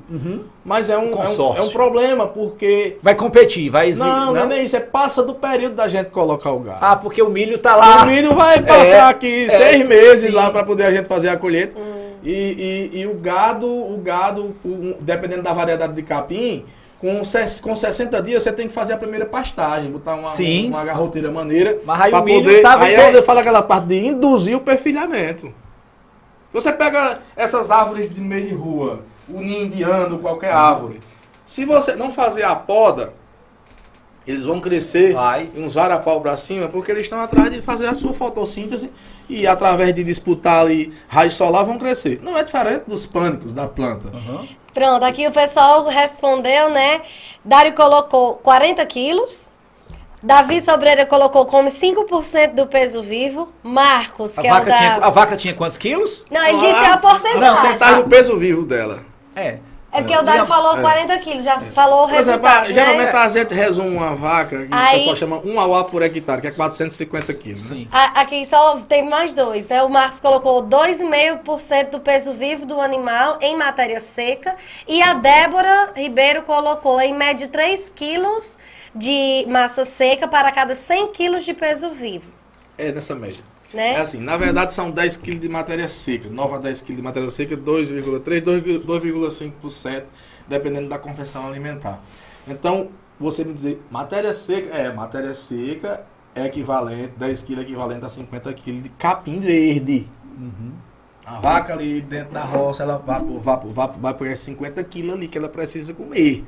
Mas 0.64 0.90
é 0.90 0.98
um, 0.98 1.12
é, 1.22 1.30
um, 1.30 1.58
é 1.58 1.62
um 1.62 1.70
problema, 1.70 2.28
porque. 2.28 2.98
Vai 3.02 3.16
competir, 3.16 3.70
vai 3.72 3.90
exigir. 3.90 4.08
Não, 4.08 4.34
não 4.34 4.44
é 4.44 4.46
nem 4.46 4.64
isso, 4.64 4.76
é 4.76 4.80
passa 4.80 5.24
do 5.24 5.34
período 5.34 5.76
da 5.76 5.88
gente 5.88 6.12
colocar 6.12 6.52
o 6.52 6.60
gado. 6.60 6.78
Ah, 6.82 6.96
porque 6.96 7.22
o 7.22 7.30
milho 7.30 7.58
tá 7.58 7.76
lá. 7.76 8.04
O 8.04 8.06
milho 8.08 8.36
vai 8.36 8.59
passar 8.64 8.98
É, 9.08 9.10
aqui 9.12 9.46
é, 9.46 9.50
seis 9.50 9.78
sim, 9.84 9.88
meses 9.88 10.32
sim. 10.32 10.36
lá 10.36 10.50
para 10.52 10.64
poder 10.64 10.86
a 10.86 10.92
gente 10.92 11.08
fazer 11.08 11.30
a 11.30 11.38
colheita. 11.38 11.76
E, 12.24 12.90
e, 12.94 13.00
e 13.02 13.08
o 13.08 13.14
gado, 13.16 13.68
o 13.68 13.98
gado, 13.98 14.56
o- 14.64 14.96
dependendo 15.00 15.42
da 15.44 15.54
variedade 15.54 15.94
de 15.94 16.04
capim, 16.04 16.66
com, 17.00 17.24
ses- 17.24 17.62
com 17.62 17.74
60 17.76 18.22
dias 18.22 18.44
você 18.44 18.52
tem 18.52 18.68
que 18.68 18.74
fazer 18.74 18.92
a 18.94 18.98
primeira 18.98 19.26
pastagem, 19.26 19.90
botar 19.90 20.16
uma, 20.16 20.26
Sim, 20.26 20.68
uma 20.70 20.82
sim. 20.82 20.88
garroteira 20.88 21.32
maneira. 21.32 21.80
Mas 21.86 22.02
aí 22.02 22.12
o 22.14 22.22
milho 22.24 22.44
poder, 22.44 22.62
tava 22.62 22.84
aí 22.86 22.96
é 22.96 23.16
eu 23.18 23.24
falo 23.24 23.40
aquela 23.40 23.62
parte 23.62 23.88
de 23.88 24.06
induzir 24.08 24.58
o 24.58 24.60
perfilhamento. 24.60 25.54
Você 26.52 26.74
pega 26.74 27.20
essas 27.38 27.72
árvores 27.72 28.14
de 28.14 28.20
meio 28.20 28.48
de 28.48 28.54
rua, 28.54 29.02
o 29.30 29.40
ninho 29.40 29.66
indiano, 29.66 30.18
qualquer 30.20 30.52
árvore. 30.52 31.00
Se 31.46 31.64
você 31.64 31.96
não 31.96 32.12
fazer 32.12 32.44
a 32.44 32.56
poda, 32.56 33.14
eles 34.28 34.44
vão 34.44 34.60
crescer 34.60 35.14
Vai. 35.14 35.50
uns 35.56 35.74
varapau 35.74 36.22
pra 36.22 36.38
cima, 36.38 36.68
porque 36.68 36.92
eles 36.92 37.04
estão 37.04 37.20
atrás 37.20 37.52
de 37.52 37.62
fazer 37.62 37.88
a 37.88 37.96
sua 37.96 38.14
fotossíntese 38.14 38.92
e 39.28 39.48
através 39.48 39.94
de 39.94 40.04
disputar 40.04 40.62
ali 40.62 40.94
raio 41.08 41.32
solar 41.32 41.66
vão 41.66 41.78
crescer. 41.78 42.20
Não 42.22 42.38
é 42.38 42.44
diferente 42.44 42.84
dos 42.88 43.06
pânicos 43.06 43.54
da 43.54 43.68
planta. 43.68 44.12
Pronto, 44.74 45.04
aqui 45.04 45.28
o 45.28 45.32
pessoal 45.32 45.88
respondeu, 45.88 46.70
né? 46.70 47.02
Dário 47.44 47.74
colocou 47.74 48.36
40 48.36 48.86
quilos. 48.86 49.50
Davi 50.22 50.60
Sobreira 50.60 51.06
colocou 51.06 51.46
come 51.46 51.70
5% 51.70 52.54
do 52.54 52.68
peso 52.68 53.02
vivo. 53.02 53.50
Marcos, 53.64 54.38
A 54.38 54.42
que 54.42 54.48
é 54.48 54.52
o 54.52 54.54
vaca, 54.54 54.70
da... 54.70 54.78
tinha, 54.78 54.96
a 54.98 55.10
vaca 55.10 55.36
tinha 55.38 55.54
quantos 55.54 55.78
quilos? 55.78 56.26
Não, 56.30 56.46
ele 56.46 56.60
disse 56.60 56.84
a 56.84 56.90
Não, 56.92 56.98
porcentagem. 57.00 57.56
centagem 57.72 58.04
do 58.04 58.10
peso 58.10 58.38
vivo 58.38 58.66
dela. 58.66 59.00
É. 59.36 59.60
É 59.92 60.02
porque 60.02 60.16
o 60.16 60.22
Dário 60.22 60.44
É. 60.44 60.46
falou 60.46 60.78
40 60.80 61.18
quilos, 61.18 61.44
já 61.44 61.60
falou 61.60 62.02
o 62.06 62.10
exemplo, 62.12 62.18
resultado, 62.18 62.64
a- 62.66 62.68
né? 62.68 62.74
geralmente 62.74 63.16
a 63.16 63.28
gente 63.28 63.54
resume 63.56 63.96
uma 63.98 64.16
vaca, 64.16 64.68
que 64.68 64.68
Aí- 64.72 64.96
o 64.96 65.00
pessoal 65.00 65.16
chama 65.16 65.38
1 65.44 65.60
auá 65.60 65.84
por 65.84 66.04
hectare, 66.04 66.42
que 66.42 66.48
é 66.48 66.52
450 66.52 67.34
quilos. 67.34 67.72
Né? 67.72 67.78
Sim. 67.78 67.88
A- 67.92 68.22
Aqui 68.22 68.46
só 68.46 68.78
tem 68.88 69.04
mais 69.10 69.34
dois, 69.34 69.68
né? 69.68 69.82
O 69.82 69.90
Marcos 69.90 70.20
colocou 70.20 70.62
2,5% 70.62 71.92
do 71.92 72.00
peso 72.00 72.34
vivo 72.34 72.66
do 72.66 72.80
animal 72.80 73.38
em 73.42 73.56
matéria 73.56 74.00
seca. 74.00 74.56
E 74.88 75.02
a 75.02 75.14
Débora 75.14 75.92
Ribeiro 75.96 76.44
colocou 76.44 77.00
em 77.02 77.14
média 77.14 77.48
3 77.48 77.90
quilos 77.90 78.58
de 78.94 79.46
massa 79.48 79.86
seca 79.86 80.28
para 80.28 80.52
cada 80.52 80.76
100 80.76 81.08
quilos 81.08 81.44
de 81.44 81.54
peso 81.54 81.90
vivo. 81.92 82.39
É 82.88 82.92
nessa 82.92 83.14
média. 83.16 83.44
Né? 83.74 83.94
É 83.94 84.00
assim, 84.00 84.20
na 84.20 84.36
verdade 84.38 84.74
são 84.74 84.90
10 84.90 85.18
kg 85.18 85.38
de 85.38 85.50
matéria 85.50 85.88
seca. 85.88 86.28
9 86.30 86.56
a 86.56 86.58
10 86.58 86.82
kg 86.82 86.96
de 86.96 87.02
matéria 87.02 87.30
seca, 87.30 87.56
2,3, 87.56 88.42
2,5%, 88.42 88.86
2,5%, 88.86 90.04
dependendo 90.48 90.88
da 90.90 90.98
confecção 90.98 91.46
alimentar. 91.46 92.02
Então, 92.48 92.90
você 93.20 93.44
me 93.44 93.54
dizer, 93.54 93.80
matéria 93.92 94.34
seca, 94.34 94.70
é, 94.76 94.92
matéria 94.92 95.34
seca 95.34 96.04
é 96.34 96.46
equivalente, 96.46 97.12
10 97.18 97.44
kg 97.44 97.60
é 97.60 97.62
equivalente 97.62 98.06
a 98.06 98.10
50 98.10 98.54
kg 98.54 98.82
de 98.82 98.90
capim 98.90 99.40
verde. 99.40 100.08
A 101.26 101.40
vaca 101.40 101.74
ali 101.74 102.02
dentro 102.02 102.34
da 102.34 102.44
roça, 102.44 102.82
ela 102.82 102.98
vai, 102.98 103.20
por- 103.22 103.40
vai, 103.40 103.60
por- 103.60 103.70
vai, 103.72 103.88
por- 103.88 104.00
vai 104.00 104.14
pegar 104.16 104.36
50 104.36 104.84
kg 104.84 105.12
ali 105.12 105.28
que 105.28 105.38
ela 105.38 105.50
precisa 105.50 105.94
comer. 105.94 106.44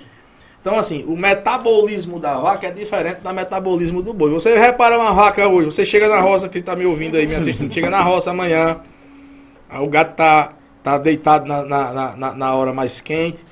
Então, 0.61 0.77
assim, 0.77 1.03
o 1.07 1.17
metabolismo 1.17 2.19
da 2.19 2.39
vaca 2.39 2.67
é 2.67 2.71
diferente 2.71 3.21
do 3.21 3.33
metabolismo 3.33 4.01
do 4.03 4.13
boi. 4.13 4.29
Você 4.29 4.55
repara 4.57 4.97
uma 4.97 5.11
vaca 5.11 5.47
hoje, 5.47 5.65
você 5.65 5.83
chega 5.83 6.07
na 6.07 6.19
roça, 6.21 6.47
que 6.47 6.61
tá 6.61 6.75
me 6.75 6.85
ouvindo 6.85 7.17
aí, 7.17 7.25
me 7.25 7.33
assistindo, 7.33 7.73
chega 7.73 7.89
na 7.89 8.01
roça 8.01 8.29
amanhã, 8.29 8.79
o 9.81 9.87
gato 9.87 10.15
tá, 10.15 10.53
tá 10.83 10.97
deitado 10.99 11.47
na, 11.47 11.63
na- 11.65 12.15
na, 12.15 12.33
na 12.35 12.53
hora 12.53 12.71
mais 12.71 13.01
quente. 13.01 13.43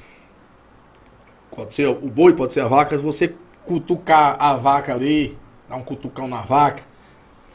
Pode 1.56 1.74
ser 1.74 1.88
o 1.88 1.96
boi, 1.96 2.34
pode 2.34 2.54
ser 2.54 2.62
a 2.62 2.68
vaca. 2.68 2.96
Se 2.96 3.04
você 3.04 3.34
cutucar 3.66 4.36
a 4.40 4.54
vaca 4.54 4.94
ali, 4.94 5.36
dar 5.68 5.78
um 5.78 5.82
cutucão 5.84 6.28
na 6.28 6.42
vaca, 6.42 6.84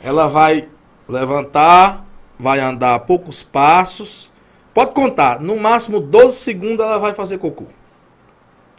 ela 0.03 0.27
vai 0.27 0.69
levantar, 1.09 2.05
vai 2.39 2.59
andar 2.59 2.99
poucos 3.01 3.45
passos. 3.45 4.33
Pode 4.75 4.91
contar, 4.91 5.41
no 5.41 5.57
máximo 5.57 6.01
12 6.01 6.37
segundos 6.37 6.85
ela 6.85 6.99
vai 6.99 7.15
fazer 7.15 7.39
cocô. 7.39 7.65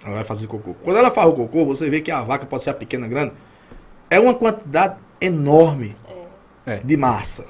Ela 0.06 0.16
vai 0.16 0.24
fazer 0.24 0.46
cocô. 0.46 0.76
Quando 0.84 0.98
ela 0.98 1.10
faz 1.10 1.28
o 1.28 1.34
cocô, 1.34 1.66
você 1.66 1.90
vê 1.90 2.00
que 2.00 2.12
a 2.12 2.22
vaca 2.22 2.46
pode 2.46 2.62
ser 2.64 2.70
a 2.70 2.74
pequena, 2.76 3.08
grande. 3.08 3.34
É 4.10 4.20
uma 4.20 4.36
quantidade 4.36 4.98
enorme 5.20 5.96
É. 6.66 6.78
de 6.84 6.96
massa. 6.96 7.46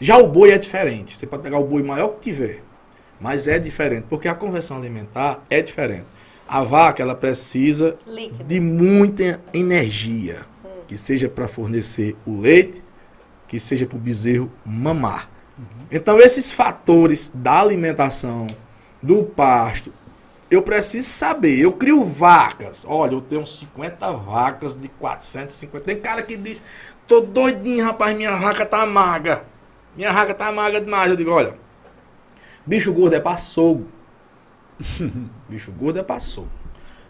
Já 0.00 0.18
o 0.18 0.26
boi 0.26 0.50
é 0.50 0.58
diferente. 0.58 1.16
Você 1.16 1.26
pode 1.26 1.42
pegar 1.42 1.58
o 1.58 1.64
boi 1.64 1.82
maior 1.82 2.08
que 2.14 2.20
tiver. 2.20 2.62
Mas 3.20 3.46
é 3.46 3.58
diferente, 3.58 4.06
porque 4.08 4.26
a 4.28 4.34
conversão 4.34 4.76
alimentar 4.78 5.44
é 5.48 5.60
diferente. 5.62 6.06
A 6.48 6.64
vaca, 6.64 7.02
ela 7.02 7.14
precisa 7.14 7.96
Líquido. 8.06 8.42
de 8.44 8.58
muita 8.58 9.40
energia. 9.52 10.40
Que 10.88 10.98
seja 10.98 11.28
para 11.28 11.46
fornecer 11.46 12.16
o 12.26 12.40
leite, 12.40 12.82
que 13.46 13.60
seja 13.60 13.86
para 13.86 13.96
o 13.96 14.00
bezerro 14.00 14.50
mamar. 14.64 15.28
Então, 15.92 16.18
esses 16.18 16.50
fatores 16.50 17.30
da 17.34 17.60
alimentação, 17.60 18.46
do 19.02 19.22
pasto 19.24 19.92
eu 20.50 20.62
preciso 20.62 21.08
saber. 21.08 21.58
Eu 21.58 21.72
crio 21.72 22.04
vacas. 22.04 22.84
Olha, 22.88 23.12
eu 23.12 23.20
tenho 23.20 23.46
50 23.46 24.12
vacas 24.12 24.76
de 24.76 24.88
450. 24.88 25.84
Tem 25.84 26.00
cara 26.00 26.22
que 26.22 26.36
diz: 26.36 26.62
tô 27.06 27.20
doidinho, 27.20 27.84
rapaz, 27.84 28.16
minha 28.16 28.36
vaca 28.36 28.66
tá 28.66 28.84
magra. 28.84 29.46
Minha 29.96 30.12
vaca 30.12 30.34
tá 30.34 30.50
magra 30.50 30.80
demais. 30.80 31.10
Eu 31.10 31.16
digo: 31.16 31.30
olha, 31.30 31.56
bicho 32.66 32.92
gordo 32.92 33.14
é 33.14 33.22
açougue. 33.24 33.86
bicho 35.48 35.70
gordo 35.72 36.00
é 36.00 36.12
açougue. 36.12 36.60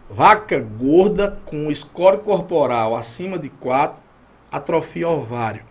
Vaca 0.09 0.59
gorda 0.59 1.39
com 1.45 1.73
score 1.73 2.19
corporal 2.19 2.95
acima 2.95 3.39
de 3.39 3.49
4 3.49 4.03
atrofia 4.51 5.07
ovário. 5.07 5.63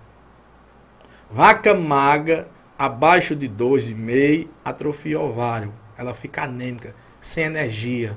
Vaca 1.31 1.75
magra 1.75 2.49
abaixo 2.79 3.37
de 3.37 3.49
2,5 3.49 4.49
atrofia 4.64 5.21
ovário. 5.21 5.73
Ela 5.97 6.14
fica 6.14 6.45
anêmica, 6.45 6.95
sem 7.21 7.45
energia. 7.45 8.16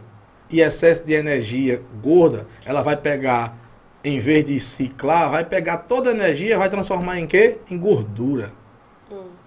E 0.49 0.62
excesso 0.62 1.04
de 1.04 1.14
energia 1.14 1.82
gorda, 2.01 2.47
ela 2.66 2.82
vai 2.82 2.95
pegar, 2.95 3.58
em 4.04 4.20
vez 4.20 4.43
de 4.45 4.60
ciclar, 4.60 5.32
vai 5.32 5.43
pegar 5.43 5.78
toda 5.78 6.10
a 6.10 6.14
energia, 6.14 6.58
vai 6.58 6.70
transformar 6.70 7.20
em 7.20 7.28
quê? 7.28 7.60
Em 7.70 7.78
gordura. 7.78 8.51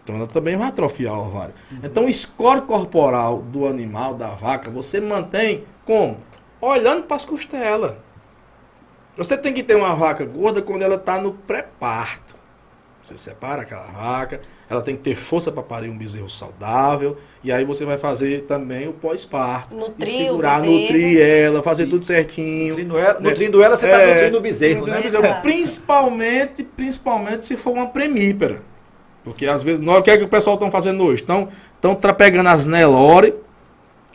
Então 0.03 0.15
ela 0.15 0.27
também 0.29 0.57
vai 0.57 0.69
atrofiar 0.69 1.15
o 1.15 1.27
ovário. 1.27 1.53
Então 1.83 2.05
o 2.07 2.13
score 2.13 2.63
corporal 2.63 3.43
do 3.43 3.67
animal, 3.67 4.15
da 4.15 4.29
vaca, 4.29 4.71
você 4.71 5.01
mantém 5.01 5.65
como? 5.85 6.19
Olhando 6.61 7.03
para 7.05 7.17
as 7.17 7.25
costelas. 7.25 7.97
Você 9.17 9.37
tem 9.37 9.53
que 9.53 9.65
ter 9.65 9.75
uma 9.75 9.95
vaca 9.97 10.25
gorda 10.25 10.63
quando 10.63 10.83
ela 10.83 10.95
está 10.95 11.21
no 11.21 11.33
pré-parto. 11.33 12.37
Você 13.03 13.17
separa 13.17 13.63
aquela 13.63 13.87
vaca, 13.87 14.41
ela 14.69 14.83
tem 14.83 14.97
que 14.97 15.03
ter 15.03 15.15
força 15.15 15.53
para 15.53 15.63
parir 15.63 15.89
um 15.89 15.97
bezerro 15.97 16.29
saudável. 16.29 17.17
E 17.45 17.53
aí 17.53 17.65
você 17.65 17.85
vai 17.85 17.97
fazer 17.97 18.43
também 18.43 18.89
o 18.89 18.93
pós-parto. 18.93 19.75
E 19.75 19.79
Nutrir 19.79 20.09
o 20.09 20.11
segurar, 20.13 20.61
bezerro. 20.61 20.81
nutrir 20.81 21.21
ela, 21.21 21.63
fazer 21.63 21.85
Sim. 21.85 21.91
tudo 21.91 22.05
certinho. 22.05 22.69
Nutrindo 22.71 22.99
ela, 22.99 23.21
nutrindo 23.21 23.63
ela 23.63 23.77
você 23.77 23.87
está 23.87 24.03
É, 24.03 24.15
nutrindo 24.15 24.39
o 24.39 24.41
bezerro, 24.41 24.77
nutrindo 24.79 24.95
né? 24.95 25.01
o 25.01 25.03
bezerro. 25.05 25.43
Principalmente, 25.43 26.65
principalmente 26.65 27.47
se 27.47 27.57
for 27.57 27.73
uma 27.73 27.87
premípera. 27.87 28.63
Porque 29.23 29.47
às 29.47 29.63
vezes, 29.63 29.81
nós, 29.81 29.99
o 29.99 30.03
que 30.03 30.11
é 30.11 30.17
que 30.17 30.25
o 30.25 30.29
pessoal 30.29 30.55
estão 30.55 30.71
fazendo 30.71 31.03
hoje? 31.03 31.23
Estão 31.23 31.49
estão 31.75 31.95
pegando 32.15 32.49
as 32.49 32.67
Nelore 32.67 33.35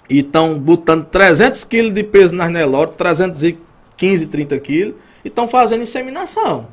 e 0.10 0.20
estão 0.20 0.58
botando 0.60 1.06
300 1.06 1.64
quilos 1.64 1.94
de 1.94 2.04
peso 2.04 2.36
nas 2.36 2.50
Nelore, 2.50 2.92
315, 2.98 4.28
30 4.28 4.60
quilos, 4.60 4.96
e 5.24 5.28
estão 5.30 5.48
fazendo 5.48 5.84
inseminação. 5.84 6.68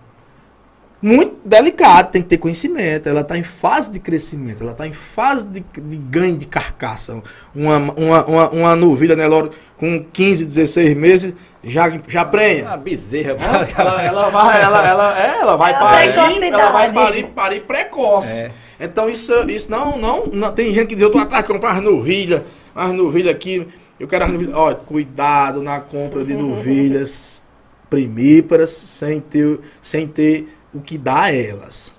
Muito 1.00 1.36
delicado, 1.44 2.10
tem 2.10 2.22
que 2.22 2.28
ter 2.28 2.38
conhecimento. 2.38 3.08
Ela 3.08 3.20
está 3.20 3.38
em 3.38 3.44
fase 3.44 3.90
de 3.90 4.00
crescimento, 4.00 4.64
ela 4.64 4.72
está 4.72 4.86
em 4.86 4.92
fase 4.92 5.46
de, 5.46 5.60
de 5.60 5.96
ganho 5.96 6.36
de 6.36 6.44
carcaça. 6.44 7.22
Uma, 7.54 7.76
uma, 7.76 8.24
uma, 8.24 8.50
uma 8.50 8.76
novilha 8.76 9.14
Nelore 9.14 9.50
com 9.76 10.04
15, 10.12 10.44
16 10.44 10.96
meses 10.96 11.34
já, 11.62 11.88
já 12.08 12.24
prenha. 12.24 12.64
Uma 12.64 12.76
bezerra. 12.76 13.36
Ela, 13.38 13.68
ela, 13.78 14.02
ela 14.02 14.28
vai, 14.28 14.62
ela, 14.62 14.88
ela, 14.88 15.22
é, 15.22 15.40
ela 15.40 15.56
vai 15.56 15.70
É 15.70 16.12
parir, 16.12 16.42
ela 16.42 16.70
vai 16.70 16.92
parir, 16.92 17.26
parir 17.26 17.60
precoce. 17.60 18.44
É. 18.44 18.50
Então 18.80 19.08
isso, 19.08 19.32
isso 19.48 19.70
não, 19.70 19.96
não, 19.96 20.26
não, 20.26 20.52
tem 20.52 20.74
gente 20.74 20.88
que 20.88 20.94
diz, 20.94 21.02
eu 21.02 21.10
tô 21.10 21.18
atrás 21.18 21.44
de 21.44 21.52
comprar 21.52 21.72
as 21.72 21.80
novilhas, 21.80 22.42
as 22.74 22.92
novilhas 22.92 23.34
aqui, 23.34 23.66
eu 23.98 24.06
quero 24.06 24.24
as 24.24 24.30
novilhas, 24.30 24.54
olha, 24.54 24.74
cuidado 24.76 25.62
na 25.62 25.80
compra 25.80 26.24
de 26.24 26.34
novilhas 26.34 27.42
primíparas 27.90 28.70
sem 28.70 29.20
ter, 29.20 29.58
sem 29.80 30.06
ter 30.06 30.48
o 30.72 30.80
que 30.80 30.98
dar 30.98 31.24
a 31.24 31.34
elas. 31.34 31.96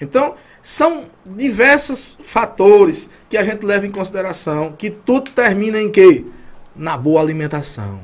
Então, 0.00 0.34
são 0.62 1.04
diversos 1.24 2.18
fatores 2.24 3.08
que 3.28 3.36
a 3.36 3.44
gente 3.44 3.64
leva 3.64 3.86
em 3.86 3.90
consideração, 3.90 4.72
que 4.72 4.90
tudo 4.90 5.30
termina 5.30 5.80
em 5.80 5.90
quê? 5.90 6.24
Na 6.74 6.96
boa 6.96 7.20
alimentação. 7.20 8.00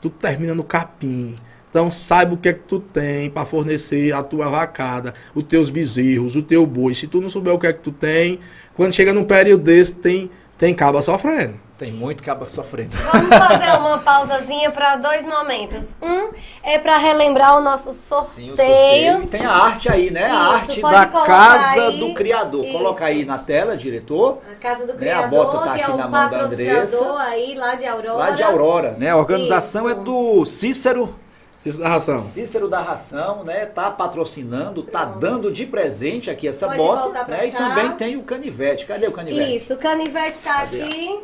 Tudo 0.00 0.16
termina 0.16 0.54
no 0.54 0.64
capim. 0.64 1.36
Então 1.72 1.90
saiba 1.90 2.34
o 2.34 2.36
que 2.36 2.50
é 2.50 2.52
que 2.52 2.64
tu 2.68 2.80
tem 2.80 3.30
para 3.30 3.46
fornecer 3.46 4.12
a 4.12 4.22
tua 4.22 4.50
vacada, 4.50 5.14
os 5.34 5.42
teus 5.44 5.70
bezerros, 5.70 6.36
o 6.36 6.42
teu 6.42 6.66
boi. 6.66 6.94
Se 6.94 7.06
tu 7.06 7.18
não 7.18 7.30
souber 7.30 7.54
o 7.54 7.58
que 7.58 7.66
é 7.66 7.72
que 7.72 7.80
tu 7.80 7.90
tem, 7.90 8.40
quando 8.74 8.92
chega 8.92 9.10
num 9.10 9.24
período 9.24 9.64
desse, 9.64 9.94
tem, 9.94 10.30
tem 10.62 10.72
caba 10.72 11.02
sofrendo. 11.02 11.58
Tem 11.76 11.90
muito 11.90 12.22
cabo 12.22 12.46
sofrendo. 12.46 12.94
Vamos 13.10 13.36
fazer 13.36 13.76
uma 13.80 13.98
pausazinha 13.98 14.70
para 14.70 14.94
dois 14.94 15.26
momentos. 15.26 15.96
Um 16.00 16.30
é 16.62 16.78
para 16.78 16.98
relembrar 16.98 17.58
o 17.58 17.60
nosso 17.60 17.92
Sim, 17.92 17.98
o 17.98 18.56
sorteio. 18.56 19.22
E 19.24 19.26
tem 19.26 19.44
a 19.44 19.50
arte 19.50 19.90
aí, 19.90 20.12
né? 20.12 20.26
a 20.26 20.28
Isso, 20.28 20.36
arte 20.52 20.80
da 20.80 21.06
Casa 21.06 21.88
aí. 21.88 21.98
do 21.98 22.14
Criador. 22.14 22.64
Isso. 22.64 22.78
Coloca 22.78 23.04
aí 23.04 23.24
na 23.24 23.38
tela, 23.38 23.76
diretor. 23.76 24.38
A 24.52 24.54
Casa 24.54 24.86
do 24.86 24.94
Né, 24.94 25.12
a 25.12 25.26
bota 25.26 25.50
Criador, 25.50 25.64
tá 25.64 25.74
que 25.74 25.80
é 25.80 25.82
aqui 25.82 25.92
o 25.92 25.96
na 25.96 26.06
mão 26.06 26.30
da 26.30 26.40
Andressa. 26.42 27.18
aí 27.22 27.54
lá 27.56 27.74
de 27.74 27.84
Aurora. 27.84 28.18
Lá 28.18 28.30
de 28.30 28.42
Aurora, 28.44 28.90
né? 28.92 29.10
A 29.10 29.16
organização 29.16 29.88
Isso. 29.90 29.98
é 29.98 30.00
do 30.00 30.46
Cícero. 30.46 31.18
Cícero 31.62 31.84
da 31.84 31.88
ração. 31.88 32.20
Cícero 32.20 32.68
da 32.68 32.80
Ração, 32.80 33.44
né? 33.44 33.66
Tá 33.66 33.88
patrocinando, 33.88 34.82
tá 34.82 35.06
Pronto. 35.06 35.20
dando 35.20 35.52
de 35.52 35.64
presente 35.64 36.28
aqui 36.28 36.48
essa 36.48 36.66
Pode 36.66 36.78
bota. 36.78 37.24
Né? 37.28 37.46
E 37.46 37.52
também 37.52 37.92
tem 37.92 38.16
o 38.16 38.24
canivete. 38.24 38.84
Cadê 38.84 39.06
o 39.06 39.12
canivete? 39.12 39.54
Isso, 39.54 39.74
o 39.74 39.78
canivete 39.78 40.40
tá 40.40 40.62
Cadê? 40.62 40.82
aqui. 40.82 41.20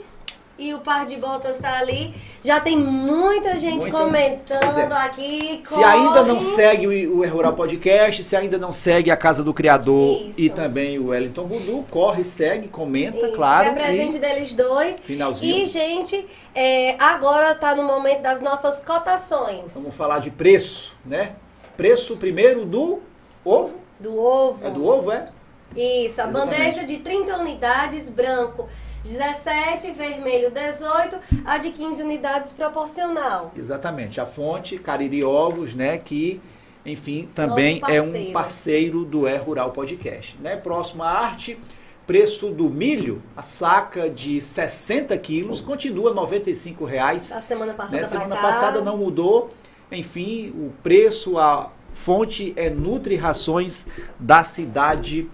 E 0.59 0.75
o 0.75 0.81
par 0.81 1.07
de 1.07 1.17
botas 1.17 1.57
tá 1.59 1.79
ali. 1.79 2.13
Já 2.43 2.59
tem 2.59 2.77
muita 2.77 3.57
gente 3.57 3.89
comentando 3.93 4.93
é. 4.93 5.05
aqui. 5.05 5.61
Se 5.63 5.83
ainda 5.85 6.25
não 6.25 6.41
corre. 6.41 6.55
segue 6.57 6.87
o, 7.07 7.19
o 7.19 7.25
É 7.25 7.29
Rural 7.29 7.53
Podcast, 7.53 8.25
se 8.25 8.35
ainda 8.35 8.59
não 8.59 8.73
segue 8.73 9.09
a 9.09 9.17
Casa 9.17 9.45
do 9.45 9.55
Criador 9.55 10.21
Isso. 10.21 10.41
e 10.41 10.51
também 10.51 10.99
o 10.99 11.09
Wellington 11.09 11.45
Budu, 11.45 11.87
corre, 11.89 12.25
segue, 12.25 12.67
comenta, 12.67 13.29
Isso, 13.29 13.37
claro. 13.37 13.69
É 13.69 13.73
presente 13.73 14.17
e 14.17 14.19
deles 14.19 14.53
dois. 14.53 14.99
finalzinho. 14.99 15.63
E, 15.63 15.65
gente, 15.65 16.27
é, 16.53 16.97
agora 16.99 17.55
tá 17.55 17.77
no 17.77 17.85
momento 17.85 18.23
das 18.23 18.41
nossas 18.41 18.81
cotações. 18.81 19.75
Vamos 19.75 19.95
falar 19.95 20.19
de 20.19 20.31
preço, 20.33 20.97
né? 21.07 21.37
Preço 21.77 22.17
primeiro 22.17 22.65
do 22.65 22.99
ovo. 23.45 23.77
Do 24.01 24.17
ovo. 24.17 24.67
É 24.67 24.71
do 24.71 24.85
ovo, 24.85 25.13
é? 25.13 25.29
Isso, 25.77 26.21
a 26.21 26.25
Exatamente. 26.25 26.57
bandeja 26.57 26.85
de 26.85 26.97
30 26.99 27.37
unidades, 27.37 28.09
branco 28.09 28.67
17, 29.05 29.93
vermelho 29.93 30.51
18, 30.51 31.19
a 31.45 31.59
de 31.59 31.71
15 31.71 32.03
unidades 32.03 32.53
proporcional. 32.53 33.53
Exatamente. 33.57 34.21
A 34.21 34.27
fonte 34.27 34.79
Cariri 34.79 35.25
Ovos, 35.25 35.75
né? 35.75 35.99
Que, 35.99 36.41
enfim, 36.85 37.29
também 37.35 37.81
é 37.89 38.01
um 38.03 38.33
parceiro. 38.33 39.05
do 39.05 39.27
É 39.27 39.37
Rural 39.37 39.71
Podcast. 39.71 40.37
Né? 40.41 40.57
Próxima 40.57 41.07
arte. 41.07 41.59
Preço 42.07 42.49
do 42.49 42.71
milho, 42.71 43.23
a 43.37 43.43
saca 43.43 44.09
de 44.09 44.41
60 44.41 45.15
quilos, 45.19 45.61
continua 45.61 46.15
95 46.15 46.87
reais. 46.87 47.33
A 47.33 47.43
semana 47.43 47.75
passada 47.75 47.97
Né? 47.99 48.05
Semana 48.05 48.37
passada 48.37 48.81
não 48.81 48.97
mudou. 48.97 49.51
Enfim, 49.93 50.49
o 50.57 50.73
preço, 50.83 51.37
a 51.37 51.71
fonte 51.93 52.55
é 52.57 52.71
Nutri 52.71 53.17
Rações 53.17 53.87
da 54.19 54.43
cidade 54.43 55.23
de 55.23 55.31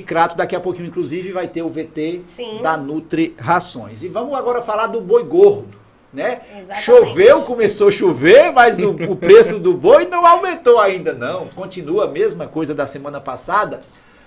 Crato. 0.00 0.36
Daqui 0.36 0.56
a 0.56 0.60
pouquinho, 0.60 0.88
inclusive, 0.88 1.32
vai 1.32 1.48
ter 1.48 1.62
o 1.62 1.68
VT 1.68 2.22
Sim. 2.24 2.60
da 2.62 2.76
Nutri 2.76 3.34
Rações. 3.38 4.02
E 4.02 4.08
vamos 4.08 4.34
agora 4.36 4.62
falar 4.62 4.88
do 4.88 5.00
boi 5.00 5.24
gordo. 5.24 5.78
Né? 6.12 6.40
Exatamente. 6.58 6.84
Choveu, 6.84 7.42
começou 7.42 7.88
a 7.88 7.90
chover, 7.90 8.50
mas 8.50 8.78
o, 8.78 8.90
o 8.90 9.14
preço 9.14 9.58
do 9.58 9.74
boi 9.74 10.06
não 10.06 10.26
aumentou 10.26 10.80
ainda 10.80 11.12
não. 11.12 11.48
Continua 11.48 12.06
a 12.06 12.08
mesma 12.08 12.46
coisa 12.46 12.74
da 12.74 12.86
semana 12.86 13.20
passada. 13.20 13.80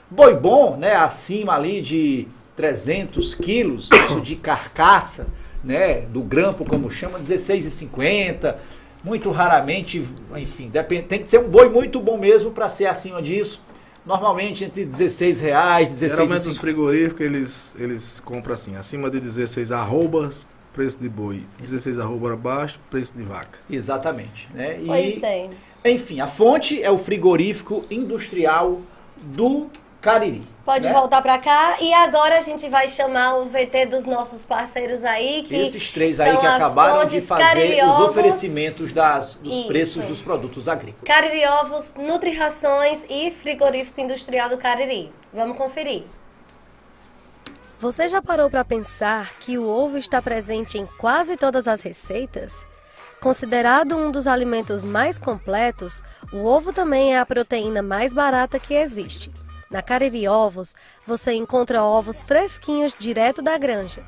Boi 0.09 0.35
bom, 0.35 0.77
né? 0.77 0.95
Acima 0.95 1.55
ali 1.55 1.81
de 1.81 2.27
300 2.55 3.33
quilos, 3.33 3.89
isso 3.91 4.21
de 4.21 4.35
carcaça, 4.35 5.27
né? 5.63 6.01
Do 6.01 6.21
grampo, 6.21 6.65
como 6.65 6.91
chama, 6.91 7.19
16,50. 7.19 8.55
Muito 9.03 9.31
raramente, 9.31 10.05
enfim, 10.35 10.69
depende, 10.69 11.03
tem 11.03 11.23
que 11.23 11.29
ser 11.29 11.39
um 11.39 11.49
boi 11.49 11.69
muito 11.69 11.99
bom 11.99 12.19
mesmo 12.19 12.51
para 12.51 12.69
ser 12.69 12.85
acima 12.85 13.19
disso. 13.19 13.59
Normalmente 14.05 14.63
entre 14.63 14.85
16 14.85 15.41
reais, 15.41 15.99
Geralmente 15.99 16.23
os 16.23 16.29
16 16.43 16.57
frigoríficos, 16.57 17.21
eles, 17.21 17.75
eles 17.79 18.19
compram 18.19 18.53
assim, 18.53 18.75
acima 18.75 19.09
de 19.09 19.19
16 19.19 19.71
arrobas, 19.71 20.45
preço 20.73 20.99
de 20.99 21.07
boi. 21.09 21.43
16 21.59 21.99
arroba 21.99 22.33
abaixo, 22.33 22.79
preço 22.89 23.13
de 23.15 23.23
vaca. 23.23 23.59
Exatamente, 23.69 24.49
né? 24.53 24.79
E, 24.81 24.85
Pois 24.85 25.23
é. 25.23 25.49
enfim, 25.85 26.19
a 26.19 26.27
fonte 26.27 26.81
é 26.81 26.89
o 26.89 26.97
frigorífico 26.97 27.85
industrial 27.91 28.81
do 29.21 29.69
Cariri. 30.01 30.41
Pode 30.63 30.85
né? 30.85 30.93
voltar 30.93 31.21
pra 31.21 31.39
cá. 31.39 31.77
E 31.81 31.93
agora 31.93 32.37
a 32.37 32.41
gente 32.41 32.69
vai 32.69 32.87
chamar 32.87 33.37
o 33.37 33.45
VT 33.45 33.87
dos 33.87 34.05
nossos 34.05 34.45
parceiros 34.45 35.03
aí. 35.03 35.43
Que 35.43 35.55
Esses 35.55 35.91
três 35.91 36.19
aí 36.19 36.37
que 36.37 36.45
acabaram 36.45 37.05
de 37.05 37.19
fazer 37.19 37.83
os 37.83 37.99
oferecimentos 37.99 38.91
das, 38.91 39.35
dos 39.35 39.53
Isso. 39.53 39.67
preços 39.67 40.05
dos 40.05 40.21
produtos 40.21 40.69
agrícolas. 40.69 41.03
Cariri 41.05 41.45
Ovos, 41.45 41.95
Nutri 41.95 42.35
Rações 42.35 43.05
e 43.09 43.31
Frigorífico 43.31 43.99
Industrial 43.99 44.49
do 44.49 44.57
Cariri. 44.57 45.11
Vamos 45.33 45.57
conferir. 45.57 46.03
Você 47.79 48.07
já 48.07 48.21
parou 48.21 48.47
para 48.47 48.63
pensar 48.63 49.33
que 49.39 49.57
o 49.57 49.67
ovo 49.67 49.97
está 49.97 50.21
presente 50.21 50.77
em 50.77 50.85
quase 50.99 51.35
todas 51.35 51.67
as 51.67 51.81
receitas? 51.81 52.63
Considerado 53.19 53.95
um 53.95 54.11
dos 54.11 54.27
alimentos 54.27 54.83
mais 54.83 55.17
completos, 55.17 56.03
o 56.31 56.45
ovo 56.45 56.71
também 56.71 57.15
é 57.15 57.19
a 57.19 57.25
proteína 57.25 57.81
mais 57.81 58.13
barata 58.13 58.59
que 58.59 58.75
existe. 58.75 59.31
Na 59.71 59.81
Cariri 59.81 60.27
Ovos, 60.27 60.75
você 61.07 61.33
encontra 61.33 61.81
ovos 61.81 62.21
fresquinhos 62.21 62.93
direto 62.99 63.41
da 63.41 63.57
granja. 63.57 64.03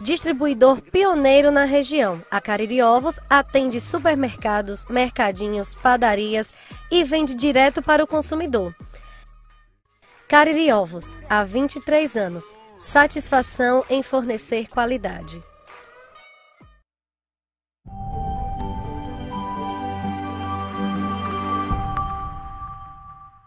Distribuidor 0.00 0.80
pioneiro 0.80 1.50
na 1.50 1.64
região, 1.64 2.22
a 2.30 2.40
Cariri 2.40 2.80
Ovos 2.80 3.18
atende 3.28 3.80
supermercados, 3.80 4.86
mercadinhos, 4.86 5.74
padarias 5.74 6.54
e 6.88 7.02
vende 7.02 7.34
direto 7.34 7.82
para 7.82 8.04
o 8.04 8.06
consumidor. 8.06 8.72
Cariri 10.28 10.70
Ovos, 10.70 11.16
há 11.28 11.42
23 11.42 12.16
anos. 12.16 12.54
Satisfação 12.78 13.84
em 13.90 14.04
fornecer 14.04 14.68
qualidade. 14.68 15.42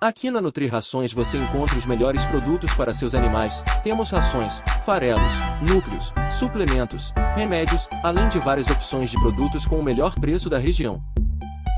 Aqui 0.03 0.31
na 0.31 0.41
Nutri 0.41 0.65
Rações 0.65 1.13
você 1.13 1.37
encontra 1.37 1.77
os 1.77 1.85
melhores 1.85 2.25
produtos 2.25 2.73
para 2.73 2.91
seus 2.91 3.13
animais. 3.13 3.63
Temos 3.83 4.09
rações, 4.09 4.59
farelos, 4.83 5.21
núcleos, 5.61 6.11
suplementos, 6.39 7.13
remédios, 7.35 7.87
além 8.03 8.27
de 8.27 8.39
várias 8.39 8.67
opções 8.67 9.11
de 9.11 9.17
produtos 9.17 9.63
com 9.63 9.77
o 9.77 9.83
melhor 9.83 10.15
preço 10.15 10.49
da 10.49 10.57
região. 10.57 11.03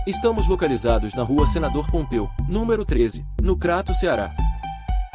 Estamos 0.08 0.48
localizados 0.48 1.14
na 1.14 1.24
rua 1.24 1.46
Senador 1.46 1.86
Pompeu, 1.92 2.30
número 2.48 2.86
13, 2.86 3.26
no 3.42 3.58
Crato, 3.58 3.94
Ceará. 3.94 4.32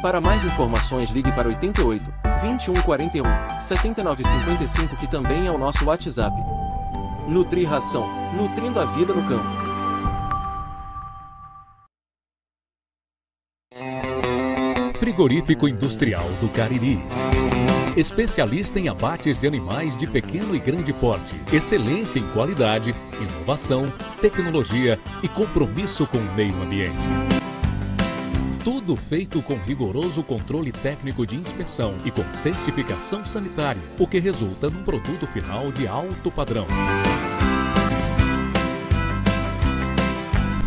Para 0.03 0.21
mais 0.21 0.43
informações 0.43 1.09
ligue 1.09 1.31
para 1.31 1.47
88 1.47 2.05
2141 2.41 3.23
7955 3.59 4.95
que 4.97 5.09
também 5.09 5.47
é 5.47 5.51
o 5.51 5.57
nosso 5.57 5.83
WhatsApp. 5.83 6.37
Nutri 7.27 7.65
Ração, 7.65 8.07
nutrindo 8.35 8.79
a 8.79 8.85
vida 8.85 9.15
no 9.15 9.27
campo. 9.27 9.58
Frigorífico 14.99 15.65
Industrial 15.65 16.25
do 16.41 16.49
Cariri. 16.49 16.99
Especialista 17.95 18.81
em 18.81 18.89
abates 18.89 19.39
de 19.39 19.47
animais 19.47 19.95
de 19.95 20.05
pequeno 20.05 20.53
e 20.53 20.59
grande 20.59 20.91
porte. 20.91 21.35
Excelência 21.53 22.19
em 22.19 22.27
qualidade, 22.33 22.93
inovação, 23.17 23.89
tecnologia 24.19 24.99
e 25.23 25.29
compromisso 25.29 26.05
com 26.05 26.17
o 26.17 26.35
meio 26.35 26.61
ambiente. 26.61 26.91
Tudo 28.61 28.97
feito 28.97 29.41
com 29.41 29.55
rigoroso 29.55 30.21
controle 30.21 30.73
técnico 30.73 31.25
de 31.25 31.37
inspeção 31.37 31.95
e 32.03 32.11
com 32.11 32.23
certificação 32.33 33.25
sanitária, 33.25 33.81
o 33.97 34.05
que 34.05 34.19
resulta 34.19 34.69
num 34.69 34.83
produto 34.83 35.25
final 35.27 35.71
de 35.71 35.87
alto 35.87 36.29
padrão. 36.29 36.67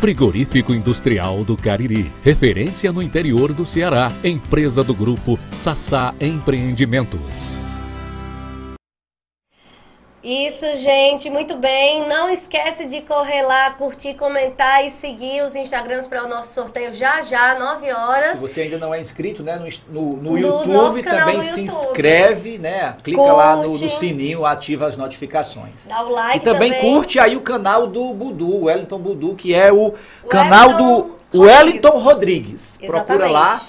Frigorífico 0.03 0.75
Industrial 0.75 1.45
do 1.45 1.57
Cariri, 1.57 2.11
referência 2.25 2.91
no 2.91 3.01
interior 3.01 3.53
do 3.53 3.65
Ceará, 3.65 4.09
empresa 4.25 4.83
do 4.83 4.93
grupo 4.93 5.39
Sassá 5.53 6.13
Empreendimentos. 6.21 7.57
Isso, 10.23 10.77
gente, 10.77 11.29
muito 11.29 11.57
bem. 11.57 12.07
Não 12.07 12.31
esquece 12.31 12.87
de 12.87 13.01
correr 13.01 13.43
lá, 13.43 13.73
curtir, 13.73 14.15
comentar 14.15 14.87
e 14.87 14.91
seguir 14.91 15.43
os 15.43 15.57
Instagrams 15.57 16.07
para 16.07 16.25
o 16.25 16.29
nosso 16.29 16.55
sorteio 16.55 16.93
já 16.93 17.21
já, 17.21 17.59
9 17.59 17.91
horas. 17.93 18.39
Se 18.39 18.41
você 18.41 18.61
ainda 18.63 18.79
não 18.79 18.95
é 18.95 19.01
inscrito, 19.01 19.43
né, 19.43 19.57
no, 19.57 20.01
no, 20.01 20.17
no 20.17 20.31
No 20.33 20.39
YouTube, 20.39 21.03
canal 21.03 21.21
também 21.27 21.37
do 21.39 21.43
se 21.43 21.61
YouTube. 21.63 21.65
inscreve, 21.65 22.59
né? 22.59 22.95
Clica 23.03 23.21
lá 23.21 23.57
no, 23.57 23.63
no 23.65 23.69
Curte. 23.71 23.89
sininho, 23.97 24.47
ativa 24.47 24.87
as 24.87 24.97
notificações. 24.97 25.89
Dá 25.89 26.05
o 26.05 26.11
like 26.11 26.37
e 26.37 26.41
também, 26.41 26.73
também. 26.73 26.95
curte 26.95 27.19
aí 27.19 27.37
o 27.37 27.41
canal 27.41 27.89
do 27.89 28.13
Budu, 28.15 28.49
o 28.49 28.65
Wellington 28.67 28.99
Budu, 28.99 29.35
que 29.35 29.53
é 29.53 29.73
o, 29.73 29.93
canal 30.31 30.69
Wellington 30.69 31.11
do 31.33 31.41
Wellington 31.43 31.99
Rodrigues. 31.99 32.79
Procura 32.79 33.27
Exatamente. 33.27 33.33
lá, 33.33 33.61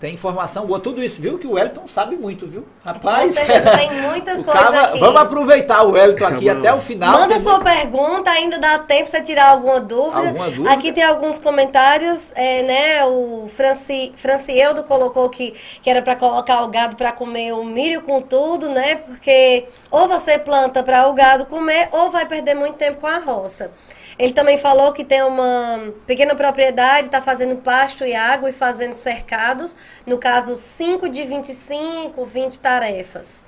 tem 0.00 0.14
informação 0.14 0.64
boa. 0.64 0.78
Tudo 0.78 1.02
isso, 1.02 1.20
viu? 1.20 1.38
Que 1.38 1.46
o 1.46 1.52
Wellington 1.54 1.86
sabe 1.88 2.14
muito, 2.16 2.46
viu? 2.46 2.62
Com 2.84 2.92
Rapaz, 2.92 3.34
certeza, 3.34 3.76
tem 3.76 3.90
muita 4.00 4.34
coisa 4.36 4.52
cara- 4.52 4.80
aqui. 4.86 5.00
Vamos 5.00 5.20
aproveitar 5.20 5.82
o 5.82 5.90
Wellington 5.92 6.24
aqui 6.26 6.44
Vamos. 6.46 6.66
até 6.66 6.72
o 6.72 6.80
final. 6.80 7.12
Manda 7.12 7.28
Tem 7.34 7.38
sua 7.38 7.58
pergunta, 7.60 8.30
ainda 8.30 8.58
dá 8.60 8.78
tempo 8.78 9.02
pra 9.02 9.10
você 9.10 9.20
tirar 9.20 9.48
alguma 9.50 9.80
dúvida. 9.80 10.28
Alguma 10.28 10.50
dúvida? 10.50 10.70
Aqui 10.72 10.92
tem 10.92 11.02
alguns 11.02 11.38
comentários, 11.40 12.32
é, 12.36 12.62
né? 12.62 13.04
O 13.06 13.48
Franci, 13.48 14.12
Francieldo 14.14 14.84
colocou 14.84 15.28
que, 15.28 15.52
que 15.82 15.90
era 15.90 16.00
para 16.00 16.14
colocar 16.14 16.62
o 16.62 16.68
gado 16.68 16.94
para 16.94 17.10
comer 17.10 17.52
o 17.52 17.64
milho 17.64 18.02
com 18.02 18.20
tudo, 18.20 18.68
né? 18.68 18.96
Porque 18.96 19.66
ou 19.90 20.06
você 20.06 20.38
planta 20.38 20.82
para 20.82 21.08
o 21.08 21.12
gado 21.12 21.44
comer, 21.46 21.88
ou 21.90 22.08
vai 22.08 22.24
perder 22.24 22.54
muito 22.54 22.76
tempo 22.76 22.98
com 22.98 23.06
a 23.08 23.18
roça. 23.18 23.72
Ele 24.18 24.32
também 24.32 24.56
falou 24.58 24.92
que 24.92 25.04
tem 25.04 25.22
uma 25.22 25.92
pequena 26.06 26.34
propriedade, 26.34 27.06
está 27.06 27.22
fazendo 27.22 27.54
pasto 27.56 28.04
e 28.04 28.14
água 28.16 28.48
e 28.48 28.52
fazendo 28.52 28.94
cercados. 28.94 29.76
No 30.06 30.18
caso, 30.18 30.56
5 30.56 31.08
de 31.08 31.22
25, 31.24 32.24
20 32.24 32.60
tarefas. 32.60 33.44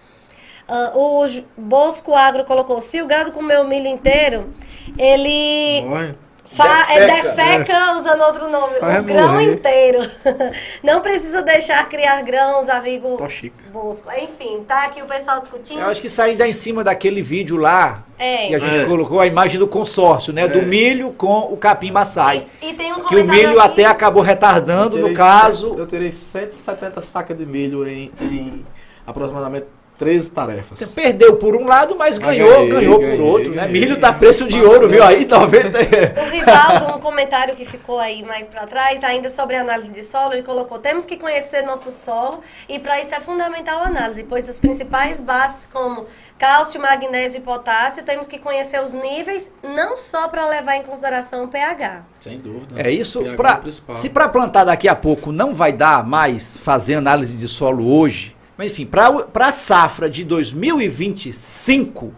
Ah, 0.69 0.93
o 0.95 1.25
Bosco 1.57 2.15
Agro 2.15 2.45
colocou: 2.45 2.81
se 2.81 3.03
o 3.03 3.07
gado 3.07 3.33
comer 3.33 3.61
o 3.61 3.65
milho 3.65 3.89
inteiro, 3.89 4.49
ele 4.97 5.85
Olha. 5.87 6.30
Fa 6.53 6.87
é, 6.93 7.07
Defeca. 7.07 7.29
defeca, 7.31 7.93
usando 7.99 8.21
outro 8.23 8.51
nome, 8.51 8.79
Vai 8.81 9.01
o 9.01 9.05
grão 9.05 9.33
morrer. 9.33 9.53
inteiro. 9.55 10.11
Não 10.83 11.01
precisa 11.01 11.43
deixar 11.43 11.89
criar 11.89 12.21
grãos, 12.23 12.69
amigo 12.69 13.17
Tô 13.17 13.29
chique. 13.29 13.69
Bosco. 13.73 14.09
Enfim, 14.21 14.65
tá 14.67 14.85
aqui 14.85 15.01
o 15.01 15.07
pessoal 15.07 15.39
discutindo. 15.41 15.81
Eu 15.81 15.87
acho 15.87 16.01
que 16.01 16.09
isso 16.09 16.21
ainda 16.21 16.45
é 16.45 16.49
em 16.49 16.53
cima 16.53 16.83
daquele 16.83 17.23
vídeo 17.23 17.57
lá. 17.57 18.03
É. 18.19 18.51
E 18.51 18.55
a 18.55 18.59
gente 18.59 18.79
É. 18.81 18.85
colocou 18.85 19.21
a 19.21 19.27
imagem 19.27 19.59
do 19.59 19.67
consórcio, 19.69 20.33
né? 20.33 20.47
Do 20.49 20.63
milho 20.63 21.13
com 21.13 21.53
o 21.53 21.57
capim 21.57 21.91
maçai. 21.91 22.45
E 22.61 22.75
tem 22.75 22.93
um 22.93 23.05
Que 23.07 23.17
o 23.17 23.25
milho 23.25 23.59
aqui- 23.61 23.71
até 23.71 23.85
acabou 23.87 24.23
retardando, 24.23 24.99
no 24.99 25.15
caso. 25.15 25.69
cento- 25.69 25.79
eu 25.79 25.87
terei 25.87 26.11
170 26.11 27.01
sacas 27.01 27.37
de 27.37 27.47
milho 27.47 27.89
em, 27.89 28.11
em 28.21 28.65
aproximadamente 29.07 29.67
13 30.01 30.31
tarefas. 30.31 30.95
Perdeu 30.95 31.37
por 31.37 31.55
um 31.55 31.67
lado, 31.67 31.95
mas 31.95 32.17
ganhou, 32.17 32.51
ganhei, 32.51 32.71
ganhou 32.71 32.99
por 32.99 33.05
ganhei, 33.05 33.21
outro, 33.21 33.55
né? 33.55 33.67
ganhei. 33.67 33.81
Milho 33.83 34.01
tá 34.01 34.11
preço 34.11 34.49
de 34.49 34.59
ouro, 34.59 34.89
viu? 34.89 35.03
é. 35.03 35.07
Aí, 35.07 35.27
90. 35.27 35.79
O 35.79 36.31
Rivaldo, 36.31 36.97
um 36.97 37.01
comentário 37.01 37.55
que 37.55 37.67
ficou 37.67 37.99
aí 37.99 38.23
mais 38.23 38.49
para 38.49 38.67
trás, 38.67 39.05
ainda 39.05 39.29
sobre 39.29 39.57
a 39.57 39.61
análise 39.61 39.93
de 39.93 40.03
solo, 40.03 40.33
ele 40.33 40.43
colocou: 40.43 40.79
temos 40.79 41.05
que 41.05 41.19
conhecer 41.19 41.63
nosso 41.65 41.93
solo 41.93 42.41
e 42.67 42.79
para 42.79 42.99
isso 42.99 43.15
é 43.15 43.21
fundamental 43.21 43.81
a 43.81 43.89
análise, 43.89 44.25
pois 44.25 44.49
as 44.49 44.59
principais 44.59 45.21
bases 45.21 45.67
como 45.67 46.07
cálcio, 46.39 46.81
magnésio 46.81 47.37
e 47.37 47.43
potássio, 47.43 48.03
temos 48.03 48.27
que 48.27 48.39
conhecer 48.39 48.83
os 48.83 48.95
níveis, 48.95 49.51
não 49.63 49.95
só 49.97 50.29
para 50.29 50.49
levar 50.49 50.77
em 50.77 50.83
consideração 50.83 51.45
o 51.45 51.49
pH. 51.49 52.05
Sem 52.21 52.39
dúvida. 52.39 52.81
É 52.81 52.91
isso. 52.91 53.21
pH 53.21 53.37
Pra, 53.37 53.61
é 53.93 53.95
se 53.95 54.09
para 54.09 54.31
plantar 54.31 54.65
daqui 54.65 54.89
a 54.89 54.97
pouco 54.97 55.31
não 55.31 55.55
vai 55.55 55.75
dar 55.75 56.07
mais 56.07 56.57
fazer 56.57 56.95
análise 56.95 57.37
de 57.37 57.47
solo 57.47 57.87
hoje, 57.87 58.35
mas 58.61 58.73
enfim, 58.73 58.85
para 58.85 59.25
a 59.49 59.53
safra 59.53 60.11
de 60.11 60.23
2025, 60.23 62.13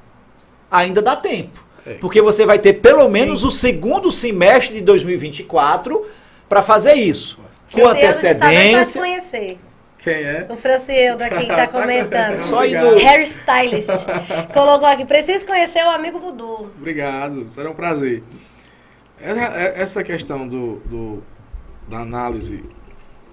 ainda 0.68 1.00
dá 1.00 1.14
tempo. 1.14 1.64
É. 1.86 1.94
Porque 1.94 2.20
você 2.20 2.44
vai 2.44 2.58
ter 2.58 2.72
pelo 2.74 3.08
menos 3.08 3.44
o 3.44 3.50
segundo 3.50 4.10
semestre 4.10 4.74
de 4.76 4.80
2024 4.82 6.04
para 6.48 6.60
fazer 6.60 6.94
isso. 6.94 7.38
Com 7.72 7.80
Francieldo 7.80 8.00
disse, 8.00 8.26
"Ah, 8.26 8.30
nem 8.48 8.56
pode 8.56 8.74
antecedência. 8.74 9.00
conhecer. 9.00 9.58
Quem 9.98 10.14
é? 10.14 10.46
O 10.50 10.56
Francieldo 10.56 11.22
aqui 11.22 11.40
que 11.42 11.46
tá 11.46 11.66
comentando. 11.70 12.42
Só 12.42 12.58
aí 12.58 12.76
Obrigado. 12.76 12.94
do- 13.00 13.06
Hairstylist. 13.06 14.06
Colocou 14.52 14.86
aqui, 14.88 15.04
preciso 15.04 15.46
conhecer 15.46 15.84
o 15.84 15.90
amigo 15.90 16.18
Budu. 16.18 16.72
Obrigado, 16.76 17.48
será 17.48 17.70
um 17.70 17.74
prazer. 17.74 18.24
Essa- 19.20 19.44
Essa 19.76 20.02
questão 20.02 20.48
do, 20.48 20.76
do- 20.86 21.22
da 21.88 21.98
análise 22.00 22.64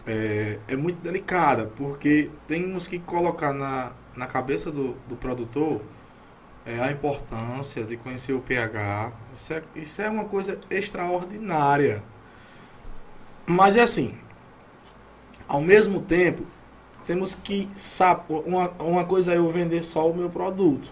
é, 0.09 0.57
é 0.67 0.75
muito 0.75 0.99
delicada, 1.01 1.67
porque 1.67 2.31
temos 2.47 2.87
que 2.87 2.97
colocar 2.97 3.53
na, 3.53 3.91
na 4.15 4.25
cabeça 4.25 4.71
do, 4.71 4.93
do 5.07 5.15
produtor 5.15 5.81
é, 6.65 6.79
a 6.79 6.91
importância 6.91 7.83
de 7.83 7.95
conhecer 7.95 8.33
o 8.33 8.41
pH. 8.41 9.13
Isso 9.31 9.53
é, 9.53 9.61
isso 9.75 10.01
é 10.01 10.09
uma 10.09 10.25
coisa 10.25 10.59
extraordinária. 10.67 12.01
Mas 13.45 13.77
é 13.77 13.81
assim, 13.81 14.17
ao 15.47 15.61
mesmo 15.61 16.01
tempo, 16.01 16.43
temos 17.05 17.35
que 17.35 17.69
saber. 17.71 18.33
Uma, 18.47 18.69
uma 18.79 19.05
coisa 19.05 19.33
é 19.33 19.37
eu 19.37 19.47
vender 19.51 19.83
só 19.83 20.09
o 20.09 20.15
meu 20.15 20.29
produto. 20.29 20.91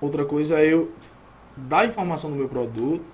Outra 0.00 0.24
coisa 0.24 0.58
é 0.58 0.72
eu 0.72 0.90
dar 1.54 1.86
informação 1.86 2.30
do 2.30 2.36
meu 2.36 2.48
produto 2.48 3.04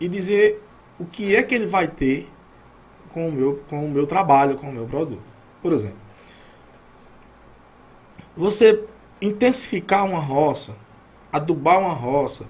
e 0.00 0.08
dizer 0.08 0.60
o 0.98 1.04
que 1.04 1.36
é 1.36 1.42
que 1.44 1.54
ele 1.54 1.66
vai 1.66 1.86
ter 1.86 2.33
com 3.14 3.28
o 3.28 3.32
meu, 3.32 3.62
com 3.70 3.86
o 3.86 3.88
meu 3.88 4.06
trabalho, 4.08 4.56
com 4.56 4.68
o 4.68 4.72
meu 4.72 4.86
produto. 4.86 5.22
Por 5.62 5.72
exemplo, 5.72 5.96
você 8.36 8.84
intensificar 9.22 10.04
uma 10.04 10.18
roça, 10.18 10.74
adubar 11.32 11.78
uma 11.78 11.92
roça, 11.92 12.44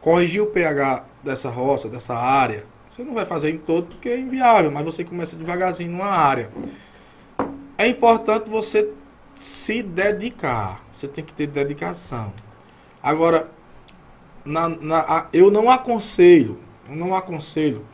corrigir 0.00 0.40
o 0.40 0.46
pH 0.46 1.04
dessa 1.22 1.50
roça, 1.50 1.88
dessa 1.88 2.14
área, 2.14 2.64
você 2.88 3.02
não 3.02 3.12
vai 3.12 3.26
fazer 3.26 3.50
em 3.50 3.58
todo 3.58 3.86
porque 3.88 4.08
é 4.08 4.18
inviável, 4.18 4.70
mas 4.70 4.84
você 4.84 5.04
começa 5.04 5.36
devagarzinho 5.36 5.90
numa 5.90 6.06
área. 6.06 6.50
É 7.76 7.86
importante 7.88 8.48
você 8.48 8.90
se 9.34 9.82
dedicar. 9.82 10.82
Você 10.90 11.06
tem 11.08 11.24
que 11.24 11.34
ter 11.34 11.46
dedicação. 11.48 12.32
Agora, 13.02 13.50
na- 14.44 14.68
na- 14.68 15.26
eu 15.32 15.50
não 15.50 15.68
aconselho, 15.68 16.58
eu 16.88 16.96
não 16.96 17.14
aconselho 17.14 17.84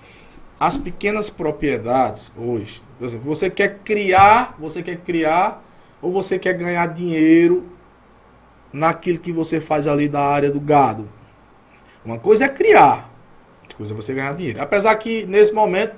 as 0.67 0.77
pequenas 0.77 1.29
propriedades 1.29 2.33
hoje. 2.37 2.83
Por 2.99 3.05
exemplo, 3.05 3.27
você 3.27 3.51
quer 3.51 3.81
criar, 3.85 4.57
você 4.59 4.83
quer 4.83 4.97
criar 4.97 5.63
ou 6.01 6.11
você 6.11 6.39
quer 6.39 6.55
ganhar 6.55 6.87
dinheiro 6.87 7.67
naquilo 8.73 9.19
que 9.19 9.31
você 9.31 9.61
faz 9.61 9.87
ali 9.87 10.09
da 10.09 10.23
área 10.23 10.51
do 10.51 10.61
gado. 10.61 11.09
Uma 12.05 12.19
coisa 12.19 12.45
é 12.47 12.49
criar, 12.49 13.11
outra 13.63 13.77
coisa 13.77 13.93
é 13.93 13.97
você 13.97 14.15
ganhar 14.15 14.35
dinheiro. 14.35 14.63
Apesar 14.63 14.95
que 14.97 15.27
nesse 15.27 15.53
momento, 15.53 15.97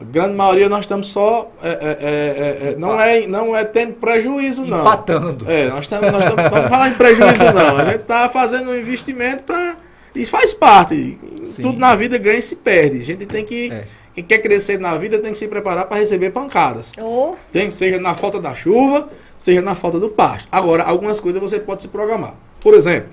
a 0.00 0.04
grande 0.04 0.34
maioria 0.34 0.68
nós 0.70 0.80
estamos 0.80 1.08
só. 1.08 1.50
é, 1.62 1.68
é, 1.68 1.72
é, 1.72 2.68
é, 2.68 2.72
é, 2.72 2.76
não, 2.76 3.00
é, 3.00 3.26
não 3.26 3.56
é 3.56 3.64
tendo 3.64 3.94
prejuízo, 3.94 4.64
não. 4.64 4.80
Empatando. 4.80 5.50
É, 5.50 5.68
nós 5.68 5.80
estamos. 5.80 6.10
Nós 6.10 6.24
estamos 6.24 6.44
não 6.44 6.50
vamos 6.50 6.70
falar 6.70 6.88
em 6.88 6.94
prejuízo, 6.94 7.44
não. 7.52 7.76
A 7.76 7.84
gente 7.84 8.02
está 8.02 8.28
fazendo 8.28 8.70
um 8.70 8.76
investimento 8.76 9.42
para. 9.42 9.76
Isso 10.18 10.30
faz 10.30 10.52
parte. 10.52 11.18
Sim. 11.44 11.62
Tudo 11.62 11.78
na 11.78 11.94
vida 11.94 12.18
ganha 12.18 12.38
e 12.38 12.42
se 12.42 12.56
perde. 12.56 13.00
A 13.00 13.04
gente 13.04 13.26
tem 13.26 13.44
que. 13.44 13.70
É. 13.72 13.84
Quem 14.14 14.24
quer 14.24 14.38
crescer 14.38 14.80
na 14.80 14.98
vida 14.98 15.18
tem 15.20 15.30
que 15.30 15.38
se 15.38 15.46
preparar 15.46 15.86
para 15.86 15.98
receber 15.98 16.30
pancadas. 16.30 16.92
Oh, 17.00 17.34
Tem, 17.52 17.70
seja 17.70 18.00
na 18.00 18.16
falta 18.16 18.40
da 18.40 18.52
chuva, 18.52 19.08
seja 19.36 19.62
na 19.62 19.76
falta 19.76 20.00
do 20.00 20.08
pasto. 20.08 20.48
Agora, 20.50 20.82
algumas 20.82 21.20
coisas 21.20 21.40
você 21.40 21.60
pode 21.60 21.82
se 21.82 21.88
programar. 21.88 22.34
Por 22.60 22.74
exemplo, 22.74 23.10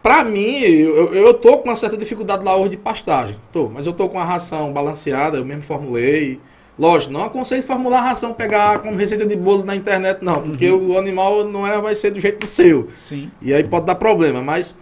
para 0.00 0.22
mim, 0.22 0.60
eu, 0.60 1.12
eu 1.12 1.34
tô 1.34 1.58
com 1.58 1.68
uma 1.68 1.74
certa 1.74 1.96
dificuldade 1.96 2.44
lá 2.44 2.54
hoje 2.54 2.70
de 2.70 2.76
pastagem. 2.76 3.36
Tô, 3.52 3.68
mas 3.68 3.84
eu 3.84 3.92
tô 3.92 4.08
com 4.08 4.20
a 4.20 4.24
ração 4.24 4.72
balanceada, 4.72 5.38
eu 5.38 5.44
mesmo 5.44 5.64
formulei. 5.64 6.38
Lógico, 6.78 7.12
não 7.12 7.24
aconselho 7.24 7.64
formular 7.64 7.98
a 7.98 8.02
ração, 8.02 8.32
pegar 8.32 8.78
como 8.78 8.94
receita 8.94 9.26
de 9.26 9.34
bolo 9.34 9.64
na 9.64 9.74
internet, 9.74 10.18
não, 10.22 10.40
porque 10.42 10.70
o 10.70 10.96
animal 10.96 11.42
não 11.44 11.66
é, 11.66 11.80
vai 11.80 11.96
ser 11.96 12.12
do 12.12 12.20
jeito 12.20 12.38
do 12.38 12.46
seu. 12.46 12.86
Sim. 12.96 13.28
E 13.42 13.52
aí 13.52 13.64
pode 13.64 13.86
dar 13.86 13.96
problema, 13.96 14.40
mas 14.40 14.76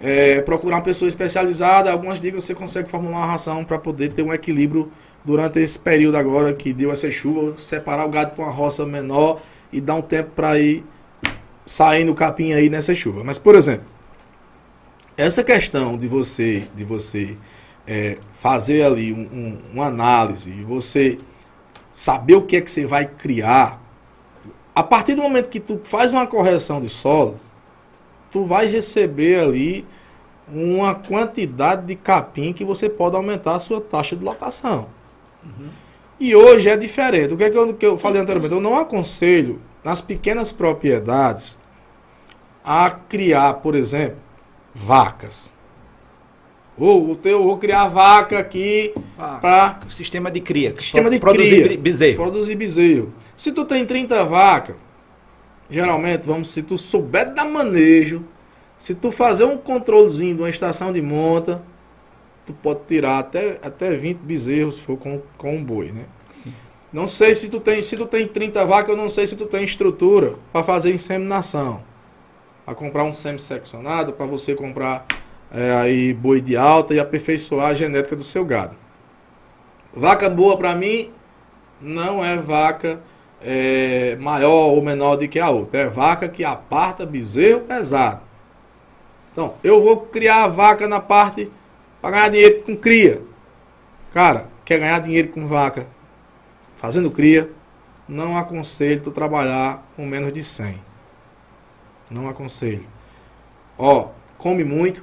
é, 0.00 0.40
procurar 0.42 0.76
uma 0.76 0.82
pessoa 0.82 1.08
especializada, 1.08 1.90
algumas 1.90 2.20
dicas 2.20 2.44
você 2.44 2.54
consegue 2.54 2.88
formular 2.88 3.18
uma 3.18 3.26
ração 3.26 3.64
para 3.64 3.78
poder 3.78 4.12
ter 4.12 4.22
um 4.22 4.32
equilíbrio 4.32 4.90
durante 5.24 5.58
esse 5.58 5.78
período 5.78 6.16
agora 6.16 6.52
que 6.52 6.72
deu 6.72 6.92
essa 6.92 7.10
chuva, 7.10 7.56
separar 7.56 8.04
o 8.04 8.10
gado 8.10 8.32
para 8.32 8.44
uma 8.44 8.52
roça 8.52 8.84
menor 8.84 9.40
e 9.72 9.80
dar 9.80 9.94
um 9.94 10.02
tempo 10.02 10.30
para 10.36 10.58
ir 10.58 10.84
saindo 11.64 12.12
o 12.12 12.14
capim 12.14 12.52
aí 12.52 12.68
nessa 12.68 12.94
chuva. 12.94 13.24
Mas, 13.24 13.38
por 13.38 13.54
exemplo, 13.54 13.86
essa 15.16 15.42
questão 15.44 15.96
de 15.96 16.06
você, 16.08 16.68
de 16.74 16.84
você 16.84 17.36
é, 17.86 18.18
fazer 18.32 18.82
ali 18.82 19.12
um, 19.12 19.20
um- 19.20 19.58
uma 19.74 19.86
análise 19.86 20.50
e 20.50 20.62
você 20.64 21.18
saber 21.92 22.34
o 22.34 22.42
que 22.42 22.56
é 22.56 22.60
que 22.60 22.70
você 22.70 22.84
vai 22.84 23.06
criar, 23.06 23.80
a 24.74 24.82
partir 24.82 25.14
do 25.14 25.22
momento 25.22 25.48
que 25.48 25.60
tu 25.60 25.80
faz 25.84 26.12
uma 26.12 26.26
correção 26.26 26.80
de 26.80 26.88
solo, 26.88 27.38
tu 28.34 28.44
vai 28.44 28.66
receber 28.66 29.38
ali 29.38 29.86
uma 30.52 30.92
quantidade 30.92 31.86
de 31.86 31.94
capim 31.94 32.52
que 32.52 32.64
você 32.64 32.88
pode 32.90 33.14
aumentar 33.14 33.54
a 33.54 33.60
sua 33.60 33.80
taxa 33.80 34.16
de 34.16 34.24
lotação. 34.24 34.88
E 36.18 36.34
hoje 36.34 36.68
é 36.68 36.76
diferente. 36.76 37.32
O 37.32 37.36
que, 37.36 37.44
é 37.44 37.50
que, 37.50 37.56
eu, 37.56 37.72
que 37.74 37.86
eu 37.86 37.96
falei 37.96 38.20
anteriormente? 38.20 38.52
Eu 38.52 38.60
não 38.60 38.76
aconselho 38.76 39.60
nas 39.84 40.00
pequenas 40.00 40.50
propriedades 40.50 41.56
a 42.64 42.90
criar, 42.90 43.54
por 43.54 43.76
exemplo, 43.76 44.16
vacas. 44.74 45.54
Ou 46.76 47.12
o 47.12 47.14
teu, 47.14 47.38
eu 47.38 47.44
vou 47.44 47.56
criar 47.58 47.86
vaca 47.86 48.36
aqui 48.36 48.92
Ah, 49.16 49.38
para 49.40 49.78
Sistema 49.88 50.28
de 50.28 50.40
cria. 50.40 50.74
Sistema 50.74 51.08
de 51.08 51.20
produzir 51.20 51.62
cria. 51.66 51.78
bezerro. 51.78 52.16
Produzir 52.16 52.56
bezerro. 52.56 53.12
Se 53.36 53.52
tu 53.52 53.64
tem 53.64 53.86
30 53.86 54.24
vacas, 54.24 54.74
geralmente, 55.74 56.24
vamos, 56.24 56.52
se 56.52 56.62
tu 56.62 56.78
souber 56.78 57.34
dar 57.34 57.46
manejo, 57.46 58.22
se 58.78 58.94
tu 58.94 59.10
fazer 59.10 59.44
um 59.44 59.58
controlezinho 59.58 60.36
de 60.36 60.42
uma 60.42 60.48
estação 60.48 60.92
de 60.92 61.02
monta, 61.02 61.62
tu 62.46 62.52
pode 62.52 62.80
tirar 62.86 63.18
até, 63.18 63.58
até 63.60 63.96
20 63.96 64.18
bezerros 64.18 64.76
se 64.76 64.82
for 64.82 64.96
com, 64.96 65.20
com 65.36 65.56
um 65.56 65.64
boi, 65.64 65.90
né? 65.90 66.04
Sim. 66.32 66.52
Não 66.92 67.08
sei 67.08 67.34
se 67.34 67.50
tu 67.50 67.58
tem, 67.58 67.82
se 67.82 67.96
tu 67.96 68.06
tem 68.06 68.28
30 68.28 68.64
vacas, 68.64 68.90
eu 68.90 68.96
não 68.96 69.08
sei 69.08 69.26
se 69.26 69.34
tu 69.34 69.46
tem 69.46 69.64
estrutura 69.64 70.36
para 70.52 70.62
fazer 70.62 70.94
inseminação. 70.94 71.82
Para 72.64 72.74
comprar 72.76 73.02
um 73.02 73.12
semi-seccionado, 73.12 74.12
para 74.12 74.26
você 74.26 74.54
comprar 74.54 75.04
é, 75.50 75.72
aí 75.72 76.14
boi 76.14 76.40
de 76.40 76.56
alta 76.56 76.94
e 76.94 77.00
aperfeiçoar 77.00 77.70
a 77.70 77.74
genética 77.74 78.14
do 78.14 78.22
seu 78.22 78.44
gado. 78.44 78.76
Vaca 79.92 80.30
boa 80.30 80.56
para 80.56 80.74
mim 80.76 81.10
não 81.80 82.24
é 82.24 82.36
vaca 82.36 83.00
é, 83.44 84.16
maior 84.16 84.72
ou 84.72 84.82
menor 84.82 85.16
do 85.16 85.28
que 85.28 85.38
a 85.38 85.50
outra. 85.50 85.80
É 85.80 85.86
vaca 85.86 86.28
que 86.28 86.44
aparta 86.44 87.04
bezerro 87.04 87.60
pesado. 87.60 88.22
Então, 89.30 89.54
eu 89.62 89.82
vou 89.82 89.98
criar 89.98 90.44
a 90.44 90.48
vaca 90.48 90.88
na 90.88 91.00
parte 91.00 91.50
para 92.00 92.12
ganhar 92.12 92.28
dinheiro 92.30 92.62
com 92.62 92.76
cria. 92.76 93.22
Cara, 94.12 94.48
quer 94.64 94.78
ganhar 94.78 94.98
dinheiro 95.00 95.28
com 95.28 95.46
vaca 95.46 95.88
fazendo 96.74 97.10
cria, 97.10 97.50
não 98.08 98.36
aconselho 98.36 99.00
tu 99.00 99.10
trabalhar 99.10 99.86
com 99.96 100.06
menos 100.06 100.32
de 100.32 100.42
100. 100.42 100.74
Não 102.10 102.28
aconselho. 102.28 102.86
Ó, 103.78 104.10
come 104.36 104.62
muito. 104.62 105.02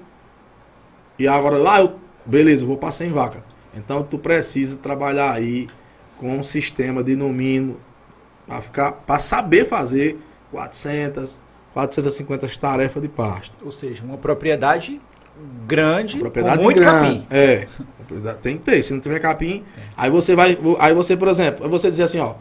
E 1.17 1.27
agora 1.27 1.57
lá 1.57 1.81
eu, 1.81 1.99
beleza, 2.25 2.63
eu 2.63 2.67
vou 2.67 2.77
para 2.77 2.91
100 2.91 3.11
vaca. 3.11 3.43
Então 3.73 4.03
tu 4.03 4.17
precisa 4.17 4.77
trabalhar 4.77 5.33
aí 5.33 5.67
com 6.17 6.37
um 6.37 6.43
sistema 6.43 7.03
de 7.03 7.15
no 7.15 7.29
mínimo 7.29 7.79
para 8.47 8.61
ficar 8.61 8.91
para 8.91 9.19
saber 9.19 9.65
fazer 9.65 10.19
400, 10.51 11.39
450 11.73 12.47
tarefas 12.59 13.01
de 13.01 13.07
pasto. 13.09 13.53
Ou 13.63 13.71
seja, 13.71 14.03
uma 14.03 14.17
propriedade 14.17 14.99
grande, 15.65 16.17
Propriedade 16.17 16.57
com 16.57 16.63
muito 16.63 16.79
grande. 16.79 17.19
capim. 17.19 17.27
É. 17.29 17.67
Tem 18.41 18.57
que 18.57 18.63
ter. 18.65 18.81
Se 18.81 18.93
não 18.93 18.99
tiver 18.99 19.19
capim, 19.19 19.63
aí 19.95 20.09
você 20.09 20.35
vai. 20.35 20.57
Aí 20.79 20.93
você, 20.93 21.15
por 21.15 21.27
exemplo, 21.29 21.67
você 21.69 21.87
dizer 21.89 22.03
assim, 22.03 22.19
ó. 22.19 22.35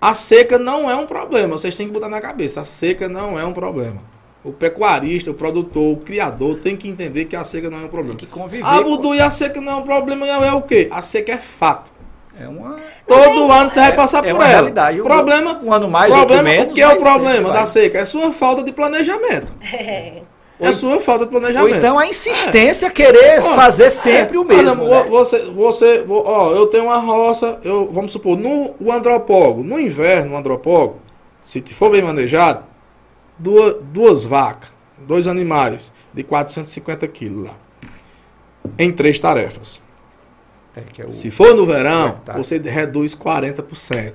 A 0.00 0.12
seca 0.12 0.58
não 0.58 0.90
é 0.90 0.94
um 0.94 1.06
problema. 1.06 1.56
Vocês 1.56 1.74
têm 1.74 1.86
que 1.86 1.92
botar 1.92 2.10
na 2.10 2.20
cabeça. 2.20 2.60
A 2.60 2.64
seca 2.64 3.08
não 3.08 3.38
é 3.38 3.44
um 3.46 3.54
problema. 3.54 4.02
O 4.44 4.52
pecuarista, 4.52 5.30
o 5.30 5.34
produtor, 5.34 5.94
o 5.94 5.96
criador 5.96 6.56
tem 6.58 6.76
que 6.76 6.86
entender 6.86 7.24
que 7.24 7.34
a 7.34 7.42
seca 7.42 7.70
não 7.70 7.78
é 7.78 7.80
um 7.80 7.82
Tem 7.84 7.90
problema. 7.90 8.18
que 8.18 8.26
conviver. 8.26 8.62
Ah, 8.66 8.82
Budu, 8.82 9.14
e 9.14 9.20
a 9.22 9.30
seca 9.30 9.58
não 9.62 9.72
é 9.72 9.76
um 9.76 9.82
problema, 9.82 10.26
é 10.26 10.52
o 10.52 10.60
quê? 10.60 10.86
A 10.90 11.00
seca 11.00 11.32
é 11.32 11.38
fato. 11.38 11.90
É 12.38 12.48
uma, 12.48 12.70
Todo 13.06 13.50
ano 13.52 13.70
você 13.70 13.78
é- 13.80 13.82
vai 13.84 13.92
passar 13.96 14.18
é 14.24 14.28
por 14.30 14.36
uma 14.40 14.44
ela. 14.44 14.52
realidade. 14.58 15.00
Um- 15.00 15.04
Problema, 15.04 15.60
um 15.62 15.72
ano 15.72 15.88
mais, 15.88 16.12
problema, 16.12 16.40
outro 16.42 16.44
menos, 16.58 16.72
O 16.72 16.74
que 16.74 16.82
é 16.82 16.88
o 16.88 16.98
problema 16.98 17.48
vai. 17.50 17.58
da 17.60 17.66
seca? 17.66 17.98
É 17.98 18.04
sua 18.04 18.32
falta 18.32 18.62
de 18.62 18.72
planejamento. 18.72 19.52
É 20.60 20.70
sua 20.72 21.00
falta 21.00 21.26
de 21.26 21.34
Ou 21.34 21.40
planejamento. 21.40 21.76
então 21.76 21.98
a 21.98 22.06
insistência 22.06 22.88
querer 22.88 23.40
Ó, 23.40 23.54
fazer 23.56 23.90
sempre 23.90 24.36
é, 24.36 24.40
o 24.40 24.44
mesmo. 24.44 24.62
exemplo, 24.62 24.88
né? 24.88 25.02
vo- 25.02 25.10
Você, 25.10 25.38
você, 25.50 26.02
vo- 26.02 26.22
ó, 26.24 26.52
eu 26.52 26.68
tenho 26.68 26.84
uma 26.84 26.96
roça, 26.98 27.58
eu, 27.64 27.90
vamos 27.92 28.12
supor, 28.12 28.38
no 28.38 28.72
o 28.78 28.92
andropólogo, 28.92 29.64
no 29.64 29.80
inverno, 29.80 30.34
o 30.34 30.36
andropólogo, 30.36 31.00
se 31.42 31.60
for 31.60 31.90
bem 31.90 32.02
manejado, 32.02 32.64
duas, 33.36 33.74
duas 33.82 34.24
vacas, 34.24 34.72
dois 34.96 35.26
animais 35.26 35.92
de 36.14 36.22
450 36.22 37.06
quilos 37.08 37.48
lá, 37.48 37.54
em 38.78 38.92
três 38.92 39.18
tarefas. 39.18 39.80
É, 40.76 41.02
é 41.02 41.06
o- 41.06 41.10
Se 41.10 41.30
for 41.30 41.54
no 41.54 41.64
verão, 41.66 42.20
você 42.36 42.58
reduz 42.58 43.14
40%. 43.14 44.14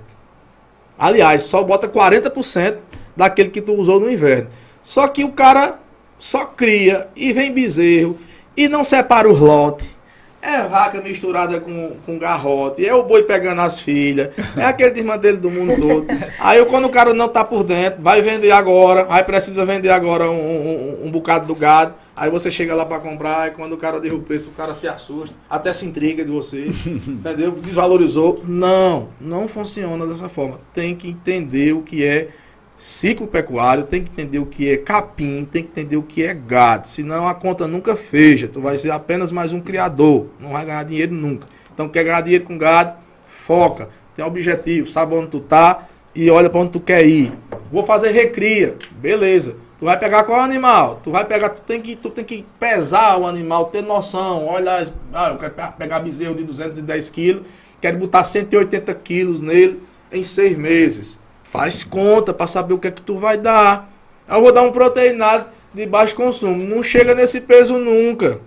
Aliás, 0.97 1.43
só 1.43 1.63
bota 1.63 1.87
40% 1.87 2.77
daquele 3.15 3.49
que 3.49 3.61
tu 3.61 3.73
usou 3.73 3.99
no 3.99 4.11
inverno. 4.11 4.49
Só 4.83 5.07
que 5.07 5.23
o 5.23 5.31
cara 5.31 5.79
só 6.17 6.45
cria 6.45 7.07
e 7.15 7.31
vem 7.31 7.53
bezerro 7.53 8.17
e 8.57 8.67
não 8.67 8.83
separa 8.83 9.29
os 9.29 9.39
lotes. 9.39 9.97
É 10.41 10.61
vaca 10.63 11.01
misturada 11.01 11.59
com, 11.59 11.97
com 12.05 12.17
garrote, 12.17 12.85
é 12.85 12.93
o 12.93 13.03
boi 13.03 13.23
pegando 13.23 13.59
as 13.59 13.81
filhas, 13.81 14.29
é 14.55 14.63
aquele 14.63 14.91
desmantelo 14.91 15.37
do 15.37 15.49
mundo 15.51 15.75
todo. 15.81 16.07
Aí 16.39 16.63
quando 16.65 16.85
o 16.85 16.89
cara 16.89 17.13
não 17.13 17.27
tá 17.27 17.43
por 17.43 17.61
dentro, 17.61 18.01
vai 18.01 18.21
vender 18.21 18.49
agora, 18.51 19.05
aí 19.09 19.21
precisa 19.21 19.65
vender 19.65 19.89
agora 19.89 20.29
um, 20.31 20.33
um- 20.33 21.07
um 21.07 21.11
bocado 21.11 21.45
do 21.45 21.53
gado, 21.53 21.93
aí 22.19 22.29
você 22.29 22.51
chega 22.51 22.75
lá 22.75 22.85
para 22.85 22.99
comprar, 22.99 23.47
e 23.47 23.51
quando 23.51 23.73
o 23.73 23.77
cara 23.77 23.99
derruba 23.99 24.23
o 24.23 24.25
preço, 24.25 24.49
o 24.49 24.53
cara 24.53 24.73
se 24.75 24.87
assusta, 24.87 25.35
até 25.49 25.73
se 25.73 25.85
intriga 25.85 26.23
de 26.23 26.29
você, 26.29 26.65
entendeu? 27.07 27.53
Desvalorizou. 27.53 28.43
Não, 28.45 29.09
não 29.19 29.47
funciona 29.47 30.05
dessa 30.05 30.27
forma. 30.27 30.59
Tem 30.73 30.95
que 30.95 31.09
entender 31.09 31.73
o 31.73 31.81
que 31.81 32.03
é 32.03 32.27
ciclo 32.75 33.27
pecuário, 33.27 33.83
tem 33.83 34.01
que 34.01 34.11
entender 34.11 34.39
o 34.39 34.45
que 34.45 34.69
é 34.69 34.77
capim, 34.77 35.45
tem 35.45 35.63
que 35.63 35.69
entender 35.69 35.97
o 35.97 36.03
que 36.03 36.23
é 36.23 36.33
gado. 36.33 36.87
Senão 36.87 37.27
a 37.27 37.33
conta 37.33 37.67
nunca 37.67 37.95
fecha. 37.95 38.47
Tu 38.47 38.59
vai 38.59 38.77
ser 38.77 38.91
apenas 38.91 39.31
mais 39.31 39.53
um 39.53 39.61
criador. 39.61 40.27
Não 40.39 40.51
vai 40.51 40.65
ganhar 40.65 40.83
dinheiro 40.83 41.13
nunca. 41.13 41.47
Então 41.73 41.87
quer 41.87 42.03
ganhar 42.03 42.21
dinheiro 42.21 42.43
com 42.43 42.57
gado, 42.57 42.93
foca. 43.27 43.89
Tem 44.15 44.25
objetivo, 44.25 44.85
sabe 44.85 45.15
onde 45.15 45.27
tu 45.27 45.39
tá 45.39 45.87
e 46.13 46.29
olha 46.29 46.49
para 46.49 46.59
onde 46.59 46.71
tu 46.71 46.79
quer 46.79 47.05
ir. 47.05 47.31
Vou 47.71 47.83
fazer 47.83 48.11
recria. 48.11 48.75
Beleza. 48.91 49.55
Tu 49.79 49.85
vai 49.85 49.97
pegar 49.97 50.25
qual 50.25 50.41
animal? 50.41 50.99
Tu 51.01 51.09
vai 51.09 51.23
pegar, 51.23 51.49
tu 51.49 51.61
tem 51.61 51.79
que, 51.79 51.95
tu 51.95 52.09
tem 52.09 52.25
que 52.25 52.45
pesar 52.59 53.17
o 53.17 53.25
animal, 53.25 53.67
ter 53.67 53.81
noção. 53.81 54.45
Olha, 54.45 54.85
ah, 55.13 55.29
eu 55.29 55.37
quero 55.37 55.53
pe- 55.53 55.71
pegar 55.77 55.99
bezerro 55.99 56.35
de 56.35 56.43
210 56.43 57.09
quilos, 57.09 57.43
quero 57.79 57.97
botar 57.97 58.25
180 58.25 58.93
quilos 58.95 59.41
nele 59.41 59.81
em 60.11 60.21
seis 60.21 60.57
meses. 60.57 61.17
Faz 61.43 61.81
conta 61.81 62.33
para 62.33 62.45
saber 62.45 62.73
o 62.73 62.77
que 62.77 62.89
é 62.89 62.91
que 62.91 63.01
tu 63.01 63.15
vai 63.15 63.37
dar. 63.37 63.89
Eu 64.27 64.41
vou 64.41 64.51
dar 64.51 64.63
um 64.63 64.71
proteinado 64.71 65.45
de 65.73 65.85
baixo 65.85 66.13
consumo. 66.13 66.61
Não 66.63 66.83
chega 66.83 67.15
nesse 67.15 67.39
peso 67.39 67.77
nunca. 67.77 68.41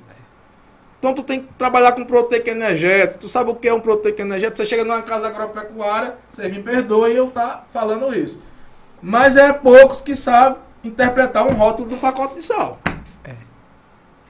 Então 0.99 1.15
tu 1.15 1.23
tem 1.23 1.41
que 1.41 1.49
trabalhar 1.57 1.93
com 1.93 2.05
proteico 2.05 2.51
energético. 2.51 3.21
Tu 3.21 3.27
sabe 3.27 3.51
o 3.51 3.55
que 3.55 3.67
é 3.67 3.75
um 3.75 3.81
proteico 3.81 4.21
energético? 4.21 4.59
Você 4.59 4.67
chega 4.67 4.85
numa 4.85 5.03
casa 5.03 5.29
agropecuária, 5.29 6.15
você 6.31 6.47
me 6.49 6.63
perdoa 6.63 7.09
eu 7.09 7.31
tá 7.31 7.65
falando 7.73 8.15
isso. 8.15 8.39
Mas 9.01 9.37
é 9.37 9.51
poucos 9.53 10.01
que 10.01 10.15
sabem 10.15 10.59
interpretar 10.85 11.47
um 11.47 11.53
rótulo 11.55 11.89
do 11.89 11.97
pacote 11.97 12.35
de 12.37 12.43
sal. 12.43 12.79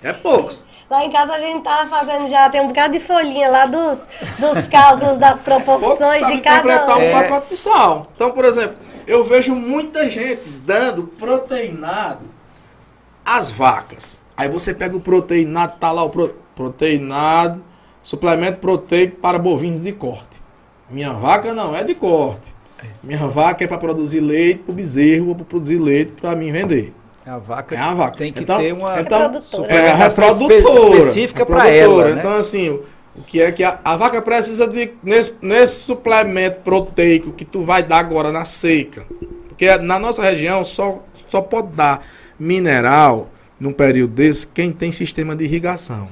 É 0.04 0.12
poucos. 0.12 0.64
Lá 0.90 1.04
em 1.04 1.12
casa 1.12 1.32
a 1.34 1.38
gente 1.38 1.62
tava 1.62 1.88
fazendo 1.88 2.26
já, 2.26 2.50
tem 2.50 2.60
um 2.60 2.66
bocado 2.66 2.92
de 2.92 2.98
folhinha 2.98 3.48
lá 3.48 3.66
dos, 3.66 4.08
dos 4.36 4.66
cálculos, 4.66 5.16
das 5.16 5.40
proporções 5.40 6.26
de 6.26 6.40
cada 6.40 6.58
interpretar 6.58 6.96
um. 6.98 7.00
um 7.00 7.02
É. 7.04 7.22
pacote 7.22 7.50
de 7.50 7.56
sal. 7.56 8.08
Então, 8.12 8.32
por 8.32 8.44
exemplo, 8.44 8.76
eu 9.06 9.22
vejo 9.24 9.54
muita 9.54 10.10
gente 10.10 10.48
dando 10.48 11.04
proteinado 11.04 12.24
às 13.24 13.52
vacas. 13.52 14.20
Aí 14.36 14.48
você 14.48 14.74
pega 14.74 14.96
o 14.96 15.00
proteinado, 15.00 15.74
tá 15.78 15.92
lá 15.92 16.02
o 16.02 16.10
pro- 16.10 16.34
proteinado, 16.56 17.62
suplemento 18.02 18.58
proteico 18.58 19.18
para 19.20 19.38
bovinos 19.38 19.84
de 19.84 19.92
corte. 19.92 20.42
Minha 20.90 21.12
vaca 21.12 21.54
não 21.54 21.76
é 21.76 21.84
de 21.84 21.94
corte. 21.94 22.52
Minha 23.02 23.26
vaca 23.28 23.64
é 23.64 23.66
para 23.66 23.78
produzir 23.78 24.20
leite 24.20 24.60
para 24.60 24.72
o 24.72 24.74
bezerro 24.74 25.28
ou 25.28 25.34
para 25.34 25.44
produzir 25.44 25.78
leite 25.78 26.12
para 26.20 26.34
mim 26.36 26.50
vender. 26.52 26.92
A 27.24 27.38
vaca 27.38 27.74
É 27.74 27.78
a 27.78 27.94
vaca. 27.94 28.16
tem 28.16 28.32
que 28.32 28.40
Então- 28.42 28.58
ter 28.58 28.72
uma 28.72 29.00
então- 29.00 29.20
Reprodutora. 29.20 29.72
É 29.72 29.92
a 29.92 30.06
espe- 30.08 30.22
reprodutora. 30.22 30.98
específica 30.98 31.46
para 31.46 31.68
ela, 31.68 32.04
né? 32.10 32.18
Então, 32.18 32.32
assim, 32.34 32.68
o, 32.70 32.82
o 33.16 33.22
que 33.22 33.40
é 33.40 33.52
que 33.52 33.62
a, 33.62 33.78
a 33.84 33.96
vaca 33.96 34.20
precisa 34.20 34.66
de, 34.66 34.90
nesse, 35.02 35.32
nesse 35.40 35.80
suplemento 35.82 36.60
proteico 36.62 37.30
que 37.32 37.44
tu 37.44 37.62
vai 37.64 37.82
dar 37.82 37.98
agora 37.98 38.32
na 38.32 38.44
seca. 38.44 39.04
Porque 39.48 39.76
na 39.78 39.98
nossa 39.98 40.22
região 40.22 40.64
só, 40.64 41.00
só 41.28 41.40
pode 41.40 41.68
dar 41.68 42.04
mineral 42.38 43.28
num 43.60 43.72
período 43.72 44.14
desse 44.14 44.44
quem 44.46 44.72
tem 44.72 44.90
sistema 44.90 45.36
de 45.36 45.44
irrigação. 45.44 46.08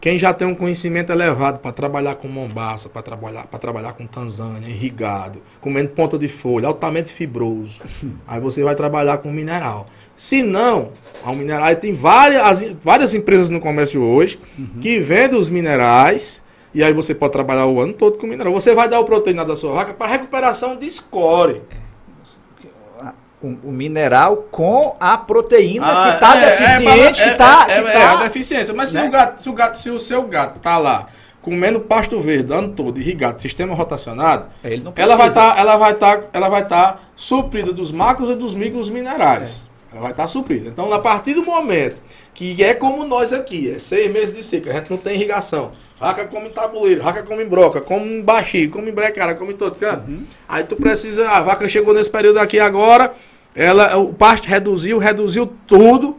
Quem 0.00 0.16
já 0.16 0.32
tem 0.32 0.46
um 0.46 0.54
conhecimento 0.54 1.10
elevado 1.10 1.58
para 1.58 1.72
trabalhar 1.72 2.14
com 2.14 2.28
mombaça, 2.28 2.88
para 2.88 3.02
trabalhar, 3.02 3.46
para 3.48 3.58
trabalhar 3.58 3.92
com 3.94 4.06
tanzânia, 4.06 4.68
irrigado, 4.68 5.40
comendo 5.60 5.88
ponta 5.90 6.16
de 6.16 6.28
folha, 6.28 6.68
altamente 6.68 7.12
fibroso, 7.12 7.82
aí 8.26 8.40
você 8.40 8.62
vai 8.62 8.76
trabalhar 8.76 9.18
com 9.18 9.32
mineral. 9.32 9.88
Se 10.14 10.40
não, 10.42 10.90
ao 11.24 11.34
mineral, 11.34 11.74
tem 11.74 11.92
várias, 11.92 12.42
as- 12.42 12.70
várias 12.80 13.12
empresas 13.14 13.48
no 13.48 13.58
comércio 13.60 14.00
hoje 14.00 14.38
que 14.80 15.00
vendem 15.00 15.36
os 15.38 15.48
minerais 15.48 16.42
e 16.72 16.84
aí 16.84 16.92
você 16.92 17.12
pode 17.12 17.32
trabalhar 17.32 17.66
o 17.66 17.80
ano 17.80 17.92
todo 17.92 18.18
com 18.18 18.26
mineral. 18.26 18.52
Você 18.52 18.74
vai 18.74 18.88
dar 18.88 19.00
o 19.00 19.04
proteína 19.04 19.44
da 19.44 19.56
sua 19.56 19.72
vaca 19.72 19.94
para 19.94 20.06
recuperação 20.12 20.76
de 20.76 20.88
score. 20.88 21.60
O, 23.42 23.68
o 23.68 23.72
mineral 23.72 24.48
com 24.50 24.96
a 24.98 25.16
proteína 25.16 25.86
Ah, 25.86 26.08
que 26.08 26.14
está 26.14 26.36
é, 26.36 26.56
deficiente, 26.56 27.22
é, 27.22 27.24
que 27.24 27.30
está. 27.30 27.66
é, 27.68 27.80
é, 27.80 27.92
é 27.92 28.04
a 28.04 28.16
deficiência. 28.16 28.74
Mas 28.74 28.90
se, 28.90 28.96
né? 28.96 29.06
o 29.06 29.10
gato, 29.10 29.42
se, 29.42 29.48
o 29.48 29.52
gato, 29.52 29.78
se 29.78 29.90
o 29.90 29.98
seu 29.98 30.22
gato 30.22 30.58
tá 30.60 30.78
lá 30.78 31.06
comendo 31.40 31.80
pasto 31.80 32.20
verde 32.20 32.52
o 32.52 32.56
ano 32.56 32.70
todo, 32.70 32.98
irrigado, 33.00 33.40
sistema 33.40 33.74
rotacionado, 33.74 34.48
Ele 34.62 34.82
não 34.82 34.92
ela 34.94 35.16
vai 35.16 35.28
estar 35.28 35.58
ela 35.58 35.76
vai 35.76 35.94
tá, 35.94 36.20
ela 36.32 36.48
vai 36.48 36.66
tá 36.66 36.98
suprida 37.16 37.72
dos 37.72 37.90
macros 37.90 38.28
e 38.30 38.34
dos 38.34 38.54
micros 38.54 38.90
minerais. 38.90 39.68
Ela 39.98 40.02
vai 40.04 40.10
estar 40.12 40.28
suprida. 40.28 40.68
Então, 40.68 40.92
a 40.92 40.98
partir 41.00 41.34
do 41.34 41.44
momento 41.44 42.00
que 42.32 42.62
é 42.62 42.72
como 42.72 43.04
nós 43.04 43.32
aqui, 43.32 43.68
é 43.68 43.80
seis 43.80 44.10
meses 44.12 44.32
de 44.32 44.44
seca, 44.44 44.70
a 44.70 44.74
gente 44.74 44.90
não 44.90 44.96
tem 44.96 45.16
irrigação. 45.16 45.72
Vaca 45.98 46.24
come 46.24 46.48
tabuleiro, 46.50 47.02
vaca 47.02 47.24
come 47.24 47.44
broca, 47.44 47.80
come 47.80 48.22
baixio, 48.22 48.70
come 48.70 48.92
brecara, 48.92 49.34
come 49.34 49.54
todo 49.54 49.74
canto. 49.74 50.08
Uhum. 50.08 50.24
Aí 50.48 50.62
tu 50.62 50.76
precisa, 50.76 51.28
a 51.28 51.40
vaca 51.40 51.68
chegou 51.68 51.92
nesse 51.92 52.08
período 52.08 52.38
aqui 52.38 52.60
agora, 52.60 53.12
ela, 53.56 53.96
o 53.96 54.14
pasto 54.14 54.46
reduziu, 54.46 54.98
reduziu 54.98 55.52
tudo, 55.66 56.14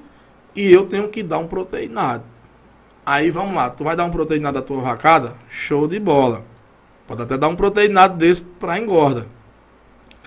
e 0.53 0.69
eu 0.69 0.85
tenho 0.85 1.07
que 1.07 1.23
dar 1.23 1.37
um 1.37 1.47
proteinado. 1.47 2.25
Aí 3.05 3.31
vamos 3.31 3.55
lá, 3.55 3.69
tu 3.69 3.85
vai 3.85 3.95
dar 3.95 4.03
um 4.03 4.11
proteinado 4.11 4.59
da 4.59 4.61
tua 4.61 4.81
vacada? 4.81 5.37
Show 5.47 5.87
de 5.87 6.01
bola. 6.01 6.43
Pode 7.07 7.21
até 7.21 7.37
dar 7.37 7.47
um 7.47 7.55
proteinado 7.55 8.17
desse 8.17 8.43
pra 8.43 8.77
engorda. 8.77 9.25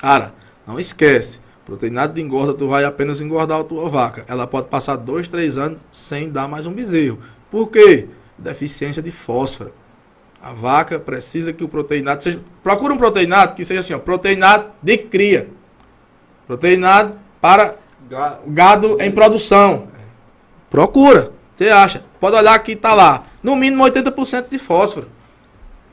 Cara, 0.00 0.32
não 0.66 0.78
esquece. 0.78 1.41
Proteinado 1.64 2.14
de 2.14 2.20
engorda, 2.20 2.52
tu 2.52 2.68
vai 2.68 2.84
apenas 2.84 3.20
engordar 3.20 3.60
a 3.60 3.64
tua 3.64 3.88
vaca. 3.88 4.24
Ela 4.26 4.46
pode 4.46 4.68
passar 4.68 4.96
dois, 4.96 5.28
três 5.28 5.56
anos 5.56 5.80
sem 5.92 6.28
dar 6.28 6.48
mais 6.48 6.66
um 6.66 6.72
bezerro. 6.72 7.20
Por 7.50 7.70
quê? 7.70 8.08
Deficiência 8.36 9.00
de 9.00 9.12
fósforo. 9.12 9.72
A 10.42 10.52
vaca 10.52 10.98
precisa 10.98 11.52
que 11.52 11.62
o 11.62 11.68
proteinado 11.68 12.22
seja. 12.22 12.40
Procura 12.64 12.92
um 12.92 12.96
proteinado 12.96 13.54
que 13.54 13.64
seja 13.64 13.78
assim, 13.78 13.94
ó. 13.94 13.98
Proteinado 13.98 14.70
de 14.82 14.98
cria. 14.98 15.48
Proteinado 16.48 17.14
para 17.40 17.76
gado 18.48 19.00
em 19.00 19.10
produção. 19.12 19.88
Procura. 20.68 21.30
Você 21.54 21.68
acha? 21.68 22.04
Pode 22.18 22.34
olhar 22.34 22.58
que 22.58 22.74
tá 22.74 22.92
lá. 22.92 23.24
No 23.40 23.54
mínimo 23.54 23.84
80% 23.84 24.48
de 24.48 24.58
fósforo. 24.58 25.06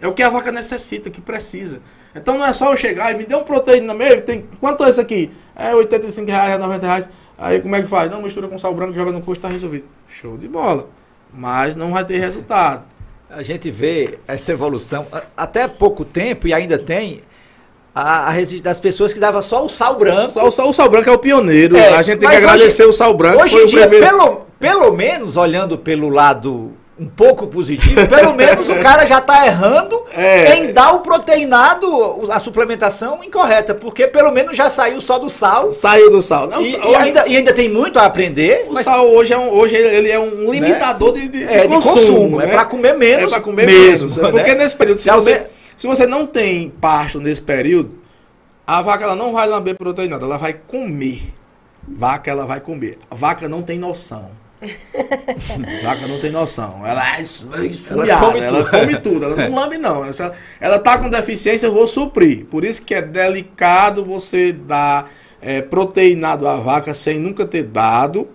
É 0.02 0.08
o 0.08 0.14
que 0.14 0.24
a 0.24 0.30
vaca 0.30 0.52
necessita, 0.52 1.10
que 1.10 1.20
precisa. 1.20 1.82
Então 2.16 2.38
não 2.38 2.46
é 2.46 2.54
só 2.54 2.72
eu 2.72 2.78
chegar 2.78 3.12
e 3.12 3.18
me 3.18 3.26
dê 3.26 3.36
um 3.36 3.44
proteína 3.44 3.94
mesmo. 3.94 4.22
Tem, 4.22 4.46
quanto 4.60 4.84
é 4.84 4.90
isso 4.90 5.02
aqui? 5.02 5.30
É 5.60 5.76
85 5.76 6.30
reais, 6.30 6.54
é 6.54 6.58
90 6.58 6.86
reais. 6.86 7.10
Aí 7.38 7.62
como 7.62 7.76
é 7.76 7.82
que 7.82 7.88
faz? 7.88 8.10
Não, 8.12 8.22
mistura 8.22 8.48
com 8.48 8.58
sal 8.58 8.74
branco, 8.74 8.94
joga 8.94 9.12
no 9.12 9.22
custo, 9.22 9.42
tá 9.42 9.48
resolvido. 9.48 9.86
Show 10.08 10.38
de 10.38 10.48
bola. 10.48 10.88
Mas 11.34 11.76
não 11.76 11.92
vai 11.92 12.04
ter 12.06 12.18
resultado. 12.18 12.86
A 13.30 13.44
gente 13.44 13.70
vê 13.70 14.18
essa 14.28 14.52
evolução, 14.52 15.06
até 15.38 15.68
pouco 15.68 16.04
tempo, 16.04 16.48
e 16.48 16.54
ainda 16.54 16.80
tem, 16.80 17.22
a, 17.94 18.30
a 18.30 18.34
das 18.64 18.80
pessoas 18.80 19.14
que 19.14 19.20
davam 19.20 19.42
só 19.42 19.66
o 19.66 19.70
sal 19.70 19.96
branco. 19.96 20.32
Só, 20.32 20.50
só 20.50 20.70
o 20.70 20.74
sal 20.74 20.90
branco 20.90 21.10
é 21.10 21.14
o 21.14 21.18
pioneiro. 21.20 21.78
É, 21.78 21.96
a 21.96 22.02
gente 22.02 22.18
tem 22.20 22.28
que 22.30 22.36
mas 22.36 22.44
hoje- 22.44 22.46
agradecer 22.54 22.86
o 22.86 22.92
sal 22.92 23.14
branco. 23.16 23.44
Hoje 23.44 23.54
foi 23.54 23.62
em 23.62 23.66
o 23.66 23.68
dia, 23.68 23.88
primeiro. 23.88 24.06
pelo, 24.08 24.42
pelo 24.60 24.92
menos, 24.92 25.38
olhando 25.38 25.78
pelo 25.78 26.10
lado 26.10 26.74
um 27.00 27.08
pouco 27.08 27.48
positivo, 27.48 28.08
pelo 28.08 28.34
menos 28.34 28.68
o 28.68 28.76
cara 28.82 29.06
já 29.06 29.20
está 29.20 29.46
errando 29.48 30.04
É. 30.14 30.56
em 30.58 30.74
dar 30.74 30.94
o 30.94 31.00
proteinado, 31.00 32.30
a 32.32 32.40
suplementação 32.40 33.24
incorreta, 33.24 33.74
porque 33.74 34.08
pelo 34.08 34.32
menos 34.32 34.58
já 34.58 34.70
saiu 34.70 35.00
só 35.00 35.18
do 35.18 35.30
sal. 35.30 35.72
Saiu 35.72 36.10
do 36.12 36.22
sal. 36.22 36.48
Não, 36.48 36.62
E, 36.62 36.66
sal- 36.66 36.90
e 36.92 36.96
ainda, 36.96 37.28
e 37.28 37.38
ainda 37.38 37.54
tem 37.54 37.70
muito 37.70 37.98
a 38.00 38.06
aprender. 38.06 38.66
O 38.70 38.76
sal 38.84 39.08
hoje 39.10 39.34
é 39.34 39.38
um, 39.38 39.50
hoje 39.54 39.76
ele 39.76 40.10
é 40.12 40.20
um 40.20 40.52
limitador 40.52 41.14
de, 41.14 41.28
de, 41.28 41.44
É, 41.44 41.62
de 41.68 41.74
consumo, 41.74 42.42
é 42.42 42.48
pra 42.48 42.66
comer 42.66 42.98
menos 42.98 43.26
É 43.32 43.36
pra 43.36 43.42
comer 43.42 43.66
mesmo, 43.66 44.08
menos. 44.10 44.18
né? 44.18 44.32
Porque 44.32 44.56
nesse 44.56 44.76
período, 44.76 44.98
se 44.98 45.04
Se 45.06 45.12
você, 45.12 45.34
aume- 45.34 45.46
se 45.78 45.88
você 45.88 46.06
não 46.06 46.26
tem 46.26 46.70
pasto 46.70 47.20
nesse 47.20 47.42
período, 47.42 47.92
a 48.68 48.82
vaca 48.82 49.04
ela 49.06 49.16
não 49.16 49.32
vai 49.32 49.48
lamber 49.48 49.76
proteinada, 49.78 50.26
ela 50.26 50.38
vai 50.38 50.54
comer. 50.68 51.22
Vaca 51.88 52.30
ela 52.30 52.46
vai 52.46 52.60
comer. 52.60 52.98
A 53.10 53.16
vaca 53.16 53.48
não 53.48 53.62
tem 53.62 53.80
noção. 53.80 54.30
vaca 55.84 56.08
não 56.08 56.20
tem 56.20 56.32
noção. 56.32 56.86
Ela 56.86 57.18
é 57.18 57.22
es- 57.22 57.48
esfriada, 57.64 58.26
come 58.28 58.40
ela 58.40 58.64
tudo. 58.66 58.72
come 58.80 58.96
tudo. 58.98 59.26
Ela 59.26 59.36
não 59.50 59.56
lambe, 59.56 59.78
não. 59.78 60.06
Essa- 60.06 60.32
ela 60.60 60.80
tá 60.80 60.98
com 60.98 61.10
deficiência, 61.10 61.68
eu 61.68 61.74
vou 61.74 61.88
suprir. 61.88 62.46
Por 62.46 62.64
isso 62.64 62.82
que 62.82 62.94
é 62.94 63.02
delicado 63.02 64.04
você 64.04 64.52
dar 64.52 65.10
é, 65.42 65.62
proteinado 65.62 66.48
à 66.48 66.58
vaca 66.58 66.94
sem 66.94 67.20
nunca 67.20 67.46
ter 67.46 67.64
dado. 67.64 68.28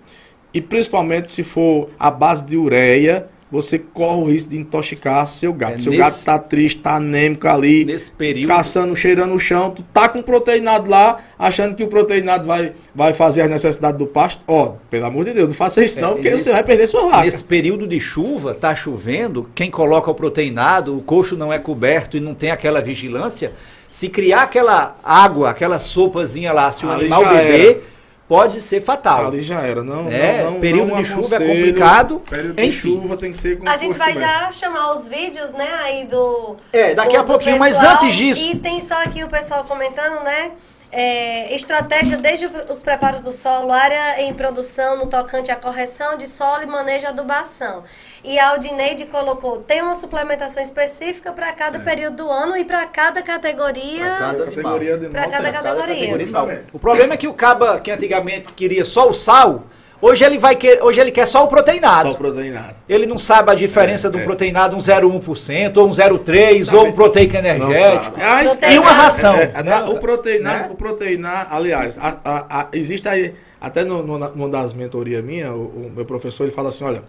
E 0.53 0.61
principalmente 0.61 1.31
se 1.31 1.43
for 1.43 1.89
a 1.99 2.09
base 2.09 2.45
de 2.45 2.55
ureia, 2.57 3.27
você 3.51 3.77
corre 3.79 4.21
o 4.21 4.25
risco 4.25 4.49
de 4.49 4.57
intoxicar 4.57 5.27
seu 5.27 5.53
gato. 5.53 5.73
É 5.75 5.77
seu 5.77 5.91
nesse- 5.91 6.03
gato 6.03 6.25
tá 6.25 6.39
triste, 6.39 6.79
tá 6.79 6.95
anêmico 6.95 7.47
ali, 7.47 7.85
Nesse 7.85 8.09
período. 8.11 8.47
caçando, 8.49 8.95
cheirando 8.95 9.33
o 9.33 9.39
chão, 9.39 9.69
tu 9.71 9.83
tá 9.83 10.09
com 10.09 10.21
proteinado 10.21 10.89
lá, 10.89 11.17
achando 11.37 11.75
que 11.75 11.83
o 11.83 11.87
proteinado 11.87 12.47
vai, 12.47 12.73
vai 12.93 13.13
fazer 13.13 13.43
as 13.43 13.49
necessidades 13.49 13.97
do 13.99 14.07
pasto. 14.07 14.41
Ó, 14.47 14.73
pelo 14.89 15.05
amor 15.05 15.25
de 15.25 15.33
Deus, 15.33 15.47
não 15.49 15.55
faça 15.55 15.83
isso 15.83 15.99
É, 15.99 16.01
não, 16.01 16.13
porque 16.13 16.29
nesse- 16.31 16.45
você 16.45 16.51
vai 16.53 16.63
perder 16.63 16.87
sua 16.87 17.03
vaca. 17.09 17.23
Nesse 17.23 17.43
período 17.43 17.87
de 17.87 17.99
chuva, 17.99 18.53
tá 18.53 18.73
chovendo, 18.75 19.49
quem 19.55 19.69
coloca 19.69 20.09
o 20.09 20.15
proteinado, 20.15 20.97
o 20.97 21.01
coxo 21.01 21.37
não 21.37 21.53
é 21.53 21.59
coberto 21.59 22.17
e 22.17 22.19
não 22.19 22.33
tem 22.33 22.51
aquela 22.51 22.81
vigilância, 22.81 23.53
se 23.87 24.09
criar 24.09 24.41
aquela 24.43 24.97
água, 25.03 25.49
aquela 25.51 25.79
sopazinha 25.79 26.51
lá, 26.51 26.71
se 26.71 26.85
o 26.85 26.89
Ali 26.91 27.01
animal 27.01 27.23
beber, 27.27 27.83
pode 28.27 28.61
ser 28.61 28.81
fatal. 28.81 29.27
Ali 29.27 29.41
já 29.43 29.61
era, 29.61 29.83
não. 29.83 30.09
É, 30.09 30.43
não, 30.43 30.51
não, 30.51 30.59
período 30.59 30.87
não 30.89 31.01
de 31.01 31.05
chuva 31.09 31.35
é 31.35 31.47
complicado, 31.47 32.21
Período 32.29 32.55
de 32.55 32.65
enfim. 32.65 32.79
chuva 33.01 33.17
tem 33.17 33.31
que 33.31 33.37
ser 33.37 33.57
com 33.59 33.69
A 33.69 33.75
gente 33.75 33.97
vai 33.97 34.13
coberto. 34.13 34.31
já 34.33 34.51
chamar 34.51 34.93
os 34.93 35.07
vídeos, 35.07 35.51
né, 35.53 35.67
aí 35.83 36.05
do. 36.05 36.55
É, 36.73 36.93
daqui 36.95 37.13
do- 37.13 37.19
a 37.19 37.23
pouquinho, 37.23 37.59
mas 37.59 37.81
antes 37.81 38.13
disso- 38.15 38.41
E 38.47 38.55
tem 38.55 38.79
só 38.81 38.95
aqui 39.03 39.23
o 39.23 39.27
pessoal 39.27 39.63
comentando, 39.63 40.23
né? 40.23 40.51
É, 40.97 41.53
estratégia 41.53 42.17
desde 42.17 42.45
os 42.45 42.81
preparos 42.81 43.19
do 43.19 43.33
solo, 43.33 43.69
área 43.69 44.21
em 44.21 44.33
produção 44.33 44.97
no 44.97 45.07
tocante 45.07 45.51
à 45.51 45.55
correção 45.57 46.17
de 46.17 46.25
solo 46.25 46.63
e 46.63 46.65
manejo 46.65 47.01
de 47.01 47.07
adubação. 47.07 47.83
E 48.23 48.39
a 48.39 48.51
Aldineide 48.51 49.05
colocou, 49.05 49.57
tem 49.57 49.81
uma 49.81 49.93
suplementação 49.93 50.63
específica 50.63 51.33
para 51.33 51.51
cada 51.51 51.79
período 51.79 52.23
do 52.23 52.31
ano 52.31 52.55
e 52.55 52.63
para 52.63 52.85
cada 52.85 53.21
categoria. 53.21 54.05
Pra 54.05 54.17
cada 54.17 54.45
Categoria 54.45 54.97
mal, 54.97 55.29
cada 55.29 55.39
né? 55.39 55.51
categoria. 55.51 56.63
O 56.71 56.79
problema 56.79 57.13
é 57.13 57.17
que 57.17 57.27
o 57.27 57.33
caba 57.33 57.77
que 57.81 57.91
antigamente 57.91 58.53
queria 58.53 58.85
só 58.85 59.09
o 59.09 59.13
sal, 59.13 59.65
hoje 60.07 60.23
ele 60.23 60.37
vai 60.37 60.55
querer, 60.55 60.81
hoje 60.83 60.99
ele 60.99 61.11
quer 61.11 61.25
só 61.25 61.43
o 61.43 61.47
proteinado. 61.47 62.09
Só 62.09 62.13
proteinado. 62.13 62.75
Ele 62.87 63.05
não 63.05 63.17
sabe 63.17 63.51
a 63.51 63.55
diferença 63.55 64.09
de 64.09 64.17
um 64.17 64.21
é. 64.21 64.23
proteinado, 64.23 64.75
um 64.75 64.79
0,1%, 64.79 65.77
ou 65.77 65.87
um 65.87 65.91
0,3%, 65.91 66.73
ou 66.73 66.85
um 66.87 66.91
proteico 66.91 67.33
Não 67.33 67.39
energético. 67.39 68.19
sabe. 68.19 68.45
Isso- 68.45 68.59
E 68.65 68.79
uma 68.79 68.91
ração, 68.91 69.35
É, 69.35 69.51
é, 69.55 69.63
né? 69.63 69.83
O 69.83 69.97
proteinar, 69.97 70.61
Né? 70.63 70.69
o 70.71 70.75
proteinar, 70.75 71.47
aliás, 71.51 71.97
a- 71.97 72.19
a- 72.23 72.45
a- 72.61 72.67
existe 72.73 73.07
aí, 73.07 73.33
até 73.59 73.83
no, 73.83 74.03
no, 74.03 74.17
numa 74.17 74.49
das 74.49 74.73
mentorias 74.73 75.23
minhas, 75.23 75.49
o, 75.51 75.55
o 75.87 75.91
meu 75.95 76.05
professor 76.05 76.43
ele 76.43 76.51
fala 76.53 76.69
assim, 76.69 76.83
olha, 76.83 77.03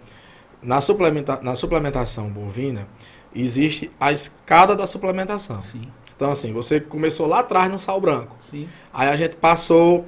na, 0.63 0.81
suplementa, 0.81 1.39
na 1.43 1.55
suplementação 1.55 2.29
bovina, 2.29 2.87
existe 3.35 3.91
a 4.01 4.11
escada 4.13 4.75
da 4.75 4.87
suplementação. 4.87 5.61
Sim. 5.61 5.83
Então, 6.17 6.31
assim, 6.31 6.53
você 6.53 6.81
começou 6.81 7.27
lá 7.27 7.41
atrás 7.41 7.71
no 7.71 7.79
sal 7.79 8.01
branco. 8.01 8.37
Sim. 8.41 8.67
Aí 8.93 9.09
a 9.09 9.17
gente 9.17 9.37
passou 9.37 10.07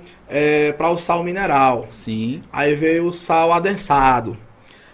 para 0.77 0.91
o 0.91 0.97
sal 0.97 1.23
mineral. 1.23 1.87
Sim. 1.91 2.43
Aí 2.53 2.75
veio 2.75 3.07
o 3.07 3.13
sal 3.13 3.53
adensado. 3.53 4.37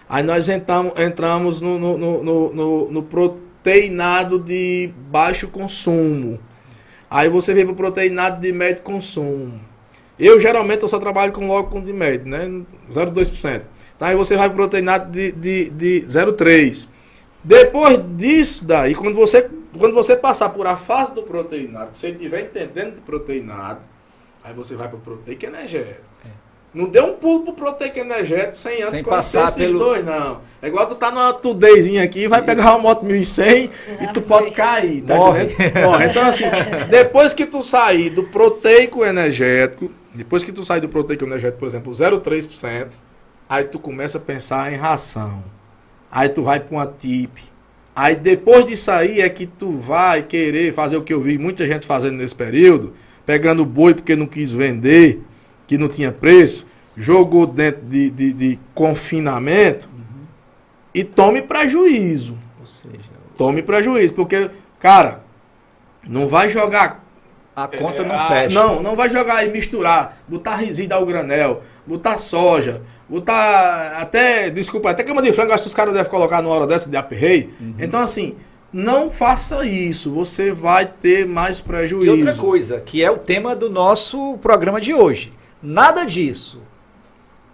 Aí 0.07 0.23
nós 0.23 0.49
entramos, 0.49 0.93
entramos 0.99 1.61
no, 1.61 1.79
no, 1.79 1.97
no, 1.97 2.53
no, 2.53 2.91
no- 2.91 3.03
proteinado 3.03 4.37
de 4.39 4.91
baixo 5.09 5.47
consumo. 5.47 6.37
Aí 7.09 7.29
você 7.29 7.53
veio 7.53 7.67
pro 7.67 7.75
proteinado 7.75 8.39
de 8.41 8.51
médio 8.51 8.83
consumo. 8.83 9.59
Eu 10.19 10.39
geralmente 10.39 10.81
eu 10.83 10.87
só 10.87 10.99
trabalho 10.99 11.31
com 11.33 11.47
logo 11.47 11.69
com 11.69 11.81
de 11.81 11.91
médio, 11.91 12.27
né? 12.27 12.47
0,2%. 12.91 13.63
Então 13.95 14.07
aí 14.07 14.15
você 14.15 14.35
vai 14.35 14.47
pro 14.49 14.57
proteinado 14.57 15.11
de, 15.11 15.31
de, 15.31 15.69
de 15.71 16.05
0,3%. 16.07 16.87
Depois 17.45 17.99
disso 18.17 18.65
daí, 18.65 18.95
quando 18.95 19.13
você, 19.15 19.47
quando 19.77 19.93
você 19.93 20.15
passar 20.15 20.49
por 20.49 20.65
a 20.65 20.75
fase 20.75 21.13
do 21.13 21.21
proteinado, 21.21 21.89
se 21.91 21.99
você 22.01 22.09
estiver 22.09 22.41
entendendo 22.41 22.95
de 22.95 23.01
proteinado, 23.01 23.81
aí 24.43 24.51
você 24.51 24.75
vai 24.75 24.87
pro 24.87 24.97
proteico 24.97 25.45
energético. 25.45 26.01
Não 26.73 26.89
dê 26.89 26.99
um 26.99 27.13
pulo 27.13 27.43
pro 27.45 27.53
proteico 27.53 27.99
energético 27.99 28.57
sem 28.57 28.73
antes 28.81 28.89
Sem 28.89 29.03
passar 29.03 29.45
esses 29.45 29.57
pelo- 29.57 29.79
dois, 29.79 30.03
não. 30.03 30.41
É 30.61 30.67
igual 30.67 30.87
tu 30.87 30.95
tá 30.95 31.09
numa 31.11 31.31
tudezinha 31.33 32.03
aqui, 32.03 32.27
vai 32.27 32.41
pegar 32.41 32.71
uma 32.71 32.79
moto 32.79 33.05
1100 33.05 33.69
e 34.01 34.07
tu 34.13 34.21
pode 34.21 34.51
cair, 34.51 35.01
tá 35.03 35.15
Morre. 35.15 35.43
entendendo? 35.43 35.83
Morre. 35.85 36.05
Então 36.07 36.23
assim, 36.23 36.43
depois 36.89 37.31
que 37.33 37.45
tu 37.45 37.61
sair 37.61 38.09
do 38.09 38.23
proteico 38.23 39.05
energético, 39.05 39.89
depois 40.13 40.43
que 40.43 40.51
tu 40.51 40.65
sair 40.65 40.81
do 40.81 40.89
proteico 40.89 41.23
energético, 41.23 41.59
por 41.59 41.67
exemplo, 41.67 41.93
0,3%, 41.93 42.87
aí 43.47 43.63
tu 43.65 43.79
começa 43.79 44.17
a 44.17 44.21
pensar 44.21 44.73
em 44.73 44.75
ração. 44.75 45.41
Aí 46.15 46.29
tu 46.29 46.43
vai 46.43 46.61
para 46.61 46.73
uma 46.73 46.87
tip. 46.87 47.39
Aí 47.93 48.15
depois 48.15 48.63
de 48.63 48.77
sair 48.77 49.19
é 49.19 49.27
que 49.27 49.45
tu 49.45 49.73
vai 49.73 50.23
querer 50.23 50.71
fazer 50.71 50.95
o 50.95 51.01
que 51.01 51.13
eu 51.13 51.19
vi 51.19 51.37
muita 51.37 51.67
gente 51.67 51.85
fazendo 51.85 52.15
nesse 52.15 52.33
período, 52.33 52.93
pegando 53.25 53.65
boi 53.65 53.93
porque 53.93 54.15
não 54.15 54.25
quis 54.25 54.53
vender, 54.53 55.21
que 55.67 55.77
não 55.77 55.89
tinha 55.89 56.13
preço, 56.13 56.65
jogou 56.95 57.45
dentro 57.45 57.81
de, 57.81 58.09
de, 58.09 58.31
de 58.31 58.59
confinamento 58.73 59.89
e 60.93 61.03
tome 61.03 61.41
prejuízo. 61.41 62.37
Ou 62.61 62.65
seja, 62.65 63.15
Tome 63.37 63.61
prejuízo, 63.61 64.13
porque, 64.13 64.49
cara, 64.79 65.21
não 66.07 66.29
vai 66.29 66.49
jogar 66.49 67.04
a 67.55 67.67
conta 67.67 68.03
não 68.03 68.15
ah, 68.15 68.27
fecha. 68.27 68.53
Não, 68.53 68.81
não 68.81 68.95
vai 68.95 69.09
jogar 69.09 69.45
e 69.45 69.49
misturar, 69.49 70.17
botar 70.27 70.55
resíduo 70.55 70.97
ao 70.97 71.05
granel, 71.05 71.63
botar 71.85 72.17
soja, 72.17 72.81
botar 73.07 73.97
até, 73.97 74.49
desculpa, 74.49 74.89
até 74.89 75.03
cama 75.03 75.21
de 75.21 75.31
frango, 75.31 75.53
acho 75.53 75.63
que 75.63 75.69
os 75.69 75.73
caras 75.73 75.93
devem 75.93 76.09
colocar 76.09 76.41
numa 76.41 76.53
hora 76.53 76.67
dessa 76.67 76.89
de 76.89 76.97
aperreio. 76.97 77.51
Uhum. 77.59 77.75
Então, 77.79 77.99
assim, 77.99 78.35
não 78.73 79.09
faça 79.09 79.65
isso, 79.65 80.11
você 80.11 80.51
vai 80.51 80.85
ter 80.85 81.25
mais 81.25 81.59
E 81.59 81.63
prejuízo. 81.63 82.11
outra 82.11 82.33
coisa, 82.33 82.81
que 82.81 83.01
é 83.01 83.09
o 83.09 83.17
tema 83.17 83.55
do 83.55 83.69
nosso 83.69 84.37
programa 84.39 84.81
de 84.81 84.93
hoje. 84.93 85.31
Nada 85.63 86.03
disso. 86.03 86.61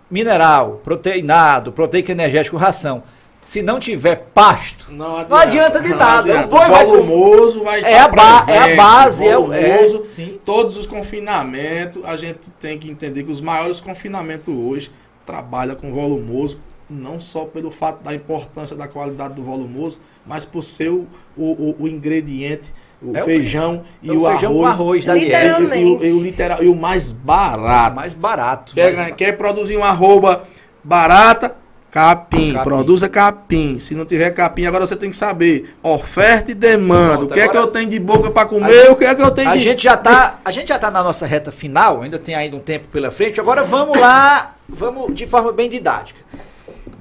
Mineral, 0.09 0.81
proteinado, 0.83 1.71
proteico 1.71 2.11
energético, 2.11 2.57
ração. 2.57 3.03
Se 3.41 3.61
não 3.63 3.79
tiver 3.79 4.15
pasto, 4.35 4.91
Não 4.91 5.15
adianta, 5.17 5.29
Não 5.29 5.37
adianta 5.37 5.79
de 5.81 5.89
não 5.89 5.97
nada, 5.97 6.19
adianta. 6.31 6.45
o 6.45 6.49
boi 6.49 6.69
vai 6.69 6.85
volumoso 6.85 7.63
vai 7.63 7.83
É 7.83 7.89
estar 7.91 8.03
a 8.03 8.07
ba- 8.07 8.35
presente, 8.35 8.51
é 8.57 8.73
a 8.73 8.75
base, 8.75 9.27
é 9.27 9.37
o- 9.37 9.51
é, 9.53 9.77
volumoso, 9.77 10.01
sim. 10.05 10.39
Todos 10.45 10.77
os 10.77 10.85
confinamentos, 10.85 12.03
a 12.05 12.15
gente 12.15 12.51
tem 12.51 12.77
que 12.77 12.89
entender 12.89 13.23
que 13.23 13.31
os 13.31 13.41
maiores 13.41 13.79
confinamentos 13.79 14.53
hoje 14.53 14.91
trabalham 15.25 15.75
com 15.75 15.91
volumoso, 15.91 16.59
não 16.87 17.19
só 17.19 17.45
pelo 17.45 17.71
fato 17.71 18.03
da 18.03 18.13
importância 18.13 18.75
da 18.75 18.87
qualidade 18.87 19.33
do 19.33 19.43
volumoso, 19.43 19.99
mas 20.25 20.45
por 20.45 20.61
ser 20.61 20.89
o, 20.89 21.07
o, 21.35 21.75
o 21.79 21.87
ingrediente, 21.87 22.71
o 23.01 23.15
É 23.17 23.21
o- 23.21 23.25
feijão 23.25 23.83
e 24.03 24.09
é 24.09 24.13
o 24.13 24.21
o 24.23 24.29
feijão 24.29 24.53
com 24.53 24.65
arroz. 24.65 24.79
arroz 24.79 25.05
da 25.05 25.17
e, 25.17 25.19
dieta. 25.21 25.37
e, 25.45 25.49
o- 25.49 25.59
Literalmente. 25.63 26.05
e 26.05 26.11
o 26.11 26.21
literal, 26.21 26.63
e 26.63 26.67
o 26.67 26.75
mais 26.75 27.11
barato. 27.11 27.95
mais 27.95 28.13
barato. 28.13 28.73
Quer, 28.75 28.83
mais 28.83 28.97
barato. 28.97 29.15
quer 29.15 29.31
produzir 29.35 29.77
uma 29.77 29.87
arroba 29.87 30.43
barata? 30.83 31.55
Capim. 31.91 32.53
Capim. 32.53 32.63
Produza 32.63 33.09
capim. 33.09 33.77
Se 33.77 33.93
não 33.93 34.05
tiver 34.05 34.31
capim, 34.31 34.65
agora 34.65 34.85
você 34.85 34.95
tem 34.95 35.09
que 35.09 35.15
saber. 35.15 35.75
Oferta 35.83 36.51
e 36.51 36.55
demanda. 36.55 37.17
Pronto, 37.17 37.31
o 37.31 37.33
que 37.33 37.39
é 37.41 37.47
que 37.49 37.57
eu 37.57 37.67
tenho 37.67 37.89
de 37.89 37.99
boca 37.99 38.31
para 38.31 38.47
comer? 38.47 38.89
o 38.89 38.95
que 38.95 39.03
é 39.03 39.13
que 39.13 39.21
eu 39.21 39.29
tenho 39.31 39.49
A 39.49 39.57
de. 39.57 39.59
gente 39.59 39.83
já 39.83 39.97
tá, 39.97 40.39
a 40.45 40.51
gente 40.51 40.69
já 40.69 40.79
tá 40.79 40.89
na 40.89 41.03
nossa 41.03 41.25
reta 41.25 41.51
final, 41.51 42.01
ainda 42.01 42.17
tem 42.17 42.33
ainda 42.33 42.55
um 42.55 42.61
tempo 42.61 42.87
pela 42.87 43.11
frente. 43.11 43.41
Agora 43.41 43.63
vamos 43.63 43.99
lá, 43.99 44.55
vamos 44.69 45.13
de 45.13 45.27
forma 45.27 45.51
bem 45.51 45.69
didática. 45.69 46.19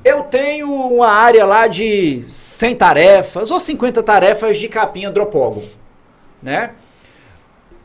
Eu 0.05 0.25
tenho 0.25 0.69
uma 0.73 1.09
área 1.09 1.47
lá 1.47 1.69
de 1.69 2.25
100 2.29 2.75
tarefas 2.75 3.51
ou 3.51 3.61
50 3.61 4.03
tarefas 4.03 4.59
de 4.59 4.67
capim 4.67 5.05
andropógon, 5.05 5.63
né? 6.43 6.71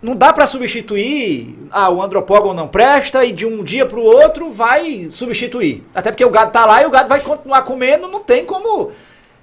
Não 0.02 0.16
dá 0.16 0.32
para 0.32 0.46
substituir, 0.46 1.58
ah, 1.72 1.90
o 1.90 2.02
andropógon 2.02 2.54
não 2.54 2.68
presta 2.68 3.26
e 3.26 3.32
de 3.32 3.46
um 3.46 3.64
dia 3.64 3.86
para 3.86 3.98
o 3.98 4.04
outro 4.04 4.52
vai 4.52 5.08
substituir. 5.10 5.84
Até 5.96 6.12
porque 6.12 6.24
o 6.26 6.30
gado 6.30 6.52
tá 6.52 6.66
lá 6.66 6.84
e 6.84 6.86
o 6.86 6.92
gado 6.92 7.10
vai 7.10 7.22
continuar 7.22 7.64
comendo, 7.64 8.08
não 8.08 8.20
tem 8.20 8.46
como. 8.46 8.92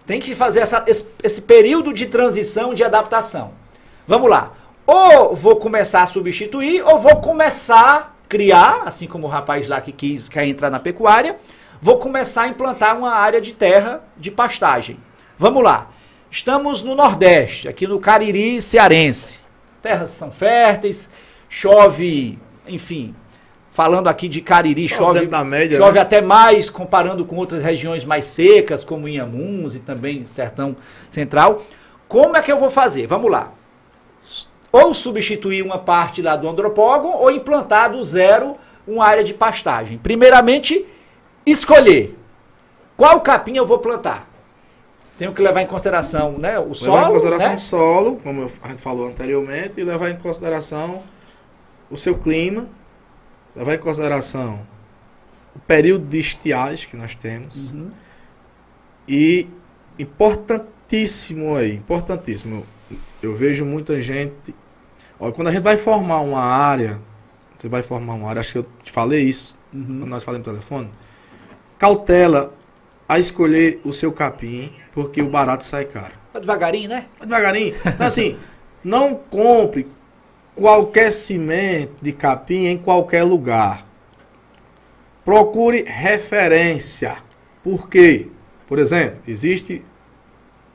Tem 0.07 0.21
que 0.21 0.35
fazer 0.35 0.61
essa- 0.61 0.85
esse, 0.87 1.07
esse 1.23 1.41
período 1.43 1.93
de 1.93 2.07
transição, 2.07 2.75
de 2.75 2.85
adaptação. 2.85 3.53
Vamos 4.07 4.31
lá. 4.31 4.53
Ou 4.87 5.35
vou 5.35 5.57
começar 5.57 6.03
a 6.03 6.07
substituir, 6.07 6.83
ou 6.85 6.99
vou 6.99 7.17
começar 7.17 7.97
a 8.25 8.29
criar, 8.29 8.83
assim 8.85 9.07
como 9.07 9.27
o 9.27 9.31
rapaz 9.31 9.69
lá 9.69 9.81
que 9.81 9.91
quis 9.93 10.29
quer 10.29 10.47
entrar 10.47 10.71
na 10.71 10.79
pecuária, 10.79 11.37
vou 11.81 11.99
começar 11.99 12.43
a 12.43 12.49
implantar 12.49 12.97
uma 12.97 13.11
área 13.13 13.41
de 13.41 13.53
terra 13.53 14.03
de 14.17 14.31
pastagem. 14.31 14.97
Vamos 15.39 15.63
lá. 15.63 15.89
Estamos 16.31 16.83
no 16.83 16.95
Nordeste, 16.95 17.69
aqui 17.69 17.87
no 17.87 17.99
Cariri 18.01 18.63
cearense. 18.63 19.42
Terras 19.83 20.13
são 20.13 20.31
férteis, 20.31 21.11
chove, 21.49 22.39
enfim, 22.69 23.15
falando 23.69 24.09
aqui 24.09 24.29
de 24.29 24.41
Cariri, 24.41 24.89
Só 24.89 24.97
chove, 24.97 25.27
média, 25.45 25.77
chove 25.77 25.95
né? 25.95 26.01
até 26.01 26.21
mais 26.21 26.71
comparando 26.71 27.25
com 27.25 27.37
outras 27.37 27.65
regiões 27.65 28.05
mais 28.05 28.27
secas, 28.27 28.85
como 28.85 29.09
Inhamuns 29.09 29.75
e 29.75 29.81
também 29.81 30.25
Sertão 30.25 30.77
Central. 31.11 31.63
Como 32.07 32.37
é 32.37 32.43
que 32.43 32.53
eu 32.53 32.61
vou 32.61 32.71
fazer? 32.71 33.07
Vamos 33.07 33.31
lá. 33.31 33.53
Ou 34.71 34.95
substituir 34.95 35.63
uma 35.63 35.79
parte 35.79 36.23
lá 36.23 36.37
do 36.37 36.49
andropógon 36.49 37.17
ou 37.17 37.31
implantar 37.31 37.91
do 37.91 38.03
zero 38.05 38.57
uma 38.87 39.05
área 39.05 39.25
de 39.25 39.35
pastagem. 39.35 39.99
Primeiramente, 39.99 40.87
escolher 41.45 42.17
qual 42.97 43.21
capim 43.21 43.57
eu 43.57 43.67
vou 43.67 43.79
plantar. 43.79 44.32
Tenho 45.19 45.33
que 45.33 45.43
levar 45.43 45.63
em 45.63 45.67
consideração 45.67 46.39
né, 46.39 46.59
o 46.59 46.75
solo, 46.75 46.95
levar 46.95 47.09
em 47.09 47.13
consideração 47.13 47.51
né? 47.51 47.57
o 47.57 47.61
solo, 47.61 48.17
como 48.17 48.47
a 48.63 48.69
gente 48.69 48.83
falou 48.83 49.07
anteriormente, 49.07 49.81
e 49.81 49.85
levar 49.85 50.11
em 50.11 50.17
consideração 50.17 51.03
o 51.91 51.97
seu 51.97 52.17
clima, 52.17 52.69
levar 53.55 53.75
em 53.75 53.79
consideração 53.79 54.61
o 55.55 55.59
período 55.61 56.07
de 56.07 56.19
estiagem 56.19 56.89
que 56.89 56.97
nós 56.97 57.15
temos. 57.15 57.71
Uhum. 57.71 57.91
E 59.07 59.47
importantíssimo 59.99 61.55
aí, 61.57 61.77
importantíssimo. 61.77 62.65
Eu 63.23 63.37
vejo 63.37 63.65
muita 63.65 64.01
gente. 64.01 64.55
Olha, 65.21 65.33
quando 65.33 65.49
a 65.49 65.53
gente 65.53 65.63
vai 65.63 65.77
formar 65.77 66.21
uma 66.21 66.41
área, 66.41 66.99
você 67.57 67.69
vai 67.69 67.83
formar 67.83 68.15
uma 68.15 68.29
área, 68.29 68.41
acho 68.41 68.53
que 68.53 68.59
eu 68.59 68.67
te 68.83 68.91
falei 68.91 69.23
isso 69.23 69.61
Uhum. 69.73 70.01
quando 70.01 70.07
nós 70.07 70.23
falamos 70.23 70.47
no 70.47 70.53
telefone. 70.53 70.91
Cautela 71.79 72.53
a 73.09 73.19
escolher 73.19 73.81
o 73.85 73.93
seu 73.93 74.13
capim, 74.13 74.73
porque 74.93 75.21
o 75.23 75.29
barato 75.29 75.65
sai 75.65 75.85
caro. 75.85 76.15
Vai 76.33 76.41
devagarinho, 76.41 76.89
né? 76.89 77.07
Vai 77.19 77.27
devagarinho. 77.27 77.75
Então, 77.87 78.07
assim, 78.07 78.37
não 78.83 79.15
compre 79.15 79.87
qualquer 80.55 81.11
semente 81.13 81.93
de 82.01 82.13
capim 82.13 82.67
em 82.67 82.79
qualquer 82.79 83.23
lugar. 83.25 83.87
Procure 85.25 85.85
referência. 85.87 87.17
Por 87.63 87.89
quê? 87.89 88.29
Por 88.67 88.79
exemplo, 88.79 89.21
existe 89.27 89.85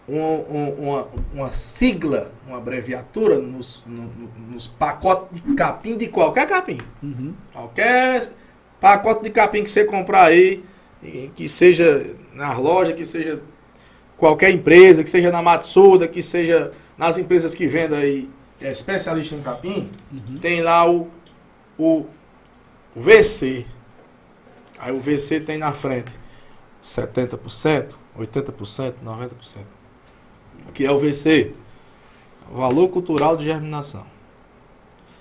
um- 0.08 0.16
um- 0.18 0.74
uma, 0.90 1.08
uma 1.34 1.52
sigla, 1.52 2.32
uma 2.48 2.58
abreviatura 2.58 3.40
nos, 3.40 3.84
no- 3.86 4.10
nos 4.52 4.68
pacotes 4.68 5.42
de 5.42 5.54
capim 5.56 5.98
de 5.98 6.08
qualquer 6.08 6.48
capim. 6.48 6.80
Qualquer 7.52 8.30
pacote 8.80 9.24
de 9.24 9.32
capim 9.32 9.64
que 9.64 9.70
você 9.70 9.84
comprar 9.84 10.24
aí, 10.26 10.64
que 11.36 11.48
seja 11.48 12.16
na 12.34 12.58
loja, 12.58 12.94
que 12.94 13.06
seja 13.06 13.42
qualquer 14.18 14.52
empresa, 14.52 15.04
que 15.04 15.10
seja 15.10 15.32
na 15.32 15.42
Matsuda, 15.42 16.08
que 16.08 16.22
seja 16.22 16.72
nas 16.98 17.18
empresas 17.18 17.54
que 17.54 17.68
vendem 17.68 17.98
aí, 17.98 18.30
é 18.60 18.72
especialista 18.72 19.36
em 19.36 19.42
capim, 19.42 19.90
tem 20.42 20.62
lá 20.62 20.90
o, 20.90 21.08
o, 21.78 22.06
o 22.96 23.02
VC. 23.02 23.66
Aí 24.80 24.92
o 24.92 25.00
VC 25.00 25.40
tem 25.40 25.58
na 25.58 25.72
frente 25.72 26.18
70%, 26.82 27.96
80%, 28.18 28.94
90%. 29.04 29.60
O 30.68 30.72
que 30.72 30.86
é 30.86 30.92
o 30.92 30.98
VC? 30.98 31.54
Valor 32.52 32.90
cultural 32.90 33.38
de 33.38 33.46
germinação. 33.46 34.06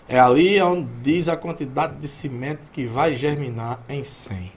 É 0.08 0.18
ali 0.18 0.60
onde 0.62 0.88
diz 1.02 1.28
a 1.28 1.36
quantidade 1.36 1.96
de 1.96 2.06
cimento 2.06 2.70
que 2.70 2.86
vai 2.86 3.14
germinar 3.14 3.82
em 3.88 4.02
100. 4.02 4.55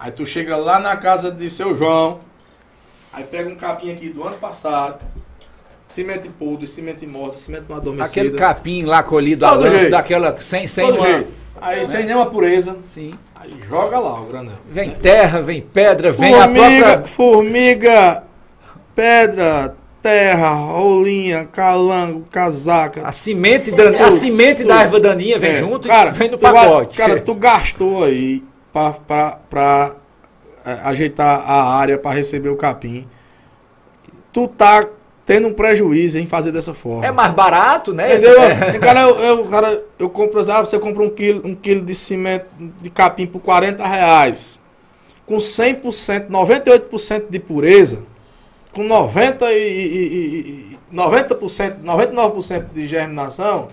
Aí 0.00 0.10
tu 0.10 0.24
chega 0.24 0.56
lá 0.56 0.80
na 0.80 0.96
casa 0.96 1.30
de 1.30 1.50
seu 1.50 1.76
João, 1.76 2.20
aí 3.12 3.22
pega 3.22 3.50
um 3.50 3.54
capim 3.54 3.92
aqui 3.92 4.08
do 4.08 4.24
ano 4.26 4.38
passado, 4.38 4.98
cimento 5.86 6.26
em 6.26 6.30
podre, 6.30 6.66
cimento 6.66 7.04
em 7.04 7.08
morto, 7.08 7.36
cimento 7.38 7.66
não 7.68 7.76
adormecido. 7.76 8.20
Aquele 8.26 8.38
capim 8.38 8.84
lá 8.84 9.02
colhido 9.02 9.44
a 9.44 9.50
Todo 9.50 9.68
jeito. 9.68 9.90
daquela 9.90 10.34
sem, 10.40 10.66
sem 10.66 10.86
Todo 10.86 10.98
uma- 11.00 11.06
jeito. 11.06 11.28
Aí 11.60 11.84
sem 11.84 12.06
nenhuma 12.06 12.24
pureza. 12.24 12.78
Sim. 12.82 13.10
Aí 13.34 13.54
joga 13.68 13.98
lá 13.98 14.18
o 14.18 14.24
granel. 14.24 14.54
Vem 14.70 14.90
terra, 14.92 15.42
vem 15.42 15.60
pedra, 15.60 16.10
vem 16.10 16.32
a 16.34 16.44
Formiga, 16.44 16.84
própria. 16.86 17.04
formiga, 17.06 18.22
pedra, 18.94 19.74
terra, 20.00 20.50
rolinha, 20.54 21.44
calango, 21.44 22.24
casaca. 22.30 23.02
A 23.06 23.12
semente, 23.12 23.70
dan... 23.76 23.92
a 24.02 24.10
semente 24.10 24.64
da 24.64 24.80
erva 24.80 24.98
daninha 24.98 25.38
vem 25.38 25.50
É, 25.50 25.58
junto 25.58 25.86
cara, 25.88 26.08
e 26.08 26.12
vem 26.14 26.30
no 26.30 26.38
tu 26.38 26.40
pacote. 26.40 26.96
cara, 26.96 27.20
tu 27.20 27.34
gastou 27.34 28.04
aí 28.04 28.42
pra 28.72 29.96
é, 30.64 30.72
ajeitar 30.84 31.42
a 31.48 31.74
área 31.74 31.98
pra 31.98 32.10
receber 32.12 32.48
o 32.48 32.56
capim. 32.56 33.06
Tu 34.32 34.46
tá 34.48 34.86
tendo 35.24 35.48
um 35.48 35.52
prejuízo 35.52 36.18
em 36.18 36.26
fazer 36.26 36.50
dessa 36.50 36.74
forma. 36.74 37.06
É 37.06 37.12
mais 37.12 37.32
barato, 37.32 37.92
né? 37.92 38.16
Entendeu? 38.16 38.42
É. 38.42 38.78
Cara, 38.78 39.02
eu, 39.02 39.16
eu, 39.16 39.44
cara, 39.44 39.84
eu 39.98 40.10
compro, 40.10 40.40
ah, 40.50 40.64
você 40.64 40.78
compra 40.78 41.04
um 41.04 41.10
quilo, 41.10 41.46
um 41.46 41.54
quilo 41.54 41.84
de 41.84 41.94
cimento 41.94 42.46
de 42.58 42.90
capim 42.90 43.26
por 43.26 43.40
40 43.40 43.86
reais. 43.86 44.60
Com 45.24 45.36
100%, 45.36 46.28
98% 46.28 47.24
de 47.30 47.38
pureza. 47.38 48.02
Com 48.72 48.82
90 48.82 49.52
e, 49.52 49.56
e, 49.56 50.76
e, 50.76 50.78
e 50.92 50.96
90%, 50.96 51.82
99% 51.84 52.72
de 52.72 52.86
germinação. 52.88 53.68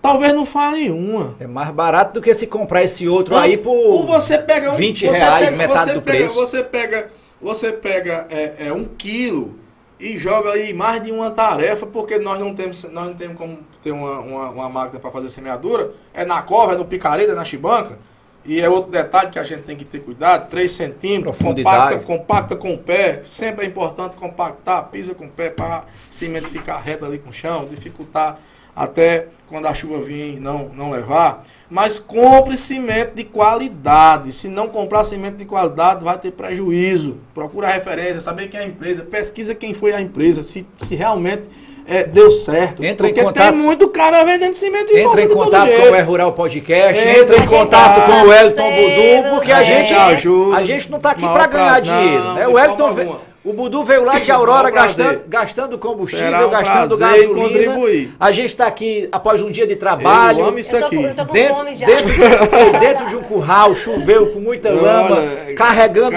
Talvez 0.00 0.32
não 0.32 0.46
fale 0.46 0.90
uma. 0.90 1.34
É 1.40 1.46
mais 1.46 1.70
barato 1.70 2.14
do 2.14 2.22
que 2.22 2.32
se 2.32 2.46
comprar 2.46 2.82
esse 2.82 3.08
outro 3.08 3.34
Não, 3.34 3.42
aí 3.42 3.56
por 3.56 3.72
ou 3.72 4.06
você 4.06 4.38
pega 4.38 4.72
um, 4.72 4.76
20 4.76 5.06
você 5.06 5.18
reais, 5.18 5.44
pega, 5.44 5.56
metade 5.56 5.80
você 5.80 5.94
do 5.94 6.02
pega, 6.02 6.18
preço. 6.18 6.34
Você 6.34 6.64
pega, 6.64 7.08
você 7.42 7.72
pega 7.72 8.26
é, 8.30 8.68
é, 8.68 8.72
um 8.72 8.84
quilo 8.84 9.58
e 9.98 10.16
joga 10.16 10.50
aí 10.50 10.72
mais 10.72 11.02
de 11.02 11.10
uma 11.10 11.30
tarefa, 11.32 11.84
porque 11.84 12.18
nós 12.18 12.38
não 12.38 12.54
temos, 12.54 12.84
nós 12.84 13.06
não 13.06 13.14
temos 13.14 13.36
como 13.36 13.58
ter 13.82 13.90
uma, 13.90 14.20
uma, 14.20 14.50
uma 14.50 14.68
máquina 14.68 15.00
para 15.00 15.10
fazer 15.10 15.28
semeadura. 15.28 15.92
É 16.14 16.24
na 16.24 16.40
cova, 16.42 16.74
é 16.74 16.76
no 16.76 16.84
picareta, 16.84 17.32
é 17.32 17.34
na 17.34 17.44
chibanca. 17.44 17.98
E 18.44 18.60
é 18.60 18.68
outro 18.68 18.90
detalhe 18.90 19.30
que 19.30 19.38
a 19.38 19.42
gente 19.42 19.64
tem 19.64 19.76
que 19.76 19.84
ter 19.84 19.98
cuidado, 19.98 20.48
3 20.48 20.70
centímetros, 20.70 21.36
compacta, 21.36 21.98
compacta 21.98 22.56
com 22.56 22.72
o 22.72 22.78
pé. 22.78 23.20
Sempre 23.24 23.66
é 23.66 23.68
importante 23.68 24.14
compactar, 24.14 24.88
pisa 24.88 25.14
com 25.14 25.26
o 25.26 25.28
pé 25.28 25.50
para 25.50 25.84
cimento 26.08 26.48
ficar 26.48 26.78
reto 26.78 27.04
ali 27.04 27.18
com 27.18 27.30
o 27.30 27.32
chão, 27.32 27.66
dificultar 27.66 28.38
até 28.78 29.26
quando 29.48 29.66
a 29.66 29.74
chuva 29.74 29.98
vir 30.00 30.38
não, 30.40 30.70
não 30.74 30.90
levar. 30.90 31.42
Mas 31.70 31.98
compre 31.98 32.56
cimento 32.56 33.14
de 33.14 33.24
qualidade. 33.24 34.32
Se 34.32 34.48
não 34.48 34.68
comprar 34.68 35.04
cimento 35.04 35.36
de 35.36 35.44
qualidade, 35.44 36.04
vai 36.04 36.18
ter 36.18 36.30
prejuízo. 36.32 37.18
Procura 37.34 37.68
a 37.68 37.70
referência, 37.70 38.20
saber 38.20 38.48
quem 38.48 38.60
é 38.60 38.62
a 38.62 38.66
empresa, 38.66 39.02
pesquisa 39.04 39.54
quem 39.54 39.74
foi 39.74 39.92
a 39.92 40.00
empresa, 40.00 40.42
se, 40.42 40.66
se 40.78 40.94
realmente 40.94 41.42
é, 41.86 42.04
deu 42.04 42.30
certo. 42.30 42.84
Entra 42.84 43.06
em 43.08 43.10
Porque 43.14 43.24
contato- 43.24 43.52
tem 43.52 43.62
muito 43.62 43.88
cara 43.88 44.22
vendendo 44.24 44.54
cimento 44.54 44.92
e 44.92 45.00
Entra 45.00 45.22
em 45.22 45.28
de 45.28 45.34
contato 45.34 45.70
com 45.70 45.90
o 45.90 45.94
É 45.94 46.00
Rural 46.02 46.32
Podcast, 46.32 46.98
Entra 47.02 47.20
entra 47.20 47.36
em 47.38 47.42
em 47.42 47.46
contato 47.46 48.06
com 48.06 48.28
o 48.28 48.32
Elton. 48.32 48.70
Budu, 48.70 49.34
porque 49.36 49.52
a 49.52 49.58
A 49.58 49.62
gente, 49.62 49.94
ajuda. 49.94 50.56
a 50.58 50.62
gente 50.64 50.90
não 50.90 51.00
tá 51.00 51.10
aqui 51.12 51.22
pra 51.26 51.46
ganhar 51.46 51.80
dinheiro, 51.80 52.24
Não, 52.24 52.34
né? 52.34 52.44
de 52.46 52.52
O 52.52 52.58
Elton. 52.58 53.18
O 53.44 53.52
Budu 53.52 53.82
veio 53.84 54.04
lá 54.04 54.18
de 54.18 54.30
Aurora 54.32 54.68
gastando, 54.70 55.22
gastando 55.28 55.78
combustível, 55.78 56.26
Será 56.26 56.46
um 56.46 56.50
gastando 56.50 56.98
gasolina. 56.98 57.34
contribuir. 57.34 58.14
A 58.18 58.30
gente 58.32 58.54
tá 58.56 58.66
aqui 58.66 59.08
após 59.12 59.40
um 59.40 59.50
dia 59.50 59.66
de 59.66 59.76
trabalho. 59.76 60.40
Eu 60.40 60.46
amo 60.46 60.58
isso 60.58 60.74
Eu 60.76 60.80
tô, 60.80 60.86
aqui. 60.86 60.96
com- 60.96 61.02
eu 61.02 61.14
tô 61.14 61.26
com 61.26 61.32
Dentro, 61.32 61.54
fome 61.56 61.74
já. 61.74 61.86
dentro, 61.86 62.80
dentro 62.80 63.08
de 63.08 63.16
um 63.16 63.22
curral, 63.22 63.74
choveu 63.74 64.26
com 64.32 64.40
muita 64.40 64.70
lama, 64.70 65.16
Olha, 65.16 65.54
carregando, 65.54 66.16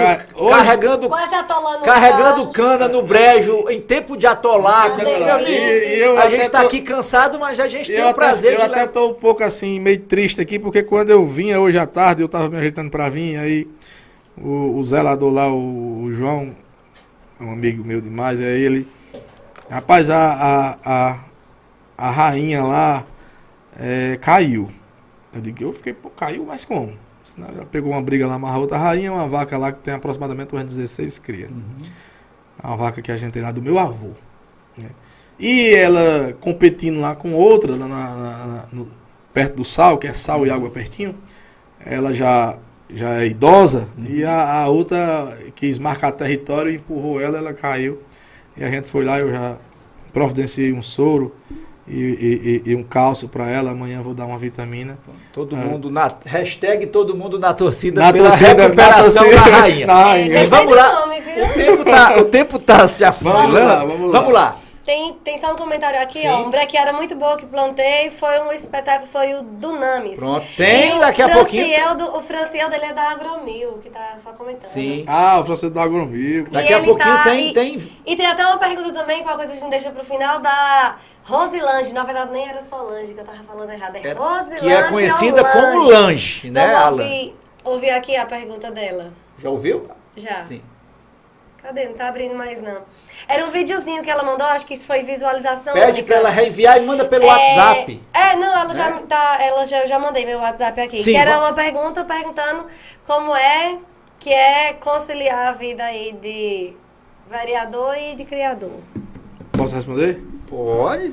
carregando, 0.50 1.08
Quase 1.08 1.34
atolando 1.34 1.78
o 1.78 1.84
carregando 1.84 2.50
cana 2.52 2.88
no 2.88 3.02
brejo, 3.02 3.66
em 3.70 3.80
tempo 3.80 4.16
de 4.16 4.26
atolar. 4.26 4.96
Meu 4.96 5.34
amigo. 5.34 5.48
E- 5.50 5.96
e 5.96 6.00
eu 6.00 6.16
a 6.18 6.20
até 6.24 6.30
gente 6.30 6.48
tá 6.50 6.60
tô- 6.60 6.66
aqui 6.66 6.80
cansado, 6.80 7.38
mas 7.38 7.58
a 7.60 7.68
gente 7.68 7.86
tem 7.86 8.00
Eu 8.00 8.06
o 8.06 8.08
até, 8.08 8.14
prazer 8.14 8.52
eu 8.52 8.58
de 8.58 8.62
até 8.64 8.80
levar- 8.80 8.92
tô 8.92 9.08
um 9.08 9.14
pouco 9.14 9.42
assim, 9.44 9.78
meio 9.80 10.00
triste 10.00 10.40
aqui, 10.40 10.58
porque 10.58 10.82
quando 10.82 11.10
eu 11.10 11.26
vinha 11.26 11.60
hoje 11.60 11.78
à 11.78 11.86
tarde, 11.86 12.20
eu 12.22 12.28
tava 12.28 12.48
me 12.48 12.56
ajeitando 12.58 12.90
pra 12.90 13.08
vir, 13.08 13.36
aí 13.38 13.66
o, 14.36 14.76
o 14.78 14.84
zelador 14.84 15.32
lá, 15.32 15.48
o, 15.48 16.02
o 16.04 16.12
João, 16.12 16.50
um 17.42 17.52
amigo 17.52 17.84
meu 17.84 18.00
demais, 18.00 18.40
aí 18.40 18.46
ele. 18.62 18.88
Rapaz, 19.70 20.10
a, 20.10 20.18
a, 20.32 20.76
a, 20.84 21.18
a 21.96 22.10
rainha 22.10 22.62
lá 22.62 23.04
é, 23.78 24.18
caiu. 24.20 24.68
Eu 25.32 25.40
digo, 25.40 25.62
eu 25.64 25.72
fiquei, 25.72 25.94
pô, 25.94 26.10
caiu, 26.10 26.44
mas 26.46 26.64
como? 26.64 26.92
Senão 27.22 27.48
ela 27.48 27.64
pegou 27.64 27.92
uma 27.92 28.02
briga 28.02 28.26
lá, 28.26 28.34
amarrou 28.34 28.62
outra. 28.62 28.76
A 28.76 28.80
rainha 28.80 29.08
é 29.08 29.10
uma 29.10 29.28
vaca 29.28 29.56
lá 29.56 29.72
que 29.72 29.80
tem 29.80 29.94
aproximadamente 29.94 30.52
umas 30.52 30.64
16 30.66 31.18
crias. 31.20 31.50
É 32.62 32.66
uma 32.66 32.76
vaca 32.76 33.00
que 33.00 33.10
a 33.10 33.16
gente 33.16 33.32
tem 33.32 33.42
lá 33.42 33.50
do 33.52 33.62
meu 33.62 33.78
avô. 33.78 34.10
né? 34.76 34.90
E 35.38 35.70
ela 35.74 36.34
competindo 36.40 37.00
lá 37.00 37.14
com 37.16 37.32
outra, 37.32 37.72
lá 37.76 37.86
na- 37.88 38.16
na- 38.16 38.46
na- 38.46 38.64
no- 38.72 38.88
perto 39.32 39.56
do 39.56 39.64
sal, 39.64 39.96
que 39.98 40.06
é 40.06 40.12
sal 40.12 40.46
e 40.46 40.50
água 40.50 40.68
pertinho, 40.70 41.14
ela 41.84 42.12
já, 42.12 42.58
já 42.94 43.22
é 43.22 43.26
idosa, 43.26 43.88
e 44.08 44.24
a, 44.24 44.62
a 44.62 44.68
outra 44.68 45.36
quis 45.54 45.78
marcar 45.78 46.12
território, 46.12 46.72
empurrou 46.74 47.20
ela, 47.20 47.38
ela 47.38 47.52
caiu. 47.52 47.98
E 48.56 48.62
a 48.64 48.70
gente 48.70 48.90
foi 48.90 49.04
lá, 49.04 49.18
eu 49.18 49.30
já 49.32 49.56
providenciei 50.12 50.72
um 50.72 50.82
soro 50.82 51.34
e, 51.88 51.94
e- 51.96 52.62
e- 52.66 52.70
e 52.70 52.76
um 52.76 52.82
cálcio 52.82 53.28
para 53.28 53.48
ela. 53.50 53.70
Amanhã 53.70 54.02
vou 54.02 54.12
dar 54.14 54.26
uma 54.26 54.38
vitamina. 54.38 54.98
Todo 55.32 55.56
É. 55.56 55.58
mundo 55.58 55.90
na 55.90 56.10
hashtag 56.26 56.86
todo 56.86 57.16
mundo 57.16 57.38
na 57.38 57.54
torcida 57.54 58.00
Na 58.00 58.12
pela 58.12 58.28
torcida, 58.28 58.54
na 58.54 58.62
recuperação 58.64 59.24
torcida. 59.24 59.44
da 59.50 59.56
rainha. 59.56 59.86
Na 59.88 60.04
rainha. 60.04 60.30
Vocês 60.30 60.50
vamos 60.50 60.76
lá. 60.76 61.06
nome? 61.06 61.16
O 61.20 61.54
tempo 61.54 61.84
tá, 61.84 62.18
o 62.18 62.24
tempo 62.26 62.58
tá 62.58 62.86
se 62.86 63.04
afundando. 63.04 63.38
Vamos 63.52 63.60
lá, 63.62 63.84
vamos 63.84 64.12
lá. 64.12 64.20
Vamos 64.20 64.32
lá. 64.34 64.56
Tem, 64.84 65.14
tem 65.22 65.38
só 65.38 65.52
um 65.52 65.56
comentário 65.56 66.00
aqui, 66.02 66.18
Sim. 66.18 66.28
ó. 66.28 66.42
Um 66.42 66.50
brequiária 66.50 66.92
muito 66.92 67.14
boa 67.14 67.36
que 67.36 67.46
plantei 67.46 68.10
foi 68.10 68.40
um 68.40 68.50
espetáculo, 68.50 69.06
foi 69.06 69.32
o 69.34 69.42
Dunamis. 69.42 70.18
Pronto, 70.18 70.44
tem 70.56 70.96
E 70.96 71.00
daqui 71.00 71.22
a 71.22 71.28
pouquinho. 71.28 71.66
Franciel 71.66 71.94
do- 71.96 72.16
o 72.16 72.20
Franciel 72.20 72.68
dele 72.68 72.86
é 72.86 72.92
da 72.92 73.10
Agromil, 73.10 73.78
que 73.78 73.88
tá 73.88 74.16
só 74.18 74.32
comentando. 74.32 74.62
Sim. 74.68 75.04
Ah, 75.06 75.38
o 75.40 75.44
francês 75.44 75.70
da 75.72 75.82
agromil. 75.84 76.46
E 76.46 76.50
Daqui 76.50 76.72
a 76.74 76.78
ele 76.78 76.86
pouquinho 76.86 77.14
tá- 77.16 77.22
tem- 77.22 77.48
e, 77.48 77.52
tem- 77.52 77.92
E 78.04 78.16
tem 78.16 78.26
até 78.26 78.44
uma 78.44 78.58
pergunta 78.58 78.92
também, 78.92 79.22
qual 79.22 79.36
coisa 79.36 79.52
a 79.52 79.56
gente 79.56 79.70
deixa 79.70 79.90
pro 79.92 80.02
final, 80.02 80.40
da 80.40 80.96
Rosilange. 81.24 81.92
Na 81.94 82.02
verdade, 82.02 82.32
nem 82.32 82.48
era 82.48 82.60
Solange, 82.60 83.14
que 83.14 83.20
eu 83.20 83.24
tava 83.24 83.42
falando 83.44 83.70
errado. 83.70 83.96
É, 83.96 84.08
É, 84.08 84.12
Rosilange 84.14 84.58
que 84.60 84.68
é 84.72 84.82
conhecida 84.88 85.42
Lange. 85.42 85.52
como 85.52 85.88
Lange, 85.88 86.50
né, 86.50 86.60
Vamos 86.66 86.76
Alan? 86.82 87.02
ouvir, 87.04 87.36
ouvir 87.64 87.90
aqui 87.90 88.16
a 88.16 88.26
pergunta 88.26 88.68
dela. 88.70 89.12
Já 89.38 89.48
ouviu? 89.48 89.88
Já. 90.16 90.42
Sim. 90.42 90.60
Cadê? 91.62 91.86
Não 91.86 91.94
tá 91.94 92.08
abrindo 92.08 92.34
mais, 92.34 92.60
não. 92.60 92.82
Era 93.28 93.46
um 93.46 93.50
videozinho 93.50 94.02
que 94.02 94.10
ela 94.10 94.24
mandou, 94.24 94.46
acho 94.48 94.66
que 94.66 94.74
isso 94.74 94.84
foi 94.84 95.02
visualização 95.04 95.72
Pede 95.74 95.92
única. 95.92 96.06
pra 96.06 96.16
ela 96.16 96.28
reenviar 96.30 96.76
e 96.76 96.80
manda 96.84 97.04
pelo 97.04 97.24
É, 97.24 97.26
WhatsApp. 97.28 98.02
É, 98.12 98.34
não, 98.34 98.60
ela 98.62 98.74
já 98.74 98.90
Né? 98.90 99.02
tá. 99.08 99.38
Ela 99.40 99.64
já, 99.64 99.80
eu 99.82 99.86
já 99.86 99.98
mandei 99.98 100.26
meu 100.26 100.40
WhatsApp 100.40 100.80
aqui. 100.80 101.02
Sim, 101.02 101.12
que 101.12 101.16
era 101.16 101.38
uma 101.38 101.52
pergunta 101.52 102.04
perguntando 102.04 102.66
como 103.06 103.34
é 103.36 103.78
que 104.18 104.32
é 104.32 104.72
conciliar 104.74 105.48
a 105.48 105.52
vida 105.52 105.84
aí 105.84 106.12
de 106.20 106.72
vereador 107.30 107.96
e 107.96 108.14
de 108.16 108.24
criador. 108.24 108.72
Posso 109.52 109.74
responder? 109.76 110.20
Pode. 110.48 111.12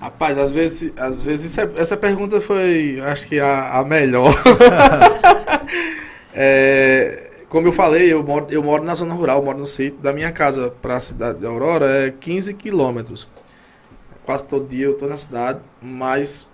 Rapaz, 0.00 0.38
às 0.38 0.50
vezes, 0.50 0.92
às 0.98 1.22
vezes 1.22 1.56
é- 1.56 1.70
essa 1.76 1.96
pergunta 1.96 2.40
foi, 2.40 3.00
acho 3.06 3.28
que 3.28 3.38
a, 3.38 3.78
a 3.78 3.84
melhor. 3.84 4.32
É, 6.36 7.23
como 7.48 7.68
eu 7.68 7.72
falei, 7.72 8.12
eu 8.12 8.22
moro, 8.24 8.46
eu 8.50 8.62
moro 8.62 8.84
na 8.84 8.94
zona 8.94 9.14
rural, 9.14 9.42
moro 9.42 9.58
no 9.58 9.66
sítio. 9.66 9.98
Da 10.00 10.12
minha 10.12 10.32
casa 10.32 10.70
para 10.82 10.96
a 10.96 11.00
cidade 11.00 11.40
de 11.40 11.46
Aurora 11.46 12.06
é 12.08 12.10
15 12.10 12.54
quilômetros. 12.54 13.28
Quase 14.24 14.44
todo 14.44 14.68
dia 14.68 14.86
eu 14.86 14.94
tô 14.96 15.06
na 15.06 15.16
cidade, 15.16 15.60
mas 15.82 16.48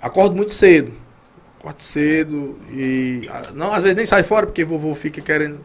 acordo 0.00 0.34
muito 0.36 0.52
cedo. 0.52 0.92
Acordo 1.60 1.80
cedo 1.80 2.58
e 2.72 3.22
não, 3.54 3.72
às 3.72 3.82
vezes 3.82 3.96
nem 3.96 4.06
sai 4.06 4.22
fora 4.22 4.46
porque 4.46 4.64
vovô 4.64 4.94
fica 4.94 5.20
querendo, 5.20 5.60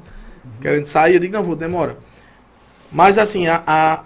querendo 0.62 0.86
sair. 0.88 1.16
Eu 1.16 1.20
digo, 1.20 1.34
não, 1.34 1.44
vou, 1.44 1.56
demora. 1.56 1.98
Mas 2.92 3.18
assim, 3.18 3.48
a, 3.48 3.64
a- 3.68 4.06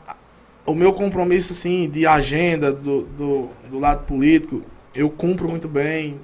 o 0.66 0.76
meu 0.76 0.94
compromisso 0.94 1.54
assim 1.54 1.90
de 1.90 2.08
agenda 2.08 2.72
do, 2.72 3.04
do, 3.04 3.50
do 3.70 3.80
lado 3.80 4.06
político, 4.06 4.62
eu 4.96 5.10
cumpro 5.10 5.50
muito 5.50 5.68
bem, 5.68 6.20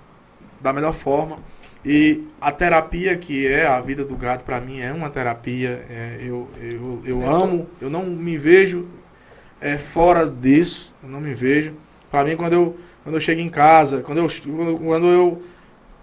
da 0.61 0.73
melhor 0.73 0.93
forma. 0.93 1.39
E 1.83 2.23
a 2.39 2.51
terapia 2.51 3.17
que 3.17 3.47
é 3.47 3.65
a 3.65 3.79
vida 3.81 4.05
do 4.05 4.15
gato 4.15 4.43
para 4.45 4.61
mim 4.61 4.79
é 4.79 4.91
uma 4.93 5.09
terapia. 5.09 5.83
é, 5.89 6.17
eu 6.21 6.47
eu, 6.61 7.01
eu 7.05 7.29
amo, 7.29 7.67
eu 7.81 7.89
não 7.89 8.05
me 8.05 8.37
vejo 8.37 8.87
é, 9.59 9.77
fora 9.77 10.27
disso, 10.29 10.93
eu 11.03 11.09
não 11.09 11.19
me 11.19 11.33
vejo. 11.33 11.73
Para 12.09 12.23
mim 12.23 12.35
quando 12.35 12.53
eu 12.53 12.77
quando 13.03 13.15
eu 13.15 13.21
chego 13.21 13.41
em 13.41 13.49
casa, 13.49 14.01
quando 14.01 14.19
eu 14.19 14.27
quando, 14.55 14.77
quando 14.77 15.07
eu 15.07 15.41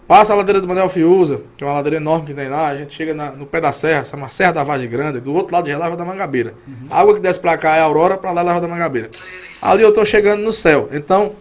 passo 0.08 0.32
a 0.32 0.36
ladeira 0.36 0.60
do 0.60 0.66
Manuel 0.66 0.88
Fiuza, 0.88 1.42
que 1.56 1.62
é 1.62 1.66
uma 1.66 1.74
ladeira 1.74 1.98
enorme 1.98 2.26
que 2.26 2.34
tem 2.34 2.48
lá, 2.48 2.66
a 2.68 2.74
gente 2.76 2.92
chega 2.94 3.14
na- 3.14 3.30
no 3.30 3.46
pé 3.46 3.60
da 3.60 3.70
serra, 3.70 4.00
essa 4.00 4.16
é 4.16 4.18
uma 4.18 4.28
serra 4.30 4.52
da 4.52 4.64
Vargem 4.64 4.88
Grande, 4.88 5.20
do 5.20 5.32
outro 5.32 5.54
lado 5.54 5.68
lá 5.68 5.74
é 5.74 5.76
Lava 5.76 5.96
da 5.96 6.04
Mangabeira. 6.04 6.54
A 6.90 7.00
água 7.00 7.14
que 7.14 7.20
desce 7.20 7.38
para 7.38 7.56
cá 7.56 7.76
é 7.76 7.80
Aurora, 7.82 8.16
para 8.16 8.32
lá 8.32 8.40
é 8.40 8.44
Lava 8.44 8.60
da 8.60 8.66
Mangabeira. 8.66 9.10
Ali 9.62 9.82
eu 9.82 9.92
tô 9.94 10.04
chegando 10.04 10.40
no 10.42 10.50
céu. 10.52 10.88
Então, 10.90 11.34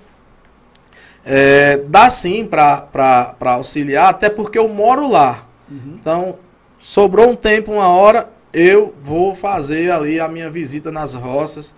é, 1.28 1.78
dá 1.78 2.10
sim 2.10 2.46
para 2.46 3.36
auxiliar, 3.42 4.10
até 4.10 4.30
porque 4.30 4.58
eu 4.58 4.70
moro 4.70 5.08
lá. 5.10 5.46
Então, 5.70 6.38
sobrou 6.80 7.30
um 7.30 7.36
tempo, 7.36 7.74
uma 7.74 7.90
hora, 7.90 8.30
eu 8.54 8.94
vou 9.02 9.36
fazer 9.36 9.92
ali 9.92 10.20
a 10.20 10.28
minha 10.28 10.50
visita 10.50 10.90
nas 10.90 11.14
roças 11.14 11.76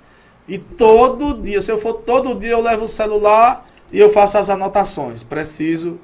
E 0.47 0.57
todo 0.57 1.33
dia, 1.33 1.59
se 1.61 1.71
eu 1.71 1.77
for 1.77 1.93
todo 1.93 2.35
dia, 2.35 2.51
eu 2.51 2.61
levo 2.61 2.85
o 2.85 2.87
celular 2.87 3.65
e 3.91 3.99
eu 3.99 4.09
faço 4.09 4.37
as 4.37 4.49
anotações. 4.49 5.23
Preciso 5.23 5.99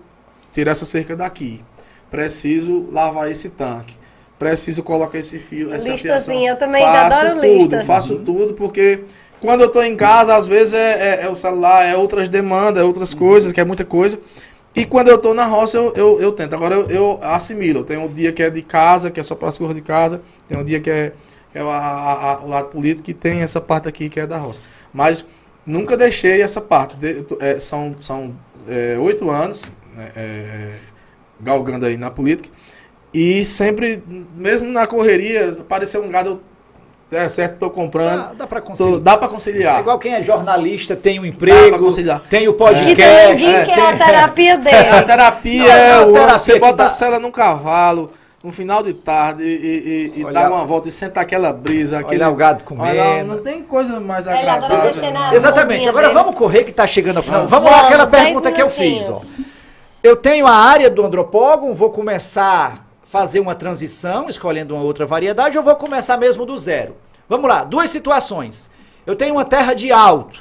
tirar 0.52 0.72
essa 0.72 0.86
cerca 0.86 1.16
daqui. 1.16 1.64
Preciso 2.12 2.88
lavar 2.92 3.30
esse 3.30 3.50
tanque. 3.50 3.96
Preciso 4.38 4.84
colocar 4.84 5.18
esse 5.18 5.40
fio, 5.40 5.74
essa 5.74 5.92
Listazinha, 5.92 6.20
fiação. 6.20 6.48
eu 6.48 6.56
também 6.58 6.84
faço 6.84 7.20
adoro 7.20 7.36
tudo, 7.36 7.46
listas. 7.46 7.86
Faço 7.86 8.16
tudo, 8.20 8.54
porque 8.54 9.04
quando 9.46 9.62
eu 9.62 9.70
tô 9.70 9.82
em 9.82 9.96
casa, 9.96 10.36
às 10.36 10.48
vezes 10.48 10.74
é, 10.74 11.20
é- 11.22 11.24
é 11.26 11.30
o 11.30 11.36
celular, 11.36 11.86
é 11.86 11.96
outras 11.96 12.28
demandas, 12.30 12.82
é 12.84 12.86
outras 12.86 13.14
coisas, 13.14 13.54
que 13.54 13.62
é 13.62 13.66
muita 13.66 13.86
coisa. 13.86 14.20
E 14.76 14.86
quando 14.86 15.08
eu 15.08 15.18
tô 15.18 15.34
na 15.34 15.46
roça, 15.46 15.78
eu, 15.78 15.94
eu, 15.96 16.22
eu 16.22 16.32
tento. 16.34 16.54
Agora 16.54 16.76
eu, 16.76 16.90
eu 16.90 17.20
assimilo. 17.22 17.84
Tem 17.86 17.98
um 17.98 18.12
dia 18.12 18.34
que 18.34 18.44
é 18.44 18.50
de 18.50 18.62
casa, 18.62 19.10
que 19.10 19.20
é 19.20 19.24
só 19.24 19.34
para 19.36 19.48
as 19.50 19.58
coisas 19.58 19.76
de 19.76 19.82
casa. 19.82 20.22
Tem 20.50 20.58
um 20.58 20.64
dia 20.66 20.82
que 20.82 20.90
é, 20.90 21.14
que 21.52 21.58
é 21.58 21.62
a- 21.62 21.66
a- 21.66 22.34
a- 22.34 22.40
o 22.44 22.50
lado 22.50 22.68
político 22.70 23.10
e 23.10 23.14
tem 23.14 23.42
essa 23.42 23.62
parte 23.62 23.88
aqui 23.88 24.10
que 24.10 24.20
é 24.20 24.28
da 24.28 24.38
roça. 24.38 24.60
Mas 24.94 25.26
nunca 25.66 25.96
deixei 25.96 26.42
essa 26.42 26.60
parte. 26.60 26.96
De- 26.98 27.26
é, 27.40 27.58
são 27.58 27.96
são 28.00 28.36
é, 28.68 28.98
oito 29.00 29.30
anos 29.30 29.72
né, 29.96 30.12
é, 30.16 30.72
galgando 31.40 31.86
aí 31.86 31.96
na 31.98 32.12
política. 32.12 32.50
E 33.14 33.46
sempre, 33.46 34.04
mesmo 34.36 34.68
na 34.70 34.86
correria, 34.86 35.52
apareceu 35.60 36.04
um 36.04 36.10
gado, 36.10 36.32
eu, 36.32 36.40
é 37.12 37.30
certo, 37.30 37.58
tô 37.60 37.70
comprando. 37.70 38.18
Dá, 38.30 38.32
dá 38.40 38.48
pra 38.48 38.60
tô- 38.62 38.68
conciliar. 38.68 39.00
dá 39.00 39.18
para 39.18 39.28
conciliar. 39.28 39.78
É 39.78 39.80
igual 39.82 40.00
quem 40.00 40.14
é 40.14 40.24
jornalista, 40.24 40.96
tem 40.96 41.20
um 41.20 41.24
Dá 41.24 41.28
emprego, 41.30 41.70
pra 41.70 41.80
conciliar. 41.80 42.22
tem 42.30 42.48
o 42.48 42.54
Que 42.54 42.58
podcast. 42.60 42.96
também 42.96 43.36
diz 43.36 43.64
que 43.66 43.80
é 43.80 43.84
a 43.84 43.88
tem- 43.90 43.98
terapia 44.06 44.54
A 44.56 44.58
dele. 44.58 45.04
terapia 45.06 45.64
Não, 45.64 45.72
é 45.72 45.90
é 45.90 46.00
o- 46.06 46.14
terapia 46.14 46.38
você 46.38 46.60
bota 46.60 46.74
dá- 46.76 46.86
a 46.86 46.90
cela 46.90 47.20
num 47.20 47.32
cavalo, 47.32 48.12
no 48.44 48.52
final 48.52 48.84
de 48.84 48.94
tarde, 48.94 49.44
e, 49.44 49.48
e- 50.16 50.20
e 50.20 50.26
Olha- 50.26 50.34
dá 50.42 50.50
uma 50.52 50.66
volta 50.66 50.88
e 50.88 50.92
senta 50.92 51.20
aquela 51.22 51.52
brisa. 51.54 52.00
Aquele, 52.00 52.24
Olha 52.24 52.32
o 52.32 52.36
gado 52.36 52.64
Olha, 52.70 52.94
comendo. 52.94 53.34
não 53.36 53.42
tem 53.42 53.62
coisa 53.64 54.00
mais 54.00 54.28
Ele 54.28 54.38
adora 54.50 54.74
agradável. 54.74 55.34
Exatamente. 55.34 55.88
Agora 55.90 56.08
dele. 56.10 56.20
vamos 56.20 56.36
correr 56.36 56.64
que 56.64 56.72
tá 56.72 56.86
chegando 56.86 57.18
ao 57.18 57.24
final. 57.24 57.48
Vamos. 57.48 57.52
Vamos 57.52 57.72
lá, 57.72 57.88
aquela 57.88 58.06
pergunta 58.08 58.52
que 58.52 58.62
eu 58.62 58.70
fiz. 58.70 59.04
Ó. 59.10 59.22
Eu 60.04 60.16
tenho 60.16 60.46
a 60.46 60.54
área 60.54 60.88
do 60.92 61.04
andropógon, 61.04 61.74
vou 61.74 61.90
começar 61.90 62.74
a 62.74 62.85
fazer 63.06 63.40
uma 63.40 63.54
transição, 63.54 64.28
escolhendo 64.28 64.74
uma 64.74 64.84
outra 64.84 65.06
variedade, 65.06 65.58
ou 65.58 65.64
vou 65.64 65.76
começar 65.76 66.18
mesmo 66.18 66.46
do 66.46 66.58
zero? 66.58 66.98
Vamos 67.30 67.48
lá, 67.48 67.64
duas 67.64 67.90
situações. 67.92 68.70
Eu 69.06 69.16
tenho 69.16 69.36
uma 69.36 69.46
terra 69.46 69.74
de 69.74 69.92
alto. 69.92 70.40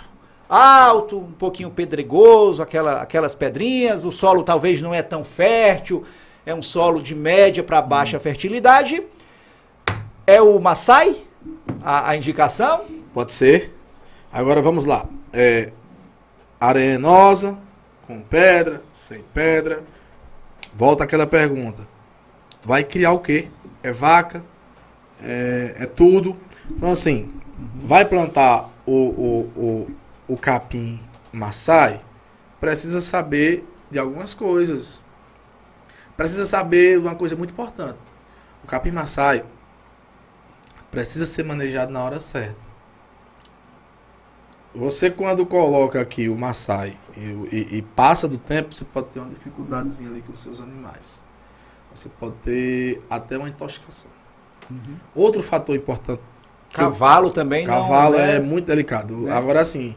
Alto, 0.49 1.19
um 1.19 1.33
pouquinho 1.33 1.71
pedregoso, 1.71 2.63
aquela, 2.63 3.03
aquelas 3.03 3.35
pedrinhas, 3.35 4.05
o 4.05 4.11
solo 4.11 4.43
talvez 4.43 4.81
não 4.81 4.95
é 4.95 5.03
tão 5.03 5.23
fértil, 5.23 6.05
é 6.47 6.55
um 6.55 6.63
solo 6.63 7.03
de 7.03 7.15
média 7.15 7.63
para 7.63 7.83
baixa 7.83 8.19
fertilidade. 8.19 9.03
É 10.27 10.41
o 10.41 10.59
Maasai, 10.59 11.17
a, 11.83 12.11
a 12.11 12.17
indicação. 12.17 12.83
Pode 13.13 13.33
ser. 13.33 13.75
Agora 14.33 14.63
vamos 14.63 14.87
lá. 14.87 15.07
É, 15.33 15.71
arenosa, 16.59 17.59
com 18.07 18.21
pedra, 18.21 18.83
sem 18.91 19.23
pedra. 19.35 19.83
Volta 20.75 21.05
aquela 21.05 21.27
pergunta. 21.27 21.94
Vai 22.65 22.85
criar 22.85 23.13
o 23.13 23.19
quê? 23.21 23.51
É 23.83 23.93
vaca? 23.93 24.43
É, 25.21 25.77
é 25.81 25.87
tudo? 25.87 26.37
Então 26.71 26.91
assim, 26.91 27.33
vai 27.77 28.05
plantar 28.05 28.71
o, 28.87 28.93
o, 28.93 29.41
o, 29.57 29.91
o 30.29 30.37
capim 30.37 31.01
Maasai, 31.33 32.01
precisa 32.61 33.01
saber 33.01 33.67
de 33.91 33.99
algumas 33.99 34.35
coisas. 34.35 35.03
Precisa 36.17 36.47
saber 36.47 36.99
uma 36.99 37.15
coisa 37.15 37.35
muito 37.37 37.51
importante. 37.51 37.99
O 38.63 38.67
capim 38.67 38.91
Maasai 38.93 39.45
precisa 40.91 41.27
ser 41.27 41.43
manejado 41.45 41.93
na 41.93 42.03
hora 42.03 42.19
certa. 42.19 42.75
Você 44.75 45.11
quando 45.11 45.47
coloca 45.47 46.01
aqui 46.01 46.29
o 46.29 46.37
Maasai 46.37 46.99
e, 47.17 47.21
e- 47.57 47.79
e 47.79 47.83
passa 47.83 48.27
do 48.27 48.39
tempo, 48.39 48.73
você 48.75 48.85
pode 48.85 49.09
ter 49.09 49.21
uma 49.21 49.29
dificuldadezinha 49.29 50.11
ali 50.11 50.21
com 50.23 50.33
os 50.33 50.41
seus 50.41 50.61
animais. 50.61 51.23
Você 51.95 52.09
pode 52.21 52.35
ter 52.43 53.01
até 53.09 53.39
uma 53.39 53.49
intoxicação. 53.49 54.11
Outro 55.15 55.43
fator 55.43 55.77
importante 55.77 56.21
Cavalo 56.73 57.31
também 57.31 57.65
não. 57.67 57.73
cavalo 57.83 58.17
né? 58.17 58.37
é 58.37 58.41
muito 58.41 58.67
delicado. 58.67 59.31
Agora 59.31 59.65
sim, 59.65 59.95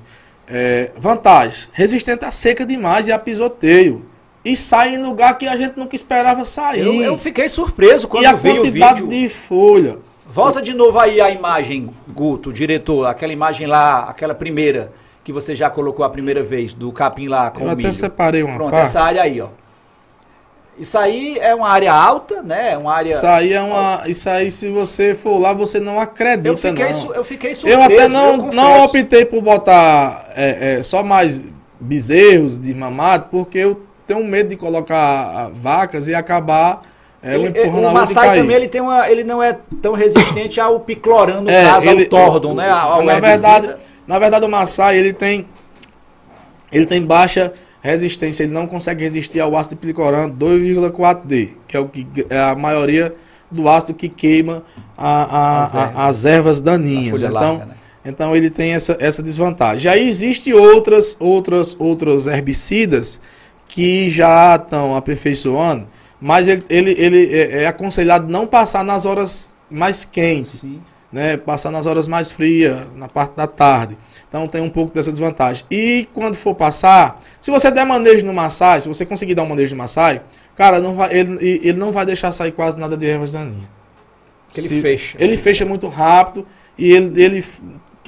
é, 0.47 0.91
vantagem, 0.95 1.69
resistente 1.73 2.23
a 2.23 2.29
seca 2.31 2.65
demais 2.65 3.07
e 3.07 3.11
a 3.11 3.17
pisoteio. 3.17 4.05
E 4.45 4.55
sai 4.55 4.93
em 4.93 5.03
lugar 5.03 5.35
que 5.37 5.47
a 5.47 5.57
gente 5.57 5.75
nunca 5.77 5.95
esperava 5.95 6.45
sair. 6.45 6.85
Eu, 6.85 6.93
eu 7.01 7.17
fiquei 7.17 7.49
surpreso 7.49 8.07
quando 8.07 8.23
e 8.23 8.27
a 8.27 8.33
vi 8.33 8.51
o 8.51 8.55
quantidade 8.61 9.01
vídeo. 9.01 9.09
de 9.09 9.27
folha. 9.29 9.97
Volta 10.27 10.61
de 10.61 10.73
novo 10.73 10.99
aí 10.99 11.19
a 11.19 11.31
imagem, 11.31 11.89
Guto, 12.07 12.53
diretor, 12.53 13.05
aquela 13.07 13.33
imagem 13.33 13.65
lá, 13.65 14.01
aquela 14.03 14.35
primeira 14.35 14.91
que 15.23 15.33
você 15.33 15.55
já 15.55 15.69
colocou 15.69 16.05
a 16.05 16.09
primeira 16.09 16.43
vez 16.43 16.73
do 16.73 16.91
capim 16.91 17.27
lá 17.27 17.49
com 17.49 17.61
Eu 17.61 17.67
o 17.67 17.71
até 17.71 17.77
milho. 17.77 17.93
separei 17.93 18.43
uma 18.43 18.55
Pronto, 18.55 18.71
parte. 18.71 18.85
essa 18.85 19.01
área 19.01 19.21
aí, 19.23 19.41
ó. 19.41 19.49
Isso 20.79 20.97
aí 20.97 21.39
é 21.39 21.55
uma 21.55 21.69
área 21.69 21.91
alta, 21.91 22.43
né? 22.43 22.73
É 22.73 22.77
uma 22.77 22.93
área. 22.93 23.09
Isso 23.09 23.25
aí 23.25 23.51
é 23.53 23.61
uma. 23.61 24.03
Isso 24.05 24.29
aí, 24.29 24.51
se 24.51 24.69
você 24.69 25.15
for 25.15 25.39
lá, 25.39 25.51
você 25.51 25.79
não 25.79 25.99
acredita, 25.99 26.49
eu 26.49 26.57
fiquei, 26.57 26.85
não. 26.85 26.93
su- 26.93 27.13
eu 27.13 27.23
fiquei 27.23 27.55
surpreso. 27.55 27.79
Eu 27.79 27.83
até 27.85 28.07
não, 28.07 28.37
confesso. 28.37 28.55
não 28.55 28.83
optei 28.85 29.25
por 29.25 29.41
botar 29.41 30.25
é, 30.35 30.75
é, 30.79 30.83
só 30.83 31.03
mais 31.03 31.43
bezerros 31.79 32.57
de 32.59 32.73
mamado, 32.75 33.27
porque 33.31 33.57
eu 33.57 33.81
tenho 34.05 34.23
medo 34.23 34.49
de 34.49 34.55
colocar 34.55 35.49
vacas 35.53 36.07
e 36.07 36.13
acabar 36.15 36.81
é, 37.23 37.33
Ele- 37.33 37.47
a 37.47 37.67
o 37.67 38.13
cair. 38.13 38.39
também 38.41 38.55
ele 38.55 38.67
tem 38.67 38.79
uma, 38.81 39.09
ele 39.09 39.23
não 39.23 39.41
é 39.41 39.57
tão 39.81 39.93
resistente 39.93 40.59
ao 40.59 40.79
picloran, 40.79 41.41
no 41.41 41.49
É, 41.49 41.63
caso, 41.63 41.87
ele- 41.87 42.03
ao 42.03 42.09
tordon, 42.09 42.53
né? 42.53 42.69
Ao 42.69 43.01
na 43.03 43.15
herbicida. 43.15 43.49
verdade, 43.59 43.75
na 44.05 44.19
verdade 44.19 44.45
o 44.45 44.49
Maasai 44.49 44.97
ele 44.97 45.11
tem 45.13 45.47
ele 46.71 46.85
tem 46.85 47.01
baixa 47.03 47.53
resistência, 47.91 48.43
ele 48.43 48.53
não 48.53 48.67
consegue 48.67 49.03
resistir 49.03 49.39
ao 49.39 49.55
ácido 49.57 49.77
plicoran 49.77 50.29
2,4D, 50.29 51.49
que 51.67 51.75
é 51.75 51.79
o 51.79 51.87
que 51.87 52.05
é 52.29 52.39
a 52.39 52.55
maioria 52.55 53.13
do 53.49 53.67
ácido 53.69 53.93
que 53.93 54.09
queima 54.09 54.63
a- 54.97 55.23
a- 55.23 55.61
As 55.63 55.75
a- 55.75 55.81
ervas. 55.81 55.97
as 55.97 56.25
ervas 56.25 56.61
daninhas. 56.61 57.23
Então, 57.23 57.31
larga, 57.57 57.65
né? 57.65 57.73
então 58.05 58.35
ele 58.35 58.49
tem 58.49 58.73
essa, 58.73 58.95
essa 58.99 59.23
desvantagem. 59.23 59.89
Aí 59.91 60.07
existe 60.07 60.53
outras 60.53 61.15
outras 61.19 61.75
outros 61.79 62.27
herbicidas 62.27 63.19
que 63.67 64.09
já 64.09 64.55
estão 64.55 64.95
aperfeiçoando, 64.95 65.87
mas 66.19 66.47
ele, 66.47 66.63
ele, 66.69 66.91
ele 66.97 67.35
é, 67.35 67.63
é 67.63 67.67
aconselhado 67.67 68.31
não 68.31 68.45
passar 68.47 68.83
nas 68.83 69.05
horas 69.05 69.51
mais 69.69 70.03
quentes 70.05 70.59
Sim. 70.61 70.79
Né, 71.11 71.37
passar 71.37 71.71
nas 71.71 71.85
horas 71.85 72.07
mais 72.07 72.31
frias, 72.31 72.85
na 72.95 73.07
parte 73.07 73.35
da 73.35 73.47
tarde. 73.47 73.97
Então 74.27 74.47
tem 74.47 74.61
um 74.61 74.69
pouco 74.69 74.93
dessa 74.93 75.11
desvantagem. 75.11 75.65
E 75.71 76.07
quando 76.13 76.35
for 76.35 76.53
passar, 76.53 77.19
se 77.39 77.49
você 77.49 77.71
der 77.71 77.85
manejo 77.85 78.25
no 78.25 78.33
Maasai, 78.33 78.81
se 78.81 78.87
você 78.87 79.05
conseguir 79.05 79.33
dar 79.35 79.43
um 79.43 79.47
manejo 79.47 79.71
no 79.73 79.77
Maasai, 79.77 80.21
cara, 80.55 80.79
não 80.79 80.95
vai, 80.95 81.17
ele, 81.17 81.61
ele 81.63 81.77
não 81.77 81.91
vai 81.91 82.05
deixar 82.05 82.31
sair 82.31 82.51
quase 82.51 82.77
nada 82.77 82.97
de 82.97 83.05
ervas 83.07 83.31
daninhas. 83.31 83.69
Ele 84.55 84.67
Se- 84.67 84.81
fecha. 84.81 85.17
Ele 85.19 85.37
fecha 85.37 85.65
muito 85.65 85.87
rápido 85.87 86.45
e 86.77 86.91
ele, 86.91 87.21
ele 87.23 87.45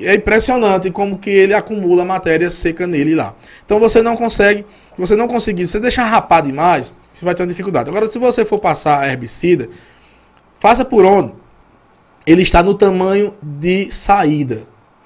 é 0.01 0.15
impressionante 0.15 0.89
como 0.91 1.17
que 1.17 1.29
ele 1.29 1.53
acumula 1.53 2.03
matéria 2.05 2.49
seca 2.49 2.85
nele 2.87 3.15
lá. 3.15 3.33
Então 3.65 3.79
você 3.79 4.01
não 4.01 4.15
consegue, 4.17 4.65
se 4.95 4.97
você 4.99 5.15
não 5.15 5.27
conseguir, 5.27 5.65
se 5.65 5.73
você 5.73 5.79
deixar 5.79 6.03
rapar 6.05 6.41
demais, 6.41 6.95
você 7.13 7.23
vai 7.23 7.33
ter 7.35 7.43
uma 7.43 7.47
dificuldade. 7.49 7.89
Agora, 7.89 8.07
se 8.07 8.17
você 8.19 8.43
for 8.45 8.59
passar 8.59 9.07
herbicida, 9.09 9.69
faça 10.59 10.83
por 10.83 11.05
onde? 11.05 11.33
Ele 12.29 12.43
está 12.43 12.61
no 12.61 12.75
tamanho 12.75 13.33
de 13.41 13.89
saída. 13.89 14.61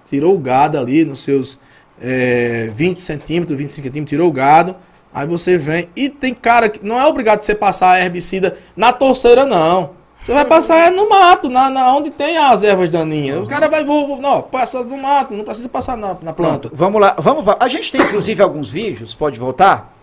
Tirou 0.10 0.36
o 0.36 0.38
gado 0.38 0.78
ali 0.78 1.06
nos 1.06 1.22
seus 1.24 1.58
eh, 2.02 2.70
20 2.74 3.02
centímetros, 3.02 3.58
25 3.58 3.86
centímetros, 3.86 4.10
tirou 4.10 4.28
o 4.28 4.32
gado. 4.34 4.76
Aí 5.14 5.26
você 5.26 5.58
vem. 5.58 5.88
E 5.96 6.10
tem 6.10 6.34
cara 6.34 6.68
que 6.68 6.86
não 6.86 7.00
é 7.00 7.06
obrigado 7.06 7.42
você 7.42 7.56
passar 7.56 7.98
herbicida 8.02 8.58
na 8.76 8.92
torceira, 8.92 9.46
não. 9.46 9.92
Você 10.22 10.34
vai 10.34 10.44
passar 10.44 10.88
é 10.88 10.90
no 10.90 11.08
mato, 11.08 11.48
na, 11.48 11.70
na 11.70 11.96
onde 11.96 12.12
tem 12.12 12.38
as 12.38 12.62
ervas 12.62 12.90
daninhas. 12.90 13.42
Os 13.42 13.48
caras 13.48 13.70
vai, 13.70 13.86
vou, 13.86 14.06
vou- 14.06 14.22
não, 14.22 14.42
passa 14.42 14.84
no 14.84 14.98
mato, 14.98 15.34
não 15.34 15.46
precisa 15.46 15.70
passar 15.70 15.96
na, 15.96 16.18
na 16.22 16.34
planta. 16.34 16.68
Pronto, 16.68 16.72
vamos 16.74 17.00
lá. 17.00 17.16
Vamos, 17.18 17.46
a 17.58 17.68
gente 17.70 17.90
tem 17.90 18.02
inclusive 18.02 18.44
alguns 18.44 18.70
vídeos, 18.70 19.16
pode 19.16 19.40
voltar, 19.40 19.96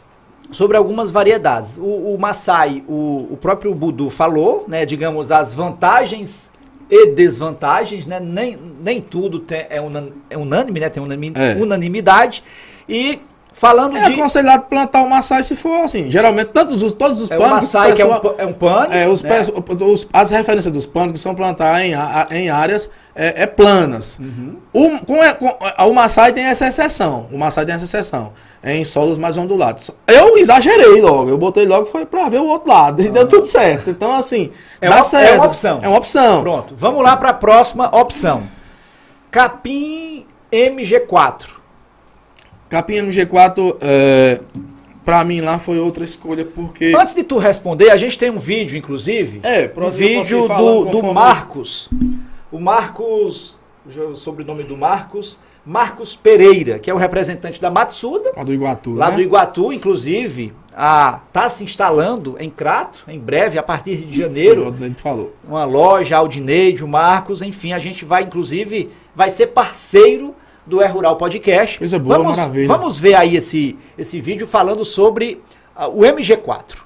sobre 0.50 0.74
algumas 0.78 1.10
variedades. 1.10 1.76
O, 1.76 2.14
o 2.14 2.18
Maasai, 2.18 2.82
o, 2.88 3.28
o 3.30 3.36
próprio 3.38 3.74
Budu 3.74 4.08
falou, 4.08 4.64
né, 4.66 4.86
digamos, 4.86 5.30
as 5.30 5.52
vantagens 5.52 6.50
e 6.90 7.06
desvantagens, 7.12 8.04
né, 8.06 8.18
nem, 8.18 8.58
nem 8.82 9.00
tudo 9.00 9.38
tem- 9.38 9.66
é, 9.70 9.80
unan, 9.80 10.08
é 10.28 10.36
unânime, 10.36 10.80
né, 10.80 10.88
tem 10.88 11.02
unanimi- 11.02 11.32
É. 11.36 11.54
unanimidade. 11.54 12.42
E 12.88 13.20
falando 13.52 13.96
É 13.96 14.02
de... 14.08 14.12
aconselhado 14.14 14.64
plantar 14.64 15.02
o 15.02 15.08
Maasai 15.10 15.42
se 15.42 15.54
for 15.56 15.82
assim. 15.84 16.10
Geralmente, 16.10 16.48
todos 16.48 16.82
os, 16.82 16.92
todos 16.92 17.20
os 17.20 17.30
É 17.30 17.36
o 17.38 17.40
Maasai, 17.40 17.92
que 17.92 18.02
é 18.02 18.06
um, 18.06 18.14
é 18.38 18.46
um 18.46 18.52
pânico, 18.52 18.92
É, 18.94 19.08
os 19.08 19.22
né? 19.22 19.28
pés- 19.28 19.50
os- 19.50 20.08
as 20.12 20.30
referências 20.30 20.72
dos 20.72 20.86
pânicos 20.86 21.20
são 21.20 21.34
plantar 21.34 21.84
em, 21.84 21.92
em 22.30 22.48
áreas 22.48 22.90
é, 23.14 23.42
é 23.42 23.46
planas. 23.46 24.18
Uhum. 24.18 24.56
O, 24.72 24.98
com, 25.04 25.22
é- 25.22 25.34
com- 25.34 25.54
a- 25.60 25.84
o 25.86 25.92
Maasai 25.94 26.32
tem 26.32 26.44
essa 26.44 26.66
exceção. 26.68 27.26
O 27.30 27.36
Maasai 27.38 27.66
tem 27.66 27.74
essa 27.74 27.84
exceção. 27.84 28.32
É 28.62 28.74
em 28.76 28.84
solos 28.84 29.18
mais 29.18 29.36
ondulados. 29.36 29.90
Eu 30.06 30.36
exagerei 30.38 31.00
logo. 31.00 31.28
Eu 31.28 31.36
botei 31.38 31.66
logo 31.66 31.86
foi 31.86 32.06
pra 32.06 32.28
ver 32.28 32.38
o 32.40 32.46
outro 32.46 32.68
lado. 32.68 33.02
E 33.02 33.08
deu 33.08 33.26
tudo 33.28 33.46
certo. 33.46 33.90
Então, 33.90 34.12
assim, 34.16 34.50
É 34.80 34.88
dá 34.88 34.94
uma- 34.96 35.00
é 35.00 35.02
certo. 35.02 35.34
uma 35.36 35.46
opção. 35.46 35.78
É 35.82 35.88
uma 35.88 35.98
opção. 35.98 36.42
Pronto, 36.42 36.74
vamos 36.76 37.02
lá 37.02 37.16
para 37.16 37.30
a 37.30 37.34
próxima 37.34 37.86
opção. 37.94 38.44
Capim 39.30 40.26
MG4. 40.52 41.59
Capim 42.70 42.94
MG4, 42.94 43.76
é, 43.80 44.40
pra 45.04 45.24
mim 45.24 45.40
lá 45.40 45.58
foi 45.58 45.80
outra 45.80 46.04
escolha, 46.04 46.44
porque. 46.44 46.94
Antes 46.96 47.16
de 47.16 47.24
tu 47.24 47.36
responder, 47.36 47.90
a 47.90 47.96
gente 47.96 48.16
tem 48.16 48.30
um 48.30 48.38
vídeo, 48.38 48.78
inclusive. 48.78 49.40
É, 49.42 49.70
um 49.76 49.90
vídeo 49.90 50.46
do, 50.46 50.84
do 50.84 51.12
Marcos. 51.12 51.90
O 52.50 52.60
Marcos, 52.60 53.58
o 53.84 54.14
sobrenome 54.14 54.62
do 54.62 54.76
Marcos, 54.76 55.40
Marcos 55.66 56.14
Pereira, 56.14 56.78
que 56.78 56.88
é 56.88 56.94
o 56.94 56.96
representante 56.96 57.60
da 57.60 57.70
Matsuda, 57.70 58.32
Lá 58.36 58.44
do 58.44 58.54
Iguatu. 58.54 58.94
lá 58.94 59.10
né? 59.10 59.16
do 59.16 59.22
Iguatu, 59.22 59.72
inclusive, 59.72 60.52
a, 60.72 61.20
tá 61.32 61.50
se 61.50 61.64
instalando 61.64 62.36
em 62.38 62.48
Crato, 62.48 63.02
em 63.08 63.18
breve, 63.18 63.58
a 63.58 63.62
partir 63.64 63.96
de 63.96 64.16
janeiro, 64.16 64.74
gente 64.78 65.02
falou. 65.02 65.34
uma 65.46 65.64
loja, 65.64 66.16
Aldineide, 66.16 66.84
o 66.84 66.88
Marcos, 66.88 67.42
enfim, 67.42 67.72
a 67.72 67.80
gente 67.80 68.04
vai, 68.04 68.22
inclusive, 68.22 68.90
vai 69.14 69.28
ser 69.28 69.48
parceiro 69.48 70.34
do 70.70 70.80
É 70.80 70.86
Rural 70.86 71.16
Podcast. 71.16 71.78
Coisa 71.78 71.98
boa, 71.98 72.18
vamos, 72.18 72.38
maravilha. 72.38 72.68
Vamos 72.68 72.96
ver 72.96 73.14
aí 73.16 73.34
esse, 73.34 73.76
esse 73.98 74.20
vídeo 74.20 74.46
falando 74.46 74.84
sobre 74.84 75.42
ah, 75.74 75.88
o 75.88 76.02
MG4. 76.02 76.84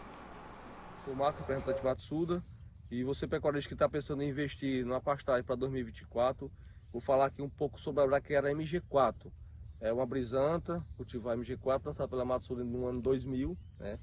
Sou 1.04 1.12
o 1.12 1.16
Marco, 1.16 1.40
representante 1.40 1.84
Matsuda. 1.84 2.42
E 2.90 3.04
você, 3.04 3.26
pecuarista 3.26 3.68
que 3.68 3.74
está 3.74 3.86
pensando 3.86 4.22
em 4.22 4.30
investir 4.30 4.86
numa 4.86 5.02
pastagem 5.02 5.44
para 5.44 5.54
2024, 5.56 6.50
vou 6.90 7.02
falar 7.02 7.26
aqui 7.26 7.42
um 7.42 7.48
pouco 7.48 7.78
sobre 7.78 8.02
a 8.02 8.06
braquiária 8.06 8.50
MG4. 8.54 9.30
É 9.82 9.92
uma 9.92 10.06
brisanta, 10.06 10.82
cultivar 10.96 11.36
MG4, 11.36 11.84
lançada 11.84 12.08
pela 12.08 12.24
Matsuda 12.24 12.64
no 12.64 12.86
ano 12.86 13.02
2000. 13.02 13.54
Né? 13.78 13.98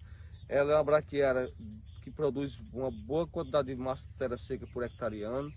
Ela 0.47 0.73
é 0.73 0.75
uma 0.75 0.83
braquiária 0.83 1.49
que 2.03 2.11
produz 2.11 2.61
uma 2.71 2.91
boa 2.91 3.25
quantidade 3.25 3.69
de 3.69 3.75
massa 3.75 4.05
de 4.07 4.13
terra 4.13 4.37
seca 4.37 4.67
por 4.67 4.83
hectare 4.83 5.23
ano. 5.23 5.51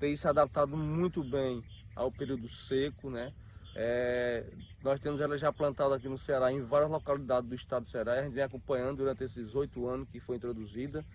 Tem 0.00 0.16
se 0.16 0.26
adaptado 0.26 0.76
muito 0.76 1.22
bem 1.22 1.62
ao 1.94 2.10
período 2.10 2.48
seco. 2.48 3.08
Né? 3.08 3.32
É, 3.80 4.44
nós 4.82 4.98
temos 4.98 5.20
ela 5.20 5.38
já 5.38 5.52
plantada 5.52 5.94
aqui 5.94 6.08
no 6.08 6.18
Ceará, 6.18 6.50
em 6.50 6.60
várias 6.64 6.90
localidades 6.90 7.48
do 7.48 7.54
estado 7.54 7.82
do 7.82 7.88
Ceará. 7.88 8.14
A 8.14 8.22
gente 8.24 8.34
vem 8.34 8.42
acompanhando 8.42 8.96
durante 8.96 9.22
esses 9.22 9.54
oito 9.54 9.86
anos 9.86 10.08
que 10.08 10.18
foi 10.18 10.34
introduzida. 10.34 11.06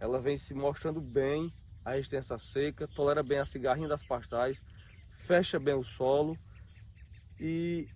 Ela 0.00 0.18
vem 0.18 0.38
se 0.38 0.54
mostrando 0.54 1.02
bem 1.02 1.52
a 1.84 1.92
à 1.92 2.38
seca, 2.38 2.88
tolera 2.88 3.22
bem 3.22 3.40
a 3.40 3.44
cigarrinha 3.44 3.88
das 3.88 4.02
pastagens, 4.02 4.62
fecha 5.18 5.60
bem 5.60 5.74
o 5.74 5.84
solo 5.84 6.38
e 7.38 7.86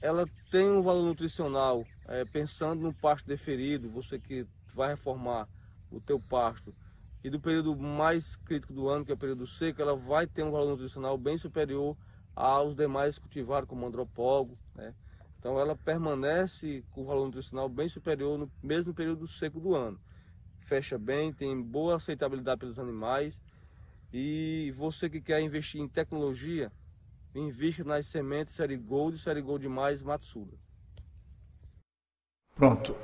ela 0.00 0.24
tem 0.52 0.68
um 0.70 0.80
valor 0.80 1.04
nutricional. 1.04 1.84
eh, 2.06 2.24
pensando 2.26 2.80
no 2.80 2.94
pasto 2.94 3.26
deferido, 3.26 3.88
você 3.88 4.20
que 4.20 4.46
vai 4.72 4.90
reformar 4.90 5.48
o 5.90 6.00
teu 6.00 6.20
pasto 6.20 6.72
e 7.24 7.28
do 7.28 7.40
período 7.40 7.74
mais 7.74 8.36
crítico 8.36 8.72
do 8.72 8.88
ano, 8.88 9.04
que 9.04 9.10
é 9.10 9.14
o 9.14 9.18
período 9.18 9.48
seco, 9.48 9.82
ela 9.82 9.96
vai 9.96 10.28
ter 10.28 10.44
um 10.44 10.52
valor 10.52 10.70
nutricional 10.70 11.18
bem 11.18 11.36
superior 11.36 11.96
aos 12.34 12.74
demais 12.74 13.18
cultivares, 13.18 13.68
como 13.68 13.86
andropólogo, 13.86 14.56
né? 14.74 14.94
Então 15.38 15.58
ela 15.58 15.76
permanece 15.76 16.84
com 16.90 17.04
valor 17.04 17.26
nutricional 17.26 17.68
bem 17.68 17.88
superior 17.88 18.38
no 18.38 18.50
mesmo 18.62 18.92
período 18.92 19.26
seco 19.28 19.60
do 19.60 19.74
ano. 19.74 19.98
Fecha 20.60 20.98
bem, 20.98 21.32
tem 21.32 21.60
boa 21.60 21.96
aceitabilidade 21.96 22.60
pelos 22.60 22.78
animais. 22.78 23.40
E 24.12 24.74
você 24.76 25.08
que 25.08 25.20
quer 25.20 25.40
investir 25.40 25.80
em 25.80 25.88
tecnologia, 25.88 26.72
invista 27.34 27.84
nas 27.84 28.06
sementes 28.06 28.54
Série 28.54 28.76
Gold 28.76 29.16
e 29.16 29.20
Série 29.20 29.40
Gold 29.40 29.68
Mais 29.68 30.02
Matsuda. 30.02 30.56
Pronto. 32.54 32.96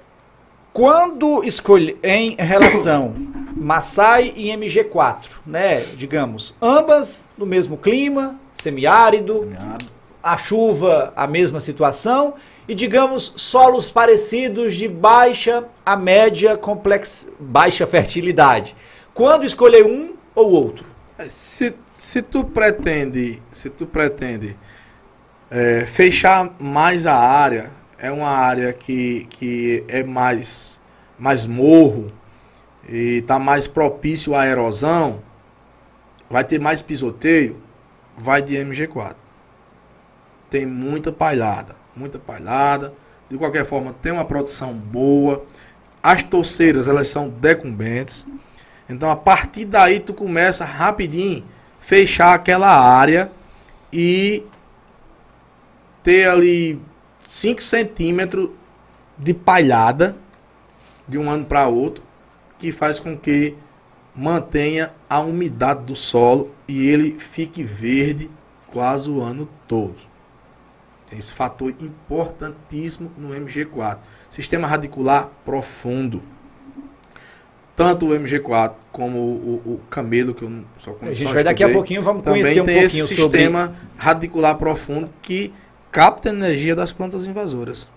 Quando 0.73 1.45
escolher 1.45 1.99
em 2.03 2.35
relação 2.35 3.15
Maasai 3.57 4.33
e 4.37 4.49
MG4, 4.49 5.27
né, 5.47 5.81
digamos, 5.97 6.55
ambas 6.61 7.29
no 7.39 7.47
mesmo 7.47 7.77
clima, 7.77 8.39
semiárido, 8.53 9.35
Semiárido. 9.35 9.87
a 10.23 10.37
chuva 10.37 11.13
a 11.15 11.27
mesma 11.27 11.61
situação 11.61 12.35
e 12.67 12.75
digamos 12.75 13.33
solos 13.37 13.91
parecidos 13.91 14.75
de 14.75 14.89
baixa 14.89 15.65
a 15.85 15.97
média 15.97 16.57
complex 16.57 17.31
baixa 17.39 17.87
fertilidade. 17.87 18.75
Quando 19.13 19.45
escolher 19.45 19.85
um 19.85 20.15
ou 20.35 20.51
outro? 20.51 20.85
É, 21.19 21.27
Se, 21.29 21.75
se 21.91 22.23
tu 22.23 22.43
pretende, 22.43 23.41
se 23.53 23.71
tu 23.71 23.87
pretende 23.87 24.57
é, 25.51 25.85
fechar 25.87 26.53
mais 26.59 27.07
a 27.07 27.15
área, 27.15 27.71
é 27.99 28.11
uma 28.11 28.29
área 28.29 28.73
que, 28.73 29.27
que 29.31 29.85
é 29.87 30.03
mais, 30.03 30.81
mais 31.19 31.47
morro 31.47 32.11
e 32.89 33.19
está 33.19 33.39
mais 33.39 33.67
propício 33.67 34.35
à 34.35 34.47
erosão, 34.47 35.23
vai 36.29 36.45
ter 36.45 36.61
mais 36.61 36.83
pisoteio, 36.83 37.61
vai 38.17 38.43
de 38.43 38.55
MG4. 38.55 39.17
Tem 40.51 40.67
muita 40.67 41.13
palhada, 41.13 41.77
muita 41.97 42.19
palhada. 42.19 42.93
De 43.29 43.39
qualquer 43.39 43.65
forma, 43.65 43.93
tem 43.93 44.13
uma 44.13 44.25
produção 44.25 44.73
boa. 44.73 45.45
As 46.03 46.23
torceiras, 46.23 46.87
elas 46.87 47.09
são 47.09 47.29
decumbentes. 47.29 48.27
Então, 48.89 49.11
a 49.11 49.17
partir 49.17 49.65
daí, 49.65 49.99
tu 49.99 50.13
começa 50.13 50.65
rapidinho 50.65 51.45
fechar 51.79 52.35
aquela 52.35 52.69
área 52.69 53.31
e 53.93 54.45
ter 56.03 56.29
ali 56.29 56.81
5 57.21 57.63
centímetros 57.63 58.51
de 59.19 59.33
palhada 59.33 60.17
de 61.07 61.19
um 61.19 61.31
ano 61.31 61.45
para 61.45 61.67
outro, 61.67 62.03
que 62.59 62.71
faz 62.73 62.99
com 63.01 63.17
que 63.17 63.55
mantenha 64.15 64.93
a 65.09 65.21
umidade 65.21 65.83
do 65.85 65.97
solo 65.97 66.53
e 66.69 66.87
ele 66.87 67.19
fique 67.19 67.63
verde 67.63 68.31
quase 68.69 69.11
o 69.11 69.21
ano 69.21 69.49
todo. 69.67 69.97
Tem 71.07 71.19
esse 71.19 71.33
fator 71.33 71.71
importantíssimo 71.81 73.11
no 73.17 73.31
MG4. 73.35 73.99
Sistema 74.31 74.67
radicular 74.67 75.29
profundo. 75.45 76.23
Tanto 77.77 78.07
o 78.07 78.11
MG4 78.11 78.73
como 78.93 79.19
o, 79.19 79.63
o 79.67 79.81
Camelo, 79.91 80.33
que 80.33 80.43
eu 80.43 80.51
não- 80.51 80.65
só 80.77 80.93
A 80.93 81.07
só 81.07 81.13
gente 81.13 81.33
vai 81.35 81.43
daqui 81.43 81.65
a 81.65 81.73
pouquinho, 81.73 82.03
vamos 82.03 82.23
também 82.23 82.43
conhecer 82.43 82.61
um 82.61 82.65
tem 82.65 82.75
pouquinho 82.81 83.05
esse 83.05 83.17
sobre 83.17 83.39
sistema 83.39 83.75
radicular 83.97 84.57
profundo 84.57 85.13
que 85.21 85.53
capta 85.91 86.29
a 86.31 86.33
energia 86.33 86.77
das 86.77 86.93
plantas 86.93 87.27
invasoras. 87.27 87.89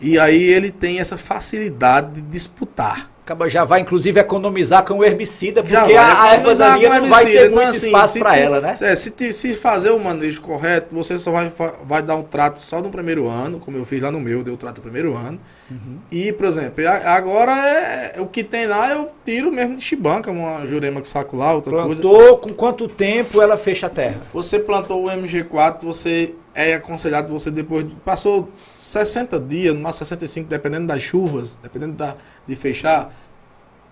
E 0.00 0.18
aí 0.18 0.42
ele 0.42 0.70
tem 0.70 1.00
essa 1.00 1.18
facilidade 1.18 2.14
de 2.14 2.22
disputar. 2.22 3.10
Acaba 3.30 3.48
já 3.48 3.64
vai 3.64 3.80
inclusive 3.80 4.18
economizar 4.18 4.84
com 4.84 4.94
o 4.94 5.04
herbicida, 5.04 5.62
porque 5.62 5.76
a, 5.76 6.22
a 6.22 6.34
ervasaria 6.34 6.88
com 6.88 6.94
não 6.96 7.08
vai 7.08 7.24
ter 7.24 7.46
Então, 7.46 7.54
muito 7.54 7.68
assim, 7.68 7.86
espaço 7.86 8.18
para 8.18 8.36
ela, 8.36 8.60
né? 8.60 8.74
É, 8.80 8.96
se, 8.96 9.10
te- 9.12 9.32
se 9.32 9.52
fazer 9.52 9.90
o 9.90 10.00
manejo 10.00 10.40
correto, 10.40 10.94
você 10.96 11.16
só 11.16 11.30
vai, 11.30 11.52
vai 11.84 12.02
dar 12.02 12.16
um 12.16 12.24
trato 12.24 12.58
só 12.58 12.80
no 12.82 12.90
primeiro 12.90 13.28
ano, 13.28 13.60
como 13.60 13.76
eu 13.76 13.84
fiz 13.84 14.02
lá 14.02 14.10
no 14.10 14.18
meu, 14.18 14.42
deu 14.42 14.54
o 14.54 14.56
trato 14.56 14.78
no 14.78 14.82
primeiro 14.82 15.16
ano. 15.16 15.38
Uhum. 15.70 15.98
E, 16.10 16.32
por 16.32 16.46
exemplo, 16.46 16.84
agora 16.88 17.52
é, 17.52 18.20
o 18.20 18.26
que 18.26 18.42
tem 18.42 18.66
lá 18.66 18.90
eu 18.90 19.08
tiro 19.24 19.52
mesmo 19.52 19.76
de 19.76 19.80
chibanca, 19.80 20.30
uma 20.30 20.66
jurema 20.66 21.00
que 21.00 21.06
saco 21.06 21.36
lá, 21.36 21.54
outra 21.54 21.70
coisa. 21.70 22.02
Plantou, 22.02 22.38
com 22.38 22.52
quanto 22.52 22.88
tempo 22.88 23.40
ela 23.40 23.56
fecha 23.56 23.86
a 23.86 23.90
terra? 23.90 24.22
Você 24.32 24.58
plantou 24.58 25.04
o 25.04 25.08
MG4, 25.08 25.82
você 25.82 26.34
é 26.54 26.74
aconselhado 26.74 27.32
você 27.32 27.50
depois 27.50 27.88
de, 27.88 27.94
passou 27.96 28.50
60 28.76 29.38
dias, 29.38 29.74
no 29.74 29.80
máximo 29.80 30.06
65, 30.06 30.48
dependendo 30.48 30.88
das 30.88 31.02
chuvas, 31.02 31.54
dependendo 31.54 31.92
da, 31.92 32.16
de 32.46 32.56
fechar, 32.56 33.14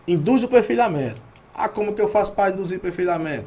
induz 0.06 0.42
o 0.42 0.48
perfilhamento. 0.48 1.20
Ah, 1.54 1.68
como 1.68 1.92
que 1.92 2.02
eu 2.02 2.08
faço 2.08 2.32
para 2.32 2.52
induzir 2.52 2.80
perfilhamento? 2.80 3.46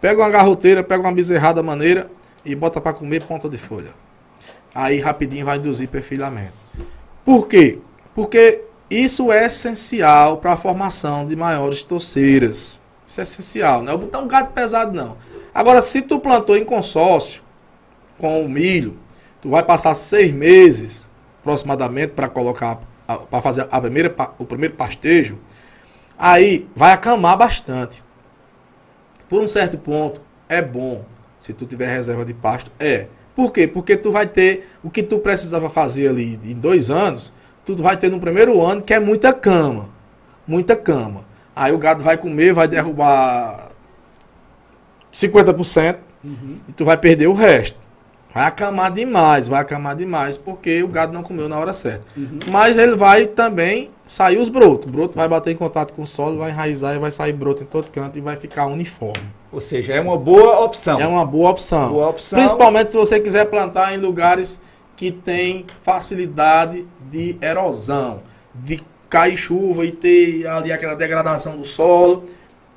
Pega 0.00 0.20
uma 0.20 0.30
garroteira, 0.30 0.82
pega 0.84 1.02
uma 1.02 1.12
bezerrada 1.12 1.62
maneira 1.62 2.10
e 2.44 2.54
bota 2.54 2.80
para 2.80 2.92
comer 2.92 3.24
ponta 3.24 3.48
de 3.48 3.58
folha. 3.58 3.90
Aí 4.74 5.00
rapidinho 5.00 5.46
vai 5.46 5.58
induzir 5.58 5.88
perfilhamento. 5.88 6.54
Por 7.26 7.48
quê? 7.48 7.80
Porque 8.14 8.62
isso 8.88 9.32
é 9.32 9.46
essencial 9.46 10.36
para 10.36 10.52
a 10.52 10.56
formação 10.56 11.26
de 11.26 11.34
maiores 11.34 11.82
torceiras. 11.82 12.80
Isso 13.04 13.20
é 13.20 13.22
essencial, 13.22 13.82
não 13.82 13.94
é 13.94 13.96
botar 13.96 14.20
um 14.20 14.28
gado 14.28 14.52
pesado 14.52 14.96
não. 14.96 15.16
Agora, 15.52 15.82
se 15.82 16.02
tu 16.02 16.20
plantou 16.20 16.56
em 16.56 16.64
consórcio 16.64 17.42
com 18.16 18.44
o 18.44 18.48
milho, 18.48 18.96
tu 19.42 19.50
vai 19.50 19.64
passar 19.64 19.92
seis 19.94 20.32
meses 20.32 21.10
aproximadamente 21.40 22.12
para 22.12 22.28
colocar, 22.28 22.78
para 23.28 23.42
fazer 23.42 23.66
a 23.72 23.80
primeira, 23.80 24.14
o 24.38 24.44
primeiro 24.44 24.74
pastejo, 24.74 25.36
aí 26.16 26.68
vai 26.76 26.92
acamar 26.92 27.36
bastante. 27.36 28.04
Por 29.28 29.42
um 29.42 29.48
certo 29.48 29.76
ponto, 29.76 30.20
é 30.48 30.62
bom. 30.62 31.04
Se 31.40 31.52
tu 31.52 31.66
tiver 31.66 31.88
reserva 31.88 32.24
de 32.24 32.34
pasto, 32.34 32.70
é. 32.78 33.08
Por 33.36 33.52
quê? 33.52 33.68
Porque 33.68 33.98
tu 33.98 34.10
vai 34.10 34.26
ter 34.26 34.66
o 34.82 34.88
que 34.88 35.02
tu 35.02 35.18
precisava 35.18 35.68
fazer 35.68 36.08
ali 36.08 36.40
em 36.42 36.54
dois 36.54 36.90
anos, 36.90 37.34
tu 37.66 37.76
vai 37.76 37.96
ter 37.96 38.10
no 38.10 38.18
primeiro 38.18 38.64
ano, 38.64 38.80
que 38.80 38.94
é 38.94 38.98
muita 38.98 39.30
cama. 39.32 39.90
Muita 40.48 40.74
cama. 40.74 41.24
Aí 41.54 41.72
o 41.72 41.78
gado 41.78 42.02
vai 42.02 42.16
comer, 42.16 42.54
vai 42.54 42.66
derrubar 42.66 43.68
50% 45.12 45.98
e 46.68 46.72
tu 46.72 46.84
vai 46.84 46.96
perder 46.96 47.26
o 47.26 47.34
resto. 47.34 47.78
Vai 48.32 48.44
acamar 48.44 48.92
demais, 48.92 49.48
vai 49.48 49.60
acamar 49.60 49.96
demais, 49.96 50.36
porque 50.36 50.82
o 50.82 50.88
gado 50.88 51.12
não 51.12 51.22
comeu 51.22 51.48
na 51.48 51.58
hora 51.58 51.72
certa. 51.72 52.04
Mas 52.50 52.76
ele 52.76 52.94
vai 52.94 53.26
também 53.26 53.90
sair 54.04 54.38
os 54.38 54.50
brotos. 54.50 54.86
O 54.86 54.90
broto 54.90 55.16
vai 55.16 55.26
bater 55.26 55.52
em 55.52 55.56
contato 55.56 55.92
com 55.94 56.02
o 56.02 56.06
solo, 56.06 56.38
vai 56.38 56.50
enraizar 56.50 56.94
e 56.94 56.98
vai 56.98 57.10
sair 57.10 57.32
broto 57.32 57.62
em 57.62 57.66
todo 57.66 57.90
canto 57.90 58.18
e 58.18 58.20
vai 58.20 58.36
ficar 58.36 58.66
uniforme. 58.66 59.24
Ou 59.56 59.60
seja, 59.62 59.94
é 59.94 60.00
uma 60.02 60.18
boa 60.18 60.60
opção. 60.60 61.00
É 61.00 61.06
uma 61.06 61.24
boa 61.24 61.48
opção. 61.48 61.88
Boa 61.88 62.10
opção. 62.10 62.38
Principalmente 62.38 62.90
se 62.90 62.96
você 62.98 63.18
quiser 63.18 63.46
plantar 63.46 63.94
em 63.94 63.96
lugares 63.96 64.60
que 64.94 65.10
tem 65.10 65.64
facilidade 65.80 66.86
de 67.10 67.38
erosão, 67.40 68.20
de 68.54 68.82
cair 69.08 69.34
chuva 69.34 69.86
e 69.86 69.92
ter 69.92 70.46
ali 70.46 70.70
aquela 70.70 70.94
degradação 70.94 71.56
do 71.56 71.64
solo. 71.64 72.24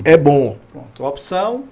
É 0.05 0.15
bom. 0.15 0.55
Pronto, 0.71 1.03
opção. 1.03 1.65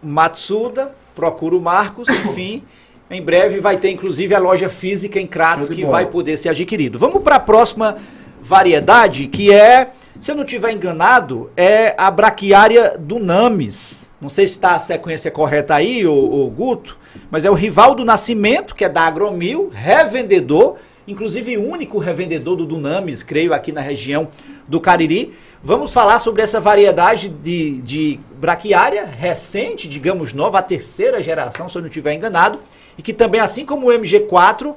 Matsuda, 0.00 0.94
procura 1.16 1.56
o 1.56 1.60
Marcos, 1.60 2.06
enfim. 2.24 2.62
Em 3.10 3.20
breve 3.20 3.58
vai 3.58 3.76
ter 3.76 3.90
inclusive 3.90 4.36
a 4.36 4.38
loja 4.38 4.68
física 4.68 5.18
em 5.18 5.26
Crato 5.26 5.66
que 5.66 5.82
bola. 5.82 5.94
vai 5.94 6.06
poder 6.06 6.36
ser 6.36 6.50
adquirido. 6.50 6.96
Vamos 6.96 7.24
para 7.24 7.34
a 7.34 7.40
próxima 7.40 7.96
variedade, 8.40 9.26
que 9.26 9.52
é, 9.52 9.90
se 10.20 10.30
eu 10.30 10.36
não 10.36 10.44
estiver 10.44 10.72
enganado, 10.72 11.50
é 11.56 11.94
a 11.96 12.10
braquiária 12.10 12.96
do 12.98 13.18
Names. 13.18 14.10
Não 14.20 14.28
sei 14.28 14.46
se 14.46 14.54
está 14.54 14.74
a 14.74 14.78
sequência 14.78 15.30
correta 15.30 15.74
aí, 15.74 16.06
o, 16.06 16.52
Guto, 16.54 16.98
mas 17.30 17.44
é 17.44 17.50
o 17.50 17.54
rival 17.54 17.94
do 17.94 18.04
Nascimento, 18.04 18.74
que 18.74 18.84
é 18.84 18.88
da 18.88 19.02
Agromil, 19.02 19.70
revendedor, 19.74 20.76
inclusive 21.08 21.56
único 21.56 21.98
revendedor 21.98 22.56
do 22.56 22.66
Dunamis, 22.66 23.22
creio, 23.22 23.52
aqui 23.52 23.72
na 23.72 23.80
região 23.80 24.28
do 24.68 24.80
Cariri. 24.80 25.34
Vamos 25.62 25.92
falar 25.92 26.18
sobre 26.18 26.42
essa 26.42 26.60
variedade 26.60 27.28
de, 27.28 27.80
de 27.82 28.20
braquiária 28.36 29.04
recente, 29.04 29.88
digamos 29.88 30.32
nova, 30.32 30.58
a 30.58 30.62
terceira 30.62 31.22
geração, 31.22 31.68
se 31.68 31.76
eu 31.76 31.82
não 31.82 31.88
estiver 31.88 32.14
enganado, 32.14 32.60
e 32.98 33.02
que 33.02 33.12
também, 33.12 33.40
assim 33.40 33.64
como 33.64 33.88
o 33.88 33.92
MG4, 33.92 34.74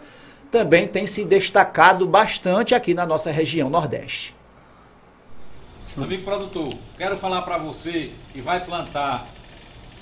também 0.52 0.88
tem 0.88 1.06
se 1.06 1.26
destacado 1.26 2.06
bastante 2.08 2.74
aqui 2.74 2.94
na 2.94 3.06
nossa 3.06 3.32
região 3.32 3.70
Nordeste. 3.70 4.35
Amigo 5.98 6.26
produtor, 6.26 6.74
quero 6.98 7.16
falar 7.16 7.44
para 7.44 7.58
você 7.58 8.12
que 8.34 8.42
vai 8.42 8.60
plantar 8.60 9.26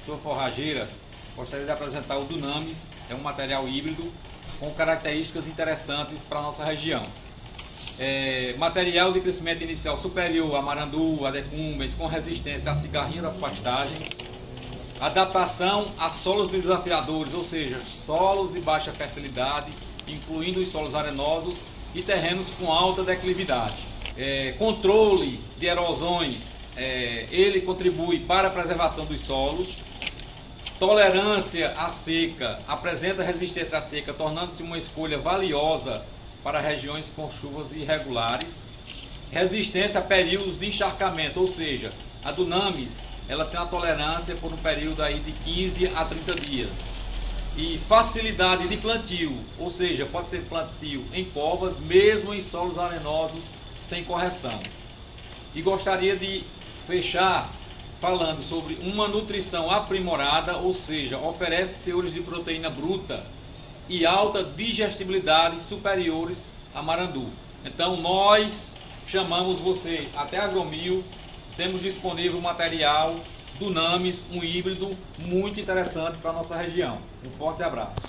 sua 0.03 0.17
forrageira, 0.17 0.89
gostaria 1.35 1.67
de 1.67 1.71
apresentar 1.71 2.17
o 2.17 2.23
Dunamis, 2.23 2.89
é 3.11 3.13
um 3.13 3.19
material 3.19 3.67
híbrido 3.67 4.11
com 4.59 4.71
características 4.71 5.47
interessantes 5.47 6.23
para 6.23 6.39
a 6.39 6.41
nossa 6.41 6.65
região. 6.65 7.03
É, 7.99 8.55
material 8.57 9.13
de 9.13 9.21
crescimento 9.21 9.61
inicial 9.61 9.95
superior 9.95 10.55
a 10.55 10.63
marandu, 10.63 11.27
a 11.27 11.29
decumbens, 11.29 11.93
com 11.93 12.07
resistência 12.07 12.71
à 12.71 12.75
cigarrinha 12.75 13.21
das 13.21 13.37
pastagens, 13.37 14.09
adaptação 14.99 15.85
a 15.99 16.09
solos 16.09 16.49
desafiadores, 16.49 17.35
ou 17.35 17.43
seja, 17.43 17.79
solos 17.85 18.51
de 18.51 18.59
baixa 18.61 18.91
fertilidade, 18.91 19.69
incluindo 20.07 20.59
os 20.59 20.69
solos 20.69 20.95
arenosos 20.95 21.59
e 21.93 22.01
terrenos 22.01 22.47
com 22.59 22.73
alta 22.73 23.03
declividade. 23.03 23.92
É, 24.17 24.53
controle 24.57 25.39
de 25.57 25.65
erosões, 25.65 26.67
é, 26.75 27.25
ele 27.31 27.61
contribui 27.61 28.19
para 28.19 28.47
a 28.47 28.51
preservação 28.51 29.05
dos 29.05 29.21
solos. 29.21 29.69
Tolerância 30.79 31.73
à 31.77 31.89
seca, 31.89 32.59
apresenta 32.67 33.23
resistência 33.23 33.77
à 33.77 33.81
seca, 33.81 34.13
tornando-se 34.13 34.61
uma 34.61 34.77
escolha 34.77 35.17
valiosa 35.17 36.03
para 36.43 36.59
regiões 36.59 37.09
com 37.15 37.31
chuvas 37.31 37.73
irregulares. 37.73 38.67
Resistência 39.31 39.99
a 39.99 40.03
períodos 40.03 40.59
de 40.59 40.67
encharcamento, 40.67 41.39
ou 41.39 41.47
seja, 41.47 41.91
a 42.23 42.31
Dunamis 42.31 42.99
ela 43.27 43.45
tem 43.45 43.59
uma 43.59 43.65
tolerância 43.67 44.35
por 44.35 44.51
um 44.51 44.57
período 44.57 45.01
aí 45.01 45.19
de 45.19 45.31
15 45.31 45.87
a 45.95 46.05
30 46.05 46.35
dias 46.35 46.69
e 47.55 47.79
facilidade 47.87 48.67
de 48.67 48.77
plantio, 48.77 49.37
ou 49.59 49.69
seja, 49.69 50.05
pode 50.05 50.29
ser 50.29 50.41
plantio 50.41 51.03
em 51.13 51.23
covas, 51.25 51.79
mesmo 51.79 52.33
em 52.33 52.41
solos 52.41 52.79
arenosos, 52.79 53.43
sem 53.93 54.03
correção. 54.03 54.59
E 55.53 55.61
gostaria 55.61 56.15
de 56.15 56.43
fechar 56.87 57.47
falando 58.01 58.41
sobre 58.41 58.75
uma 58.81 59.07
nutrição 59.07 59.69
aprimorada, 59.69 60.57
ou 60.57 60.73
seja, 60.73 61.19
oferece 61.19 61.77
teores 61.85 62.11
de 62.11 62.21
proteína 62.21 62.71
bruta 62.71 63.23
e 63.87 64.03
alta 64.03 64.43
digestibilidade 64.43 65.61
superiores 65.61 66.51
a 66.73 66.81
marandu. 66.81 67.27
Então 67.63 67.95
nós 67.97 68.75
chamamos 69.07 69.59
você 69.59 70.07
até 70.17 70.39
Agromil, 70.39 71.03
temos 71.55 71.81
disponível 71.81 72.41
material 72.41 73.15
do 73.59 73.69
Names, 73.69 74.23
um 74.33 74.43
híbrido 74.43 74.89
muito 75.19 75.59
interessante 75.59 76.17
para 76.17 76.31
a 76.31 76.33
nossa 76.33 76.55
região. 76.55 76.97
Um 77.23 77.29
forte 77.37 77.61
abraço. 77.61 78.01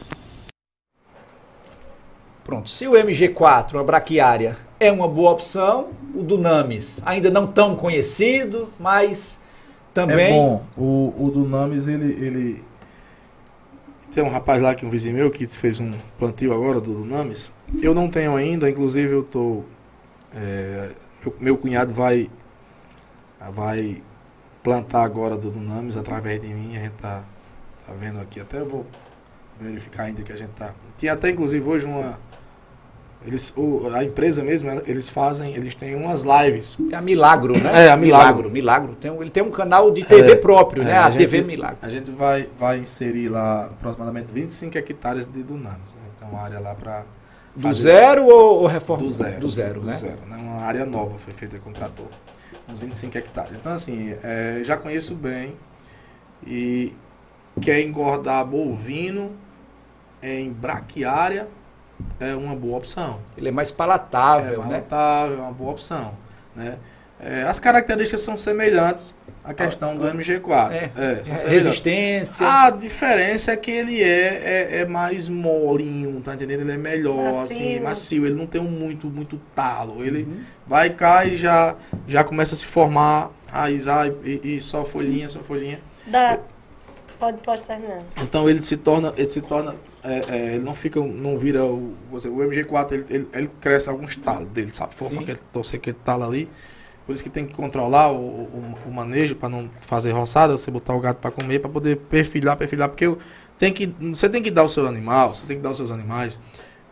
Pronto, 2.42 2.70
se 2.70 2.88
o 2.88 2.92
MG4, 2.92 3.78
a 3.78 3.84
braquiária, 3.84 4.56
é 4.86 4.92
uma 4.92 5.08
boa 5.08 5.32
opção, 5.32 5.88
o 6.14 6.22
Dunamis 6.22 7.00
ainda 7.04 7.30
não 7.30 7.46
tão 7.46 7.74
conhecido, 7.76 8.68
mas 8.78 9.40
também... 9.92 10.26
É 10.26 10.30
bom. 10.30 10.64
O, 10.76 11.14
o 11.18 11.30
Dunamis, 11.30 11.88
ele, 11.88 12.12
ele. 12.12 12.64
Tem 14.10 14.22
um 14.22 14.28
rapaz 14.28 14.60
lá 14.60 14.74
que 14.74 14.84
um 14.84 14.90
vizinho 14.90 15.14
meu 15.14 15.30
que 15.30 15.46
fez 15.46 15.80
um 15.80 15.94
plantio 16.18 16.52
agora 16.52 16.80
do 16.80 16.92
Dunamis. 16.92 17.50
Eu 17.80 17.94
não 17.94 18.08
tenho 18.08 18.34
ainda, 18.36 18.68
inclusive 18.68 19.12
eu 19.12 19.22
tô. 19.22 19.62
é, 20.34 20.90
meu, 21.24 21.36
meu 21.40 21.56
cunhado 21.56 21.94
vai. 21.94 22.30
Vai 23.50 24.02
plantar 24.62 25.02
agora 25.02 25.36
do 25.36 25.50
Dunamis 25.50 25.98
através 25.98 26.40
de 26.40 26.48
mim. 26.48 26.76
A 26.76 26.80
gente 26.80 26.92
tá, 26.92 27.22
tá 27.86 27.92
vendo 27.92 28.18
aqui. 28.18 28.40
Até 28.40 28.60
eu 28.60 28.66
vou 28.66 28.86
verificar 29.60 30.04
ainda 30.04 30.22
que 30.22 30.32
a 30.32 30.36
gente 30.36 30.52
tá. 30.52 30.74
Tinha 30.96 31.12
até 31.12 31.30
inclusive 31.30 31.68
hoje 31.68 31.86
uma. 31.86 32.18
Eles, 33.26 33.54
o, 33.56 33.88
a 33.94 34.04
empresa 34.04 34.44
mesmo, 34.44 34.70
eles 34.86 35.08
fazem, 35.08 35.54
eles 35.54 35.74
têm 35.74 35.94
umas 35.94 36.24
lives. 36.24 36.76
É 36.92 36.96
a 36.96 37.00
Milagro, 37.00 37.58
né? 37.58 37.86
É, 37.86 37.90
a 37.90 37.96
Milagro. 37.96 38.50
Milagro. 38.50 38.94
Tem 38.96 39.10
um- 39.10 39.22
ele 39.22 39.30
tem 39.30 39.42
um 39.42 39.50
canal 39.50 39.90
de 39.90 40.04
TV 40.04 40.32
É, 40.32 40.36
próprio, 40.36 40.84
né? 40.84 40.90
é, 40.90 40.96
A, 40.98 41.06
a 41.06 41.10
gente- 41.10 41.18
TV 41.20 41.40
Milagro. 41.42 41.78
A 41.80 41.88
gente 41.88 42.10
vai, 42.10 42.48
vai 42.58 42.78
inserir 42.78 43.28
lá 43.28 43.64
aproximadamente 43.66 44.30
25 44.30 44.76
hectares 44.76 45.26
de 45.26 45.42
dunamis. 45.42 45.94
Né? 45.94 46.02
Então, 46.14 46.28
uma 46.28 46.40
área 46.42 46.60
lá 46.60 46.74
para. 46.74 47.04
Do 47.56 47.72
zero 47.72 48.26
ou, 48.26 48.62
ou 48.62 48.66
reforma? 48.66 49.04
Do 49.04 49.10
zero. 49.10 49.40
Do 49.40 49.48
zero, 49.50 49.80
do 49.80 49.86
né? 49.86 49.92
zero, 49.94 50.18
né? 50.28 50.36
Uma 50.38 50.60
área 50.62 50.84
nova 50.84 51.16
foi 51.16 51.32
feita 51.32 51.58
com 51.58 51.72
trator. 51.72 52.06
Uns 52.68 52.80
25 52.80 53.16
hectares. 53.16 53.56
Então, 53.58 53.72
assim, 53.72 54.14
é, 54.22 54.60
já 54.62 54.76
conheço 54.76 55.14
bem. 55.14 55.54
E 56.46 56.92
quer 57.60 57.80
engordar 57.80 58.44
bovino 58.44 59.32
em 60.22 60.50
braquiária 60.50 61.46
é 62.20 62.34
uma 62.34 62.54
boa 62.56 62.78
opção. 62.78 63.20
Ele 63.36 63.48
é 63.48 63.52
mais 63.52 63.70
É 63.70 63.74
palatável, 63.74 64.62
né? 64.64 64.80
palatável, 64.80 65.38
é 65.38 65.40
uma 65.42 65.52
boa 65.52 65.70
opção. 65.72 66.14
Né? 66.54 66.78
É, 67.20 67.42
as 67.42 67.58
características 67.58 68.20
são 68.20 68.36
semelhantes 68.36 69.14
à 69.42 69.54
questão 69.54 69.96
do 69.96 70.04
MG4. 70.06 70.72
É. 70.72 70.76
É, 70.96 71.24
são 71.24 71.38
semelhantes. 71.38 71.44
Resistência. 71.44 72.46
A 72.46 72.70
diferença 72.70 73.52
é 73.52 73.56
que 73.56 73.70
ele 73.70 74.02
é, 74.02 74.08
é, 74.74 74.78
é 74.80 74.84
mais 74.84 75.28
molinho, 75.28 76.20
tá 76.20 76.34
entendendo? 76.34 76.60
Ele 76.60 76.72
é 76.72 76.76
melhor, 76.76 77.24
Macio. 77.32 77.40
assim, 77.42 77.80
macio. 77.80 78.26
Ele 78.26 78.34
não 78.34 78.46
tem 78.46 78.60
um 78.60 78.64
muito, 78.70 79.06
muito 79.08 79.40
talo. 79.54 80.04
Ele 80.04 80.24
Uhum. 80.24 80.36
vai, 80.66 80.90
cai 80.90 81.30
e 81.30 81.36
já, 81.36 81.76
já 82.06 82.22
começa 82.24 82.54
a 82.54 82.58
se 82.58 82.66
formar, 82.66 83.30
raizar 83.46 84.08
e, 84.24 84.56
e 84.56 84.60
só 84.60 84.84
folhinha, 84.84 85.28
só 85.28 85.40
folhinha. 85.40 85.80
Dá. 86.06 86.38
Pode, 87.24 87.38
pode 87.38 87.62
terminar. 87.62 88.00
Então 88.18 88.48
ele 88.48 88.60
se 88.62 88.76
torna, 88.76 89.14
ele 89.16 89.30
se 89.30 89.40
torna, 89.40 89.74
é, 90.02 90.22
é, 90.28 90.54
ele 90.56 90.64
não 90.64 90.74
fica, 90.74 91.00
não 91.00 91.38
vira 91.38 91.64
o, 91.64 91.94
você, 92.10 92.28
o 92.28 92.36
MG4, 92.36 92.92
ele, 92.92 93.06
ele, 93.08 93.28
ele 93.32 93.48
cresce 93.60 93.88
alguns 93.88 94.14
talos 94.16 94.48
dele, 94.50 94.70
sabe? 94.74 94.94
Forma 94.94 95.16
Sim. 95.16 95.22
aquele, 95.22 95.38
torcer 95.50 95.78
aquele 95.78 95.96
talo 96.04 96.24
ali. 96.24 96.50
Por 97.06 97.12
isso 97.14 97.22
que 97.22 97.30
tem 97.30 97.46
que 97.46 97.54
controlar 97.54 98.12
o, 98.12 98.16
o, 98.16 98.74
o 98.86 98.92
manejo 98.92 99.36
para 99.36 99.48
não 99.48 99.70
fazer 99.80 100.12
roçada, 100.12 100.56
você 100.56 100.70
botar 100.70 100.94
o 100.94 101.00
gato 101.00 101.16
para 101.16 101.30
comer, 101.30 101.60
para 101.60 101.70
poder 101.70 101.96
perfilhar, 101.96 102.58
perfilhar, 102.58 102.90
porque 102.90 103.06
eu, 103.06 103.18
tem 103.58 103.72
que, 103.72 103.86
você 103.86 104.28
tem 104.28 104.42
que 104.42 104.50
dar 104.50 104.64
o 104.64 104.68
seu 104.68 104.86
animal, 104.86 105.34
você 105.34 105.46
tem 105.46 105.56
que 105.56 105.62
dar 105.62 105.70
os 105.70 105.78
seus 105.78 105.90
animais. 105.90 106.38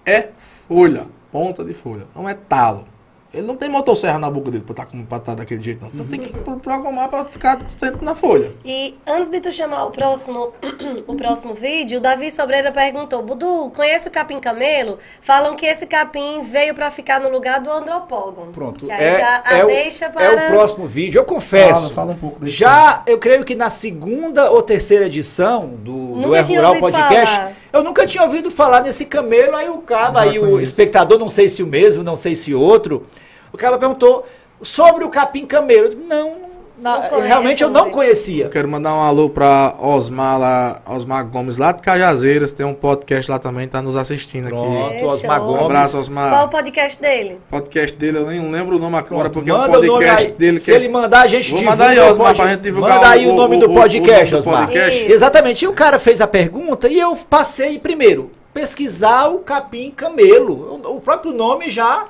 É 0.05 0.31
folha, 0.67 1.07
ponta 1.31 1.63
de 1.63 1.75
folha, 1.75 2.07
não 2.15 2.27
é 2.27 2.33
talo. 2.33 2.87
Ele 3.35 3.47
não 3.47 3.57
tem 3.57 3.69
motosserra 3.69 4.19
na 4.19 4.31
boca 4.31 4.51
dele 4.51 4.63
pra 4.67 4.85
estar 4.85 5.19
tá 5.21 5.35
daquele 5.35 5.63
jeito, 5.63 5.81
não. 5.83 5.91
Então 5.95 6.07
tem 6.07 6.21
que 6.21 6.33
pro- 6.33 6.59
programar 6.59 7.09
para 7.09 7.25
ficar 7.25 7.61
sempre 7.67 8.05
na 8.05 8.15
folha. 8.15 8.53
E 8.65 8.95
antes 9.07 9.31
de 9.31 9.41
tu 9.41 9.51
chamar 9.51 9.87
o 9.87 9.91
próximo, 9.91 10.53
o 11.07 11.15
próximo 11.15 11.55
vídeo, 11.55 11.99
o 11.99 12.01
Davi 12.01 12.31
Sobreira 12.31 12.71
perguntou: 12.71 13.23
Budu, 13.23 13.71
conhece 13.75 14.09
o 14.09 14.11
capim 14.11 14.39
camelo? 14.39 14.99
Falam 15.21 15.57
que 15.57 15.65
esse 15.65 15.87
capim 15.87 16.43
veio 16.43 16.75
pra 16.75 16.91
ficar 16.91 17.21
no 17.21 17.31
lugar 17.31 17.61
do 17.61 17.71
andropógon. 17.71 18.49
Pronto. 18.53 18.85
Que 18.85 18.93
aí 18.93 19.03
É, 19.03 19.19
já 19.19 19.43
a 19.47 19.59
é, 19.59 19.65
o, 19.65 19.67
deixa 19.67 20.11
para. 20.11 20.25
é 20.25 20.31
o 20.49 20.51
próximo 20.51 20.87
vídeo. 20.87 21.19
Eu 21.19 21.25
confesso. 21.25 21.75
Fala, 21.81 21.91
fala 21.91 22.13
um 22.13 22.17
pouco 22.17 22.39
desse 22.41 22.57
Já, 22.57 23.03
eu 23.07 23.19
creio 23.19 23.45
que 23.45 23.55
na 23.55 23.71
segunda 23.71 24.51
ou 24.51 24.63
terceira 24.63 25.07
edição 25.07 25.69
do, 25.69 26.21
do 26.21 26.35
É 26.35 26.43
Rural 26.43 26.77
Podcast, 26.77 27.35
falar. 27.37 27.53
eu 27.73 27.83
nunca 27.83 28.07
tinha 28.07 28.23
ouvido 28.25 28.51
falar 28.51 28.83
nesse 28.83 29.07
camelo. 29.07 29.57
Aí 29.57 29.71
o 29.71 29.79
cara, 29.79 30.21
aí 30.21 30.39
o 30.39 30.61
espectador, 30.61 31.19
não 31.19 31.29
sei 31.31 31.49
se 31.49 31.63
o 31.63 31.67
mesmo, 31.67 32.03
não 32.03 32.15
sei 32.17 32.35
se 32.35 32.53
outro, 32.55 33.07
o 33.53 33.57
cara 33.59 33.79
perguntou 33.79 34.27
sobre 34.63 35.05
o 35.05 35.09
capim 35.11 35.45
camelo. 35.47 35.87
Eu 35.87 35.89
digo, 35.91 36.05
não, 36.09 36.43
na- 36.81 36.99
Não 36.99 37.09
conheço, 37.09 37.27
realmente 37.29 37.63
eu 37.63 37.71
não 37.71 37.91
conhecia. 37.91 38.45
Eu 38.45 38.51
quero 38.51 38.67
mandar 38.69 38.93
um 38.95 39.01
alô 39.03 39.29
pra 39.31 39.75
Osmar 39.79 40.39
lá, 40.39 40.81
Osmar 40.89 41.29
Gomes 41.29 41.57
lá 41.59 41.71
de 41.71 41.81
Cajazeiras, 41.83 42.51
tem 42.51 42.67
um 42.67 42.75
podcast 42.75 43.31
lá 43.31 43.39
também, 43.39 43.69
tá 43.69 43.81
nos 43.81 43.97
assistindo 43.97 44.47
aqui. 44.49 44.57
Pronto. 44.57 45.05
Osmar 45.05 45.41
Um 45.41 45.45
Um 45.45 45.47
Gomes. 45.49 45.65
abraço, 45.65 45.93
Qual 45.93 45.99
o 45.99 46.03
Osmar. 46.03 46.49
podcast 46.51 47.01
dele? 47.01 47.39
Podcast 47.49 47.97
dele, 47.97 48.19
eu 48.19 48.27
nem 48.27 48.51
lembro 48.51 48.77
o 48.77 48.79
nome 48.81 48.97
agora, 48.97 49.31
porque 49.31 49.49
é 49.51 49.55
um 49.55 49.59
Manda 49.59 49.71
o 49.79 49.83
nome 49.83 49.89
podcast 49.89 50.27
aí. 50.27 50.33
dele 50.33 50.59
Se 50.59 50.67
que 50.67 50.73
é 50.73 50.75
ele 50.81 50.89
mandar, 50.89 51.21
a 51.23 51.27
gente 51.29 51.51
Vou 51.51 51.59
divulga 51.61 51.71
mandar 51.85 51.91
aí, 51.93 51.99
o 52.01 52.11
Osmar, 52.11 52.27
pod- 52.29 52.37
pra 52.43 52.51
gente 52.53 52.61
divulgar 52.63 52.95
Manda 52.97 53.09
aí 53.11 53.27
o- 53.27 53.33
o, 53.33 53.37
nome 53.37 53.57
o- 53.57 53.61
do 53.61 53.71
o- 53.71 53.75
podcast, 53.75 54.11
o 54.11 54.17
nome 54.17 54.31
do 54.31 54.39
Osmar. 54.51 54.67
podcast. 54.67 55.13
Exatamente. 55.13 55.65
E 55.65 55.69
o 55.69 55.73
cara 55.73 55.99
fez 56.01 56.21
a 56.21 56.27
pergunta 56.27 56.89
e 56.89 56.99
eu 56.99 57.15
passei 57.31 57.79
primeiro 57.79 58.31
pesquisar 58.53 59.29
o 59.29 59.41
capim 59.41 59.91
camelo. 59.91 60.81
O, 60.85 61.01
próprio 61.01 61.33
nome 61.33 61.71
já 61.71 62.07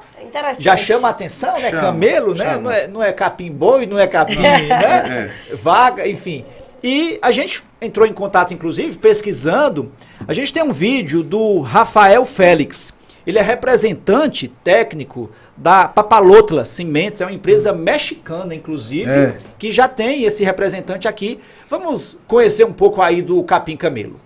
já 0.58 0.76
chama 0.76 1.08
a 1.08 1.10
atenção, 1.10 1.52
né? 1.54 1.70
Chama, 1.70 1.82
camelo, 1.82 2.34
né? 2.34 2.44
chama. 2.44 2.60
Não 2.60 2.70
é, 2.70 2.88
não 2.88 3.02
é 3.02 3.12
capim 3.12 3.50
boi, 3.50 3.86
não 3.86 3.98
é 3.98 4.06
capim, 4.06 4.36
né? 4.40 5.32
Vaga, 5.54 6.06
enfim. 6.08 6.44
E 6.82 7.18
a 7.22 7.30
gente 7.30 7.62
entrou 7.80 8.06
em 8.06 8.12
contato, 8.12 8.52
inclusive, 8.52 8.96
pesquisando. 8.98 9.92
A 10.26 10.34
gente 10.34 10.52
tem 10.52 10.62
um 10.62 10.72
vídeo 10.72 11.22
do 11.22 11.60
Rafael 11.60 12.24
Félix. 12.24 12.92
Ele 13.24 13.38
é 13.38 13.42
representante 13.42 14.48
técnico 14.64 15.30
da 15.56 15.86
Papalotla 15.86 16.64
Cimentos, 16.64 17.20
é 17.20 17.24
uma 17.24 17.32
empresa 17.32 17.72
mexicana, 17.72 18.52
inclusive, 18.54 19.08
É. 19.08 19.38
que 19.58 19.70
já 19.70 19.86
tem 19.86 20.24
esse 20.24 20.42
representante 20.42 21.06
aqui. 21.06 21.38
Vamos 21.70 22.18
conhecer 22.26 22.64
um 22.64 22.72
pouco 22.72 23.00
aí 23.00 23.22
do 23.22 23.42
capim 23.44 23.76
camelo. 23.76 24.18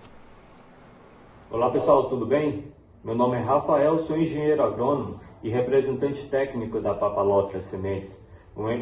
Olá 1.49 1.69
pessoal, 1.71 2.09
tudo 2.09 2.25
bem? 2.25 2.65
Meu 3.01 3.15
nome 3.15 3.37
é 3.37 3.39
Rafael, 3.39 3.97
sou 3.99 4.17
engenheiro 4.17 4.61
agrônomo 4.61 5.21
e 5.41 5.49
representante 5.49 6.25
técnico 6.25 6.81
da 6.81 6.93
Papalotra 6.93 7.61
Sementes 7.61 8.21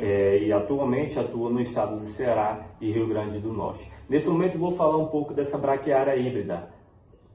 é, 0.01 0.39
e 0.39 0.51
atualmente 0.51 1.19
atuo 1.19 1.51
no 1.51 1.61
estado 1.61 1.99
do 1.99 2.07
Ceará 2.07 2.65
e 2.81 2.91
Rio 2.91 3.07
Grande 3.07 3.37
do 3.37 3.53
Norte. 3.53 3.87
Nesse 4.09 4.27
momento 4.27 4.57
vou 4.57 4.71
falar 4.71 4.97
um 4.97 5.05
pouco 5.05 5.31
dessa 5.31 5.59
braquiária 5.59 6.15
híbrida, 6.15 6.67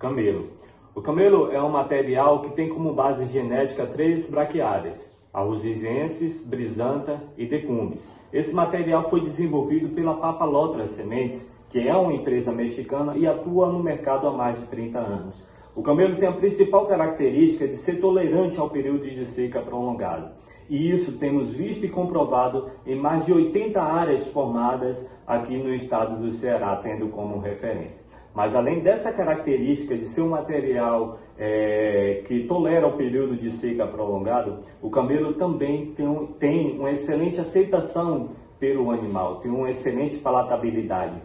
camelo. 0.00 0.50
O 0.96 1.00
camelo 1.00 1.52
é 1.52 1.62
um 1.62 1.70
material 1.70 2.40
que 2.40 2.50
tem 2.50 2.68
como 2.68 2.92
base 2.92 3.24
genética 3.26 3.86
três 3.86 4.28
braquiárias, 4.28 5.16
arrosienses, 5.32 6.44
brisanta 6.44 7.22
e 7.38 7.46
decumbes. 7.46 8.12
Esse 8.32 8.52
material 8.52 9.08
foi 9.08 9.20
desenvolvido 9.20 9.90
pela 9.90 10.14
Papalotra 10.14 10.88
Sementes, 10.88 11.48
que 11.70 11.88
é 11.88 11.96
uma 11.96 12.12
empresa 12.12 12.52
mexicana 12.52 13.16
e 13.16 13.26
atua 13.26 13.72
no 13.72 13.82
mercado 13.82 14.26
há 14.26 14.32
mais 14.32 14.58
de 14.58 14.66
30 14.66 14.98
anos. 14.98 15.42
O 15.74 15.82
camelo 15.82 16.16
tem 16.16 16.28
a 16.28 16.32
principal 16.32 16.86
característica 16.86 17.66
de 17.66 17.76
ser 17.76 18.00
tolerante 18.00 18.58
ao 18.58 18.68
período 18.68 19.08
de 19.08 19.24
seca 19.24 19.60
prolongado. 19.60 20.30
E 20.68 20.90
isso 20.90 21.18
temos 21.18 21.52
visto 21.52 21.84
e 21.84 21.88
comprovado 21.88 22.70
em 22.86 22.94
mais 22.94 23.24
de 23.24 23.32
80 23.32 23.80
áreas 23.80 24.28
formadas 24.28 25.08
aqui 25.26 25.56
no 25.56 25.72
estado 25.72 26.20
do 26.20 26.30
Ceará, 26.30 26.76
tendo 26.76 27.08
como 27.08 27.38
referência. 27.38 28.04
Mas 28.34 28.54
além 28.54 28.80
dessa 28.80 29.12
característica 29.12 29.96
de 29.96 30.06
ser 30.06 30.22
um 30.22 30.28
material 30.28 31.18
eh, 31.36 32.22
que 32.26 32.44
tolera 32.44 32.86
o 32.86 32.96
período 32.96 33.36
de 33.36 33.50
seca 33.50 33.86
prolongado, 33.86 34.58
o 34.80 34.88
camelo 34.90 35.34
também 35.34 35.86
tem, 35.92 36.26
tem 36.38 36.78
uma 36.78 36.92
excelente 36.92 37.40
aceitação 37.40 38.30
pelo 38.60 38.90
animal, 38.90 39.36
tem 39.36 39.50
uma 39.50 39.70
excelente 39.70 40.18
palatabilidade. 40.18 41.20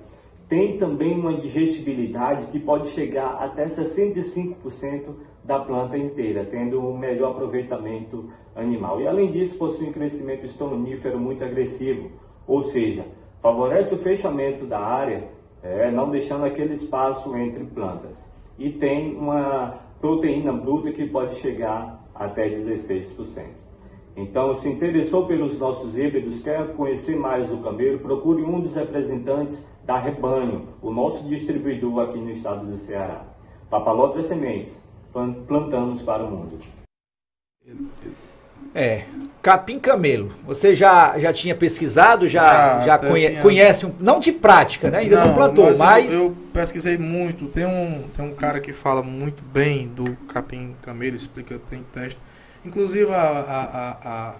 Tem 0.47 0.77
também 0.77 1.19
uma 1.19 1.33
digestibilidade 1.33 2.45
que 2.47 2.59
pode 2.59 2.89
chegar 2.89 3.37
até 3.39 3.65
65% 3.65 5.15
da 5.43 5.57
planta 5.59 5.97
inteira, 5.97 6.45
tendo 6.45 6.79
um 6.79 6.95
melhor 6.95 7.31
aproveitamento 7.31 8.29
animal. 8.55 9.01
E 9.01 9.07
além 9.07 9.31
disso, 9.31 9.57
possui 9.57 9.87
um 9.89 9.91
crescimento 9.91 10.45
estomonífero 10.45 11.19
muito 11.19 11.43
agressivo, 11.43 12.11
ou 12.47 12.61
seja, 12.61 13.05
favorece 13.41 13.95
o 13.95 13.97
fechamento 13.97 14.65
da 14.65 14.79
área, 14.79 15.29
é, 15.63 15.89
não 15.89 16.11
deixando 16.11 16.45
aquele 16.45 16.73
espaço 16.73 17.35
entre 17.35 17.63
plantas. 17.63 18.29
E 18.57 18.69
tem 18.69 19.15
uma 19.15 19.79
proteína 19.99 20.53
bruta 20.53 20.91
que 20.91 21.07
pode 21.07 21.35
chegar 21.35 22.07
até 22.13 22.49
16%. 22.49 23.65
Então, 24.15 24.55
se 24.55 24.69
interessou 24.69 25.25
pelos 25.25 25.59
nossos 25.59 25.97
híbridos, 25.97 26.41
quer 26.41 26.73
conhecer 26.73 27.17
mais 27.17 27.51
o 27.51 27.57
camelo, 27.57 27.99
procure 27.99 28.43
um 28.43 28.61
dos 28.61 28.75
representantes 28.75 29.67
da 29.85 29.97
Rebanho, 29.99 30.69
o 30.81 30.91
nosso 30.91 31.23
distribuidor 31.27 32.09
aqui 32.09 32.17
no 32.17 32.31
estado 32.31 32.65
do 32.65 32.75
Ceará. 32.77 33.23
Papalotra 33.69 34.21
Sementes, 34.23 34.81
plan- 35.13 35.33
plantamos 35.47 36.01
para 36.01 36.23
o 36.23 36.31
mundo. 36.31 36.59
É, 38.73 39.05
capim 39.41 39.79
camelo. 39.79 40.31
Você 40.45 40.75
já, 40.75 41.17
já 41.17 41.31
tinha 41.31 41.55
pesquisado, 41.55 42.27
já, 42.27 42.79
Já, 42.79 42.85
já 42.85 42.97
conhe- 42.97 43.29
tinha- 43.29 43.41
conhece, 43.41 43.85
um, 43.85 43.93
não 43.99 44.19
de 44.19 44.31
prática, 44.31 44.89
né? 44.89 44.99
Ainda 44.99 45.23
não, 45.25 45.33
plantou, 45.33 45.69
eu- 45.69 45.77
mas... 45.77 46.13
Eu, 46.13 46.35
pesquisei 46.51 46.97
muito. 46.97 47.47
Tem 47.47 47.65
um, 47.65 48.03
tem 48.15 48.25
um 48.25 48.33
cara 48.35 48.59
que 48.59 48.73
fala 48.73 49.01
muito 49.03 49.43
bem 49.43 49.87
do 49.87 50.15
capim 50.27 50.75
camelo, 50.81 51.15
explica, 51.15 51.59
tem 51.69 51.83
teste. 51.83 52.19
Inclusive 52.65 53.11
a, 53.13 53.21
a, 53.21 53.61
a, 53.63 53.97
a, 54.09 54.35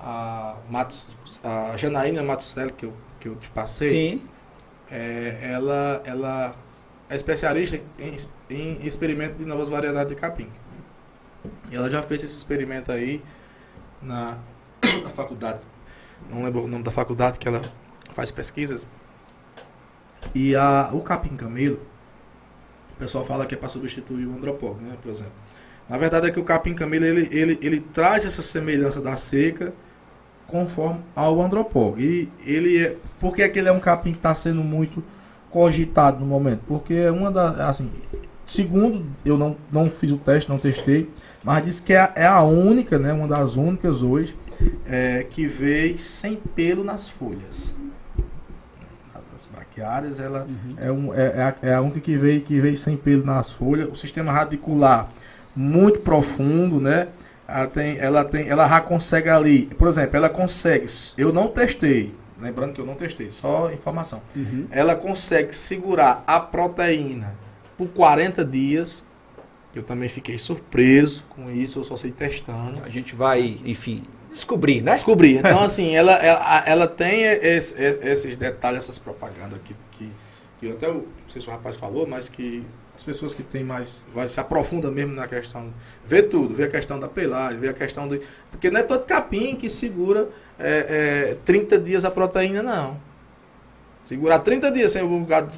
a, 0.00 0.54
Matos, 0.70 1.06
a 1.44 1.76
Janaína 1.76 2.22
Matuselli, 2.22 2.72
que 2.72 2.86
eu, 2.86 2.92
que 3.20 3.28
eu 3.28 3.36
te 3.36 3.50
passei, 3.50 3.90
Sim, 3.90 4.22
é, 4.90 5.50
ela, 5.52 6.02
ela 6.04 6.54
é 7.08 7.16
especialista 7.16 7.80
em, 7.98 8.16
em 8.50 8.86
experimento 8.86 9.36
de 9.36 9.44
novas 9.44 9.68
variedades 9.68 10.14
de 10.14 10.20
capim. 10.20 10.48
Ela 11.70 11.88
já 11.88 12.02
fez 12.02 12.24
esse 12.24 12.36
experimento 12.36 12.90
aí 12.92 13.22
na, 14.02 14.38
na 15.02 15.10
faculdade. 15.10 15.60
Não 16.30 16.42
lembro 16.42 16.64
o 16.64 16.68
nome 16.68 16.82
da 16.82 16.90
faculdade 16.90 17.38
que 17.38 17.46
ela 17.48 17.62
faz 18.12 18.30
pesquisas. 18.30 18.86
E 20.34 20.54
a, 20.56 20.90
o 20.92 21.00
capim 21.00 21.36
camelo, 21.36 21.80
o 22.92 22.96
pessoal 22.98 23.24
fala 23.24 23.46
que 23.46 23.54
é 23.54 23.58
para 23.58 23.68
substituir 23.68 24.26
o 24.26 24.32
andropólogo, 24.32 24.80
né, 24.80 24.96
por 25.00 25.10
exemplo. 25.10 25.32
Na 25.88 25.96
verdade 25.96 26.28
é 26.28 26.30
que 26.30 26.40
o 26.40 26.44
capim 26.44 26.74
camelo 26.74 27.04
ele, 27.04 27.28
ele, 27.30 27.58
ele 27.62 27.80
traz 27.80 28.26
essa 28.26 28.42
semelhança 28.42 29.00
da 29.00 29.16
seca 29.16 29.72
conforme 30.48 31.00
ao 31.14 31.40
andropólogo. 31.40 32.00
E 32.00 32.28
ele 32.44 32.78
é, 32.78 32.96
por 33.20 33.34
que, 33.34 33.42
é 33.42 33.48
que 33.48 33.58
ele 33.58 33.68
é 33.68 33.72
um 33.72 33.78
capim 33.80 34.10
que 34.10 34.18
está 34.18 34.34
sendo 34.34 34.62
muito 34.62 35.02
cogitado 35.50 36.18
no 36.18 36.26
momento? 36.26 36.60
Porque 36.66 36.94
é 36.94 37.10
uma 37.10 37.30
das, 37.30 37.60
assim, 37.60 37.90
segundo, 38.44 39.06
eu 39.24 39.36
não, 39.38 39.56
não 39.70 39.88
fiz 39.90 40.10
o 40.10 40.16
teste, 40.18 40.50
não 40.50 40.58
testei, 40.58 41.08
mas 41.44 41.62
diz 41.62 41.80
que 41.80 41.92
é, 41.92 42.00
a- 42.00 42.12
é 42.16 42.26
a 42.26 42.42
única, 42.42 42.98
né, 42.98 43.12
uma 43.12 43.28
das 43.28 43.56
únicas 43.56 44.02
hoje, 44.02 44.34
é, 44.86 45.22
que 45.28 45.46
veio 45.46 45.96
sem 45.96 46.34
pelo 46.36 46.82
nas 46.82 47.08
folhas. 47.08 47.76
As 49.34 49.46
braquiárias, 49.46 50.18
ela 50.18 50.48
é, 50.78 50.90
um, 50.90 51.14
é, 51.14 51.26
é 51.26 51.42
a, 51.42 51.54
é 51.62 51.74
a 51.74 51.80
única 51.80 52.00
que 52.00 52.16
veio, 52.16 52.40
que 52.40 52.58
veio 52.60 52.76
sem 52.76 52.96
pelo 52.96 53.24
nas 53.24 53.52
folhas. 53.52 53.88
O 53.88 53.94
sistema 53.94 54.32
radicular 54.32 55.08
muito 55.54 56.00
profundo, 56.00 56.80
né? 56.80 57.08
Ela 57.48 57.66
tem, 57.66 57.98
ela 57.98 58.24
tem, 58.24 58.46
ela 58.48 58.68
já 58.68 58.80
consegue 58.80 59.30
ali, 59.30 59.66
por 59.78 59.88
exemplo, 59.88 60.16
ela 60.16 60.28
consegue, 60.28 60.84
eu 61.16 61.32
não 61.32 61.48
testei, 61.48 62.14
lembrando 62.38 62.74
que 62.74 62.80
eu 62.80 62.84
não 62.86 62.94
testei, 62.94 63.30
só 63.30 63.72
informação. 63.72 64.20
Ela 64.70 64.94
consegue 64.94 65.54
segurar 65.56 66.22
a 66.26 66.38
proteína 66.38 67.34
por 67.76 67.88
40 67.88 68.44
dias. 68.44 69.02
Eu 69.74 69.82
também 69.82 70.08
fiquei 70.08 70.36
surpreso 70.38 71.24
com 71.30 71.50
isso, 71.50 71.78
eu 71.78 71.84
só 71.84 71.96
sei 71.96 72.10
testando. 72.12 72.82
a 72.84 72.88
gente 72.90 73.14
vai, 73.14 73.58
enfim, 73.64 74.02
descobrir, 74.30 74.82
né? 74.82 74.92
Descobri. 74.92 75.38
Então, 75.38 75.60
assim, 75.62 75.94
ela, 75.96 76.12
ela, 76.14 76.64
ela 76.66 76.86
tem 76.88 77.22
esse- 77.22 77.74
esses 77.80 78.36
detalhes, 78.36 78.84
essas 78.84 78.98
propagandas 78.98 79.58
que, 79.64 79.74
que, 79.92 80.10
que 80.58 80.70
até 80.72 80.88
o, 80.88 80.94
não 80.94 81.04
sei 81.28 81.40
se 81.40 81.48
o 81.48 81.50
rapaz 81.50 81.76
falou, 81.76 82.06
mas 82.06 82.28
que 82.28 82.62
as 82.98 83.02
pessoas 83.04 83.32
que 83.32 83.44
têm 83.44 83.62
mais, 83.62 84.04
vai 84.12 84.26
se 84.26 84.40
aprofunda 84.40 84.90
mesmo 84.90 85.14
na 85.14 85.28
questão, 85.28 85.72
vê 86.04 86.20
tudo, 86.20 86.52
vê 86.52 86.64
a 86.64 86.68
questão 86.68 86.98
da 86.98 87.06
pelagem, 87.06 87.56
vê 87.56 87.68
a 87.68 87.72
questão 87.72 88.08
de, 88.08 88.20
porque 88.50 88.72
não 88.72 88.80
é 88.80 88.82
todo 88.82 89.06
capim 89.06 89.54
que 89.54 89.70
segura 89.70 90.28
é, 90.58 91.28
é, 91.30 91.36
30 91.44 91.78
dias 91.78 92.04
a 92.04 92.10
proteína, 92.10 92.60
não. 92.60 92.96
Segurar 94.02 94.40
30 94.40 94.72
dias 94.72 94.90
sem 94.90 95.02
o 95.02 95.24
gado 95.24 95.56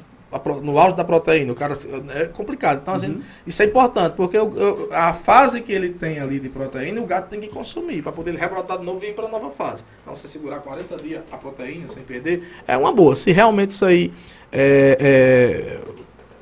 no 0.61 0.77
auge 0.77 0.95
da 0.95 1.03
proteína, 1.03 1.51
o 1.51 1.55
cara 1.55 1.73
é 2.13 2.25
complicado. 2.25 2.79
Então, 2.83 2.93
assim, 2.93 3.21
isso 3.45 3.61
é 3.63 3.65
importante, 3.65 4.13
porque 4.15 4.37
o- 4.37 4.45
o- 4.45 4.89
a 4.93 5.11
fase 5.11 5.61
que 5.61 5.73
ele 5.73 5.89
tem 5.89 6.19
ali 6.19 6.39
de 6.39 6.47
proteína, 6.47 7.01
o 7.01 7.05
gato 7.07 7.27
tem 7.27 7.39
que 7.39 7.47
consumir 7.49 8.03
para 8.03 8.11
poder 8.11 8.29
ele 8.31 8.39
rebrotar 8.39 8.77
de 8.77 8.85
novo 8.85 9.03
e 9.03 9.07
vir 9.07 9.15
para 9.15 9.25
a 9.25 9.29
nova 9.29 9.49
fase. 9.49 9.83
Então, 10.01 10.13
você 10.13 10.27
segurar 10.27 10.59
40 10.59 10.95
dias 10.95 11.23
a 11.31 11.37
proteína 11.37 11.87
sem 11.87 12.03
perder, 12.03 12.43
é 12.67 12.77
uma 12.77 12.93
boa. 12.93 13.15
Se 13.15 13.31
realmente 13.31 13.71
isso 13.71 13.83
aí 13.85 14.13
é, 14.51 15.79
Se 15.79 16.00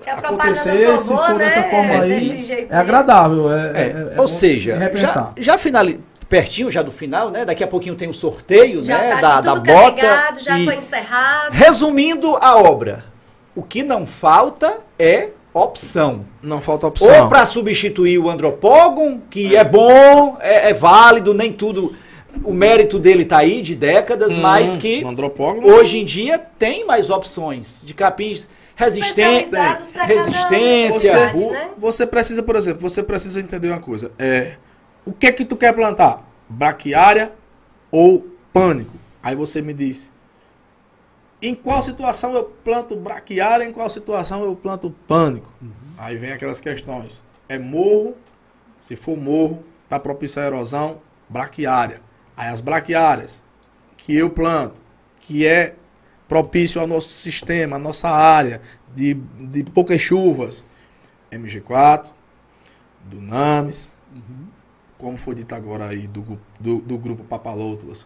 a 0.10 0.14
é, 0.14 0.16
propaganda 0.16 0.44
acontecer, 0.44 1.00
se 1.00 1.08
for 1.08 1.30
né, 1.30 1.38
dessa 1.38 1.64
forma 1.64 1.94
é 1.94 2.02
aí, 2.02 2.68
é 2.70 2.76
agradável. 2.76 3.52
É, 3.52 3.56
É, 3.56 3.82
é- 3.82 4.16
é 4.18 4.22
ou 4.22 4.28
seja, 4.28 4.74
se 4.74 4.80
já, 4.80 4.86
repensar. 4.86 5.34
já 5.38 5.58
finali... 5.58 6.00
pertinho 6.28 6.70
já 6.72 6.82
do 6.84 6.92
final, 6.92 7.32
né? 7.32 7.44
Daqui 7.46 7.64
a 7.64 7.68
pouquinho 7.68 7.96
tem 7.96 8.08
o 8.08 8.14
sorteio, 8.14 8.82
Já 8.84 8.98
né? 9.00 9.16
tá 9.16 9.22
da, 9.22 9.42
da 9.42 9.56
bota. 9.56 10.02
carregado, 10.02 10.44
já 10.44 10.60
e- 10.60 10.66
foi 10.66 10.76
encerrado. 10.76 11.52
Resumindo 11.54 12.38
a 12.40 12.56
obra, 12.58 13.04
o 13.56 13.64
que 13.64 13.82
não 13.82 14.06
falta 14.06 14.78
é 14.98 15.30
opção. 15.54 16.26
Não 16.42 16.62
falta 16.62 16.86
opção. 16.88 17.24
Ou 17.24 17.30
para 17.30 17.46
substituir 17.46 18.20
o 18.20 18.30
andropógon, 18.30 19.20
que 19.30 19.56
é 19.56 19.64
bom, 19.64 20.38
é, 20.40 20.70
é 20.70 20.74
válido, 20.74 21.34
nem 21.34 21.52
tudo. 21.52 21.96
o 22.44 22.54
mérito 22.54 23.00
dele 23.00 23.26
tá 23.26 23.40
aí 23.40 23.60
de 23.62 23.74
décadas, 23.76 24.32
mas 24.36 24.78
que 24.78 25.04
Um 25.04 25.66
hoje 25.74 25.98
em 25.98 26.06
dia 26.06 26.38
tem 26.38 26.86
mais 26.86 27.10
opções 27.10 27.82
de 27.84 27.94
capins 27.94 28.48
resistência, 28.80 29.60
necessidade, 30.88 31.38
ru- 31.38 31.52
né? 31.52 31.70
Você 31.78 32.08
precisa, 32.08 32.42
por 32.44 32.56
exemplo, 32.56 32.82
você 32.82 33.04
precisa 33.04 33.40
entender 33.42 33.70
uma 33.70 33.80
coisa. 33.80 34.12
É, 34.18 34.56
o 35.06 35.12
que 35.14 35.28
é 35.28 35.32
que 35.32 35.44
tu 35.46 35.56
quer 35.58 35.74
plantar? 35.74 36.26
Braquiária 36.48 37.34
ou 37.92 38.26
pânico? 38.54 38.96
Aí 39.22 39.36
você 39.36 39.62
me 39.62 39.74
diz, 39.74 40.12
em 41.42 41.54
qual 41.54 41.82
situação 41.82 42.34
eu 42.34 42.44
planto 42.44 42.96
braquiária, 42.96 43.64
em 43.66 43.72
qual 43.72 43.90
situação 43.90 44.44
eu 44.44 44.56
planto 44.56 44.90
pânico? 45.08 45.52
Aí 45.98 46.18
vem 46.18 46.32
aquelas 46.32 46.60
questões. 46.60 47.22
É 47.48 47.58
morro, 47.58 48.16
se 48.78 48.96
for 48.96 49.18
morro, 49.18 49.64
tá 49.90 50.00
propício 50.00 50.42
à 50.42 50.46
erosão, 50.46 51.02
braquiária. 51.28 52.02
Aí 52.38 52.48
as 52.50 52.62
braquiárias 52.62 53.44
que 53.98 54.16
eu 54.16 54.30
planto, 54.30 54.76
que 55.22 55.46
é 55.46 55.76
propício 56.30 56.80
ao 56.80 56.88
nosso 56.88 57.10
sistema, 57.10 57.76
à 57.76 57.80
nossa 57.80 58.08
área 58.08 58.62
de, 58.96 59.16
de 59.16 59.64
poucas 59.64 60.00
chuvas, 60.00 60.64
MG4, 61.32 62.12
Dunamis, 63.04 63.96
como 64.98 65.18
foi 65.18 65.34
dito 65.34 65.56
agora 65.56 65.88
aí 65.88 66.08
do, 66.08 66.40
do, 66.60 66.78
do 66.80 66.98
grupo 66.98 67.24
Papalótulas, 67.24 68.06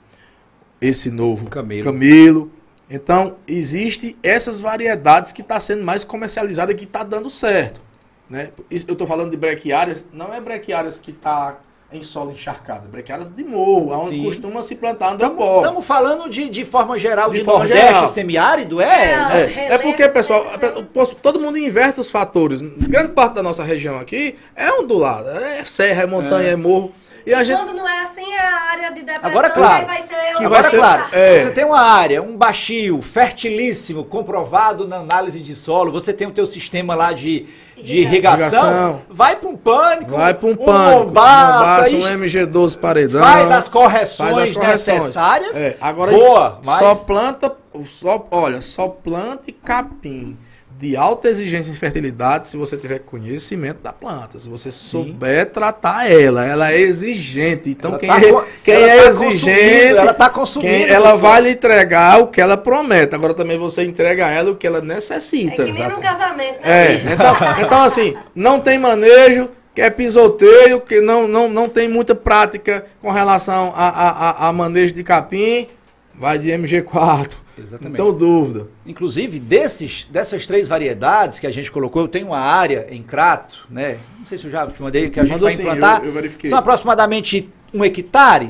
esse 0.80 1.12
novo 1.12 1.50
Camelo. 1.50 1.84
Camelo. 1.84 2.52
Então, 2.90 3.38
existe 3.48 4.18
essas 4.22 4.60
variedades 4.60 5.32
que 5.32 5.42
está 5.42 5.60
sendo 5.60 5.84
mais 5.84 6.04
comercializada 6.04 6.72
e 6.72 6.76
que 6.76 6.84
está 6.84 7.04
dando 7.04 7.30
certo. 7.30 7.82
Né? 8.30 8.52
Eu 8.70 8.94
estou 8.94 9.08
falando 9.08 9.32
de 9.32 9.38
brequiárias, 9.38 10.08
não 10.14 10.34
é 10.34 10.40
brequiárias 10.40 11.00
que 11.00 11.12
está 11.12 11.60
em 11.98 12.02
solo 12.02 12.32
encharcado, 12.32 12.88
é 12.88 12.92
brequiárias 12.92 13.30
de 13.30 13.44
morro, 13.44 13.92
onde 13.94 14.16
Sim. 14.18 14.24
costuma 14.24 14.62
se 14.62 14.76
plantar 14.76 15.14
andropó. 15.14 15.58
Estamos 15.62 15.86
falando 15.86 16.30
de, 16.30 16.50
de 16.50 16.66
forma 16.66 16.98
geral 17.00 17.30
de, 17.32 17.40
De 17.40 17.44
forma 17.44 17.60
Nordeste 17.60 17.86
geral. 17.88 18.08
semiárido, 18.08 18.82
é? 18.82 18.86
É, 18.86 19.54
É, 19.70 19.74
é 19.74 19.78
porque, 19.78 20.08
pessoal, 20.10 20.46
posso- 20.94 21.16
todo 21.16 21.40
mundo 21.40 21.58
inverte 21.58 22.00
os 22.00 22.10
fatores. 22.12 22.62
Grande 22.62 23.10
parte 23.14 23.36
da 23.36 23.44
nossa 23.44 23.64
região 23.64 24.00
aqui 24.00 24.36
é 24.56 24.72
ondulada. 24.72 25.32
É 25.32 25.64
serra, 25.64 26.04
é 26.04 26.06
montanha, 26.06 26.50
é, 26.50 26.56
morro. 26.56 26.92
E 27.26 27.34
a 27.34 27.44
gente. 27.44 27.58
Quando 27.58 27.74
não 27.74 27.88
é 27.88 28.02
assim, 28.02 28.34
é 28.34 28.40
a 28.40 28.62
área 28.72 28.92
de 28.92 29.02
depressão. 29.02 29.30
Agora, 29.30 29.50
claro, 29.50 29.86
vai 29.86 30.02
ser 30.02 30.08
que 30.36 30.44
Agora, 30.44 30.62
vai 30.62 30.64
ser- 30.72 30.78
claro, 30.78 31.04
é. 31.12 31.44
você 31.44 31.52
tem 31.52 31.64
uma 31.66 31.80
área, 31.80 32.22
um 32.22 32.36
baixio, 32.36 33.02
fertilíssimo, 33.02 34.04
comprovado 34.04 34.88
na 34.88 34.98
análise 34.98 35.40
de 35.40 35.56
solo, 35.56 35.92
você 35.92 36.12
tem 36.14 36.28
o 36.28 36.32
teu 36.32 36.46
sistema 36.46 36.94
lá 36.96 37.14
de, 37.14 37.46
de 37.78 38.00
irrigação, 38.00 38.44
Irrigação. 38.46 39.02
vai 39.10 39.36
para 39.38 39.50
um 39.50 39.56
pânico, 39.56 40.12
Vai 40.12 40.34
para 40.34 40.48
um 40.48 40.52
um 40.52 40.56
pânico. 40.56 41.06
mombaça, 41.06 41.96
um 41.96 42.00
isso- 42.00 42.08
MG12 42.12 42.78
paredão. 42.78 43.22
faz 43.24 43.52
as 43.52 43.68
correções, 43.68 44.34
faz 44.36 44.50
as 44.50 44.52
correções. 44.58 45.00
necessárias, 45.00 45.56
É, 45.56 45.78
agora 45.80 46.12
boa, 46.12 46.60
mas 46.66 46.78
só 46.80 46.96
planta, 46.96 47.56
só, 47.86 48.26
olha, 48.32 48.62
só 48.62 48.88
plante 48.90 49.52
capim 49.52 50.38
de 50.84 50.98
alta 50.98 51.30
exigência 51.30 51.72
em 51.72 51.76
fertilidade 51.76 52.50
se 52.50 52.58
você 52.58 52.76
tiver 52.76 53.00
conhecimento 53.00 53.82
da 53.82 53.94
planta, 53.94 54.38
se 54.38 54.50
você 54.50 54.70
souber 54.70 55.50
tratar 55.50 56.12
ela, 56.12 56.46
ela 56.46 56.74
é 56.74 56.82
exigente. 56.82 57.70
Então 57.70 57.92
Ela 57.92 58.00
quem, 58.00 58.10
tá 58.10 58.18
é, 58.18 58.46
quem 58.62 58.74
ela 58.74 58.88
é 58.92 59.02
tá 59.04 59.08
exigente, 59.08 59.96
ela 59.96 60.14
tá 60.14 60.30
consumindo 60.30 60.74
quem- 60.74 60.90
ela 60.90 61.16
vai 61.16 61.40
lhe 61.40 61.52
entregar 61.52 62.20
o 62.22 62.28
que 62.28 62.42
ela 62.42 62.58
promete. 62.58 63.16
Agora 63.16 63.34
também 63.34 63.58
você 63.58 63.82
entrega 63.84 64.26
a 64.26 64.30
ela 64.30 64.52
o 64.52 64.56
que 64.58 64.68
ela 64.68 64.80
É 64.80 64.82
necessita. 64.82 65.64
que 65.64 65.72
nem 65.72 65.88
num 65.90 66.02
casamento, 66.02 66.62
né? 66.62 66.88
É, 66.92 66.94
então, 67.14 67.36
então 67.66 67.82
assim, 67.82 68.14
não 68.36 68.60
tem 68.60 68.78
manejo, 68.78 69.48
que 69.74 69.82
é 69.82 69.90
pisoteio, 69.90 70.82
que 70.82 71.00
não, 71.00 71.30
não, 71.30 71.48
não 71.48 71.70
tem 71.70 71.88
muita 71.88 72.14
prática 72.14 72.84
com 73.02 73.10
relação 73.10 73.74
a, 73.74 73.88
a, 73.88 74.10
a, 74.10 74.48
a 74.50 74.54
manejo 74.54 74.94
de 74.94 75.02
capim, 75.04 75.68
vai 76.14 76.38
de 76.38 76.50
MG4. 76.50 77.43
Exatamente. 77.58 78.00
Não 78.00 78.06
tenho 78.08 78.18
dúvida. 78.18 78.68
Inclusive, 78.86 79.40
desses, 79.40 80.06
dessas 80.12 80.48
três 80.48 80.68
variedades 80.68 81.40
que 81.40 81.46
a 81.48 81.52
gente 81.52 81.72
colocou, 81.72 82.02
eu 82.02 82.08
tenho 82.08 82.28
uma 82.28 82.40
área 82.40 82.88
em 82.90 83.02
Crato, 83.04 83.68
né? 83.70 84.00
Não 84.18 84.26
sei 84.26 84.38
se 84.38 84.46
eu 84.46 84.52
já 84.52 84.66
te 84.68 84.82
mandei, 84.82 85.10
que 85.10 85.20
a 85.20 85.24
gente 85.24 85.34
Mandou 85.34 85.48
vai 85.48 85.56
sim, 85.56 85.62
implantar. 85.64 86.00
eu- 86.02 86.08
eu 86.08 86.12
verifiquei. 86.12 86.50
São 86.50 86.58
aproximadamente 86.58 87.50
um 87.74 87.84
hectare, 87.84 88.50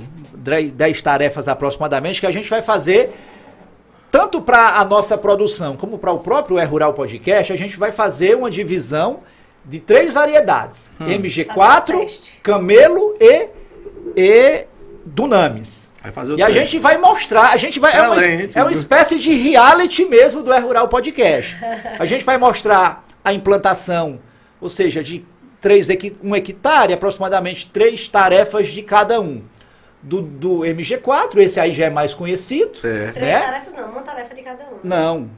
10 0.73 1.01
tarefas 1.01 1.47
aproximadamente, 1.47 2.19
que 2.19 2.27
a 2.27 2.31
gente 2.31 2.49
vai 2.49 2.61
fazer 2.61 3.11
tanto 4.11 4.41
para 4.41 4.77
a 4.79 4.85
nossa 4.85 5.17
produção 5.17 5.75
como 5.75 5.97
para 5.97 6.11
o 6.11 6.19
próprio 6.19 6.57
É 6.59 6.63
Rural 6.63 6.93
Podcast, 6.93 7.51
a 7.51 7.57
gente 7.57 7.77
vai 7.77 7.91
fazer 7.91 8.37
uma 8.37 8.49
divisão 8.49 9.21
de 9.65 9.79
três 9.79 10.13
variedades: 10.13 10.91
Hum. 10.99 11.05
Fazer 11.05 11.17
MG4, 11.19 11.95
o 11.95 11.99
teste. 12.01 12.39
Camelo 12.43 13.15
e, 13.19 13.47
e 14.15 14.65
Dunamis. 15.05 15.91
Vai 16.03 16.11
fazer 16.11 16.33
o 16.33 16.37
E 16.37 16.43
a 16.43 16.49
gente 16.49 16.77
vai 16.79 16.97
mostrar, 16.97 17.51
a 17.51 17.57
gente 17.57 17.79
vai. 17.79 17.93
É 17.95 18.01
uma, 18.01 18.21
é 18.23 18.61
uma 18.61 18.71
espécie 18.71 19.17
de 19.17 19.31
reality 19.33 20.03
mesmo 20.05 20.43
do 20.43 20.51
É 20.51 20.59
Rural 20.59 20.87
Podcast. 20.89 21.55
A 21.97 22.05
gente 22.05 22.25
vai 22.25 22.37
mostrar 22.37 23.05
a 23.23 23.31
implantação, 23.33 24.19
ou 24.59 24.67
seja, 24.67 25.01
de 25.01 25.25
três 25.61 25.89
equi- 25.89 26.17
um 26.21 26.35
hectare, 26.35 26.91
aproximadamente 26.93 27.69
três 27.71 28.09
tarefas 28.09 28.67
de 28.67 28.81
cada 28.83 29.21
um. 29.21 29.41
Do, 30.01 30.21
do 30.21 30.59
MG4, 30.65 31.37
esse 31.37 31.57
aí 31.61 31.73
já 31.73 31.85
é 31.85 31.89
mais 31.89 32.13
conhecido. 32.13 32.73
Certo. 32.75 33.13
Três 33.13 33.25
né? 33.31 33.39
tarefas 33.39 33.73
não, 33.73 33.89
uma 33.89 34.01
tarefa 34.01 34.35
de 34.35 34.41
cada 34.41 34.63
um. 34.65 34.77
Não. 34.83 35.29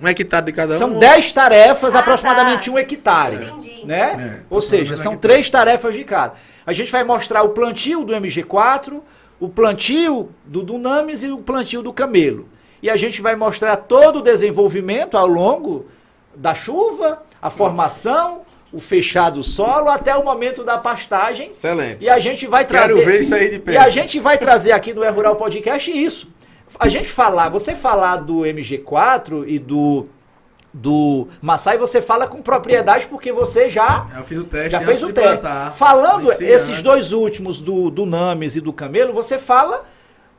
Um 0.00 0.08
hectare 0.08 0.46
de 0.46 0.52
cada 0.52 0.74
um. 0.74 0.78
São 0.78 0.98
10 0.98 1.32
tarefas, 1.32 1.94
Ah, 1.94 1.98
aproximadamente 1.98 2.70
tá. 2.70 2.74
um 2.74 2.78
hectare. 2.78 3.36
Entendi. 3.36 3.84
Né? 3.84 4.38
É, 4.40 4.46
Ou 4.48 4.62
seja, 4.62 4.96
são 4.96 5.12
hectare. 5.12 5.20
três 5.34 5.50
tarefas 5.50 5.92
de 5.94 6.04
cada. 6.04 6.32
A 6.66 6.72
gente 6.72 6.90
vai 6.90 7.04
mostrar 7.04 7.42
o 7.42 7.50
plantio 7.50 8.02
do 8.02 8.14
MG4, 8.14 9.02
o 9.40 9.48
plantio 9.48 10.30
do 10.44 10.62
Dunamis 10.62 11.22
e 11.22 11.30
o 11.30 11.38
plantio 11.38 11.82
do 11.82 11.92
Camelo. 11.92 12.48
E 12.82 12.88
a 12.90 12.96
gente 12.96 13.20
vai 13.20 13.34
mostrar 13.36 13.76
todo 13.76 14.20
o 14.20 14.22
desenvolvimento 14.22 15.16
ao 15.16 15.26
longo 15.26 15.86
da 16.34 16.54
chuva, 16.54 17.22
a 17.42 17.50
formação, 17.50 18.42
o 18.72 18.78
fechado 18.80 19.34
do 19.36 19.42
solo, 19.42 19.88
até 19.88 20.14
o 20.16 20.24
momento 20.24 20.62
da 20.62 20.78
pastagem. 20.78 21.48
Excelente. 21.50 22.04
E 22.04 22.08
a 22.08 22.20
gente 22.20 22.46
vai 22.46 22.64
Quero 22.64 22.86
trazer. 22.94 23.04
ver 23.04 23.20
isso 23.20 23.34
aí 23.34 23.48
de 23.48 23.56
E 23.56 23.58
perto. 23.58 23.80
a 23.80 23.88
gente 23.90 24.20
vai 24.20 24.38
trazer 24.38 24.72
aqui 24.72 24.92
no 24.92 25.02
É 25.02 25.08
Rural 25.08 25.36
Podcast 25.36 25.90
isso. 25.90 26.28
A 26.78 26.88
gente 26.88 27.08
falar, 27.08 27.48
você 27.48 27.74
falar 27.74 28.16
do 28.18 28.40
MG4 28.40 29.44
e 29.46 29.58
do 29.58 30.06
do 30.72 31.28
Massai, 31.40 31.78
você 31.78 32.00
fala 32.02 32.26
com 32.26 32.42
propriedade 32.42 33.06
porque 33.06 33.32
você 33.32 33.70
já 33.70 34.06
Eu 34.16 34.22
fiz 34.24 34.38
o 34.38 34.44
teste 34.44 34.70
já 34.70 34.80
fez 34.80 35.02
o 35.02 35.12
teste. 35.12 35.30
plantar. 35.38 35.72
Falando 35.72 36.30
esses 36.30 36.68
antes. 36.70 36.82
dois 36.82 37.12
últimos 37.12 37.58
do 37.58 37.90
do 37.90 38.04
Names 38.04 38.54
e 38.56 38.60
do 38.60 38.72
Camelo, 38.72 39.12
você 39.12 39.38
fala 39.38 39.84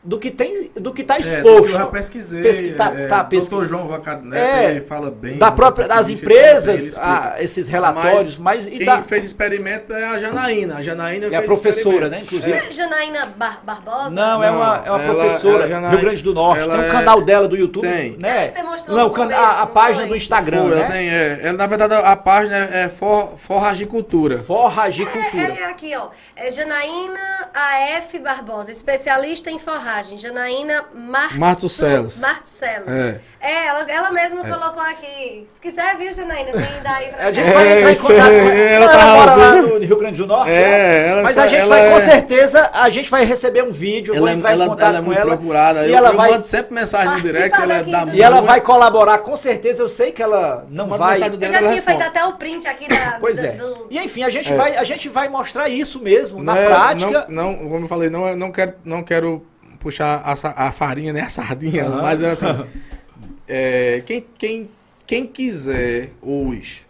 do 0.01 0.17
que 0.17 0.31
tem 0.31 0.71
do 0.75 0.93
que 0.93 1.01
está 1.01 1.15
É, 1.17 1.19
do 1.19 1.27
exposto. 1.27 1.63
que 1.63 1.69
eu 1.73 1.77
já 1.77 1.85
pesquisei. 1.87 2.41
Pesqui- 2.41 2.71
tá- 2.73 2.93
é, 2.95 3.07
tá, 3.07 3.23
Dr. 3.23 3.29
pesqui- 3.29 3.65
João 3.65 3.85
Vacaneto, 3.85 4.33
É, 4.35 4.79
fala 4.79 5.11
bem. 5.11 5.37
da 5.37 5.51
própria 5.51 5.87
das 5.89 5.97
fala 5.97 6.07
bem, 6.07 6.15
empresas, 6.15 6.83
explica. 6.83 7.33
ah, 7.35 7.43
esses 7.43 7.67
relatórios, 7.67 8.37
mas, 8.37 8.65
e 8.65 8.71
quem 8.71 8.85
da 8.85 9.01
fez 9.01 9.25
experimento 9.25 9.91
é 9.93 10.05
a 10.05 10.17
Janaína. 10.17 10.77
A 10.77 10.81
Janaína 10.81 11.25
é 11.27 11.35
a 11.35 11.41
professora, 11.41 12.07
experimento. 12.07 12.09
né, 12.11 12.21
inclusive. 12.23 12.51
É 12.53 12.71
Janaína 12.71 13.25
Bar 13.35 13.59
Barbosa? 13.63 14.09
Não, 14.11 14.41
é 14.41 14.49
uma, 14.49 14.83
é 14.85 14.91
uma 14.91 15.01
ela- 15.03 15.13
professora, 15.13 15.65
a 15.65 15.67
Janaína- 15.67 15.89
Rio 15.89 15.99
Grande 15.99 16.23
do 16.23 16.33
Norte. 16.33 16.61
ela 16.63 16.75
Tem 16.77 16.85
um 16.85 16.87
é- 16.87 16.91
canal 16.91 17.21
dela 17.21 17.47
do 17.49 17.57
YouTube, 17.57 17.87
Tem. 17.87 18.17
né? 18.21 18.45
É 18.45 18.49
você 18.49 18.63
mostrou 18.63 18.97
Não, 18.97 19.09
começo, 19.09 19.37
a, 19.39 19.61
a 19.63 19.67
página 19.67 20.05
do 20.07 20.15
Instagram, 20.15 20.61
Foi, 20.63 20.71
ela 20.71 20.81
né? 20.81 20.91
tem, 20.91 21.09
é, 21.09 21.39
ela, 21.43 21.57
na 21.57 21.67
verdade, 21.67 21.93
a 21.93 22.15
página 22.15 22.55
é, 22.55 22.83
é 22.83 22.87
for, 22.87 23.33
Forragicultura. 23.35 24.37
Forragicultura. 24.37 25.53
É, 25.53 25.59
é 25.59 25.65
aqui, 25.65 25.93
ó. 25.95 26.07
É 26.37 26.49
Janaína 26.49 27.49
AF 27.53 28.17
Barbosa, 28.19 28.71
especialista 28.71 29.51
em 29.51 29.59
forragem. 29.59 29.88
Janaína 30.17 30.85
Martu- 30.93 31.39
Martucelos. 31.39 32.19
Martucelo. 32.19 32.85
É. 32.89 33.19
É, 33.41 33.67
ela, 33.67 33.85
ela 33.91 34.11
mesma 34.11 34.41
colocou 34.43 34.81
aqui. 34.83 35.47
Se 35.53 35.61
quiser, 35.61 35.95
viu, 35.97 36.11
Janaína? 36.11 36.51
Vem 36.53 36.81
daí 36.83 37.07
pra 37.09 37.27
A 37.27 37.31
gente 37.31 37.45
cá. 37.47 37.53
vai 37.53 37.67
É, 37.67 37.77
entrar 37.79 37.91
em 37.91 37.95
contato 37.95 38.29
aí, 38.29 38.39
com 38.39 38.49
ela. 38.49 38.59
ela 38.59 38.87
tá 38.87 38.99
ela 39.01 39.15
mora 39.15 39.35
lá 39.35 39.55
no 39.55 39.77
Rio 39.79 39.97
Grande 39.97 40.17
do 40.17 40.27
Norte. 40.27 40.49
É, 40.51 40.53
né? 40.53 41.07
ela 41.09 41.23
Mas 41.23 41.37
a 41.37 41.47
gente 41.47 41.59
ela 41.61 41.69
vai, 41.69 41.89
com 41.89 41.97
é- 41.97 41.99
certeza, 41.99 42.69
a 42.73 42.89
gente 42.89 43.09
vai 43.09 43.25
receber 43.25 43.63
um 43.63 43.71
vídeo, 43.71 44.13
eu 44.13 44.19
vou 44.19 44.27
Ela, 44.27 44.37
entrar 44.37 44.51
ela, 44.51 44.65
em 44.65 44.67
contato 44.69 44.87
ela 44.89 44.97
é 44.97 45.01
muito 45.01 45.19
ela. 45.19 45.37
procurada. 45.37 45.85
E 45.87 45.91
eu, 45.91 45.97
ela 45.97 46.09
eu 46.09 46.15
vai 46.17 46.31
mando 46.31 46.45
sempre 46.45 46.73
mensagem 46.73 47.13
no 47.15 47.21
direct. 47.21 47.61
Ela 47.61 47.83
dá 47.83 48.05
E 48.13 48.21
ela 48.21 48.41
vai 48.41 48.61
colaborar, 48.61 49.17
com 49.19 49.35
certeza. 49.37 49.81
Eu 49.81 49.89
sei 49.89 50.11
que 50.11 50.21
ela 50.21 50.65
não 50.69 50.85
Manda 50.87 50.97
vai. 50.97 51.09
mensagem 51.13 51.39
Eu 51.41 51.49
já 51.49 51.57
ela 51.57 51.67
tinha 51.67 51.81
feito 51.83 52.01
até 52.03 52.25
o 52.25 52.33
print 52.33 52.67
aqui 52.67 52.87
da. 52.87 53.17
Pois 53.19 53.39
é. 53.39 53.57
E 53.89 53.97
enfim, 53.99 54.23
a 54.23 54.29
gente, 54.29 54.51
É. 54.51 54.55
vai, 54.55 54.75
a 54.77 54.83
gente 54.83 55.09
vai 55.09 55.27
mostrar 55.29 55.67
isso 55.69 55.99
mesmo, 55.99 56.43
na 56.43 56.57
é- 56.57 56.65
prática. 56.65 57.25
Não, 57.29 57.51
não, 57.53 57.55
como 57.69 57.85
eu 57.85 57.87
falei, 57.87 58.09
não, 58.09 58.27
é- 58.27 58.35
não, 58.35 58.51
quero, 58.51 58.73
não 58.83 59.03
quero 59.03 59.45
puxar 59.79 60.21
a, 60.23 60.67
a 60.67 60.71
farinha 60.71 61.13
nem 61.13 61.23
a 61.23 61.29
sardinha, 61.29 61.85
Aham. 61.85 62.01
mas 62.01 62.21
é 62.21 62.31
assim. 62.31 62.45
é, 63.47 64.03
quem, 64.05 64.25
quem, 64.37 64.69
quem 65.07 65.25
quiser 65.25 66.11
hoje 66.21 66.85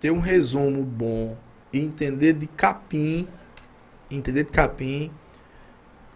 ter 0.00 0.10
um 0.10 0.20
resumo 0.20 0.82
bom 0.82 1.36
e 1.72 1.80
entender 1.80 2.32
de 2.32 2.46
capim, 2.46 3.28
entender 4.10 4.44
de 4.44 4.50
capim, 4.50 5.10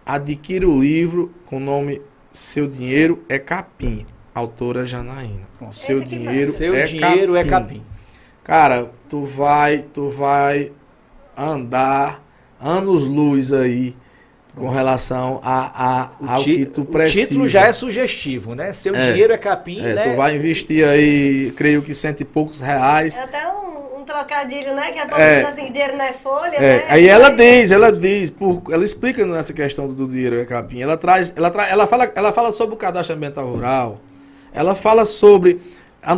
adquira 0.04 0.68
o 0.68 0.80
livro 0.80 1.32
com 1.46 1.56
o 1.58 1.60
nome 1.60 2.00
Seu 2.32 2.66
Dinheiro 2.66 3.24
é 3.28 3.38
Capim, 3.38 4.06
autora 4.34 4.86
Janaína. 4.86 5.48
Seu 5.70 5.98
Eita, 5.98 6.08
que 6.10 6.18
dinheiro, 6.18 6.52
Seu 6.52 6.74
é, 6.74 6.84
dinheiro 6.84 7.34
capim. 7.34 7.38
é 7.38 7.50
capim. 7.50 7.82
Cara, 8.42 8.90
tu 9.08 9.24
vai, 9.24 9.82
tu 9.82 10.08
vai 10.08 10.72
andar 11.36 12.22
anos 12.60 13.06
luz 13.06 13.52
aí 13.52 13.96
com 14.54 14.68
relação 14.68 15.40
a, 15.42 16.02
a, 16.02 16.10
O, 16.20 16.28
ao 16.30 16.42
que 16.44 16.66
tu 16.66 16.82
o 16.82 16.84
precisa. 16.84 17.28
título 17.28 17.48
já 17.48 17.66
é 17.66 17.72
sugestivo, 17.72 18.54
né? 18.54 18.72
Seu 18.72 18.94
É. 18.94 19.10
dinheiro 19.12 19.32
é 19.32 19.38
capim, 19.38 19.80
É, 19.80 19.94
né? 19.94 20.02
Tu 20.10 20.16
vai 20.16 20.36
investir 20.36 20.84
aí, 20.86 21.52
creio 21.56 21.80
que 21.82 21.94
cento 21.94 22.20
e 22.20 22.24
poucos 22.24 22.60
reais. 22.60 23.16
É 23.18 23.22
até 23.22 23.48
um, 23.48 24.00
um 24.00 24.04
trocadilho, 24.04 24.74
né? 24.74 24.90
Que 24.92 24.98
a 24.98 25.06
todo 25.06 25.20
É. 25.20 25.42
assim, 25.42 25.70
dinheiro 25.72 25.96
não 25.96 26.04
é 26.04 26.12
folha, 26.12 26.56
É, 26.56 26.60
né? 26.78 26.84
aí 26.88 27.08
ela 27.08 27.30
diz, 27.30 27.70
ela 27.70 27.90
diz, 27.92 28.28
por, 28.30 28.62
ela 28.70 28.84
explica 28.84 29.24
nessa 29.24 29.52
questão 29.52 29.86
do 29.88 30.06
dinheiro 30.08 30.38
é 30.40 30.44
capim. 30.44 30.82
Ela 30.82 30.96
traz, 30.96 31.32
ela, 31.36 31.50
tra, 31.50 31.66
ela, 31.68 31.86
fala, 31.86 32.10
ela 32.14 32.32
fala 32.32 32.52
sobre 32.52 32.74
o 32.74 32.78
cadastro 32.78 33.14
ambiental 33.16 33.46
rural. 33.46 34.00
Ela 34.52 34.74
fala 34.74 35.04
sobre 35.04 35.60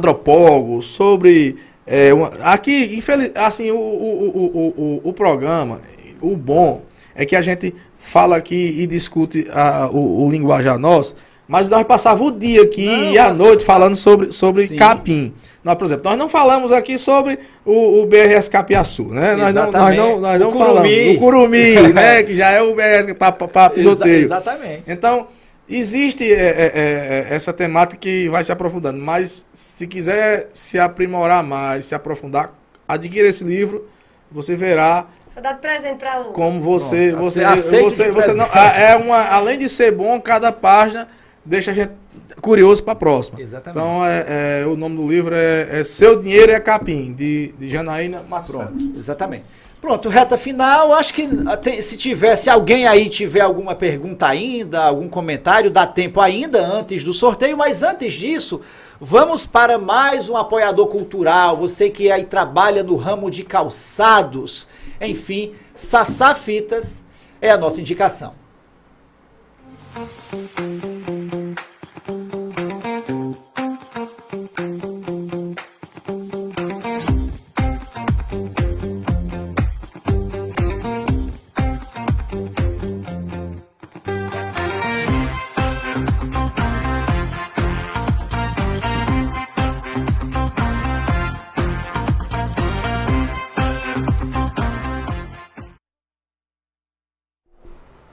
antropólogos, 0.02 0.86
sobre 0.86 1.56
é, 1.86 2.12
uma- 2.14 2.28
aqui, 2.42 2.96
infeliz, 2.96 3.30
assim, 3.34 3.70
o, 3.70 3.76
o, 3.76 3.80
o, 3.80 4.38
o, 4.38 5.00
o, 5.04 5.08
o 5.10 5.12
programa, 5.12 5.80
o 6.20 6.36
bom 6.36 6.82
é 7.14 7.24
que 7.26 7.36
a 7.36 7.42
gente 7.42 7.74
fala 7.98 8.36
aqui 8.36 8.76
e 8.78 8.86
discute 8.86 9.46
a, 9.52 9.88
o, 9.90 10.26
o 10.26 10.30
linguajar 10.30 10.78
nosso, 10.78 11.14
mas 11.46 11.68
nós 11.68 11.84
passava 11.84 12.22
o 12.24 12.30
dia 12.30 12.62
aqui 12.62 12.86
Não, 12.86 13.12
e 13.12 13.18
a 13.18 13.34
noite 13.34 13.64
falando 13.64 13.96
sobre, 13.96 14.32
sobre 14.32 14.66
Sim. 14.68 14.76
capim. 14.76 15.34
Nós, 15.62 15.76
por 15.76 15.84
exemplo, 15.84 16.04
nós 16.10 16.18
não 16.18 16.28
falamos 16.28 16.72
aqui 16.72 16.98
sobre 16.98 17.38
o, 17.64 18.00
o 18.02 18.06
BRS 18.06 18.48
Capiaçu, 18.48 19.04
né? 19.04 19.36
Nós 19.36 19.54
não, 19.54 19.70
nós 19.70 19.96
não, 19.96 20.20
nós 20.20 20.40
não 20.40 20.48
O 20.48 20.52
falamos. 20.52 20.80
curumi. 20.90 21.16
O 21.16 21.18
curumi, 21.18 21.74
né? 21.92 22.22
Que 22.22 22.34
já 22.36 22.50
é 22.50 22.60
o 22.62 22.74
BRS 22.74 23.12
para 23.14 23.36
Exa- 23.46 23.70
pisoteio. 23.70 24.14
exatamente. 24.16 24.82
Então, 24.88 25.28
existe 25.68 26.24
é, 26.32 26.36
é, 26.36 26.72
é, 26.74 27.34
essa 27.34 27.52
temática 27.52 28.00
que 28.00 28.28
vai 28.28 28.42
se 28.42 28.50
aprofundando, 28.50 28.98
mas 28.98 29.46
se 29.52 29.86
quiser 29.86 30.48
se 30.52 30.78
aprimorar 30.78 31.44
mais, 31.44 31.84
se 31.86 31.94
aprofundar, 31.94 32.52
adquira 32.88 33.28
esse 33.28 33.44
livro, 33.44 33.86
você 34.30 34.56
verá 34.56 35.06
Vou 35.34 35.42
dar 35.42 35.52
de 35.52 35.60
presente 35.60 35.96
pra 35.96 36.20
o... 36.20 36.24
como 36.32 36.60
você 36.60 37.10
Pronto, 37.10 37.24
você 37.24 37.44
você, 37.44 38.04
de 38.04 38.10
você 38.10 38.32
não 38.34 38.46
presente. 38.46 38.80
é 38.80 38.96
uma 38.96 39.20
além 39.28 39.58
de 39.58 39.68
ser 39.68 39.92
bom, 39.92 40.20
cada 40.20 40.52
página 40.52 41.08
deixa 41.44 41.70
a 41.70 41.74
gente 41.74 41.92
curioso 42.40 42.82
para 42.82 42.92
a 42.92 42.96
próxima. 42.96 43.40
Exatamente. 43.40 43.78
Então, 43.78 44.04
é, 44.04 44.60
é, 44.62 44.66
o 44.66 44.76
nome 44.76 44.96
do 44.96 45.06
livro 45.08 45.34
é, 45.34 45.80
é 45.80 45.84
Seu 45.84 46.18
Dinheiro 46.18 46.52
é 46.52 46.60
Capim, 46.60 47.12
de, 47.12 47.54
de 47.58 47.70
Janaína 47.70 48.22
Santos. 48.44 48.96
exatamente. 48.96 49.44
Pronto, 49.80 50.08
reta 50.08 50.36
final. 50.36 50.92
Acho 50.92 51.12
que 51.12 51.28
ah, 51.46 51.56
tem- 51.56 51.82
se 51.82 51.96
tivesse 51.96 52.48
alguém 52.48 52.86
aí 52.86 53.08
tiver 53.08 53.40
alguma 53.40 53.74
pergunta 53.74 54.28
ainda, 54.28 54.84
algum 54.84 55.08
comentário, 55.08 55.70
dá 55.70 55.84
tempo 55.86 56.20
ainda 56.20 56.64
antes 56.64 57.02
do 57.02 57.12
sorteio. 57.12 57.56
Mas 57.56 57.82
antes 57.82 58.12
disso, 58.12 58.60
vamos 59.04 59.44
para 59.44 59.78
mais 59.78 60.28
um 60.28 60.36
apoiador 60.36 60.86
cultural. 60.86 61.56
Você 61.56 61.90
que 61.90 62.08
aí 62.08 62.24
trabalha 62.24 62.84
no 62.84 62.94
ramo 62.94 63.32
de 63.32 63.42
calçados, 63.42 64.68
enfim, 65.00 65.54
Sassá 65.74 66.36
Fitas 66.36 67.04
é 67.40 67.50
a 67.50 67.58
nossa 67.58 67.80
indicação. 67.80 68.32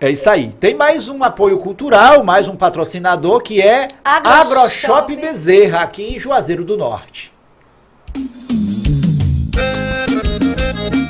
É 0.02 0.10
isso 0.10 0.30
aí. 0.30 0.54
Tem 0.60 0.74
mais 0.74 1.10
um 1.10 1.22
apoio 1.24 1.60
cultural, 1.60 2.24
mais 2.24 2.48
um 2.48 2.56
patrocinador 2.56 3.42
que 3.42 3.62
é 3.62 3.90
Agroshop. 4.04 4.54
AgroShop 4.54 5.16
Bezerra, 5.18 5.82
aqui 5.82 6.16
em 6.16 6.20
Juazeiro 6.20 6.64
do 6.64 6.78
Norte. 6.78 7.34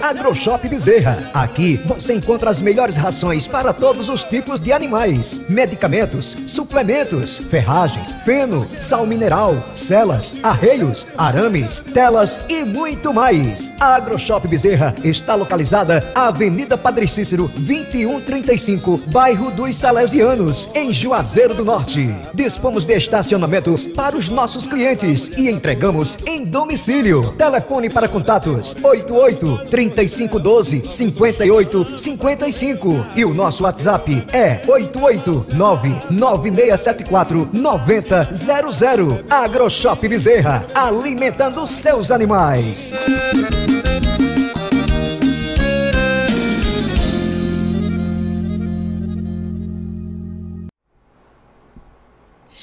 AgroShop 0.02 0.68
Bezerra. 0.68 1.30
Aqui 1.34 1.78
você 1.86 2.14
encontra 2.14 2.50
as 2.50 2.62
melhores 2.62 2.96
rações 2.96 3.48
para 3.48 3.74
todos 3.74 4.10
os 4.10 4.24
tipos 4.24 4.60
de 4.60 4.72
animais, 4.72 5.42
medicamentos, 5.50 6.38
suplementos, 6.48 7.40
ferragens, 7.40 8.16
feno, 8.26 8.68
sal 8.80 9.06
mineral, 9.06 9.56
celas, 9.74 10.36
arreios, 10.42 11.08
arames, 11.18 11.82
telas 11.94 12.40
e 12.50 12.64
muito 12.64 13.14
mais. 13.14 13.72
AgroShop 13.80 14.48
Bezerra 14.48 14.96
está 15.04 15.36
localizada 15.36 16.00
na 16.16 16.28
Avenida 16.28 16.78
Padre 16.78 17.08
Cícero, 17.08 17.48
2135, 17.56 18.98
bairro 19.08 19.52
dos 19.52 19.76
Salesianos, 19.76 20.70
em 20.76 20.94
Juazeiro 20.94 21.54
do 21.54 21.66
Norte. 21.66 22.16
Dispomos 22.34 22.86
de 22.86 22.96
estacionamentos 22.96 23.88
para 23.88 24.16
os 24.16 24.30
nossos 24.30 24.68
clientes 24.68 25.32
e 25.38 25.50
entregamos 25.50 26.18
em 26.26 26.46
domicílio. 26.46 27.34
Telefone 27.34 27.90
para 27.90 28.08
contatos 28.08 28.76
88 28.84 29.66
3512 29.90 30.84
58 30.90 31.98
55 31.98 33.06
e 33.16 33.26
o 33.26 33.34
nosso 33.34 33.64
WhatsApp 33.64 34.26
é 34.32 34.62
889 34.68 35.94
9674 36.12 37.50
9000. 37.52 39.24
AgroShop 39.30 40.08
Bezerra, 40.08 40.66
alimentando 40.74 41.66
seus 41.68 42.12
animais. 42.12 42.92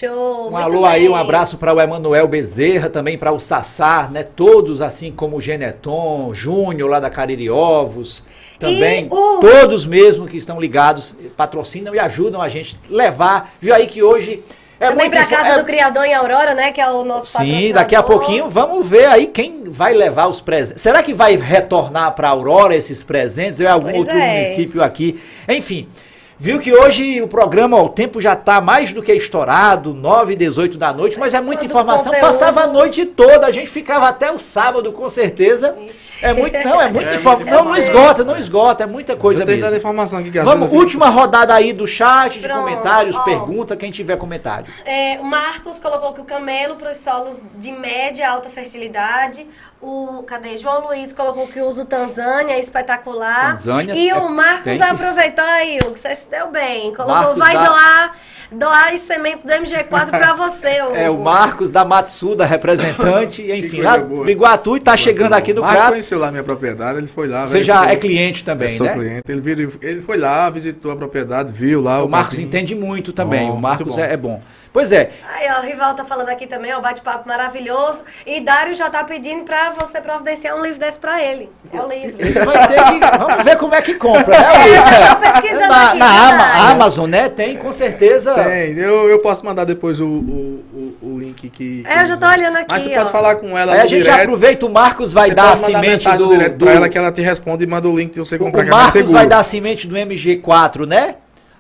Show, 0.01 0.51
Um 0.51 0.57
alô 0.57 0.85
aí, 0.85 1.03
bem. 1.03 1.09
um 1.09 1.17
abraço 1.17 1.57
para 1.57 1.73
o 1.73 1.81
Emanuel 1.81 2.29
Bezerra, 2.29 2.91
também 2.91 3.17
para 3.17 3.33
o 3.33 3.41
Sassá, 3.41 4.09
né? 4.13 4.23
Todos 4.23 4.83
assim 4.83 5.11
como 5.11 5.37
o 5.37 5.41
Geneton, 5.41 6.35
Júnior 6.35 6.91
lá 6.91 7.01
da 7.01 7.09
Cariri 7.09 7.49
Ovos, 7.49 8.23
também 8.59 9.07
o- 9.11 9.41
todos 9.41 9.87
mesmo 9.87 10.27
que 10.27 10.37
estão 10.37 10.61
ligados, 10.61 11.17
patrocinam 11.35 11.95
e 11.95 11.99
ajudam 11.99 12.43
a 12.43 12.49
gente 12.51 12.77
levar. 12.91 13.55
Viu 13.59 13.75
aí 13.75 13.87
que 13.87 14.03
hoje 14.03 14.39
é 14.79 14.91
Também 14.91 15.09
pra 15.09 15.23
info- 15.23 15.31
casa 15.35 15.49
é- 15.55 15.59
do 15.59 15.65
Criador 15.65 16.05
em 16.05 16.13
Aurora, 16.13 16.55
né? 16.55 16.73
Que 16.73 16.81
é 16.83 16.91
o 16.91 17.03
nosso 17.03 17.39
Sim, 17.39 17.73
daqui 17.73 17.97
a 17.97 18.03
pouquinho 18.03 18.51
vamos 18.51 18.87
ver 18.87 19.07
aí 19.07 19.27
quem 19.27 19.65
vai 19.65 19.95
levar 19.95 20.27
os 20.27 20.43
presentes. 20.43 20.83
Será 20.83 21.03
que 21.03 21.15
vai 21.15 21.37
retornar 21.37 22.15
para 22.15 22.29
Aurora 22.29 22.77
esses 22.77 23.03
presentes? 23.03 23.61
Ou 23.61 23.67
é 23.67 23.71
algum 23.71 23.87
Pois 23.89 23.99
outro 24.01 24.15
é. 24.19 24.35
município 24.35 24.83
aqui? 24.83 25.19
Enfim, 25.49 25.89
viu 26.39 26.61
que 26.61 26.73
hoje 26.73 27.21
o 27.23 27.29
programa, 27.29 27.77
ó, 27.77 27.85
o 27.85 27.89
tempo 27.89 28.21
já 28.21 28.35
está 28.35 28.61
mais 28.61 28.93
do 28.93 29.03
que 29.03 29.13
estourado, 29.13 29.95
9 29.95 30.33
e 30.33 30.37
18 30.37 30.77
da 30.79 30.93
noite, 30.93 31.19
mas 31.19 31.35
é 31.35 31.41
muita 31.41 31.63
Quanto 31.63 31.71
informação. 31.71 32.13
conteúdo. 32.13 32.27
Passava 32.27 32.61
a 32.63 32.67
noite 32.67 33.05
toda, 33.07 33.47
a 33.47 33.51
gente 33.51 33.69
ficava 33.69 34.09
até 34.09 34.31
o 34.31 34.39
sábado, 34.39 34.93
com 34.93 35.09
certeza. 35.09 35.77
É 36.23 36.33
muito, 36.33 36.57
não, 36.65 36.81
é 36.81 36.91
muita 36.91 37.11
É 37.11 37.17
informação. 37.17 37.55
Não, 37.55 37.65
não 37.65 37.75
esgota, 37.75 38.25
não 38.25 38.37
esgota, 38.37 38.85
é 38.85 38.87
muita 38.87 39.17
coisa 39.17 39.43
Eu 39.43 39.47
mesmo. 39.47 39.77
informação 39.77 40.19
aqui 40.19 40.31
Vamos, 40.31 40.73
última 40.73 41.09
rodada 41.09 41.55
aí 41.55 41.73
do 41.73 41.87
chat, 41.87 42.39
de 42.39 42.47
Pronto, 42.47 42.61
comentários, 42.61 43.17
ó. 43.17 43.23
pergunta, 43.23 43.77
quem 43.77 43.91
tiver 43.91 44.17
comentário. 44.17 44.67
É, 44.85 45.19
o 45.21 45.25
Marcos 45.25 45.79
colocou 45.79 46.13
que 46.13 46.21
o 46.21 46.25
camelo 46.25 46.77
para 46.77 46.91
os 46.91 46.99
solos 46.99 47.45
de 47.57 47.73
média 47.73 48.23
e 48.23 48.25
alta 48.25 48.49
fertilidade. 48.49 49.47
O, 49.81 50.23
cadê? 50.27 50.57
João 50.57 50.87
Luiz 50.87 51.13
colocou 51.13 51.47
que 51.47 51.61
usa 51.61 51.83
o 51.83 51.85
Tanzânia, 51.87 52.55
é 52.55 52.59
espetacular. 52.61 53.51
Tanzânia 53.51 53.95
e 53.95 54.09
é- 54.09 54.15
o 54.17 54.29
Marcos 54.31 54.81
aproveitou 54.81 55.45
aí, 55.45 55.79
Hugo, 55.85 55.97
você 55.97 56.17
se 56.17 56.27
deu 56.31 56.51
bem. 56.51 56.95
Colocou, 56.95 57.15
Marcos 57.15 57.37
vai 57.39 57.55
dá- 57.55 57.65
doar, 57.67 58.17
doar 58.51 58.95
as 58.95 59.01
sementes 59.03 59.45
do 59.45 59.53
MG4 59.53 60.11
para 60.11 60.33
você, 60.35 60.81
Hugo. 60.83 60.97
É, 60.97 61.11
o 61.11 61.19
Marcos 61.19 61.71
da 61.71 61.85
Matsuda, 61.85 62.47
representante, 62.47 63.43
enfim, 63.53 63.83
lá 63.83 63.99
do 63.99 64.29
Iguatu, 64.31 64.79
e 64.79 64.81
tá 64.81 64.97
chegando 64.97 65.35
aqui 65.35 65.53
no 65.53 65.61
Marco 65.61 65.77
Crato. 65.77 65.91
conheceu 65.91 66.19
lá 66.19 66.29
a 66.29 66.31
minha 66.31 66.43
propriedade, 66.43 66.99
ele 66.99 67.07
foi 67.07 67.29
lá. 67.29 67.47
Você 67.47 67.63
já 67.63 67.85
é 67.91 67.97
cliente 67.97 68.45
também, 68.45 68.69
Eu 68.69 68.75
sou 68.75 68.87
né? 68.87 68.93
cliente. 68.95 69.23
Ele, 69.29 69.41
vir- 69.43 69.79
ele 69.83 70.01
foi 70.01 70.17
lá, 70.17 70.49
visitou 70.49 70.91
a 70.91 70.97
propriedade, 70.97 71.53
viu 71.53 71.83
lá 71.83 72.03
O 72.03 72.09
Marcos 72.09 72.37
capim. 72.37 72.47
entende 72.49 72.75
muito 72.75 73.13
também, 73.13 73.47
Bom, 73.47 73.57
o 73.57 73.61
Marcos 73.61 73.95
bom. 73.95 74.01
é, 74.01 74.15
é 74.15 74.17
bom. 74.17 74.41
Pois 74.77 74.93
é, 74.93 75.09
Aí, 75.27 75.49
ó, 75.57 75.61
o 75.61 75.63
Rival 75.65 75.95
tá 75.95 76.05
falando 76.05 76.29
aqui 76.29 76.47
também, 76.47 76.71
ó, 76.75 76.83
bate-papo 76.83 77.27
maravilhoso. 77.27 78.05
E 78.27 78.43
Dário 78.43 78.75
já 78.75 78.91
tá 78.91 79.03
pedindo 79.05 79.43
pra 79.43 79.71
você 79.71 80.03
providenciar 80.03 80.55
um 80.55 80.63
livro 80.63 80.79
desse 80.79 80.99
pra 80.99 81.25
ele. 81.25 81.49
É 81.73 81.81
o 81.81 81.89
livro. 81.89 82.21
ele 82.21 82.33
vai 82.33 82.69
ter 82.69 82.85
que, 82.85 83.01
vamos 83.19 83.43
ver 83.43 83.57
como 83.57 83.75
é 83.75 83.81
que 83.81 83.95
compra, 83.95 84.39
né? 84.39 84.69
É, 84.69 84.77
eu 84.77 85.15
tô 85.15 85.17
pesquisando 85.17 85.69
na, 85.69 85.89
aqui, 85.89 85.99
na 85.99 86.29
Ama-? 86.29 86.71
Amazon, 86.73 87.09
né? 87.09 87.31
Tem, 87.31 87.57
com 87.57 87.73
certeza. 87.73 88.35
Tem, 88.35 88.77
eu, 88.77 89.09
eu 89.09 89.19
posso 89.21 89.47
mandar 89.47 89.65
depois 89.65 89.99
o, 89.99 90.07
o, 90.07 90.65
o, 91.01 91.07
o 91.15 91.19
link 91.21 91.49
que. 91.49 91.83
É, 91.89 92.03
eu 92.03 92.07
já 92.07 92.17
tô 92.19 92.27
olhando 92.27 92.57
aqui, 92.57 92.67
Mas 92.69 92.83
tu 92.83 92.91
ó. 92.91 92.97
pode 92.97 93.13
falar 93.13 93.37
com 93.37 93.57
ela 93.57 93.73
Aí 93.73 93.81
a 93.81 93.87
gente 93.87 94.05
já 94.05 94.23
aproveita, 94.23 94.67
o 94.67 94.69
Marcos 94.69 95.15
vai 95.15 95.29
Você 95.29 95.35
dar 95.35 95.43
a 95.43 95.47
pode 95.57 95.61
mandar 95.63 95.79
semente 95.79 95.91
mensagem 95.91 96.19
do... 96.19 96.29
direto 96.29 96.57
do 96.59 96.65
pra 96.67 96.75
ela 96.75 96.89
que 96.91 96.99
ela 96.99 97.11
te 97.11 97.23
responde 97.23 97.65
e 97.65 97.67
manda 97.67 97.89
o 97.89 97.97
link 97.97 98.13
de 98.13 98.19
você 98.19 98.37
comprar 98.37 98.61
o 98.61 98.65
que 98.65 98.69
é 98.69 98.73
Marcos 98.73 99.11
vai 99.11 99.27
dar 99.27 99.39
a 99.39 99.43
semente 99.43 99.87
do 99.87 99.97
MG4, 99.97 100.87
né? 100.87 101.15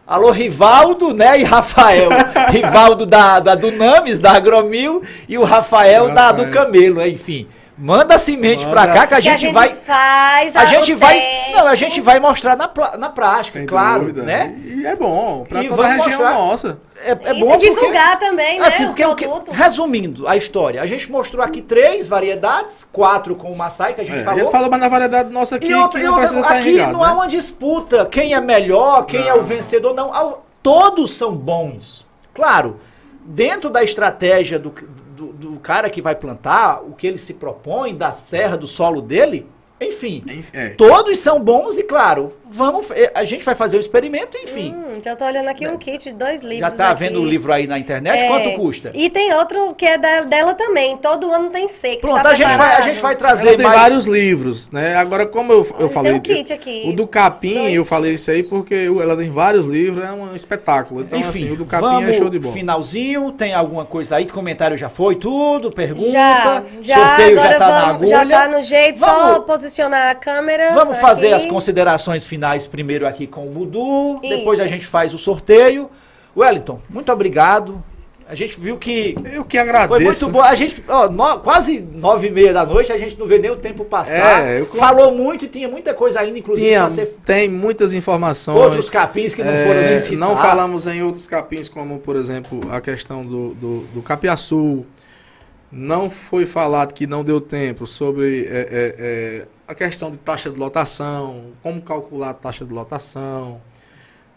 Alô, 0.07 0.31
Rivaldo, 0.31 1.13
né? 1.13 1.41
E 1.41 1.43
Rafael. 1.43 2.11
Rivaldo 2.53 3.05
da, 3.05 3.41
da 3.41 3.57
Dunamis, 3.57 4.21
da 4.21 4.35
Agromil, 4.35 5.03
e 5.29 5.37
o 5.37 5.43
Rafael 5.43 6.15
da, 6.15 6.31
do 6.31 6.45
Rafael. 6.45 6.53
Camelo, 6.53 7.05
enfim. 7.05 7.49
Manda 7.79 8.15
a 8.15 8.19
semente 8.19 8.65
pra 8.65 8.87
Manda. 8.87 8.95
cá 8.95 9.07
que 9.07 9.15
a 9.15 9.17
Que 9.19 9.23
gente, 9.23 9.53
vai. 9.53 9.69
faz 9.71 10.57
A 10.57 10.65
gente 10.65 10.95
vai. 10.95 11.23
Não, 11.55 11.67
a 11.67 11.75
gente 11.75 12.01
vai 12.01 12.19
mostrar 12.19 12.57
na, 12.57 12.71
na 12.97 13.11
prática, 13.11 13.59
Sem 13.59 13.67
claro, 13.67 14.01
dúvida. 14.01 14.23
né? 14.23 14.57
E 14.65 14.87
é 14.87 14.97
bom, 14.97 15.45
pra 15.47 15.63
E 15.63 15.69
toda 15.69 15.85
a 15.85 15.89
região 15.93 16.09
mostrar. 16.21 16.35
nossa. 16.35 16.79
É, 17.05 17.11
é 17.11 17.37
E 17.37 17.41
bom 17.41 17.49
porque... 17.51 17.69
divulgar 17.69 18.19
também, 18.19 18.59
né, 18.59 18.67
Assim, 18.67 18.85
o 18.85 18.87
porque 18.95 19.05
produto. 19.05 19.51
resumindo 19.53 20.27
a 20.27 20.35
história, 20.39 20.81
a 20.81 20.87
gente 20.87 21.13
mostrou 21.13 21.45
aqui 21.45 21.61
três 21.61 22.09
variedades, 22.09 22.89
quatro 22.91 23.37
com 23.37 23.53
o 23.53 23.57
Maasai, 23.59 23.93
que 23.93 24.01
a 24.01 24.05
gente 24.05 24.17
É, 24.17 24.21
a 24.23 24.25
falou. 24.25 24.41
gente 24.41 24.51
falou 24.51 24.71
mais 24.71 24.83
na 24.83 24.89
variedade 24.89 25.31
nossa 25.31 25.57
aqui, 25.57 25.69
E 25.69 25.75
outra, 25.75 26.01
que 26.01 26.07
não 26.07 26.13
outra, 26.15 26.27
precisa 26.29 26.41
estar 26.47 26.59
aqui 26.59 26.69
irrigado, 26.71 26.93
não 26.95 27.05
é 27.05 27.09
né? 27.09 27.15
uma 27.15 27.29
disputa 27.29 28.07
quem 28.07 28.33
é 28.33 28.41
melhor, 28.41 29.05
quem 29.05 29.29
é 29.29 29.35
o 29.35 29.43
vencedor, 29.43 29.95
não. 29.95 30.39
Todos 30.63 31.15
são 31.15 31.37
bons. 31.37 32.07
Claro, 32.33 32.81
dentro 33.23 33.69
da 33.69 33.85
estratégia 33.85 34.59
do, 34.59 34.73
do, 35.17 35.33
do 35.33 35.61
cara 35.61 35.89
que 35.89 36.03
vai 36.03 36.15
plantar, 36.15 36.83
o 36.83 36.93
que 36.93 37.07
ele 37.07 37.19
se 37.19 37.35
propõe, 37.35 37.95
da 37.95 38.13
serra, 38.13 38.57
do 38.57 38.67
solo 38.67 39.01
dele, 39.01 39.47
enfim. 39.81 40.23
É. 40.53 40.71
Todos 40.71 41.19
são 41.19 41.41
bons 41.41 41.79
e, 41.79 41.83
claro, 41.83 42.33
vamos, 42.49 42.91
eh, 42.93 43.11
a 43.15 43.25
gente 43.25 43.45
vai 43.45 43.55
fazer 43.55 43.77
o 43.77 43.81
experimento, 43.81 44.37
enfim. 44.39 44.75
Hum, 44.75 44.99
já 45.05 45.15
tô 45.17 45.25
olhando 45.25 45.49
aqui 45.49 45.67
um 45.67 45.77
kit 45.77 46.05
de 46.11 46.13
dois 46.15 46.43
livros. 46.43 46.71
Já 46.71 46.77
tá 46.77 46.91
aqui. 46.91 47.01
vendo 47.05 47.21
o 47.21 47.25
livro 47.25 47.53
aí 47.53 47.67
na 47.67 47.79
internet? 47.79 48.23
É, 48.25 48.29
Quanto 48.29 48.53
custa? 48.55 48.91
E 48.95 49.11
tem 49.11 49.33
outro 49.35 49.75
que 49.75 49.85
é 49.85 49.99
da- 49.99 50.23
dela 50.23 50.55
também. 50.55 50.97
Todo 50.97 51.31
ano 51.33 51.51
tem 51.51 51.69
seco. 51.69 52.01
Pronto, 52.03 52.23
tá 52.23 52.31
a 52.31 52.35
gente, 52.35 52.57
vai, 52.57 52.77
a 52.77 52.81
gente 52.83 53.01
vai 53.01 53.13
Ela 53.13 53.19
trazer 53.19 53.57
tem 53.57 53.67
mais... 53.67 53.81
vários 53.81 54.07
livros, 54.07 54.71
né? 54.71 54.95
Agora, 54.97 55.27
como 55.27 55.53
eu, 55.53 55.67
eu 55.79 55.87
Olha, 55.87 55.89
falei. 55.89 56.21
tem 56.21 56.35
um 56.35 56.37
kit 56.39 56.53
aqui. 56.53 56.85
O 56.87 56.93
do 56.95 57.07
Capim, 57.07 57.71
eu 57.73 57.85
falei 57.85 58.13
isso 58.15 58.31
aí 58.31 58.43
porque 58.43 58.89
ela 59.01 59.17
tem 59.17 59.31
vários 59.31 59.67
livros, 59.67 60.05
é 60.05 60.13
um 60.13 60.35
espetáculo. 60.35 61.03
Então, 61.03 61.19
Enfim, 61.19 61.29
assim, 61.29 61.51
o 61.51 61.57
do 61.57 61.65
Capim 61.67 61.85
vamos, 61.87 62.09
é 62.09 62.13
show 62.13 62.29
de 62.31 62.39
bola. 62.39 62.55
finalzinho, 62.55 63.33
tem 63.33 63.55
alguma 63.55 63.85
coisa 63.85 64.17
aí? 64.17 64.27
Comentário 64.27 64.77
já 64.77 64.89
foi 64.89 65.17
tudo? 65.17 65.71
Pergunta? 65.71 66.11
Já, 66.11 66.63
já, 66.81 66.95
sorteio 66.97 67.39
agora 67.41 67.53
já 67.53 67.59
tá 67.59 67.69
na 67.69 68.07
já 68.07 68.21
agulha. 68.21 68.37
tá 68.39 68.49
no 68.49 68.63
jeito, 68.63 68.99
só 68.99 69.07
Vamos- 69.07 69.47
posicionar 69.47 70.11
a 70.11 70.15
câmera. 70.15 70.73
Vamos 70.73 70.99
fazer 70.99 71.29
aqui. 71.29 71.37
as 71.37 71.47
considerações 71.47 72.25
finais 72.25 72.37
primeiro 72.67 73.07
aqui 73.07 73.27
com 73.27 73.47
o 73.47 73.51
Budu, 73.51 74.21
Isso. 74.23 74.37
depois 74.37 74.61
a 74.61 74.67
gente 74.67 74.87
faz 74.87 75.13
o 75.15 75.19
sorteio. 75.19 75.91
Wellington, 76.37 76.79
muito 76.91 77.11
obrigado. 77.11 77.83
A 78.29 78.35
gente 78.35 78.59
viu 78.59 78.77
que 78.77 79.17
Eu 79.33 79.45
que 79.45 79.57
agradeço. 79.57 79.89
foi 79.89 80.05
muito 80.05 80.29
bom. 80.29 80.43
A 80.43 80.53
gente, 80.57 80.83
ó, 80.89 81.09
no- 81.09 81.39
quase 81.39 81.81
nove 81.81 82.27
e 82.27 82.31
meia 82.33 82.53
da 82.53 82.67
noite, 82.67 82.91
a 82.91 82.99
gente 82.99 83.17
não 83.17 83.25
vê 83.25 83.39
nem 83.39 83.53
o 83.53 83.57
tempo 83.57 83.85
passar. 83.85 84.45
É, 84.49 84.61
eu- 84.61 84.67
Falou 84.67 85.13
muito 85.15 85.45
e 85.45 85.49
tinha 85.49 85.69
muita 85.69 85.95
coisa 85.95 86.19
ainda, 86.21 86.37
inclusive, 86.37 86.67
Tinha, 86.67 86.91
ser 86.91 87.17
tem 87.25 87.49
muitas 87.49 87.95
informações. 87.95 88.59
outros 88.59 88.91
capins 88.91 89.33
que 89.33 89.45
não 89.45 89.53
foram 89.53 89.81
É, 89.81 89.97
citados. 89.97 90.19
Não 90.19 90.37
falamos 90.37 90.89
em 90.89 91.05
outros 91.05 91.29
capins, 91.29 91.69
como, 91.69 92.01
por 92.01 92.17
exemplo, 92.17 92.61
a 92.71 92.81
questão 92.81 93.23
do, 93.23 93.55
do, 93.55 93.81
do 93.95 94.03
capiaçu. 94.03 94.85
Não 95.71 96.09
foi 96.11 96.47
falado 96.47 96.93
que 96.93 97.07
não 97.07 97.25
deu 97.25 97.41
tempo 97.41 97.87
sobre 97.87 98.45
é, 98.45 98.49
é, 98.49 98.95
é, 98.99 99.47
a 99.67 99.75
questão 99.75 100.11
de 100.11 100.17
taxa 100.17 100.51
de 100.51 100.59
lotação, 100.59 101.47
como 101.63 101.83
calcular 101.83 102.31
a 102.31 102.35
taxa 102.35 102.65
de 102.65 102.73
lotação. 102.73 103.61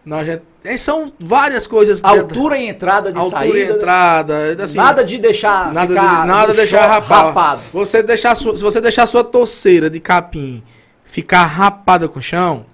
Não, 0.03 0.23
gente, 0.25 0.41
é, 0.63 0.75
são 0.77 1.11
várias 1.19 1.67
coisas. 1.67 2.03
Altura 2.03 2.57
e 2.57 2.67
entrada 2.67 3.11
de 3.11 3.19
altura 3.19 3.39
saída. 3.39 3.57
e 3.57 3.75
entrada. 3.75 4.63
Assim, 4.63 4.77
nada 4.77 5.03
de 5.03 5.17
deixar 5.19 5.71
Nada, 5.73 5.87
ficar 5.87 6.21
de, 6.21 6.27
nada 6.27 6.53
deixar 6.53 6.87
rapar. 6.87 7.25
rapado. 7.25 7.61
Você 7.71 8.01
deixar 8.01 8.33
sua, 8.35 8.55
se 8.55 8.63
você 8.63 8.81
deixar 8.81 9.05
sua 9.05 9.23
torceira 9.23 9.89
de 9.89 9.99
capim 9.99 10.63
ficar 11.03 11.45
rapada 11.45 12.07
com 12.07 12.19
o 12.19 12.21
chão, 12.23 12.65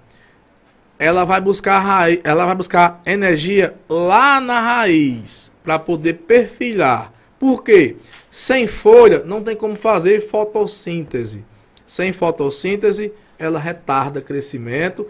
ela 0.98 1.24
vai 1.24 1.40
buscar 1.40 1.78
raiz, 1.78 2.20
ela 2.24 2.46
vai 2.46 2.54
buscar 2.54 3.00
energia 3.04 3.74
lá 3.88 4.40
na 4.40 4.60
raiz 4.60 5.52
para 5.62 5.78
poder 5.78 6.14
perfilhar. 6.14 7.12
Por 7.38 7.62
quê? 7.62 7.96
Sem 8.30 8.66
folha 8.66 9.22
não 9.24 9.42
tem 9.42 9.54
como 9.54 9.76
fazer 9.76 10.20
fotossíntese. 10.20 11.44
Sem 11.86 12.12
fotossíntese, 12.12 13.12
ela 13.38 13.58
retarda 13.58 14.20
crescimento, 14.20 15.06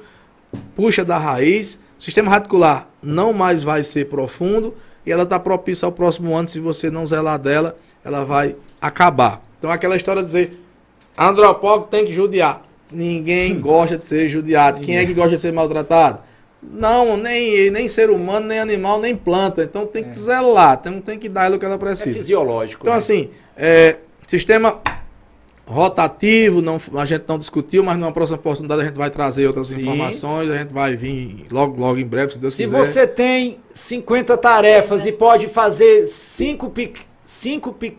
puxa 0.75 1.05
da 1.05 1.17
raiz, 1.17 1.79
o 1.99 2.03
sistema 2.03 2.31
radicular 2.31 2.89
não 3.03 3.33
mais 3.33 3.63
vai 3.63 3.83
ser 3.83 4.07
profundo 4.09 4.75
e 5.05 5.13
ela 5.13 5.23
está 5.23 5.39
propícia 5.39 5.87
ao 5.87 5.93
próximo 5.93 6.35
ano. 6.35 6.49
Se 6.49 6.61
você 6.61 6.91
não 6.91 7.07
zelar 7.07 7.39
dela, 7.39 7.77
ela 8.05 8.25
vai 8.25 8.57
acabar. 8.81 9.43
Então, 9.59 9.71
aquela 9.71 9.97
história 9.97 10.23
de 10.23 10.27
dizer 10.27 10.59
andropólogo 11.17 11.87
tem 11.87 12.05
que 12.05 12.13
judiar. 12.13 12.67
Ninguém 12.93 13.59
gosta 13.59 13.97
de 13.97 14.05
ser 14.05 14.29
judiado. 14.29 14.81
Quem 14.81 14.99
é 14.99 15.07
que 15.07 15.15
gosta 15.15 15.31
de 15.31 15.39
ser 15.39 15.53
maltratado? 15.53 16.21
Não, 16.71 17.17
nem, 17.17 17.71
nem 17.71 17.87
ser 17.89 18.11
humano, 18.11 18.47
nem 18.47 18.59
animal, 18.59 19.01
nem 19.01 19.17
planta. 19.17 19.63
Então 19.63 19.87
tem 19.87 20.05
que 20.05 20.19
zelar, 20.19 20.79
então 20.81 21.01
tem 21.01 21.19
que 21.19 21.29
dar 21.29 21.53
o 21.53 21.59
que 21.59 21.65
ela 21.65 21.75
É 21.75 21.79
precisa. 21.79 22.17
fisiológico. 22.17 22.83
Então, 22.83 22.93
né? 22.93 22.99
assim, 22.99 23.31
é, 23.57 23.97
sistema 24.27 24.81
rotativo, 25.67 26.63
não, 26.63 26.81
a 26.95 27.05
gente 27.05 27.25
não 27.27 27.39
discutiu, 27.39 27.83
mas 27.83 27.99
numa 27.99 28.13
próxima 28.13 28.39
oportunidade 28.39 28.83
a 28.83 28.85
gente 28.85 28.97
vai 28.97 29.11
trazer 29.11 29.47
outras 29.47 29.69
Sim. 29.69 29.81
informações, 29.81 30.49
a 30.49 30.59
gente 30.59 30.73
vai 30.73 30.95
vir 30.97 31.47
logo, 31.51 31.81
logo 31.81 31.99
em 31.99 32.07
breve, 32.07 32.35
se 32.35 32.39
Deus 32.39 32.55
Se 32.55 32.63
quiser. 32.65 32.79
você 32.79 33.07
tem 33.07 33.59
50 33.75 34.37
tarefas 34.37 35.07
e 35.07 35.13
pode 35.13 35.49
fazer 35.49 36.07
5 36.07 36.71
pic, 36.71 36.99
cinco 37.25 37.73
pic, 37.73 37.97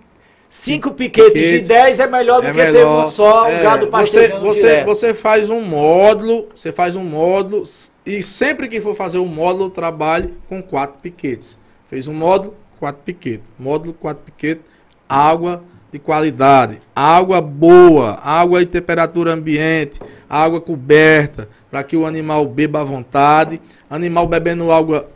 cinco 0.50 0.92
piquetes, 0.92 1.34
Piquetes. 1.34 1.68
de 1.68 1.74
10 1.74 2.00
é 2.00 2.08
melhor 2.08 2.42
do 2.42 2.48
É 2.48 2.52
que 2.52 2.58
ter 2.58 2.72
melhor. 2.74 3.06
um 3.06 3.10
só, 3.10 3.48
É, 3.50 3.60
o 3.60 3.64
gado 3.64 3.92
você, 3.92 4.28
você, 4.40 4.62
direto. 4.70 4.86
você 4.86 5.14
faz 5.14 5.50
um 5.50 5.62
módulo, 5.62 6.48
você 6.54 6.72
faz 6.72 6.96
um 6.96 7.04
módulo 7.04 7.64
e 8.06 8.22
sempre 8.24 8.68
que 8.68 8.80
for 8.80 8.96
fazer 8.96 9.20
um 9.20 9.26
módulo, 9.28 9.70
trabalhe 9.70 10.34
com 10.48 10.62
quatro 10.62 10.98
piquetes. 11.02 11.58
Fez 11.90 12.08
um 12.08 12.14
módulo, 12.14 12.56
quatro 12.80 13.02
piquetes. 13.04 13.48
Módulo, 13.60 13.94
quatro 13.94 14.24
piquetes, 14.24 14.64
água 15.08 15.64
de 15.92 16.00
qualidade, 16.00 16.80
água 16.94 17.40
boa, 17.42 18.20
água 18.22 18.62
em 18.62 18.66
temperatura 18.66 19.34
ambiente, 19.34 20.00
água 20.30 20.60
coberta, 20.60 21.48
para 21.72 21.82
que 21.82 21.96
o 21.96 22.06
animal 22.06 22.46
beba 22.46 22.82
à 22.82 22.84
vontade. 22.84 23.62
Animal 23.90 24.28
bebendo 24.28 24.70
água 24.72 25.10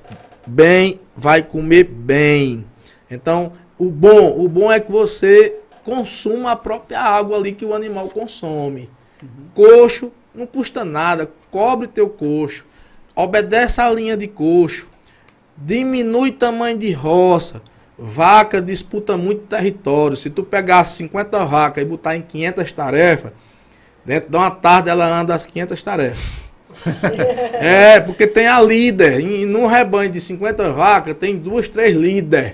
bem, 0.47 0.99
vai 1.15 1.43
comer 1.43 1.83
bem. 1.83 2.65
Então, 3.09 3.51
o 3.81 3.89
bom, 3.89 4.39
o 4.39 4.47
bom 4.47 4.71
é 4.71 4.79
que 4.79 4.91
você 4.91 5.57
consuma 5.83 6.51
a 6.51 6.55
própria 6.55 7.01
água 7.01 7.35
ali 7.35 7.51
que 7.51 7.65
o 7.65 7.73
animal 7.73 8.09
consome. 8.09 8.87
Coxo 9.55 10.11
não 10.35 10.45
custa 10.45 10.85
nada, 10.85 11.31
cobre 11.49 11.87
teu 11.87 12.07
coxo, 12.07 12.63
obedece 13.15 13.81
a 13.81 13.89
linha 13.89 14.15
de 14.15 14.27
coxo, 14.27 14.87
diminui 15.57 16.31
tamanho 16.31 16.77
de 16.77 16.91
roça. 16.91 17.59
Vaca 17.97 18.61
disputa 18.61 19.17
muito 19.17 19.47
território. 19.47 20.15
Se 20.15 20.29
tu 20.29 20.43
pegar 20.43 20.83
50 20.83 21.43
vacas 21.45 21.83
e 21.83 21.85
botar 21.85 22.15
em 22.15 22.21
500 22.21 22.71
tarefas, 22.71 23.31
dentro 24.05 24.29
de 24.29 24.37
uma 24.37 24.51
tarde 24.51 24.89
ela 24.89 25.07
anda 25.07 25.33
as 25.33 25.47
500 25.47 25.81
tarefas. 25.81 26.31
é, 27.59 27.99
porque 27.99 28.27
tem 28.27 28.45
a 28.45 28.61
líder. 28.61 29.19
E 29.19 29.43
num 29.43 29.65
rebanho 29.65 30.11
de 30.11 30.21
50 30.21 30.71
vacas, 30.71 31.15
tem 31.15 31.35
duas, 31.35 31.67
três 31.67 31.95
líderes. 31.95 32.53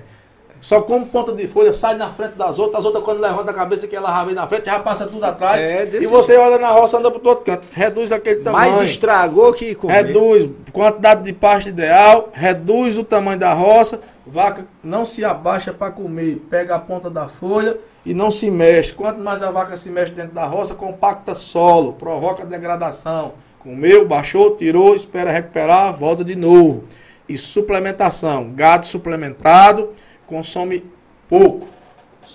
Só 0.60 0.82
como 0.82 1.06
ponta 1.06 1.34
de 1.34 1.48
folha, 1.48 1.72
sai 1.72 1.96
na 1.96 2.10
frente 2.10 2.34
das 2.34 2.58
outras, 2.58 2.80
as 2.80 2.86
outras 2.86 3.04
quando 3.04 3.20
levanta 3.20 3.52
a 3.52 3.54
cabeça 3.54 3.88
que 3.88 3.96
ela 3.96 4.10
já 4.10 4.24
vem 4.24 4.36
na 4.36 4.48
frente, 4.48 4.66
já 4.66 4.80
passa 4.80 5.06
tudo 5.06 5.24
atrás. 5.24 5.62
É, 5.62 5.84
e 5.84 5.86
desse 5.86 6.08
você 6.08 6.36
olha 6.36 6.58
na 6.58 6.70
roça, 6.70 6.98
anda 6.98 7.12
pro 7.12 7.20
todo 7.20 7.44
canto. 7.44 7.68
Reduz 7.72 8.12
aquele 8.12 8.42
tamanho. 8.42 8.72
Mais 8.72 8.90
estragou 8.90 9.54
que 9.54 9.76
comer. 9.76 10.06
Reduz 10.06 10.50
quantidade 10.72 11.24
de 11.24 11.34
pasto 11.34 11.70
ideal, 11.70 12.30
reduz 12.34 12.98
o 12.98 13.04
tamanho 13.04 13.40
da 13.40 13.54
roça, 13.54 14.02
vaca 14.26 14.66
não 14.84 15.06
se 15.06 15.24
abaixa 15.24 15.72
para 15.72 15.92
comer, 15.92 16.42
pega 16.50 16.76
a 16.76 16.80
ponta 16.80 17.10
da 17.10 17.28
folha 17.28 17.78
e 18.06 18.14
não 18.14 18.32
se 18.32 18.50
mexe. 18.50 18.94
Quanto 18.94 19.20
mais 19.20 19.42
a 19.42 19.52
vaca 19.52 19.78
se 19.78 19.90
mexe 19.90 20.12
dentro 20.12 20.34
da 20.34 20.46
roça, 20.46 20.74
compacta 20.74 21.36
solo, 21.36 21.94
provoca 21.94 22.46
degradação. 22.46 23.34
Comeu, 23.60 24.08
baixou, 24.08 24.56
tirou, 24.56 24.96
espera 24.96 25.32
recuperar, 25.32 25.94
volta 25.94 26.24
de 26.24 26.36
novo. 26.36 26.86
E 27.28 27.38
suplementação, 27.38 28.52
gado 28.56 28.88
suplementado 28.88 29.90
consome 30.28 30.84
pouco. 31.28 31.68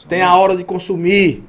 Tem 0.09 0.23
a 0.23 0.35
hora 0.35 0.56
de 0.56 0.64
consumir. 0.64 1.44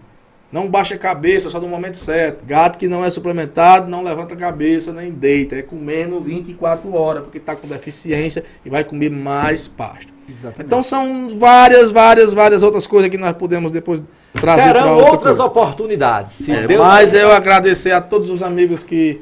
Não 0.51 0.69
baixa 0.69 0.93
a 0.93 0.97
cabeça 0.99 1.49
só 1.49 1.59
no 1.59 1.67
momento 1.67 1.97
certo. 1.97 2.45
Gato 2.45 2.77
que 2.77 2.87
não 2.87 3.03
é 3.03 3.09
suplementado 3.09 3.89
não 3.89 4.03
levanta 4.03 4.35
a 4.35 4.37
cabeça 4.37 4.93
nem 4.93 5.11
deita. 5.11 5.55
É 5.55 5.63
comendo 5.63 6.19
24 6.21 6.93
horas, 6.93 7.23
porque 7.23 7.39
está 7.39 7.55
com 7.55 7.67
deficiência 7.67 8.43
e 8.63 8.69
vai 8.69 8.83
comer 8.83 9.09
mais 9.09 9.67
pasto. 9.67 10.13
Exatamente. 10.29 10.67
Então 10.67 10.83
são 10.83 11.27
várias, 11.39 11.91
várias, 11.91 12.33
várias 12.33 12.61
outras 12.61 12.85
coisas 12.85 13.09
que 13.09 13.17
nós 13.17 13.35
podemos 13.35 13.71
depois 13.71 14.01
trazer 14.33 14.71
para 14.73 14.85
outra 14.91 15.11
outras 15.11 15.37
coisa. 15.37 15.43
oportunidades. 15.45 16.33
Se 16.33 16.51
É, 16.51 16.67
Deus 16.67 16.79
mas 16.79 17.05
quiser. 17.11 17.23
eu 17.23 17.31
agradecer 17.31 17.91
a 17.91 17.99
todos 17.99 18.29
os 18.29 18.43
amigos 18.43 18.83
que, 18.83 19.21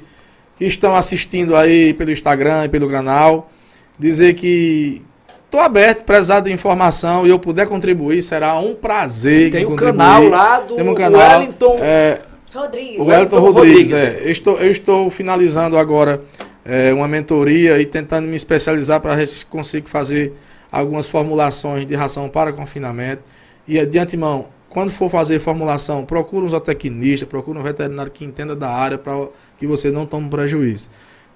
que 0.58 0.66
estão 0.66 0.96
assistindo 0.96 1.56
aí 1.56 1.94
pelo 1.94 2.12
Instagram 2.12 2.66
e 2.66 2.70
pelo 2.70 2.90
canal. 2.90 3.50
Dizer 3.98 4.34
que 4.34 5.02
estou 5.52 5.60
aberto, 5.60 6.06
prezado 6.06 6.48
de 6.48 6.54
informação 6.54 7.28
e 7.28 7.30
eu 7.30 7.38
puder 7.38 7.68
contribuir, 7.68 8.22
será 8.22 8.58
um 8.58 8.74
prazer. 8.74 9.52
Tem 9.52 9.64
em 9.64 9.66
o 9.66 9.70
contribuir. 9.70 9.98
canal 9.98 10.24
lá 10.24 10.62
do 10.62 10.76
Tem 10.76 10.88
um 10.90 10.94
canal, 10.96 11.40
Wellington 11.40 11.78
é, 11.82 12.20
Rodrigues. 12.54 12.98
o 12.98 13.04
Wellington 13.04 13.40
Rodrigues, 13.40 13.92
Rodrigues, 13.92 13.94
é. 13.94 14.22
Eu 14.24 14.32
estou, 14.32 14.58
eu 14.58 14.72
estou 14.72 15.10
finalizando 15.12 15.78
agora 15.78 16.22
é, 16.64 16.94
uma 16.94 17.06
mentoria 17.06 17.80
e 17.82 17.86
tentando 17.86 18.28
me 18.28 18.36
especializar 18.36 19.02
para 19.02 19.14
ver 19.14 19.28
se 19.28 19.46
consigo 19.46 19.90
fazer 19.90 20.34
algumas 20.72 21.08
formulações 21.08 21.86
de 21.86 21.96
ração 21.96 22.30
para 22.30 22.54
confinamento. 22.54 23.24
E 23.68 23.86
de 23.86 24.00
antemão, 24.00 24.46
quando 24.70 24.90
for 24.90 25.10
fazer 25.10 25.38
formulação, 25.40 26.06
procura 26.06 26.46
um 26.46 26.50
zootecnista, 26.50 27.26
procura 27.26 27.60
um 27.60 27.64
veterinário 27.64 28.10
que 28.10 28.24
entenda 28.24 28.56
da 28.56 28.70
área 28.70 28.98
para 28.98 29.28
que 29.58 29.68
você 29.68 29.92
não 29.92 30.06
tome 30.06 30.30
prejuízo. 30.30 30.88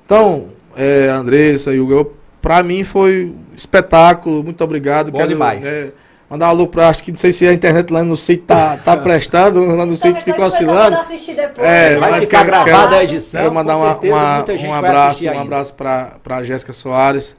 Então, 0.05 0.47
é, 0.75 1.09
Andressa 1.09 1.73
e 1.73 1.79
Hugo, 1.79 2.13
para 2.45 2.61
mim 2.61 2.83
foi 2.83 3.25
um 3.25 3.55
espetáculo. 3.55 4.43
Muito 4.43 4.63
obrigado. 4.63 5.11
Bom 5.11 5.25
demais. 5.25 5.65
É, 5.65 5.89
mandar 6.29 6.45
um 6.45 6.49
alô 6.49 6.67
para 6.67 6.89
acho 6.89 7.03
que 7.03 7.11
não 7.11 7.17
sei 7.17 7.31
se 7.31 7.47
a 7.47 7.51
internet 7.51 7.91
lá 7.91 8.03
no 8.03 8.15
sítio 8.15 8.45
tá, 8.45 8.77
tá 8.77 8.95
prestando, 9.01 9.61
lá 9.65 9.77
no 9.83 9.93
Então, 9.93 9.95
sítio 9.95 10.21
fica 10.21 10.45
oscilando. 10.45 10.95
depois, 10.95 11.67
É? 11.67 11.97
Vai 11.97 12.11
mas 12.11 12.25
ficar 12.25 12.45
quero- 12.45 12.47
gravada 12.65 12.83
quero- 12.89 12.95
a 12.97 13.03
edição. 13.03 13.41
Quero 13.41 13.53
mandar 13.53 13.73
com 13.73 13.79
uma, 13.79 13.91
certeza 13.93 14.13
uma- 14.13 14.35
muita 14.35 14.57
gente 14.59 14.69
um 14.69 14.73
abraço, 14.75 15.27
um 15.27 15.39
abraço 15.39 15.73
para 15.73 16.43
Jéssica 16.43 16.71
Soares, 16.71 17.35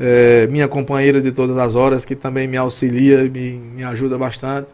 é, 0.00 0.48
minha 0.48 0.66
companheira 0.66 1.20
de 1.20 1.30
todas 1.30 1.56
as 1.56 1.76
horas, 1.76 2.04
que 2.04 2.16
também 2.16 2.48
me 2.48 2.56
auxilia, 2.56 3.18
me, 3.22 3.50
me 3.52 3.84
ajuda 3.84 4.18
bastante. 4.18 4.72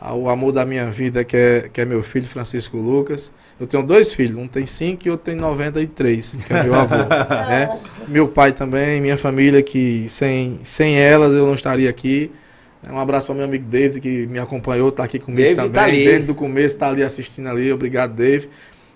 Ah, 0.00 0.14
O 0.14 0.30
amor 0.30 0.52
da 0.52 0.64
minha 0.64 0.90
vida, 0.90 1.22
que 1.22 1.36
é, 1.36 1.68
que 1.70 1.80
é 1.80 1.84
meu 1.84 2.02
filho 2.02 2.24
Francisco 2.24 2.78
Lucas. 2.78 3.30
Eu 3.60 3.66
tenho 3.66 3.82
dois 3.82 4.14
filhos, 4.14 4.38
um 4.38 4.48
tem 4.48 4.64
5 4.64 5.06
e 5.06 5.10
outro 5.10 5.26
tem 5.26 5.34
93, 5.34 6.38
que 6.46 6.52
é 6.52 6.62
meu 6.62 6.74
avô. 6.74 6.96
né? 7.28 7.78
Meu 8.08 8.26
pai 8.26 8.52
também, 8.52 9.00
minha 9.00 9.18
família, 9.18 9.62
que 9.62 10.06
sem, 10.08 10.58
sem 10.62 10.96
elas 10.96 11.34
eu 11.34 11.46
não 11.46 11.54
estaria 11.54 11.90
aqui. 11.90 12.30
Um 12.90 12.98
abraço 12.98 13.26
para 13.26 13.34
meu 13.34 13.44
amigo 13.44 13.66
David, 13.68 14.00
que 14.00 14.26
me 14.26 14.38
acompanhou, 14.38 14.88
está 14.88 15.04
aqui 15.04 15.18
comigo 15.18 15.42
David 15.42 15.56
também. 15.56 15.72
tá 15.72 15.82
ali. 15.84 16.04
Desde 16.04 16.26
do 16.26 16.34
começo, 16.34 16.74
está 16.76 16.88
ali 16.88 17.02
assistindo 17.02 17.48
ali. 17.50 17.70
Obrigado, 17.70 18.14
David. 18.14 18.48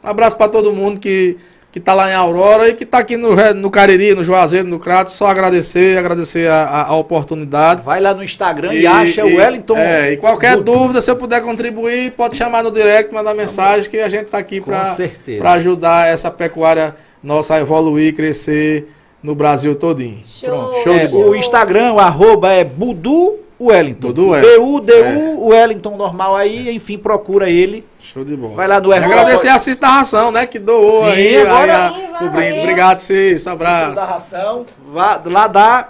Um 0.02 0.08
abraço 0.08 0.38
para 0.38 0.50
todo 0.50 0.72
mundo 0.72 0.98
que, 0.98 1.36
que 1.74 1.80
tá 1.80 1.92
lá 1.92 2.08
em 2.08 2.14
Aurora 2.14 2.68
e 2.68 2.74
que 2.74 2.86
tá 2.86 2.98
aqui 2.98 3.16
no, 3.16 3.34
Re- 3.34 3.52
no 3.52 3.68
Cariri, 3.68 4.14
no 4.14 4.22
Juazeiro, 4.22 4.68
no 4.68 4.78
Crato. 4.78 5.10
Só 5.10 5.26
agradecer, 5.26 5.98
agradecer 5.98 6.48
a, 6.48 6.62
a- 6.62 6.86
a 6.90 6.94
oportunidade. 6.96 7.82
Vai 7.82 8.00
lá 8.00 8.14
no 8.14 8.22
Instagram 8.22 8.72
e, 8.74 8.86
acha 8.86 9.24
o 9.24 9.34
Wellington. 9.36 9.76
É, 9.76 10.12
e 10.12 10.16
qualquer 10.16 10.56
Dudu. 10.56 10.72
dúvida, 10.72 11.00
se 11.00 11.10
eu 11.10 11.16
puder 11.16 11.42
contribuir, 11.42 12.12
pode 12.12 12.36
chamar 12.36 12.62
no 12.62 12.70
direct, 12.70 13.12
mandar 13.12 13.34
mensagem, 13.34 13.90
que 13.90 13.98
a 13.98 14.08
gente 14.08 14.26
tá 14.26 14.38
aqui 14.38 14.60
para 14.60 15.52
ajudar 15.54 16.06
essa 16.06 16.30
pecuária 16.30 16.94
nossa 17.20 17.56
a 17.56 17.60
evoluir, 17.60 18.14
crescer 18.14 18.88
no 19.20 19.34
Brasil 19.34 19.74
todinho. 19.74 20.22
Show. 20.24 20.80
Show 20.84 20.94
É, 20.94 21.06
de 21.06 21.08
bola. 21.12 21.26
o 21.26 21.34
Instagram, 21.34 21.94
o 21.94 21.98
arroba 21.98 22.52
é 22.52 22.62
Budu 22.62 23.40
Wellington. 23.60 24.08
Budu 24.08 24.30
Wellington. 24.30 24.80
B-U-D-U 24.80 25.46
Wellington 25.48 25.96
normal 25.96 26.34
aí, 26.36 26.74
enfim, 26.74 26.98
procura 26.98 27.48
ele. 27.48 27.84
Show 28.00 28.24
de 28.24 28.36
bola. 28.36 28.54
Vai 28.54 28.66
lá 28.68 28.80
no 28.80 28.90
arroba. 28.92 29.06
agradecer 29.06 29.48
a 29.48 29.58
Cista 29.58 29.86
Ração, 29.88 30.30
né? 30.32 30.44
Que 30.46 30.58
doou 30.58 31.00
Sim, 31.00 31.04
aí, 31.06 31.36
agora- 31.38 31.62
aí 31.94 32.06
a- 32.12 32.22
o. 32.24 32.26
Obrigado, 32.62 33.00
Cício. 33.00 33.38
Cícero 33.38 33.54
Abraço. 33.56 33.94
da 33.94 34.04
Ração, 34.04 34.66
vá- 34.92 35.20
lá 35.24 35.46
da 35.46 35.88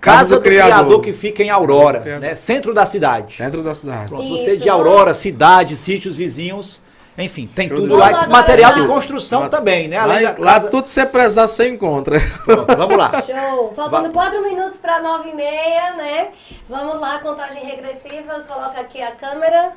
Casa, 0.00 0.36
do, 0.36 0.42
Criador. 0.42 1.00
que 1.00 1.12
fica 1.12 1.42
em 1.42 1.50
Aurora, 1.50 2.00
Criador. 2.00 2.20
né? 2.28 2.34
Centro 2.36 2.72
da 2.72 2.86
cidade. 2.86 3.34
Centro 3.34 3.62
da 3.62 3.74
cidade. 3.74 4.06
Pronto, 4.08 4.22
Isso, 4.22 4.44
você 4.44 4.56
de 4.56 4.68
vamos- 4.68 4.86
Aurora, 4.86 5.12
cidade, 5.14 5.74
sítios 5.76 6.14
vizinhos, 6.14 6.80
enfim, 7.24 7.46
tem 7.46 7.68
tudo 7.68 7.96
lá. 7.96 8.28
Material 8.28 8.74
de 8.74 8.86
construção 8.86 9.40
Lá- 9.42 9.48
também, 9.48 9.88
né? 9.88 9.98
Lá, 9.98 10.04
Além 10.04 10.34
da 10.34 10.34
lá 10.38 10.60
tudo 10.60 10.86
você 10.86 11.04
precisar, 11.04 11.48
você 11.48 11.68
encontra. 11.68 12.18
Pronto, 12.44 12.76
vamos 12.76 12.96
lá. 12.96 13.10
Show! 13.20 13.74
Faltando 13.74 14.10
quatro 14.10 14.42
minutos 14.42 14.78
para 14.78 15.00
nove 15.00 15.30
e 15.30 15.34
meia, 15.34 15.94
né? 15.94 16.30
Vamos 16.68 16.98
lá, 17.00 17.18
contagem 17.18 17.64
regressiva. 17.64 18.40
Coloca 18.46 18.80
aqui 18.80 19.02
a 19.02 19.10
câmera. 19.12 19.76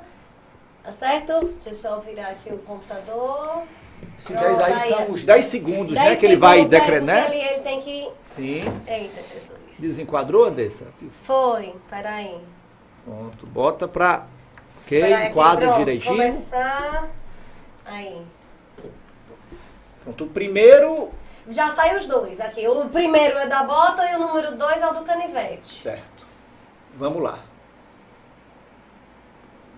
Tá 0.83 0.91
certo? 0.91 1.39
Deixa 1.45 1.69
eu 1.69 1.73
só 1.73 1.99
virar 1.99 2.27
aqui 2.27 2.51
o 2.51 2.57
computador. 2.59 3.63
Esse 4.17 4.33
Pronto, 4.33 4.45
10 4.45 4.59
aí 4.59 4.79
são 4.79 5.11
os 5.11 5.23
10 5.23 5.45
segundos, 5.47 5.97
né? 5.97 6.05
Dez 6.05 6.19
Que 6.19 6.25
ele 6.25 6.37
vai 6.37 6.61
é, 6.61 6.65
decretar, 6.65 7.01
né? 7.01 7.27
Ele, 7.27 7.43
ele 7.43 7.59
tem 7.61 7.79
que. 7.79 8.09
Sim. 8.21 8.63
Eita, 8.87 9.21
Jesus. 9.21 9.79
Desenquadrou, 9.79 10.45
Andressa? 10.45 10.87
Foi, 11.11 11.75
peraí. 11.89 12.37
Pronto, 13.03 13.45
bota 13.47 13.87
pra. 13.87 14.25
Ok, 14.83 15.27
enquadra 15.27 15.73
direitinho. 15.73 16.15
Começar. 16.15 17.09
Aí. 17.85 18.21
Pronto, 20.03 20.23
o 20.23 20.27
primeiro. 20.27 21.11
Já 21.49 21.69
saiu 21.69 21.97
os 21.97 22.05
dois 22.05 22.39
aqui. 22.39 22.67
O 22.67 22.87
primeiro 22.89 23.37
é 23.37 23.47
da 23.47 23.63
bota 23.63 24.09
e 24.09 24.15
o 24.15 24.19
número 24.19 24.55
dois 24.55 24.81
é 24.81 24.87
o 24.87 24.93
do 24.93 25.03
canivete. 25.03 25.67
Certo. 25.67 26.25
Vamos 26.95 27.21
lá. 27.21 27.39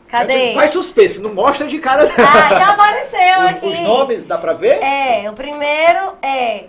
Cadê? 0.08 0.54
Faz 0.54 0.72
suspense, 0.72 1.20
não 1.20 1.34
mostra 1.34 1.66
de 1.66 1.80
cara. 1.80 2.04
Ah, 2.04 2.54
já 2.54 2.70
apareceu 2.72 3.20
O- 3.40 3.48
aqui. 3.50 3.66
Os 3.66 3.80
nomes, 3.80 4.26
dá 4.26 4.38
pra 4.38 4.54
ver? 4.54 4.82
É, 4.84 5.28
o 5.30 5.34
primeiro 5.34 6.16
é, 6.22 6.66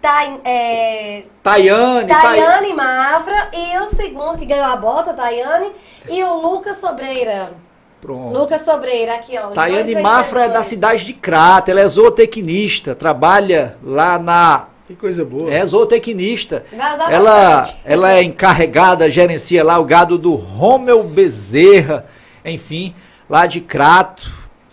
Tai, 0.00 0.40
é 0.44 1.22
Tayane, 1.42 2.06
Tay- 2.08 2.20
Tayane 2.22 2.72
Mafra 2.74 3.50
e 3.54 3.78
o 3.78 3.86
segundo 3.86 4.36
que 4.36 4.44
ganhou 4.44 4.66
a 4.66 4.76
bota, 4.76 5.14
Tayane, 5.14 5.72
e 6.10 6.22
o 6.22 6.34
Lucas 6.34 6.76
Sobreira. 6.76 7.54
Pronto. 8.02 8.36
Lucas 8.36 8.62
Sobreira, 8.62 9.14
aqui 9.14 9.38
ó. 9.38 9.50
Tayane 9.50 9.92
dois 9.92 10.02
Mafra 10.02 10.46
é 10.46 10.48
da 10.48 10.64
cidade 10.64 11.04
de 11.04 11.12
Crato, 11.12 11.70
ela 11.70 11.80
é 11.80 11.88
zootecnista, 11.88 12.96
trabalha 12.96 13.76
lá 13.80 14.18
na. 14.18 14.66
Que 14.88 14.96
coisa 14.96 15.24
boa. 15.24 15.48
É 15.48 15.64
zootecnista. 15.64 16.64
Vai 16.72 16.94
usar 16.94 17.12
Ela, 17.12 17.56
bastante. 17.58 17.80
ela 17.84 18.12
é 18.12 18.22
encarregada, 18.24 19.08
gerencia 19.08 19.62
lá 19.62 19.78
o 19.78 19.84
gado 19.84 20.18
do 20.18 20.34
Romeu 20.34 21.04
Bezerra, 21.04 22.04
enfim, 22.44 22.92
lá 23.30 23.46
de 23.46 23.60
Crato. 23.60 24.32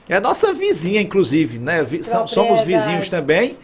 É 0.09 0.19
nossa 0.19 0.51
vizinha, 0.51 0.99
inclusive, 0.99 1.59
né? 1.59 1.85
Somos 2.25 2.63
vizinhos 2.63 3.09
também. 3.09 3.59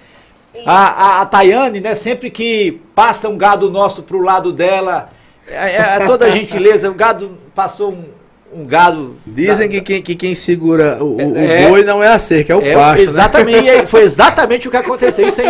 Isso. 0.53 0.69
A, 0.69 0.73
a, 0.73 1.21
a 1.21 1.25
Tayane, 1.25 1.81
né, 1.81 1.95
sempre 1.95 2.29
que 2.29 2.79
passa 2.93 3.27
um 3.27 3.35
gado 3.35 3.71
nosso 3.71 4.03
pro 4.03 4.21
lado 4.21 4.53
dela, 4.53 5.09
é, 5.47 6.03
é 6.03 6.05
toda 6.05 6.29
gentileza, 6.31 6.89
o 6.89 6.93
gado 6.93 7.37
passou 7.55 7.91
um, 7.91 8.05
um 8.55 8.65
gado. 8.65 9.17
Dizem 9.25 9.67
da- 9.67 9.73
que 9.75 9.81
quem, 9.81 10.01
que 10.01 10.15
quem 10.15 10.33
segura 10.35 11.03
o, 11.03 11.17
o 11.17 11.37
É. 11.37 11.67
boi 11.67 11.83
não 11.83 12.01
é 12.03 12.07
a 12.07 12.19
cerca, 12.19 12.53
é 12.53 12.55
o 12.55 12.61
é, 12.61 12.73
pasto. 12.73 12.97
né? 12.97 13.01
exatamente, 13.03 13.67
e 13.67 13.85
foi 13.87 14.01
exatamente 14.01 14.67
o 14.67 14.71
que 14.71 14.77
aconteceu. 14.77 15.27
Isso 15.27 15.41
aí 15.41 15.47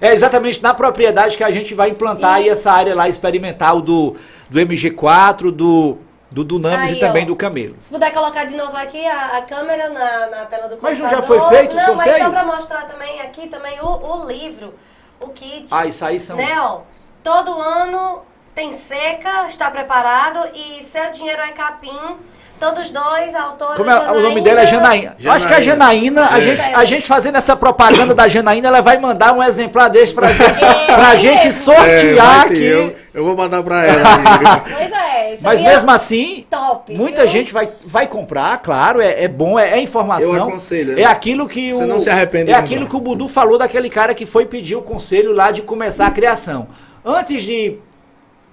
é 0.00 0.12
exatamente 0.12 0.62
na 0.62 0.72
propriedade 0.72 1.36
que 1.36 1.44
a 1.44 1.50
gente 1.50 1.74
vai 1.74 1.90
implantar 1.90 2.34
aí 2.34 2.48
essa 2.48 2.72
área 2.72 2.94
lá 2.94 3.08
experimental 3.08 3.80
do, 3.82 4.16
do 4.48 4.58
MG4, 4.60 5.50
do, 5.50 5.98
do 6.30 6.42
Dunamis 6.44 6.90
Aí, 6.92 6.96
e 6.96 7.00
também 7.00 7.24
ó. 7.24 7.26
do 7.26 7.36
Camelo. 7.36 7.74
Se 7.78 7.90
puder 7.90 8.12
colocar 8.12 8.44
de 8.44 8.56
novo 8.56 8.76
aqui 8.76 9.04
a, 9.06 9.38
a 9.38 9.42
câmera 9.42 9.88
na, 9.88 10.26
na 10.26 10.44
tela 10.46 10.68
do 10.68 10.76
computador. 10.76 10.82
Mas 10.82 10.98
não 10.98 11.08
já 11.10 11.22
foi 11.22 11.40
feito 11.48 11.76
Não, 11.76 11.94
mas 11.94 12.06
sorteio? 12.06 12.24
só 12.24 12.30
pra 12.30 12.44
mostrar 12.44 12.82
também 12.82 13.20
aqui 13.20 13.46
também 13.48 13.78
o, 13.80 13.86
o 14.22 14.26
livro, 14.26 14.74
o 15.20 15.28
kit. 15.28 15.68
Ah, 15.72 15.86
isso 15.86 16.04
aí 16.04 16.18
são. 16.18 16.36
Né, 16.36 16.54
ó, 16.58 16.80
todo 17.22 17.52
ano 17.60 18.22
tem 18.54 18.72
seca, 18.72 19.46
está 19.46 19.70
preparado 19.70 20.38
e 20.54 20.82
seu 20.82 21.10
dinheiro 21.10 21.42
é 21.42 21.52
capim. 21.52 22.16
Todos 22.58 22.88
dois, 22.88 23.34
autores. 23.34 23.76
Como 23.76 23.90
é, 23.90 24.10
o 24.12 24.20
nome 24.20 24.40
dela 24.40 24.62
é 24.62 24.66
Janaína. 24.66 25.14
Eu 25.22 25.30
Acho 25.30 25.46
que 25.46 25.52
a 25.52 25.60
Janaína, 25.60 26.26
a, 26.32 26.38
É. 26.38 26.40
gente, 26.40 26.60
a 26.74 26.84
gente 26.86 27.06
fazendo 27.06 27.36
essa 27.36 27.54
propaganda 27.54 28.14
da 28.14 28.26
Janaína, 28.28 28.68
ela 28.68 28.80
vai 28.80 28.96
mandar 28.98 29.32
um 29.34 29.42
exemplar 29.42 29.90
desse 29.90 30.14
pra 30.14 30.32
gente, 30.32 30.64
É, 30.64 30.94
pra 30.94 31.16
gente 31.16 31.48
É, 31.48 31.52
sortear 31.52 32.48
ter, 32.48 32.54
aqui. 32.54 32.64
eu, 32.64 32.94
eu 33.12 33.24
vou 33.24 33.36
mandar 33.36 33.62
pra 33.62 33.84
ela. 33.84 34.02
Pois 34.64 34.92
é, 34.92 35.34
isso 35.34 35.42
Mas 35.42 35.60
é 35.60 35.62
mesmo 35.64 35.90
assim, 35.90 36.46
top. 36.50 36.94
muita 36.94 37.22
viu? 37.22 37.28
gente 37.28 37.52
vai, 37.52 37.68
vai 37.84 38.06
comprar, 38.06 38.56
claro, 38.62 39.02
é, 39.02 39.24
é 39.24 39.28
bom, 39.28 39.58
é, 39.58 39.72
é 39.72 39.80
informação. 39.80 40.34
Eu 40.34 40.42
aconselho. 40.44 40.98
É 40.98 41.04
aquilo 41.04 41.46
que 41.46 41.72
Você 41.72 41.84
o, 41.84 41.86
não 41.86 42.00
se 42.00 42.08
arrepende 42.08 42.46
de 42.46 42.52
É 42.52 42.54
aquilo 42.54 42.86
comprar. 42.86 42.90
que 42.90 42.96
o 42.96 43.00
Budu 43.00 43.28
falou 43.28 43.58
daquele 43.58 43.90
cara 43.90 44.14
que 44.14 44.24
foi 44.24 44.46
pedir 44.46 44.76
o 44.76 44.82
conselho 44.82 45.32
lá 45.32 45.50
de 45.50 45.60
começar 45.62 46.06
a 46.06 46.10
criação. 46.10 46.68
Antes 47.04 47.42
de 47.42 47.78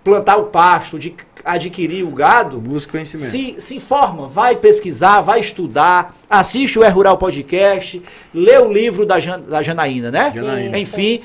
plantar 0.03 0.37
o 0.37 0.45
pasto, 0.45 0.99
de 0.99 1.15
adquirir 1.45 2.03
o 2.03 2.11
gado, 2.11 2.59
Busca 2.59 2.91
conhecimento. 2.93 3.29
se, 3.29 3.55
se 3.57 3.75
informa, 3.75 4.27
vai 4.27 4.55
pesquisar, 4.55 5.21
vai 5.21 5.39
estudar, 5.39 6.15
assiste 6.29 6.79
o 6.79 6.83
É 6.83 6.89
Rural 6.89 7.17
Podcast, 7.17 8.01
lê 8.33 8.57
o 8.57 8.71
livro 8.71 9.05
da, 9.05 9.19
Jan, 9.19 9.39
da 9.39 9.61
Janaína, 9.61 10.11
né? 10.11 10.31
Janaína. 10.33 10.77
Enfim, 10.77 11.21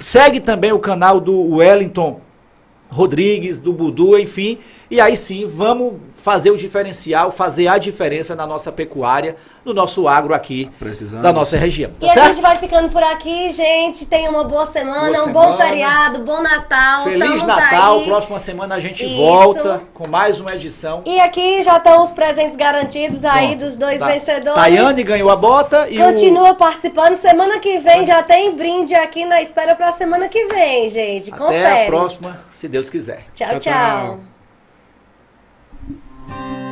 segue 0.00 0.40
também 0.40 0.72
o 0.72 0.78
canal 0.78 1.20
do 1.20 1.56
Wellington 1.56 2.20
Rodrigues, 2.88 3.58
do 3.60 3.72
Budu, 3.72 4.18
enfim. 4.18 4.58
E 4.90 5.00
aí 5.00 5.16
sim, 5.16 5.46
vamos 5.46 5.94
fazer 6.16 6.50
o 6.50 6.56
diferencial, 6.56 7.32
fazer 7.32 7.66
a 7.66 7.78
diferença 7.78 8.36
na 8.36 8.46
nossa 8.46 8.70
pecuária, 8.70 9.36
no 9.64 9.72
nosso 9.72 10.06
agro 10.06 10.34
aqui 10.34 10.70
Precisamos. 10.78 11.22
da 11.22 11.32
nossa 11.32 11.56
região. 11.56 11.90
Tá 11.98 12.06
E 12.06 12.10
a 12.10 12.12
certo? 12.14 12.26
gente 12.34 12.42
vai 12.42 12.56
ficando 12.56 12.90
por 12.90 13.02
aqui, 13.02 13.50
gente. 13.50 14.04
Tenha 14.06 14.28
uma 14.30 14.44
boa 14.44 14.66
semana, 14.66 15.12
Boa 15.12 15.28
um 15.28 15.32
bom 15.32 15.42
semana. 15.42 15.64
feriado, 15.64 16.18
bom 16.20 16.42
Natal. 16.42 17.04
Feliz 17.04 17.22
Estamos 17.30 17.46
Natal, 17.46 17.98
aí. 17.98 18.04
próxima 18.04 18.38
semana 18.40 18.74
a 18.74 18.80
gente 18.80 19.04
Isso. 19.06 19.16
volta 19.16 19.82
com 19.94 20.08
mais 20.08 20.38
uma 20.38 20.54
edição. 20.54 21.02
E 21.06 21.18
aqui 21.20 21.62
já 21.62 21.78
estão 21.78 22.02
os 22.02 22.12
presentes 22.12 22.56
garantidos 22.56 23.24
aí 23.24 23.48
Pronto. 23.48 23.64
dos 23.64 23.76
dois 23.76 23.98
Tá. 23.98 24.06
vencedores. 24.08 24.54
Tayane 24.60 25.02
ganhou 25.02 25.30
a 25.30 25.36
bota 25.36 25.88
e 25.88 25.98
o... 25.98 26.04
Continua 26.04 26.54
participando. 26.54 27.16
Semana 27.16 27.58
que 27.58 27.78
vem 27.78 28.04
já 28.04 28.22
tem 28.22 28.54
brinde 28.54 28.94
aqui 28.94 29.24
na 29.24 29.40
espera 29.40 29.74
pra 29.74 29.90
semana 29.92 30.28
que 30.28 30.44
vem, 30.46 30.88
gente. 30.88 31.30
Confere. 31.30 31.64
Até 31.64 31.84
a 31.84 31.86
próxima, 31.86 32.38
se 32.52 32.68
Deus 32.68 32.90
quiser. 32.90 33.24
Tchau, 33.34 33.48
Tchau, 33.48 33.58
tchau. 33.60 34.18
tchau. 36.28 36.63